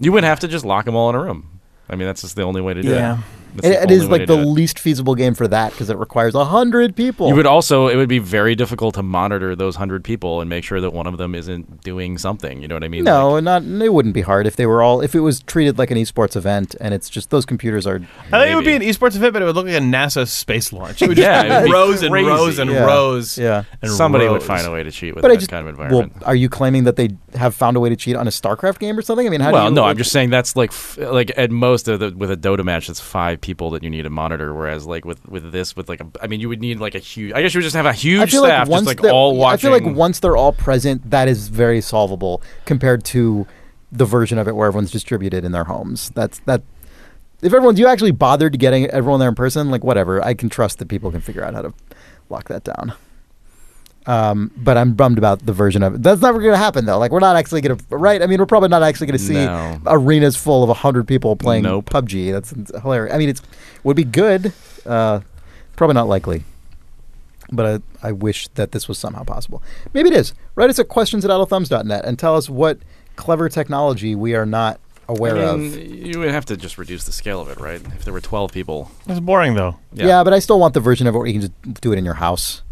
You 0.00 0.12
would 0.12 0.24
have 0.24 0.40
to 0.40 0.48
just 0.48 0.64
lock 0.64 0.84
them 0.86 0.96
all 0.96 1.08
in 1.10 1.14
a 1.14 1.20
room. 1.22 1.60
I 1.88 1.96
mean, 1.96 2.06
that's 2.06 2.22
just 2.22 2.34
the 2.36 2.42
only 2.42 2.60
way 2.60 2.74
to 2.74 2.82
do 2.82 2.88
yeah. 2.90 3.18
it. 3.18 3.24
That's 3.54 3.66
It, 3.68 3.72
it 3.72 3.82
only 3.82 3.94
is 3.94 4.06
way 4.06 4.18
like 4.18 4.26
the 4.26 4.36
least 4.36 4.78
feasible 4.78 5.14
game 5.14 5.34
for 5.34 5.46
that 5.48 5.70
because 5.72 5.88
it 5.90 5.96
requires 5.98 6.34
a 6.34 6.44
hundred 6.44 6.96
people. 6.96 7.28
You 7.28 7.34
would 7.36 7.46
also 7.46 7.88
it 7.88 7.96
would 7.96 8.08
be 8.08 8.18
very 8.18 8.54
difficult 8.54 8.94
to 8.96 9.02
monitor 9.02 9.54
those 9.54 9.76
hundred 9.76 10.02
people 10.04 10.40
and 10.40 10.50
make 10.50 10.64
sure 10.64 10.80
that 10.80 10.90
one 10.92 11.06
of 11.06 11.18
them 11.18 11.34
isn't 11.34 11.82
doing 11.82 12.18
something. 12.18 12.60
You 12.60 12.68
know 12.68 12.74
what 12.74 12.84
I 12.84 12.88
mean? 12.88 13.04
no, 13.04 13.32
Like, 13.34 13.44
not 13.44 13.62
it 13.62 13.92
wouldn't 13.92 14.14
be 14.14 14.22
hard 14.22 14.46
if 14.46 14.56
they 14.56 14.66
were 14.66 14.82
all 14.82 15.00
if 15.00 15.14
it 15.14 15.20
was 15.20 15.40
treated 15.44 15.78
like 15.78 15.90
an 15.90 15.98
esports 15.98 16.34
event 16.36 16.74
and 16.80 16.92
it's 16.94 17.08
just 17.08 17.30
those 17.30 17.46
computers 17.46 17.86
are 17.86 18.00
I 18.32 18.40
think 18.40 18.52
it 18.52 18.54
would 18.56 18.64
be 18.64 18.74
an 18.74 18.82
esports 18.82 19.14
event, 19.16 19.32
but 19.32 19.42
it 19.42 19.44
would 19.44 19.54
look 19.54 19.66
like 19.66 19.74
a 19.76 19.78
NASA 19.78 20.26
space 20.26 20.72
launch. 20.72 21.00
It 21.02 21.08
would 21.08 21.16
just 21.16 21.24
Yeah, 21.26 21.42
be 21.44 21.48
it 21.50 21.62
would 21.68 21.72
rows 21.72 22.02
and 22.02 22.10
crazy. 22.10 22.26
rows 22.28 22.58
and 22.58 22.70
Yeah. 22.70 22.84
rows. 22.84 23.38
yeah. 23.38 23.64
And 23.82 23.90
somebody 23.90 24.28
would 24.28 24.42
find 24.42 24.66
a 24.66 24.70
way 24.72 24.82
to 24.82 24.90
cheat 24.90 25.14
with 25.14 25.22
But 25.22 25.28
that 25.28 25.38
just 25.38 25.50
kind 25.50 25.60
of 25.66 25.68
environment. 25.68 26.12
well, 26.16 26.28
are 26.28 26.34
you 26.34 26.48
claiming 26.48 26.84
that 26.84 26.96
they 26.96 27.10
have 27.34 27.54
found 27.54 27.76
a 27.76 27.80
way 27.80 27.88
to 27.88 27.96
cheat 27.96 28.16
on 28.16 28.26
a 28.26 28.30
StarCraft 28.30 28.78
game 28.78 28.98
or 28.98 29.02
something? 29.02 29.26
I 29.26 29.30
mean, 29.30 29.40
how 29.40 29.52
well, 29.52 29.66
do 29.66 29.70
you, 29.70 29.74
no, 29.76 29.84
I'm 29.84 29.96
just 29.96 30.10
saying 30.10 30.30
that's 30.30 30.56
like 30.56 30.70
f- 30.70 30.98
like 30.98 31.30
at 31.36 31.50
most 31.50 31.86
of 31.88 32.00
the, 32.00 32.10
with 32.16 32.30
a 32.30 32.36
Dota 32.36 32.64
match, 32.64 32.88
it's 32.88 33.00
five 33.00 33.40
people 33.44 33.68
that 33.68 33.82
you 33.82 33.90
need 33.90 34.02
to 34.02 34.10
monitor. 34.10 34.54
Whereas 34.54 34.86
like 34.86 35.04
with 35.04 35.24
with 35.28 35.52
this, 35.52 35.76
with 35.76 35.88
like 35.88 36.00
a, 36.00 36.06
I 36.22 36.26
mean, 36.26 36.40
you 36.40 36.48
would 36.48 36.62
need 36.62 36.80
like 36.80 36.94
a 36.94 36.98
huge. 36.98 37.34
I 37.34 37.42
guess 37.42 37.52
you 37.52 37.58
would 37.58 37.64
just 37.64 37.76
have 37.76 37.84
a 37.84 37.92
huge 37.92 38.30
staff, 38.30 38.40
like 38.40 38.68
once 38.68 38.86
just 38.86 39.02
like 39.02 39.12
all 39.12 39.44
I 39.44 39.58
feel 39.58 39.70
like 39.70 39.84
once 39.84 40.18
they're 40.18 40.36
all 40.36 40.52
present, 40.52 41.10
that 41.10 41.28
is 41.28 41.48
very 41.48 41.82
solvable 41.82 42.42
compared 42.64 43.04
to 43.06 43.46
the 43.92 44.06
version 44.06 44.38
of 44.38 44.48
it 44.48 44.56
where 44.56 44.66
everyone's 44.66 44.90
distributed 44.90 45.44
in 45.44 45.52
their 45.52 45.64
homes. 45.64 46.10
That's 46.14 46.38
that. 46.40 46.62
If 47.42 47.52
everyone's 47.52 47.78
you 47.78 47.86
actually 47.86 48.12
bothered 48.12 48.52
to 48.52 48.58
getting 48.58 48.86
everyone 48.86 49.20
there 49.20 49.28
in 49.28 49.34
person, 49.34 49.70
like 49.70 49.84
whatever, 49.84 50.24
I 50.24 50.32
can 50.32 50.48
trust 50.48 50.78
that 50.78 50.88
people 50.88 51.10
can 51.10 51.20
figure 51.20 51.44
out 51.44 51.52
how 51.52 51.62
to 51.62 51.74
lock 52.30 52.48
that 52.48 52.64
down. 52.64 52.94
Um, 54.06 54.50
but 54.56 54.76
I'm 54.76 54.92
bummed 54.92 55.16
about 55.16 55.46
the 55.46 55.52
version 55.54 55.82
of 55.82 55.94
it. 55.94 56.02
That's 56.02 56.20
never 56.20 56.38
going 56.38 56.52
to 56.52 56.58
happen 56.58 56.84
though. 56.84 56.98
Like 56.98 57.10
we're 57.10 57.20
not 57.20 57.36
actually 57.36 57.62
going 57.62 57.78
to 57.78 57.96
right. 57.96 58.20
I 58.22 58.26
mean, 58.26 58.38
we're 58.38 58.44
probably 58.46 58.68
not 58.68 58.82
actually 58.82 59.06
going 59.06 59.18
to 59.18 59.24
see 59.24 59.34
No. 59.46 59.80
arenas 59.86 60.36
full 60.36 60.68
of 60.68 60.76
hundred 60.76 61.08
people 61.08 61.36
playing 61.36 61.62
Nope. 61.62 61.88
PUBG. 61.88 62.30
That's 62.32 62.52
hilarious. 62.82 63.14
I 63.14 63.18
mean, 63.18 63.30
it's 63.30 63.40
would 63.82 63.96
be 63.96 64.04
good. 64.04 64.52
Uh, 64.84 65.20
probably 65.76 65.94
not 65.94 66.06
likely. 66.08 66.44
But 67.50 67.82
I, 68.02 68.08
I 68.08 68.12
wish 68.12 68.48
that 68.48 68.72
this 68.72 68.88
was 68.88 68.98
somehow 68.98 69.22
possible. 69.24 69.62
Maybe 69.92 70.08
it 70.10 70.16
is. 70.16 70.34
Write 70.54 70.70
us 70.70 70.78
at 70.78 70.88
questions 70.88 71.24
at 71.24 71.30
idlethumbs.net 71.30 72.04
and 72.04 72.18
tell 72.18 72.36
us 72.36 72.48
what 72.50 72.78
clever 73.16 73.48
technology 73.48 74.14
we 74.14 74.34
are 74.34 74.46
not 74.46 74.80
aware 75.08 75.36
I 75.36 75.56
mean, 75.56 75.72
of. 75.72 75.76
you 76.06 76.18
would 76.18 76.30
have 76.30 76.46
to 76.46 76.56
just 76.56 76.78
reduce 76.78 77.04
the 77.04 77.12
scale 77.12 77.40
of 77.40 77.48
it, 77.48 77.58
right? 77.60 77.80
If 77.94 78.04
there 78.04 78.12
were 78.14 78.20
twelve 78.22 78.52
people, 78.52 78.90
It's 79.06 79.20
boring 79.20 79.54
though. 79.54 79.76
Yeah. 79.92 80.24
but 80.24 80.32
I 80.32 80.38
still 80.40 80.58
want 80.58 80.74
the 80.74 80.80
version 80.80 81.06
of 81.06 81.14
it 81.14 81.18
where 81.18 81.26
you 81.26 81.34
can 81.34 81.42
just 81.42 81.80
do 81.82 81.92
it 81.92 81.98
in 81.98 82.04
your 82.04 82.14
house. 82.14 82.62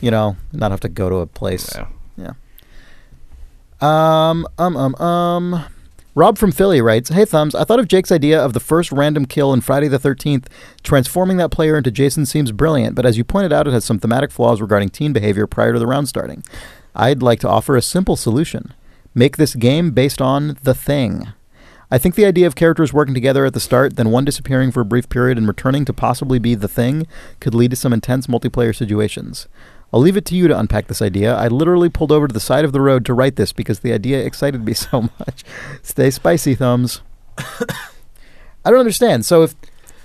You 0.00 0.10
know, 0.10 0.36
not 0.52 0.70
have 0.70 0.80
to 0.80 0.88
go 0.88 1.08
to 1.08 1.16
a 1.16 1.26
place. 1.26 1.76
Yeah. 1.76 2.32
Um, 3.80 4.46
um, 4.58 4.76
um, 4.76 4.94
um. 4.96 5.64
Rob 6.16 6.38
from 6.38 6.50
Philly 6.52 6.80
writes, 6.82 7.10
"Hey 7.10 7.24
Thumbs, 7.24 7.54
I 7.54 7.64
thought 7.64 7.78
of 7.78 7.88
Jake's 7.88 8.10
idea 8.10 8.42
of 8.42 8.52
the 8.52 8.60
first 8.60 8.90
random 8.90 9.26
kill 9.26 9.52
in 9.52 9.60
Friday 9.60 9.88
the 9.88 9.98
13th, 9.98 10.46
transforming 10.82 11.36
that 11.36 11.52
player 11.52 11.76
into 11.76 11.90
Jason 11.90 12.26
seems 12.26 12.50
brilliant, 12.50 12.96
but 12.96 13.06
as 13.06 13.16
you 13.16 13.24
pointed 13.24 13.52
out, 13.52 13.68
it 13.68 13.72
has 13.72 13.84
some 13.84 14.00
thematic 14.00 14.30
flaws 14.30 14.60
regarding 14.60 14.88
teen 14.88 15.12
behavior 15.12 15.46
prior 15.46 15.72
to 15.72 15.78
the 15.78 15.86
round 15.86 16.08
starting. 16.08 16.42
I'd 16.94 17.22
like 17.22 17.38
to 17.40 17.48
offer 17.48 17.76
a 17.76 17.82
simple 17.82 18.16
solution: 18.16 18.74
make 19.14 19.36
this 19.36 19.54
game 19.54 19.92
based 19.92 20.20
on 20.20 20.58
the 20.62 20.74
thing." 20.74 21.28
I 21.92 21.98
think 21.98 22.14
the 22.14 22.24
idea 22.24 22.46
of 22.46 22.54
characters 22.54 22.92
working 22.92 23.14
together 23.14 23.44
at 23.44 23.52
the 23.52 23.58
start, 23.58 23.96
then 23.96 24.10
one 24.10 24.24
disappearing 24.24 24.70
for 24.70 24.80
a 24.80 24.84
brief 24.84 25.08
period 25.08 25.36
and 25.38 25.48
returning 25.48 25.84
to 25.86 25.92
possibly 25.92 26.38
be 26.38 26.54
the 26.54 26.68
thing, 26.68 27.06
could 27.40 27.54
lead 27.54 27.72
to 27.72 27.76
some 27.76 27.92
intense 27.92 28.28
multiplayer 28.28 28.74
situations. 28.74 29.48
I'll 29.92 30.00
leave 30.00 30.16
it 30.16 30.24
to 30.26 30.36
you 30.36 30.46
to 30.48 30.58
unpack 30.58 30.86
this 30.86 31.02
idea. 31.02 31.34
I 31.34 31.48
literally 31.48 31.88
pulled 31.88 32.12
over 32.12 32.28
to 32.28 32.32
the 32.32 32.40
side 32.40 32.64
of 32.64 32.72
the 32.72 32.80
road 32.80 33.04
to 33.06 33.14
write 33.14 33.36
this 33.36 33.52
because 33.52 33.80
the 33.80 33.92
idea 33.92 34.24
excited 34.24 34.64
me 34.64 34.72
so 34.88 35.02
much. 35.18 35.44
Stay 35.82 36.10
spicy, 36.10 36.54
thumbs. 36.54 37.02
I 38.64 38.70
don't 38.70 38.78
understand. 38.80 39.24
So 39.24 39.42
if 39.42 39.54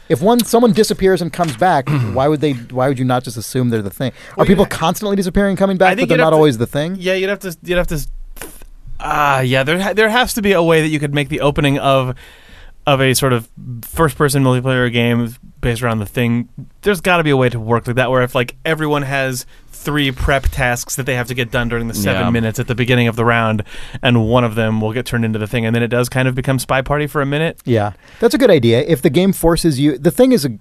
if 0.08 0.22
one 0.22 0.40
someone 0.44 0.72
disappears 0.72 1.22
and 1.22 1.32
comes 1.34 1.56
back, 1.58 1.90
why 2.14 2.28
would 2.28 2.42
they? 2.42 2.54
Why 2.54 2.88
would 2.88 3.00
you 3.00 3.06
not 3.06 3.24
just 3.24 3.38
assume 3.38 3.70
they're 3.70 3.82
the 3.82 3.90
thing? 3.90 4.12
Are 4.12 4.36
Well, 4.38 4.46
people 4.48 4.66
constantly 4.66 5.16
disappearing, 5.16 5.52
and 5.52 5.58
coming 5.58 5.78
back, 5.78 5.98
but 5.98 6.08
they're 6.10 6.18
not 6.18 6.30
to- 6.32 6.36
always 6.36 6.58
the 6.58 6.68
thing? 6.68 6.96
Yeah, 7.00 7.14
you'd 7.16 7.30
have 7.30 7.40
to. 7.40 7.56
You'd 7.64 7.78
have 7.78 7.88
to. 7.88 8.08
Ah, 9.00 9.42
yeah. 9.42 9.64
There, 9.64 9.80
ha- 9.80 9.94
there 9.94 10.10
has 10.10 10.34
to 10.36 10.42
be 10.42 10.54
a 10.54 10.64
way 10.64 10.82
that 10.82 10.88
you 10.88 11.00
could 11.00 11.14
make 11.14 11.28
the 11.30 11.42
opening 11.42 11.78
of, 11.80 12.16
of 12.88 13.02
a 13.02 13.14
sort 13.14 13.34
of 13.34 13.50
first-person 13.84 14.42
multiplayer 14.42 14.92
game 14.92 15.36
based 15.66 15.82
around 15.82 16.00
the 16.00 16.06
thing. 16.06 16.48
There's 16.84 17.02
got 17.02 17.18
to 17.18 17.24
be 17.24 17.32
a 17.32 17.38
way 17.38 17.50
to 17.50 17.60
work 17.60 17.86
like 17.88 17.98
that, 17.98 18.10
where 18.10 18.22
if 18.22 18.34
like 18.36 18.56
everyone 18.64 19.02
has 19.02 19.46
three 19.72 20.12
prep 20.12 20.44
tasks 20.44 20.96
that 20.96 21.06
they 21.06 21.16
have 21.16 21.28
to 21.28 21.34
get 21.34 21.52
done 21.52 21.68
during 21.70 21.88
the 21.90 21.94
seven 21.94 22.24
Yeah. 22.24 22.30
minutes 22.30 22.60
at 22.60 22.68
the 22.68 22.76
beginning 22.76 23.08
of 23.08 23.16
the 23.18 23.26
round, 23.26 23.64
and 24.02 24.26
one 24.28 24.44
of 24.44 24.56
them 24.56 24.80
will 24.80 24.94
get 24.94 25.06
turned 25.06 25.26
into 25.26 25.38
the 25.40 25.48
thing, 25.48 25.66
and 25.66 25.76
then 25.76 25.84
it 25.84 25.90
does 25.90 26.08
kind 26.08 26.28
of 26.28 26.36
become 26.36 26.58
Spy 26.60 26.82
Party 26.82 27.08
for 27.08 27.22
a 27.22 27.26
minute. 27.26 27.60
Yeah, 27.66 27.92
that's 28.20 28.34
a 28.34 28.38
good 28.38 28.50
idea. 28.50 28.82
If 28.88 29.02
the 29.02 29.10
game 29.10 29.34
forces 29.34 29.80
you, 29.80 29.98
the 29.98 30.12
thing 30.12 30.32
is 30.32 30.46
a. 30.46 30.58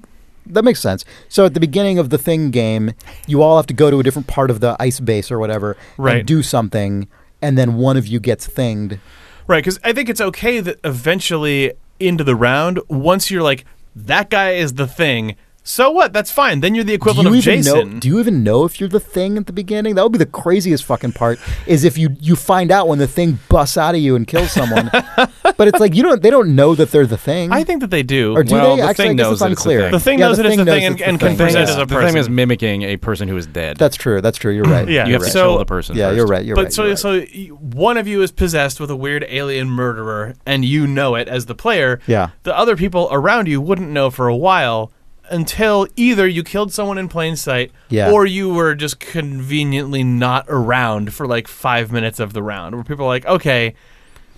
That 0.46 0.62
makes 0.64 0.80
sense. 0.80 1.06
So 1.30 1.46
at 1.46 1.54
the 1.54 1.60
beginning 1.60 1.98
of 1.98 2.10
the 2.10 2.18
thing 2.18 2.50
game, 2.50 2.92
you 3.26 3.40
all 3.40 3.56
have 3.56 3.66
to 3.68 3.74
go 3.74 3.90
to 3.90 3.98
a 4.00 4.02
different 4.02 4.28
part 4.28 4.50
of 4.50 4.60
the 4.60 4.76
ice 4.78 5.00
base 5.00 5.30
or 5.30 5.38
whatever 5.38 5.74
Right. 5.96 6.18
and 6.18 6.26
do 6.26 6.42
something, 6.42 7.08
and 7.40 7.56
then 7.56 7.74
one 7.76 7.96
of 7.96 8.06
you 8.06 8.20
gets 8.20 8.46
thinged. 8.46 8.98
Right, 9.46 9.64
because 9.64 9.78
I 9.84 9.92
think 9.94 10.08
it's 10.10 10.20
okay 10.20 10.60
that 10.60 10.80
eventually 10.84 11.72
into 12.00 12.24
the 12.24 12.34
round, 12.34 12.78
once 12.88 13.30
you're 13.30 13.42
like, 13.42 13.64
that 13.94 14.30
guy 14.30 14.52
is 14.52 14.74
the 14.74 14.86
thing, 14.86 15.36
so 15.66 15.90
what? 15.90 16.12
That's 16.12 16.30
fine. 16.30 16.60
Then 16.60 16.74
you're 16.74 16.84
the 16.84 16.92
equivalent 16.94 17.30
you 17.30 17.38
of 17.38 17.42
Jason. 17.42 17.94
know? 17.94 17.98
Do 18.00 18.06
you 18.08 18.20
even 18.20 18.44
know 18.44 18.64
if 18.64 18.78
you're 18.78 18.88
the 18.88 19.00
thing 19.00 19.38
at 19.38 19.46
the 19.46 19.52
beginning? 19.52 19.94
That 19.94 20.02
would 20.02 20.12
be 20.12 20.18
the 20.18 20.26
craziest 20.26 20.84
fucking 20.84 21.12
part. 21.12 21.38
Is 21.66 21.84
if 21.84 21.96
you 21.98 22.16
you 22.20 22.36
find 22.36 22.70
out 22.70 22.86
when 22.86 22.98
the 22.98 23.06
thing 23.08 23.38
busts 23.48 23.76
out 23.78 23.94
of 23.94 24.00
you 24.02 24.14
and 24.14 24.26
kills 24.26 24.52
someone, 24.52 24.90
but 25.56 25.66
it's 25.68 25.80
like 25.80 25.94
you 25.94 26.02
don't. 26.02 26.22
They 26.22 26.30
don't 26.30 26.54
know 26.54 26.74
that 26.74 26.90
they're 26.90 27.06
the 27.06 27.16
thing. 27.16 27.50
I 27.52 27.64
think 27.64 27.80
that 27.80 27.90
they 27.90 28.02
do. 28.02 28.36
or 28.36 28.44
do 28.44 28.54
Well, 28.54 28.76
they? 28.76 28.82
the 28.82 28.88
Actually, 28.88 29.08
thing 29.08 29.16
knows 29.16 29.32
it's 29.32 29.40
the 29.40 29.46
unclear. 29.46 29.80
thing. 29.82 29.90
The 29.92 30.00
thing 30.00 30.18
Yeah, 30.18 30.26
knows 30.28 30.36
that 30.36 30.46
it's 30.46 30.56
the 30.56 30.64
thing 30.66 30.84
and- 30.84 30.94
knows 31.00 31.08
and 31.08 31.18
can 31.20 31.36
present 31.36 31.68
as 31.68 31.76
a 31.76 31.86
person. 31.86 32.00
the 32.02 32.08
thing 32.08 32.16
is 32.18 32.28
mimicking 32.28 32.82
a 32.82 32.96
person 32.98 33.26
who 33.28 33.36
is 33.36 33.46
dead. 33.46 33.78
That's 33.78 33.96
true. 33.96 34.20
That's 34.20 34.36
true. 34.38 34.52
You're 34.52 34.64
right. 34.64 34.86
Yeah, 34.88 34.92
you 34.92 34.98
have 35.00 35.08
you're 35.08 35.18
to 35.20 35.24
right. 35.24 35.32
so- 35.32 35.48
kill 35.50 35.58
the 35.58 35.64
person. 35.64 35.96
Yeah, 35.96 36.08
first. 36.08 36.16
you're 36.18 36.26
right. 36.26 36.44
You're 36.44 36.56
but 36.56 36.64
right. 36.64 36.72
so 36.72 36.88
right. 36.88 36.98
so 36.98 37.20
one 37.56 37.96
of 37.96 38.06
you 38.06 38.20
is 38.22 38.30
possessed 38.32 38.80
with 38.80 38.90
a 38.90 38.96
weird 38.96 39.24
alien 39.28 39.70
murderer, 39.70 40.34
and 40.44 40.64
you 40.64 40.86
know 40.86 41.14
it 41.14 41.26
as 41.28 41.46
the 41.46 41.54
player. 41.54 42.00
Yeah. 42.06 42.30
The 42.42 42.54
other 42.56 42.76
people 42.76 43.08
around 43.10 43.48
you 43.48 43.60
wouldn't 43.62 43.88
know 43.90 44.10
for 44.10 44.28
a 44.28 44.36
while 44.36 44.92
until 45.30 45.86
either 45.96 46.26
you 46.28 46.42
killed 46.42 46.72
someone 46.72 46.98
in 46.98 47.08
plain 47.08 47.36
sight, 47.36 47.72
Yeah. 47.88 48.10
or 48.10 48.26
you 48.26 48.52
were 48.52 48.74
just 48.74 49.00
conveniently 49.00 50.04
not 50.04 50.46
around 50.48 51.14
for 51.14 51.26
like 51.26 51.48
five 51.48 51.90
minutes 51.92 52.20
of 52.20 52.32
the 52.32 52.42
round, 52.42 52.74
where 52.74 52.84
people 52.84 53.04
are 53.06 53.08
like, 53.08 53.26
okay, 53.26 53.74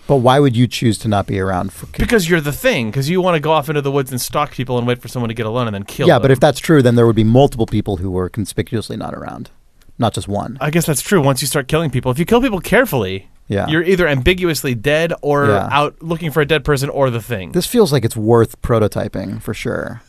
But 0.07 0.16
why 0.18 0.39
would 0.39 0.57
you 0.57 0.68
choose 0.68 0.99
to 0.99 1.09
not 1.09 1.26
be 1.26 1.41
around? 1.41 1.72
For, 1.72 1.87
because 1.99 2.28
you're 2.30 2.41
the 2.41 2.53
thing, 2.53 2.91
because 2.91 3.11
you 3.11 3.20
want 3.20 3.34
to 3.34 3.41
go 3.41 3.51
off 3.51 3.68
into 3.68 3.82
the 3.82 3.91
woods 3.91 4.12
and 4.12 4.20
stalk 4.20 4.53
people 4.53 4.78
and 4.78 4.87
wait 4.87 5.03
for 5.03 5.09
someone 5.09 5.28
to 5.28 5.34
get 5.34 5.47
alone 5.47 5.66
and 5.66 5.74
then 5.74 5.82
kill. 5.84 6.07
yeah, 6.07 6.14
them. 6.14 6.22
but 6.22 6.30
if 6.30 6.39
that's 6.39 6.61
true, 6.61 6.80
then 6.82 6.95
there 6.95 7.07
would 7.07 7.16
be 7.16 7.24
multiple 7.24 7.66
people 7.66 7.97
who 7.97 8.11
were 8.12 8.28
conspicuously 8.28 8.97
not 8.97 9.14
around, 9.14 9.51
not 9.99 10.14
just 10.14 10.28
one. 10.28 10.57
I 10.61 10.70
guess 10.70 10.87
that's 10.87 11.03
true. 11.03 11.20
Once 11.20 11.41
you 11.43 11.49
start 11.49 11.66
killing 11.66 11.91
people, 11.91 12.12
if 12.12 12.18
you 12.20 12.24
kill 12.24 12.41
people 12.41 12.61
carefully, 12.61 13.28
Yeah. 13.49 13.66
you're 13.68 13.82
either 13.82 14.07
ambiguously 14.07 14.74
dead 14.76 15.12
or 15.22 15.47
Yeah. 15.49 15.68
out 15.72 15.97
looking 16.01 16.30
for 16.30 16.41
a 16.41 16.47
dead 16.47 16.64
person 16.64 16.89
or 16.89 17.11
the 17.11 17.20
thing. 17.20 17.51
This 17.53 17.66
feels 17.66 17.93
like 17.93 18.05
it's 18.05 18.16
worth 18.16 18.61
prototyping 18.62 19.43
for 19.43 19.55
sure. 19.55 20.03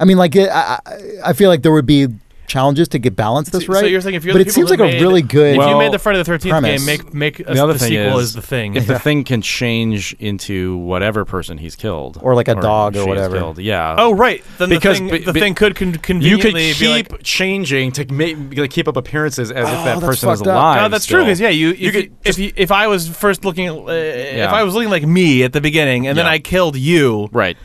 I 0.00 0.04
mean, 0.06 0.16
like, 0.18 0.34
it, 0.34 0.48
I, 0.50 0.80
I 0.86 0.98
I 1.26 1.32
feel 1.34 1.48
like 1.50 1.62
there 1.62 1.72
would 1.72 1.86
be 1.86 2.08
challenges 2.48 2.88
to 2.88 2.98
get 2.98 3.14
balance 3.14 3.48
this 3.50 3.68
right. 3.68 3.78
So 3.78 3.86
you're 3.86 4.00
saying 4.00 4.16
if 4.16 4.24
you're 4.24 4.34
but 4.34 4.42
the 4.42 4.48
it 4.48 4.52
seems 4.52 4.70
who 4.70 4.76
like 4.76 4.92
a 4.94 5.00
really 5.00 5.22
good. 5.22 5.52
If 5.52 5.58
Well, 5.58 5.70
you 5.70 5.78
made 5.78 5.92
the 5.92 6.00
Friday 6.00 6.18
the 6.18 6.24
Thirteenth 6.24 6.64
game, 6.64 6.84
make 6.84 7.14
make 7.14 7.38
a, 7.38 7.44
The 7.44 7.62
other 7.62 7.74
the 7.74 7.78
thing 7.78 7.88
sequel 7.90 8.18
is, 8.18 8.30
as 8.30 8.32
the 8.34 8.42
thing. 8.42 8.74
If 8.74 8.88
the 8.88 8.98
thing 8.98 9.22
can 9.22 9.40
change 9.40 10.16
into 10.18 10.76
whatever 10.78 11.24
person 11.24 11.58
he's 11.58 11.76
killed, 11.76 12.18
Or 12.20 12.34
like 12.34 12.48
a 12.48 12.56
dog 12.56 12.96
or 12.96 13.06
whatever. 13.06 13.36
killed, 13.36 13.58
yeah. 13.60 13.94
oh 13.96 14.12
right, 14.12 14.42
then 14.58 14.68
Because 14.68 14.98
the 14.98 15.04
b- 15.04 15.10
thing, 15.18 15.24
the 15.26 15.32
b- 15.32 15.40
thing 15.40 15.54
could 15.54 15.76
con- 15.76 15.92
you 15.92 15.98
conveniently 16.00 16.72
could 16.72 16.80
be 16.80 16.86
keep 17.02 17.12
like. 17.12 17.22
changing 17.22 17.92
to 17.92 18.12
make, 18.12 18.36
like, 18.58 18.70
keep 18.72 18.88
up 18.88 18.96
appearances 18.96 19.52
as 19.52 19.68
Oh, 19.68 19.70
if 19.70 19.84
that 19.84 19.84
that's 19.84 20.00
person 20.06 20.30
is 20.30 20.38
fucked 20.40 20.48
up. 20.48 20.54
alive. 20.56 20.82
No, 20.82 20.88
that's 20.88 21.06
true. 21.06 21.18
still. 21.20 21.26
Because 21.26 21.40
yeah, 21.40 21.50
you, 21.50 21.70
if, 21.70 21.78
You 21.80 21.86
you, 21.86 21.92
could 21.92 22.12
if, 22.24 22.36
you, 22.38 22.52
if 22.56 22.72
I 22.72 22.88
was 22.88 23.08
first 23.08 23.44
looking, 23.44 23.68
uh, 23.68 23.84
if 23.92 24.36
Yeah. 24.38 24.52
I 24.52 24.64
was 24.64 24.74
looking 24.74 24.90
like 24.90 25.04
me 25.06 25.44
at 25.44 25.52
the 25.52 25.60
beginning, 25.60 26.08
and 26.08 26.18
then 26.18 26.24
Yeah. 26.26 26.32
I 26.32 26.38
killed 26.40 26.76
you, 26.76 27.28
right. 27.30 27.56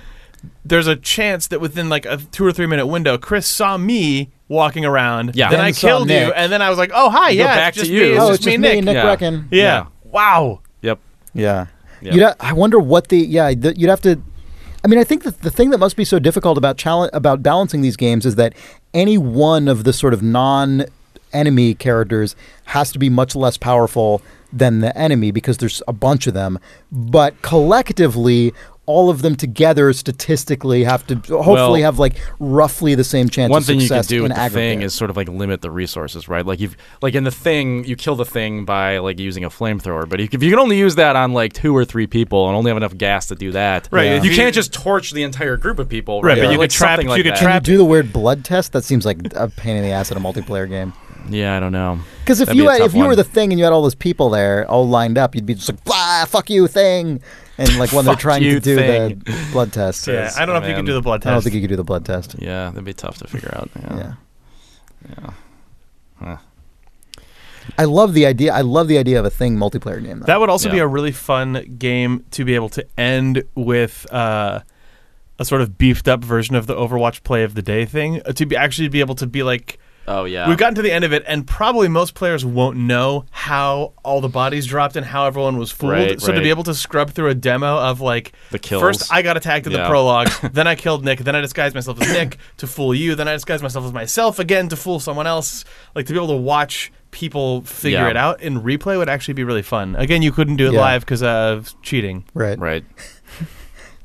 There's 0.64 0.88
a 0.88 0.96
chance 0.96 1.48
that 1.48 1.62
within 1.62 1.90
like 1.90 2.06
a 2.06 2.18
two 2.18 2.46
or 2.46 2.52
three 2.52 2.66
minute 2.68 2.88
window, 2.88 3.18
Chris 3.18 3.48
saw 3.48 3.78
me 3.78 4.32
walking 4.48 4.86
around. 4.86 5.36
Yeah. 5.36 5.50
Then 5.50 5.60
Then 5.60 5.66
I 5.68 5.72
saw 5.72 5.88
killed 5.88 6.10
you, 6.10 6.16
and 6.16 6.52
then 6.52 6.62
I 6.62 6.70
was 6.70 6.78
like, 6.78 6.92
oh 6.94 7.10
hi, 7.10 7.30
You 7.32 7.40
yeah, 7.40 7.56
back 7.56 7.70
it's 7.70 7.78
just 7.78 7.90
to 7.92 7.94
me. 7.94 8.08
you. 8.08 8.14
It's 8.14 8.22
oh, 8.24 8.28
just 8.30 8.40
it's 8.40 8.46
just 8.46 8.58
me, 8.60 8.68
me, 8.70 8.76
Nick. 8.76 8.86
Nick 8.86 8.96
Yeah. 8.96 9.16
Breckon. 9.16 9.48
Yeah. 9.52 9.62
Yeah. 9.64 9.86
Wow. 10.04 10.62
Yep. 10.82 11.00
Yeah. 11.34 11.68
Yeah. 12.02 12.14
You'd 12.14 12.24
ha- 12.24 12.36
I 12.40 12.54
wonder 12.54 12.80
what 12.80 13.08
the 13.10 13.18
yeah 13.18 13.54
the, 13.54 13.76
you'd 13.78 13.90
have 13.90 14.02
to. 14.02 14.22
I 14.84 14.88
mean, 14.88 15.00
I 15.00 15.04
think 15.04 15.24
that 15.24 15.42
the 15.42 15.50
thing 15.50 15.72
that 15.72 15.80
must 15.80 15.96
be 15.96 16.06
so 16.06 16.20
difficult 16.20 16.58
about 16.60 16.78
challenge 16.78 17.10
about 17.14 17.42
balancing 17.42 17.82
these 17.82 17.98
games 17.98 18.26
is 18.26 18.36
that 18.36 18.54
any 18.94 19.18
one 19.18 19.68
of 19.68 19.84
the 19.84 19.92
sort 19.92 20.14
of 20.14 20.22
non-enemy 20.22 21.74
characters 21.76 22.36
has 22.66 22.92
to 22.92 23.00
be 23.00 23.10
much 23.10 23.36
less 23.36 23.58
powerful 23.58 24.22
than 24.54 24.80
the 24.82 24.96
enemy 24.98 25.32
because 25.32 25.58
there's 25.58 25.82
a 25.88 25.94
bunch 25.94 26.28
of 26.28 26.34
them. 26.36 26.60
But 26.92 27.42
collectively, 27.42 28.54
all 28.88 29.10
of 29.10 29.22
them 29.22 29.36
together 29.36 29.92
statistically 29.94 30.84
have 30.84 31.06
to 31.08 31.16
hopefully 31.16 31.54
Well, 31.56 31.76
have 31.76 32.00
like 32.00 32.16
roughly 32.40 32.96
the 32.96 33.04
same 33.04 33.30
chance 33.30 33.50
One 33.52 33.62
of 33.62 33.66
thing 33.66 33.80
you 33.80 33.88
can 33.90 34.04
do 34.04 34.18
in 34.18 34.24
with 34.24 34.32
the 34.34 34.38
aggregate. 34.40 34.54
thing 34.78 34.82
is 34.84 34.94
sort 34.94 35.10
of 35.10 35.18
like 35.18 35.28
limit 35.28 35.62
the 35.62 35.72
resources, 35.72 36.28
right? 36.28 36.46
Like 36.46 36.60
you've 36.60 36.78
like 37.02 37.16
in 37.16 37.24
the 37.24 37.32
thing, 37.32 37.84
you 37.86 37.96
kill 37.96 38.16
the 38.16 38.26
thing 38.26 38.66
by 38.66 39.00
like 39.00 39.20
using 39.20 39.44
a 39.44 39.50
flamethrower, 39.50 40.08
but 40.08 40.20
if 40.22 40.42
you 40.44 40.50
can 40.50 40.60
only 40.60 40.78
use 40.78 40.96
that 40.96 41.16
on 41.16 41.34
like 41.34 41.54
two 41.54 41.76
or 41.76 41.86
three 41.86 42.08
people 42.08 42.48
and 42.48 42.56
only 42.56 42.70
have 42.70 42.78
enough 42.78 42.96
gas 42.98 43.28
to 43.28 43.36
do 43.36 43.52
that, 43.52 43.88
Right, 43.92 44.06
Yeah. 44.06 44.24
You 44.24 44.30
you- 44.32 44.36
can't 44.36 44.54
just 44.54 44.74
torch 44.74 45.12
the 45.12 45.24
entire 45.24 45.58
group 45.58 45.80
of 45.80 45.90
people, 45.90 46.22
Right, 46.22 46.34
right? 46.38 46.44
but 46.46 46.52
you 46.52 46.58
Like 46.58 46.70
could 46.70 46.78
trap- 46.78 46.90
something 46.98 47.06
you 47.08 47.12
like 47.12 47.24
could 47.24 47.32
that. 47.34 47.38
Can 47.40 47.44
you 47.48 47.52
trap- 47.54 47.64
do 47.64 47.78
the 47.78 47.86
weird 47.86 48.14
blood 48.14 48.44
test? 48.46 48.72
That 48.74 48.84
seems 48.84 49.06
like 49.06 49.18
a 49.36 49.48
pain 49.50 49.78
in 49.78 49.84
the 49.84 49.92
ass 49.92 50.12
in 50.12 50.18
a 50.18 50.22
multiplayer 50.22 50.68
game. 50.70 50.94
Yeah, 51.28 51.58
I 51.58 51.60
don't 51.60 51.72
know. 51.72 51.98
Because 52.24 52.40
if 52.40 52.46
That'd 52.48 52.58
you 52.58 52.66
be 52.66 52.70
had, 52.72 52.78
tough 52.80 52.90
if 52.90 52.96
you 52.96 53.06
were 53.06 53.16
the 53.16 53.24
thing 53.24 53.52
and 53.52 53.58
you 53.58 53.66
had 53.66 53.74
all 53.74 53.82
those 53.82 53.96
people 53.96 54.30
there 54.30 54.70
all 54.70 54.88
lined 54.88 55.18
up, 55.18 55.34
you'd 55.34 55.46
be 55.48 55.56
just 55.56 55.70
like, 55.70 55.84
"Blah, 55.84 55.96
fuck 56.26 56.50
you, 56.50 56.68
thing," 56.68 57.22
and 57.58 57.78
like 57.78 57.92
when 57.92 58.06
they're 58.06 58.14
Fuck 58.14 58.22
trying 58.22 58.44
to 58.44 58.60
do 58.62 58.76
thing. 58.76 59.20
the 59.26 59.48
blood 59.52 59.74
test. 59.74 60.08
Yeah, 60.08 60.32
I 60.38 60.46
don't 60.46 60.54
know 60.56 60.60
if 60.62 60.64
you 60.64 60.70
man. 60.70 60.78
can 60.78 60.86
do 60.86 60.94
the 60.94 61.02
blood 61.02 61.22
test. 61.22 61.30
I 61.32 61.34
don't 61.34 61.42
think 61.42 61.56
you 61.56 61.62
could 61.62 61.70
do 61.70 61.76
the 61.76 61.84
blood 61.84 62.06
test. 62.06 62.36
Yeah, 62.40 62.70
that'd 62.70 62.86
be 62.86 62.94
tough 62.94 63.18
to 63.18 63.28
figure 63.28 63.52
out. 63.54 63.70
Yeah. 63.76 63.98
Yeah. 63.98 64.14
Yeah. 65.10 65.34
Huh. 66.20 66.38
I 67.78 67.86
love 67.86 68.14
the 68.14 68.26
idea. 68.26 68.54
I 68.54 68.62
love 68.62 68.88
the 68.88 68.98
idea 68.98 69.20
of 69.20 69.26
a 69.26 69.30
thing 69.30 69.58
multiplayer 69.58 70.02
game. 70.04 70.20
Though. 70.20 70.26
That 70.28 70.40
would 70.40 70.50
also 70.50 70.70
be 70.70 70.78
Yeah. 70.78 70.84
a 70.84 70.88
really 70.88 71.12
fun 71.12 71.76
game 71.80 72.24
to 72.32 72.46
be 72.46 72.54
able 72.56 72.70
to 72.70 72.86
end 72.98 73.44
with 73.56 74.06
uh, 74.14 74.60
a 75.40 75.46
sort 75.46 75.62
of 75.62 75.78
beefed 75.78 76.08
up 76.08 76.24
version 76.24 76.56
of 76.56 76.68
the 76.68 76.76
Overwatch 76.76 77.24
play 77.24 77.44
of 77.44 77.56
the 77.56 77.62
day 77.64 77.86
thing. 77.86 78.22
Uh, 78.26 78.34
to 78.34 78.46
be 78.46 78.56
actually 78.56 78.88
be 78.88 79.00
able 79.00 79.16
to 79.16 79.26
be 79.28 79.42
like, 79.44 79.80
Oh 80.08 80.26
yeah. 80.26 80.48
we've 80.48 80.58
gotten 80.58 80.76
to 80.76 80.82
the 80.82 80.92
end 80.92 81.04
of 81.04 81.14
it, 81.14 81.24
and 81.28 81.48
probably 81.48 81.88
most 81.88 82.14
players 82.14 82.46
won't 82.46 82.78
know 82.78 83.26
how 83.32 83.94
all 84.04 84.22
the 84.22 84.30
bodies 84.30 84.66
dropped 84.66 84.96
and 84.96 85.06
how 85.06 85.26
everyone 85.26 85.58
was 85.58 85.72
fooled. 85.72 85.94
Right, 85.94 86.22
so 86.22 86.32
to 86.32 86.42
be 86.42 86.50
able 86.50 86.64
to 86.64 86.74
scrub 86.74 87.12
through 87.12 87.30
a 87.30 87.36
demo 87.36 87.78
of 87.78 88.02
like 88.02 88.34
The 88.52 88.60
kills. 88.60 88.82
First, 88.82 89.12
I 89.14 89.22
got 89.22 89.38
attacked 89.38 89.66
in 89.68 89.74
the 89.74 89.86
prologue. 89.88 90.30
then 90.54 90.68
I 90.68 90.76
killed 90.76 91.04
Nick. 91.04 91.20
Then 91.20 91.36
I 91.36 91.42
disguised 91.42 91.74
myself 91.76 92.02
as 92.02 92.10
Nick 92.10 92.38
to 92.58 92.68
fool 92.68 92.94
you. 92.94 93.16
Then 93.16 93.28
I 93.28 93.34
disguised 93.34 93.64
myself 93.64 93.86
as 93.86 93.94
myself 93.94 94.40
again 94.40 94.70
to 94.70 94.76
fool 94.76 95.00
someone 95.00 95.28
else. 95.28 95.66
Like 95.96 96.06
to 96.08 96.14
be 96.14 96.20
able 96.20 96.28
to 96.30 96.36
watch 96.36 96.92
people 97.12 97.62
figure 97.62 98.00
Yeah. 98.00 98.10
it 98.10 98.18
out 98.18 98.42
in 98.42 98.62
replay 98.62 98.98
would 98.98 99.08
actually 99.10 99.36
be 99.36 99.44
really 99.46 99.62
fun. 99.62 99.96
Again, 99.96 100.22
you 100.22 100.32
couldn't 100.34 100.58
do 100.58 100.68
it 100.68 100.74
Yeah. 100.74 100.82
live 100.82 101.02
because 101.02 101.24
of 101.24 101.74
cheating. 101.82 102.26
right. 102.34 102.60
right. 102.60 102.84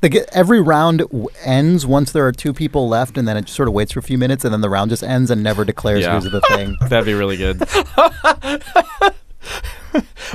The, 0.01 0.25
every 0.35 0.59
round 0.61 1.03
ends 1.45 1.85
once 1.85 2.11
there 2.11 2.25
are 2.27 2.31
two 2.31 2.53
people 2.53 2.89
left, 2.89 3.17
and 3.17 3.27
then 3.27 3.37
it 3.37 3.47
sort 3.47 3.67
of 3.67 3.73
waits 3.75 3.91
for 3.91 3.99
a 3.99 4.03
few 4.03 4.17
minutes, 4.17 4.43
and 4.43 4.51
then 4.53 4.61
the 4.61 4.69
round 4.69 4.89
just 4.89 5.03
ends 5.03 5.29
and 5.31 5.43
never 5.43 5.63
declares 5.63 6.03
Yeah. 6.03 6.19
who's 6.19 6.31
the 6.31 6.41
thing. 6.41 6.75
That'd 6.89 7.05
be 7.05 7.13
really 7.13 7.37
good. 7.37 7.61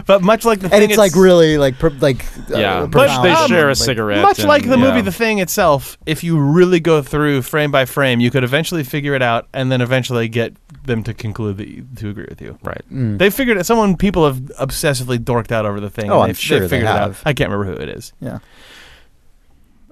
But 0.07 0.21
much 0.23 0.45
like 0.45 0.59
the 0.61 0.67
and 0.67 0.73
thing, 0.83 0.91
it's 0.91 0.99
like 0.99 1.15
really 1.17 1.57
like 1.57 1.79
pr- 1.79 1.89
like 1.89 2.23
uh, 2.51 2.59
yeah. 2.59 2.81
But 2.83 2.91
profound. 3.09 3.25
they 3.25 3.35
share 3.47 3.67
a 3.67 3.69
Like, 3.71 3.77
cigarette. 3.79 4.21
Much 4.23 4.41
and- 4.41 4.49
like 4.49 4.69
the 4.69 4.77
movie. 4.77 5.01
The 5.01 5.11
Thing 5.11 5.39
itself, 5.39 5.97
if 6.05 6.23
you 6.23 6.39
really 6.39 6.81
go 6.81 7.01
through 7.01 7.41
frame 7.41 7.71
by 7.71 7.87
frame, 7.87 8.21
you 8.21 8.31
could 8.31 8.45
eventually 8.45 8.85
figure 8.85 9.15
it 9.15 9.23
out, 9.23 9.49
and 9.55 9.73
then 9.73 9.81
eventually 9.81 10.29
get 10.29 10.55
them 10.85 11.03
to 11.05 11.15
conclude 11.15 11.57
that 11.57 11.69
you, 11.69 11.87
to 11.97 12.11
agree 12.11 12.27
with 12.29 12.43
you. 12.43 12.59
Right. 12.63 12.83
Mm. 12.93 13.17
They 13.17 13.31
figured 13.31 13.57
it. 13.57 13.65
Someone 13.65 13.97
people 13.97 14.27
have 14.27 14.37
obsessively 14.61 15.17
dorked 15.19 15.51
out 15.51 15.65
over 15.65 15.81
the 15.81 15.89
thing. 15.91 16.11
Oh, 16.11 16.17
and 16.17 16.23
I'm 16.25 16.29
they've- 16.29 16.39
sure 16.39 16.61
they've 16.61 16.69
they 16.69 16.77
figured 16.77 16.91
it 16.91 16.95
out. 16.95 17.01
have. 17.01 17.23
I 17.25 17.33
can't 17.33 17.51
remember 17.51 17.73
who 17.75 17.83
it 17.83 17.89
is. 17.89 18.13
Yeah. 18.21 18.41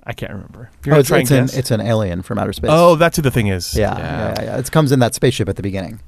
I 0.06 0.12
can't 0.12 0.32
remember. 0.32 0.70
Oh, 0.86 0.98
it's, 0.98 1.10
it's 1.10 1.30
an 1.30 1.48
it's 1.52 1.70
an 1.70 1.80
alien 1.80 2.22
from 2.22 2.38
outer 2.38 2.52
space. 2.52 2.70
Oh, 2.72 2.96
that's 2.96 3.16
who 3.16 3.22
the 3.22 3.30
thing 3.30 3.46
is. 3.46 3.74
Yeah. 3.74 3.96
yeah, 3.96 4.34
yeah, 4.38 4.44
yeah. 4.44 4.58
It 4.58 4.70
comes 4.70 4.92
in 4.92 4.98
that 4.98 5.14
spaceship 5.14 5.48
at 5.48 5.56
the 5.56 5.62
beginning. 5.62 6.00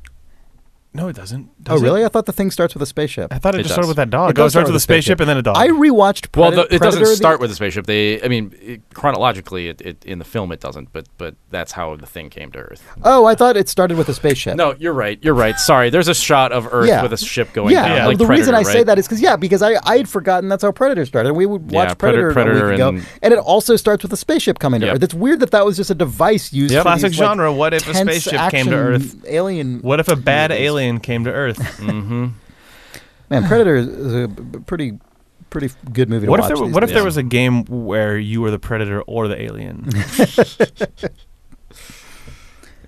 No, 0.96 1.08
it 1.08 1.16
doesn't. 1.16 1.50
oh, 1.50 1.62
Does 1.62 1.82
it? 1.82 1.84
really? 1.84 2.04
I 2.04 2.08
thought 2.08 2.24
the 2.26 2.32
thing 2.32 2.50
starts 2.50 2.72
with 2.74 2.82
a 2.82 2.86
spaceship. 2.86 3.32
I 3.32 3.38
thought 3.38 3.54
it, 3.54 3.58
It 3.60 3.62
just 3.64 3.74
started 3.74 3.88
with 3.88 3.98
that 3.98 4.08
dog. 4.10 4.30
It 4.30 4.40
Oh, 4.40 4.44
does 4.44 4.52
it 4.52 4.52
starts 4.52 4.52
start 4.52 4.66
with 4.68 4.76
a 4.76 4.80
spaceship 4.80 5.20
and 5.20 5.28
then 5.28 5.36
a 5.36 5.42
dog. 5.42 5.56
I 5.58 5.68
rewatched. 5.68 6.34
Well, 6.36 6.50
the, 6.50 6.62
it 6.62 6.68
Predator 6.68 6.84
doesn't 6.84 7.00
the- 7.02 7.16
start 7.16 7.38
with 7.40 7.50
a 7.50 7.54
spaceship. 7.54 7.86
They, 7.86 8.22
I 8.22 8.28
mean, 8.28 8.54
it, 8.60 8.80
chronologically, 8.94 9.68
it, 9.68 9.80
it, 9.82 10.04
in 10.06 10.18
the 10.18 10.24
film 10.24 10.52
it 10.52 10.60
doesn't, 10.60 10.92
but 10.92 11.06
but 11.18 11.34
that's 11.50 11.72
how 11.72 11.96
the 11.96 12.06
thing 12.06 12.30
came 12.30 12.50
to 12.52 12.58
Earth. 12.58 12.82
Oh, 13.04 13.26
I 13.26 13.34
thought 13.34 13.56
it 13.56 13.68
started 13.68 13.98
with 13.98 14.08
a 14.08 14.14
spaceship. 14.14 14.56
No, 14.56 14.74
you're 14.78 14.94
right. 14.94 15.18
You're 15.22 15.34
right. 15.34 15.56
Sorry. 15.58 15.90
There's 15.90 16.08
a 16.08 16.14
shot 16.14 16.50
of 16.52 16.66
Earth 16.72 16.88
Yeah. 16.88 17.02
with 17.02 17.12
a 17.12 17.18
ship 17.18 17.52
going 17.52 17.72
yeah, 17.74 17.86
down. 17.88 17.96
Yeah. 17.98 18.06
Like 18.06 18.18
the 18.18 18.26
reason 18.26 18.54
I 18.54 18.62
Predator, 18.62 18.78
say 18.80 18.84
that 18.84 18.98
is 18.98 19.06
because 19.06 19.20
yeah, 19.20 19.36
because 19.36 19.62
I 19.62 19.74
I 19.84 19.98
had 19.98 20.08
forgotten 20.08 20.48
that's 20.48 20.62
how 20.62 20.72
Predator 20.72 21.04
started. 21.04 21.34
We 21.34 21.46
would 21.46 21.70
watch 21.70 21.88
Yeah, 21.90 21.94
Predator, 21.94 22.32
Predator- 22.32 22.56
a 22.56 22.60
Predator 22.60 22.66
week 22.68 22.74
ago, 22.76 22.88
and- 22.88 23.06
and 23.22 23.32
it 23.34 23.38
also 23.38 23.76
starts 23.76 24.02
with 24.02 24.12
a 24.12 24.16
spaceship 24.16 24.58
coming 24.58 24.80
to 24.80 24.86
Yep. 24.86 24.96
Earth. 24.96 25.02
It's 25.02 25.14
weird 25.14 25.40
that 25.40 25.50
that 25.50 25.66
was 25.66 25.76
just 25.76 25.90
a 25.90 25.94
device 25.94 26.52
used. 26.52 26.72
Yep. 26.72 26.82
Classic 26.82 27.10
these, 27.10 27.18
genre. 27.18 27.52
What 27.52 27.74
if 27.74 27.86
a 27.86 27.94
spaceship 27.94 28.50
came 28.50 28.66
to 28.66 28.74
Earth? 28.74 29.16
Alien. 29.26 29.80
What 29.80 30.00
if 30.00 30.08
a 30.08 30.16
bad 30.16 30.50
movies. 30.50 30.66
Alien 30.86 31.00
came 31.00 31.24
to 31.24 31.32
Earth? 31.32 31.58
Mm-hmm. 31.76 32.26
Man, 33.28 33.48
Predator 33.48 33.74
is 33.76 34.14
a 34.14 34.28
pretty 34.66 34.98
pretty 35.50 35.70
good 35.92 36.08
movie 36.08 36.26
to 36.26 36.30
what 36.30 36.38
if 36.40 36.44
watch. 36.44 36.54
there? 36.58 36.66
these 36.66 36.74
What 36.74 36.84
if 36.84 36.90
there 36.90 37.04
was 37.04 37.16
a 37.16 37.22
game 37.24 37.64
where 37.64 38.16
you 38.18 38.40
were 38.40 38.50
the 38.52 38.58
predator 38.58 39.02
or 39.02 39.26
the 39.26 39.40
alien 39.42 39.88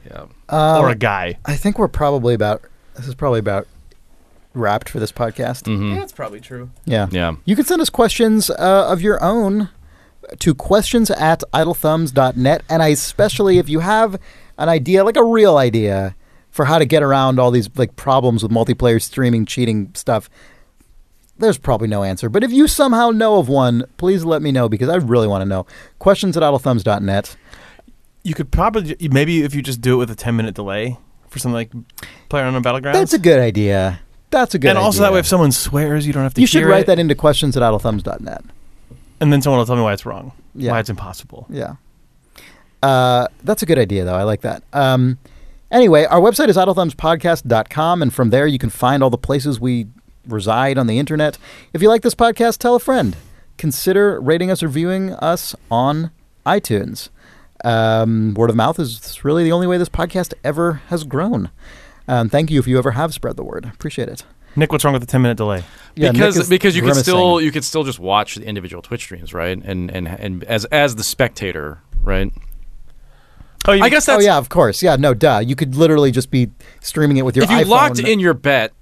Yeah. 0.08 0.26
Um, 0.48 0.82
or 0.84 0.88
a 0.90 0.94
guy? 0.94 1.38
I 1.44 1.56
think 1.56 1.78
we're 1.78 1.88
probably 1.88 2.34
about. 2.34 2.62
This 2.96 3.06
is 3.08 3.14
probably 3.14 3.40
about 3.40 3.66
wrapped 4.54 4.88
for 4.88 4.98
this 5.00 5.12
podcast. 5.12 5.66
hmm 5.66 5.94
that's 5.96 6.12
probably 6.12 6.40
true. 6.40 6.70
Yeah. 6.84 7.08
Yeah. 7.10 7.34
You 7.44 7.54
can 7.56 7.64
send 7.64 7.80
us 7.82 7.90
questions 7.90 8.48
uh, 8.50 8.86
of 8.88 9.00
your 9.02 9.22
own 9.22 9.68
to 10.38 10.54
questions 10.54 11.10
at 11.10 11.42
idlethumbs.net. 11.52 12.62
And 12.68 12.82
I 12.82 12.88
especially, 12.88 13.58
if 13.58 13.68
you 13.68 13.80
have 13.80 14.18
an 14.56 14.68
idea, 14.68 15.04
like 15.04 15.16
a 15.16 15.24
real 15.24 15.56
idea, 15.56 16.14
for 16.58 16.64
how 16.64 16.76
to 16.76 16.84
get 16.84 17.04
around 17.04 17.38
all 17.38 17.52
these 17.52 17.70
like 17.76 17.94
problems 17.94 18.42
with 18.42 18.50
multiplayer 18.50 19.00
streaming, 19.00 19.46
cheating 19.46 19.92
stuff, 19.94 20.28
there's 21.36 21.56
probably 21.56 21.86
no 21.86 22.02
answer. 22.02 22.28
But 22.28 22.42
if 22.42 22.50
you 22.50 22.66
somehow 22.66 23.10
know 23.10 23.36
of 23.38 23.48
one, 23.48 23.84
please 23.96 24.24
let 24.24 24.42
me 24.42 24.50
know 24.50 24.68
because 24.68 24.88
I 24.88 24.96
really 24.96 25.28
want 25.28 25.42
to 25.42 25.48
know. 25.48 25.66
Questions 26.00 26.36
at 26.36 26.42
idlethumbs.net. 26.42 27.36
You 28.24 28.34
could 28.34 28.50
probably 28.50 28.96
maybe 29.08 29.44
if 29.44 29.54
you 29.54 29.62
just 29.62 29.80
do 29.80 29.94
it 29.94 29.98
with 29.98 30.10
a 30.10 30.16
ten 30.16 30.34
minute 30.34 30.56
delay 30.56 30.98
for 31.28 31.38
something 31.38 31.54
like 31.54 31.70
Player 32.28 32.42
on 32.42 32.56
a 32.56 32.60
battleground. 32.60 32.96
That's 32.96 33.12
a 33.12 33.20
good 33.20 33.38
idea. 33.38 34.00
That's 34.30 34.56
a 34.56 34.58
good 34.58 34.70
and 34.70 34.78
also 34.78 35.02
that 35.02 35.12
way, 35.12 35.20
if 35.20 35.28
someone 35.28 35.52
swears, 35.52 36.08
you 36.08 36.12
don't 36.12 36.24
have 36.24 36.34
to. 36.34 36.40
you 36.40 36.48
should 36.48 36.64
write 36.64 36.80
it, 36.80 36.86
that 36.88 36.98
into 36.98 37.14
questions 37.14 37.56
at 37.56 37.62
idlethumbs.net. 37.62 38.42
and 39.20 39.32
then 39.32 39.42
someone 39.42 39.58
will 39.60 39.66
tell 39.66 39.76
me 39.76 39.82
why 39.82 39.92
it's 39.92 40.04
wrong. 40.04 40.32
Yeah. 40.56 40.72
Why 40.72 40.80
it's 40.80 40.90
impossible. 40.90 41.46
Yeah. 41.50 41.76
Uh, 42.82 43.28
that's 43.44 43.62
a 43.62 43.66
good 43.66 43.78
idea, 43.78 44.04
though. 44.04 44.16
I 44.16 44.24
like 44.24 44.40
that. 44.40 44.64
Um, 44.72 45.18
anyway, 45.70 46.04
our 46.04 46.20
website 46.20 46.48
is 46.48 46.56
idlethumbspodcast.com, 46.56 48.02
and 48.02 48.12
from 48.12 48.30
there 48.30 48.46
you 48.46 48.58
can 48.58 48.70
find 48.70 49.02
all 49.02 49.10
the 49.10 49.18
places 49.18 49.60
we 49.60 49.86
reside 50.26 50.78
on 50.78 50.86
the 50.86 50.98
internet. 50.98 51.38
If 51.72 51.82
you 51.82 51.88
like 51.88 52.02
this 52.02 52.14
podcast, 52.14 52.58
tell 52.58 52.74
a 52.74 52.80
friend. 52.80 53.16
Consider 53.56 54.20
rating 54.20 54.50
us 54.50 54.62
or 54.62 54.68
viewing 54.68 55.14
us 55.14 55.54
on 55.70 56.10
iTunes. 56.46 57.08
Um, 57.64 58.34
word 58.34 58.50
of 58.50 58.56
mouth 58.56 58.78
is 58.78 59.24
really 59.24 59.42
the 59.42 59.52
only 59.52 59.66
way 59.66 59.78
this 59.78 59.88
podcast 59.88 60.32
ever 60.44 60.74
has 60.88 61.04
grown. 61.04 61.50
Um, 62.06 62.28
thank 62.28 62.50
you 62.50 62.60
if 62.60 62.66
you 62.66 62.78
ever 62.78 62.92
have 62.92 63.12
spread 63.12 63.36
the 63.36 63.44
word. 63.44 63.64
Appreciate 63.66 64.08
it. 64.08 64.24
Nick, 64.56 64.72
what's 64.72 64.84
wrong 64.84 64.92
with 64.92 65.02
the 65.02 65.06
ten 65.06 65.22
minute 65.22 65.36
delay? 65.36 65.62
Yeah, 65.94 66.12
because 66.12 66.48
because 66.48 66.74
you 66.74 66.82
could 66.82 66.88
grimacing. 66.88 67.02
still 67.02 67.40
you 67.40 67.52
could 67.52 67.64
still 67.64 67.84
just 67.84 67.98
watch 67.98 68.36
the 68.36 68.44
individual 68.44 68.82
Twitch 68.82 69.02
streams, 69.02 69.34
right? 69.34 69.58
And 69.62 69.90
and 69.90 70.08
and 70.08 70.42
as 70.44 70.64
as 70.66 70.96
the 70.96 71.04
spectator, 71.04 71.80
right? 72.02 72.32
Oh, 73.68 73.72
you, 73.72 73.82
I 73.84 73.88
guess 73.88 74.08
Oh 74.08 74.18
yeah, 74.18 74.38
of 74.38 74.48
course. 74.48 74.82
Yeah, 74.82 74.96
no, 74.96 75.14
duh. 75.14 75.42
You 75.44 75.54
could 75.54 75.74
literally 75.76 76.10
just 76.10 76.30
be 76.30 76.50
streaming 76.80 77.16
it 77.18 77.22
with 77.24 77.36
your 77.36 77.44
if 77.44 77.50
you 77.50 77.58
iPhone. 77.58 77.68
locked 77.68 77.98
in 78.00 78.18
your 78.18 78.34
bet 78.34 78.72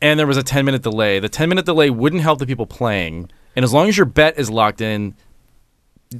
and 0.00 0.18
there 0.18 0.26
was 0.26 0.36
a 0.36 0.42
10 0.42 0.64
minute 0.64 0.82
delay, 0.82 1.18
the 1.20 1.28
10 1.28 1.48
minute 1.48 1.66
delay 1.66 1.90
wouldn't 1.90 2.22
help 2.22 2.38
the 2.38 2.46
people 2.46 2.66
playing. 2.66 3.30
And 3.54 3.64
as 3.64 3.72
long 3.72 3.88
as 3.88 3.96
your 3.96 4.06
bet 4.06 4.38
is 4.38 4.50
locked 4.50 4.80
in, 4.80 5.14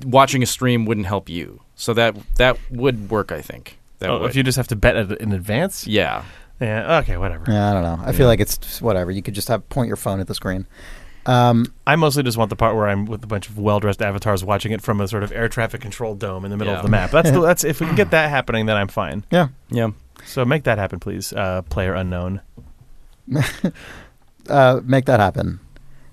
watching 0.05 0.43
a 0.43 0.47
stream 0.47 0.85
wouldn't 0.85 1.07
help 1.07 1.29
you. 1.29 1.63
So 1.77 1.95
that 1.95 2.17
that 2.37 2.59
would 2.71 3.11
work, 3.11 3.33
I 3.33 3.41
think. 3.41 3.79
That 4.01 4.11
Oh, 4.11 4.21
would. 4.21 4.31
if 4.31 4.37
you 4.37 4.43
just 4.43 4.57
have 4.57 4.69
to 4.69 4.77
bet 4.77 4.97
it 4.97 5.13
in 5.21 5.33
advance. 5.33 5.87
yeah. 5.87 6.25
Yeah. 6.61 6.99
Okay. 6.99 7.17
Whatever. 7.17 7.45
Yeah, 7.47 7.71
I 7.71 7.73
don't 7.73 7.85
know. 7.85 8.01
I 8.05 8.11
feel 8.13 8.27
like 8.27 8.41
it's 8.41 8.59
just 8.59 8.83
whatever. 8.83 9.13
You 9.13 9.23
could 9.23 9.35
just 9.35 9.47
have 9.47 9.69
point 9.69 9.87
your 9.87 9.97
phone 9.97 10.19
at 10.19 10.27
the 10.27 10.35
screen. 10.35 10.67
Um, 11.27 11.73
I 11.87 11.97
mostly 11.97 12.23
just 12.23 12.39
want 12.39 12.49
the 12.51 12.57
part 12.57 12.75
where 12.75 12.87
I'm 12.89 13.05
with 13.05 13.23
a 13.23 13.27
bunch 13.27 13.49
of 13.49 13.59
well 13.59 13.81
dressed 13.81 14.01
avatars 14.01 14.43
watching 14.45 14.73
it 14.73 14.81
from 14.81 15.01
a 15.01 15.09
sort 15.09 15.23
of 15.23 15.31
air 15.33 15.49
traffic 15.49 15.81
control 15.81 16.15
dome 16.15 16.45
in 16.45 16.51
the 16.51 16.57
middle 16.57 16.73
Yeah. 16.73 16.79
of 16.79 16.85
the 16.85 16.91
map. 16.91 17.11
That's 17.11 17.31
the, 17.31 17.41
that's 17.49 17.65
if 17.65 17.81
we 17.81 17.87
can 17.87 17.97
get 17.97 18.11
that 18.13 18.31
happening, 18.31 18.67
then 18.67 18.77
I'm 18.77 18.89
fine. 18.89 19.25
yeah. 19.31 19.49
Yeah. 19.71 19.91
So 20.25 20.45
make 20.45 20.65
that 20.65 20.79
happen, 20.79 20.99
please, 21.01 21.33
uh, 21.33 21.63
player 21.63 21.95
unknown. 21.95 22.41
uh, 24.49 24.81
make 24.85 25.05
that 25.07 25.21
happen. 25.21 25.61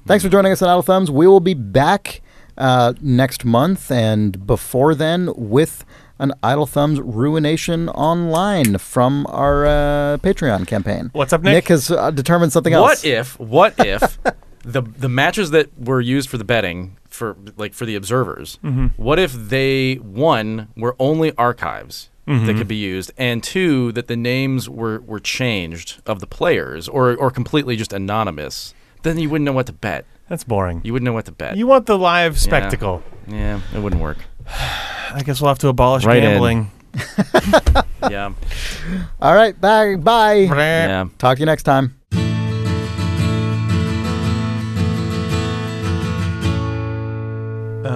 Thanks 0.06 0.24
for 0.24 0.30
joining 0.30 0.52
us 0.52 0.62
on 0.62 0.70
Idle 0.70 0.82
Thumbs. 0.84 1.10
We 1.10 1.28
will 1.28 1.40
be 1.40 1.54
back 1.54 2.22
uh, 2.58 2.94
next 3.02 3.44
month 3.46 3.90
and 3.92 4.46
before 4.46 4.94
then 4.96 5.32
with 5.36 5.84
an 6.20 6.32
Idle 6.44 6.66
Thumbs 6.68 7.00
Ruination 7.02 7.90
Online 7.90 8.78
from 8.78 9.26
our 9.30 9.66
uh, 9.66 10.18
Patreon 10.20 10.68
campaign. 10.68 11.10
What's 11.14 11.34
up, 11.34 11.42
Nick? 11.42 11.54
Nick 11.54 11.68
has 11.70 11.90
uh, 11.92 12.12
determined 12.12 12.54
something 12.54 12.74
else. 12.74 13.04
What 13.04 13.06
if 13.06 13.40
what 13.40 13.74
if 13.80 14.18
the 14.66 14.82
the 14.82 15.10
matches 15.10 15.52
that 15.52 15.70
were 15.80 16.02
used 16.02 16.28
for 16.30 16.38
the 16.38 16.44
betting 16.44 16.98
for 17.10 17.36
like 17.56 17.74
for 17.74 17.86
the 17.86 17.96
observers, 17.96 18.60
Mhm. 18.64 18.92
what 18.98 19.20
if 19.20 19.32
they 19.34 19.96
one 19.96 20.68
were 20.76 20.96
only 21.00 21.32
archives 21.38 22.10
that 22.26 22.34
Mhm. 22.34 22.58
could 22.58 22.68
be 22.68 22.76
used, 22.76 23.12
and 23.18 23.44
two 23.44 23.92
that 23.92 24.08
the 24.08 24.16
names 24.18 24.68
were 24.68 25.02
were 25.06 25.20
changed 25.20 26.02
of 26.08 26.20
the 26.20 26.28
players 26.28 26.88
or 26.88 27.16
or 27.16 27.30
completely 27.32 27.76
just 27.76 27.94
anonymous? 27.94 28.74
Then 29.04 29.20
you 29.20 29.30
wouldn't 29.30 29.46
know 29.46 29.52
what 29.54 29.68
to 29.68 29.74
bet. 29.74 30.06
That's 30.30 30.44
boring. 30.44 30.82
You 30.84 30.92
wouldn't 30.94 31.06
know 31.06 31.14
what 31.14 31.26
to 31.26 31.32
bet. 31.32 31.56
You 31.56 31.68
want 31.68 31.86
the 31.86 31.98
live 32.00 32.40
spectacle. 32.40 33.04
yeah, 33.28 33.60
it 33.76 33.80
wouldn't 33.80 34.02
work. 34.02 34.18
I 35.14 35.22
guess 35.24 35.40
we'll 35.40 35.50
have 35.50 35.60
to 35.60 35.68
abolish 35.68 36.04
Right 36.04 36.22
gambling. 36.22 36.72
yeah, 38.10 38.32
All 39.22 39.36
right, 39.36 39.60
bye. 39.62 39.96
Bye. 39.98 40.48
yeah. 40.50 41.06
Talk 41.20 41.36
to 41.38 41.40
you 41.42 41.46
next 41.46 41.64
time. 41.64 41.96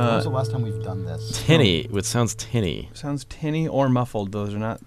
When 0.10 0.14
Uh, 0.14 0.18
was 0.18 0.26
the 0.26 0.30
last 0.32 0.52
time 0.52 0.62
we've 0.64 0.84
done 0.84 1.06
this? 1.06 1.42
Tinny. 1.46 1.82
It 1.82 2.06
sounds 2.06 2.36
tinny. 2.36 2.90
sounds 2.94 3.26
tinny 3.26 3.68
or 3.68 3.90
muffled. 3.90 4.32
Those 4.32 4.54
are 4.54 4.60
not. 4.60 4.82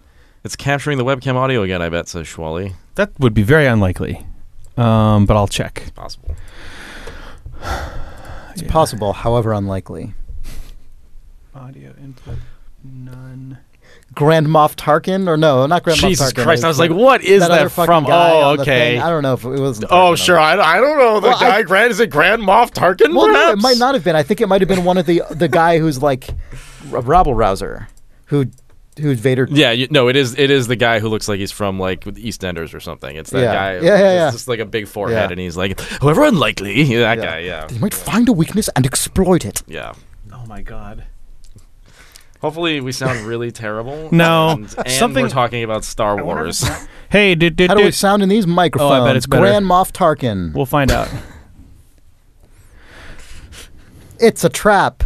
It's 0.45 0.57
capturing 0.57 0.99
the 0.99 1.05
webcam 1.05 1.35
audio 1.37 1.63
again. 1.63 1.81
I 1.83 1.89
bet 1.89 2.09
says 2.09 2.27
Schwally. 2.27 2.75
That 2.97 3.11
would 3.21 3.33
be 3.35 3.43
very 3.43 3.67
unlikely. 3.67 4.27
Um, 4.77 5.27
but 5.27 5.37
I'll 5.37 5.49
check. 5.49 5.93
Possible. 5.95 6.35
It's 8.55 8.63
possible, 8.71 9.15
however 9.15 9.55
unlikely. 9.55 10.13
Audio 11.55 11.95
input 12.03 12.37
none. 12.85 13.59
Grand 14.15 14.47
Moff 14.47 14.75
Tarkin, 14.77 15.27
or 15.29 15.37
no, 15.37 15.67
not 15.67 15.83
Grand 15.83 15.99
Moff 15.99 16.03
Tarkin. 16.05 16.09
Jesus 16.09 16.33
Christ! 16.33 16.65
I 16.65 16.69
was 16.69 16.79
like, 16.79 16.91
what 16.91 17.23
is 17.23 17.41
that, 17.41 17.49
that, 17.49 17.71
from? 17.71 18.05
guy 18.05 18.31
Oh, 18.31 18.61
okay. 18.61 18.99
I 18.99 19.09
don't 19.09 19.23
know 19.23 19.35
if 19.35 19.45
it 19.45 19.49
was. 19.49 19.83
Oh, 19.91 20.15
sure. 20.17 20.39
I, 20.39 20.53
I 20.59 20.81
don't 20.81 20.99
know 20.99 21.21
the 21.21 21.29
Well, 21.29 21.37
I- 21.37 21.41
guy. 21.41 21.63
Grand 21.63 21.91
is 21.91 22.01
it 22.01 22.11
Grand 22.11 22.43
Moff 22.43 22.71
Tarkin? 22.71 23.15
Well, 23.15 23.33
no, 23.33 23.53
it 23.53 23.59
might 23.59 23.79
not 23.79 23.95
have 23.95 24.05
been. 24.05 24.17
I 24.17 24.23
think 24.23 24.41
it 24.41 24.47
might 24.49 24.61
have 24.61 24.69
been 24.69 24.85
one 24.85 24.99
of 24.99 25.07
the 25.07 25.23
the 25.31 25.49
guy 25.49 25.79
who's 25.79 26.03
like 26.03 26.29
a 26.93 27.01
rabble 27.01 27.35
rouser, 27.35 27.89
who 28.27 28.47
who's 29.01 29.19
Vader. 29.21 29.49
Yeah, 29.51 29.71
you, 29.71 29.89
no, 29.91 30.09
it 30.09 30.17
is. 30.17 30.39
It 30.39 30.51
is 30.51 30.67
the 30.67 30.77
guy 30.77 30.99
who 30.99 31.09
looks 31.09 31.27
like 31.27 31.39
he's 31.39 31.51
from 31.53 31.81
like 31.81 32.05
EastEnders 32.05 32.75
or 32.75 32.81
something. 32.81 33.17
It's 33.17 33.31
that 33.31 33.41
Yeah. 33.41 33.55
guy. 33.55 33.73
Yeah, 33.77 33.99
yeah, 33.99 34.13
yeah. 34.15 34.31
Just 34.31 34.49
like 34.49 34.59
a 34.61 34.67
big 34.67 34.87
forehead, 34.87 35.17
Yeah. 35.17 35.31
and 35.31 35.41
he's 35.41 35.57
like, 35.57 35.81
however 35.81 36.25
unlikely. 36.25 36.85
That 36.99 37.17
Yeah. 37.19 37.25
guy. 37.25 37.39
Yeah, 37.39 37.69
He 37.71 37.79
might 37.79 37.95
find 37.95 38.29
a 38.29 38.33
weakness 38.35 38.69
and 38.77 38.85
exploit 38.85 39.47
it. 39.47 39.63
yeah. 39.67 39.95
Oh 40.35 40.45
my 40.47 40.61
god. 40.61 41.05
Hopefully, 42.43 42.81
we 42.81 42.93
sound 42.93 43.21
really 43.21 43.51
terrible. 43.65 44.09
No, 44.13 44.51
and, 44.51 44.75
and 44.79 44.91
something- 44.91 45.25
we're 45.25 45.31
talking 45.31 45.63
about 45.65 45.85
Star 45.85 46.23
Wars. 46.23 46.65
Hey, 47.13 47.35
did 47.35 47.57
did, 47.57 47.69
How 47.69 47.75
do 47.75 47.81
we 47.83 47.89
did 47.89 47.95
sound 47.95 48.23
in 48.23 48.31
these 48.31 48.47
oh, 48.47 48.49
microphones? 48.49 49.17
it's 49.19 49.27
better. 49.27 49.43
Grand 49.43 49.67
Moff 49.67 49.93
Tarkin. 49.93 50.55
we'll 50.55 50.65
find 50.65 50.91
out. 50.91 51.11
It's 54.19 54.45
a 54.45 54.49
trap. 54.49 55.03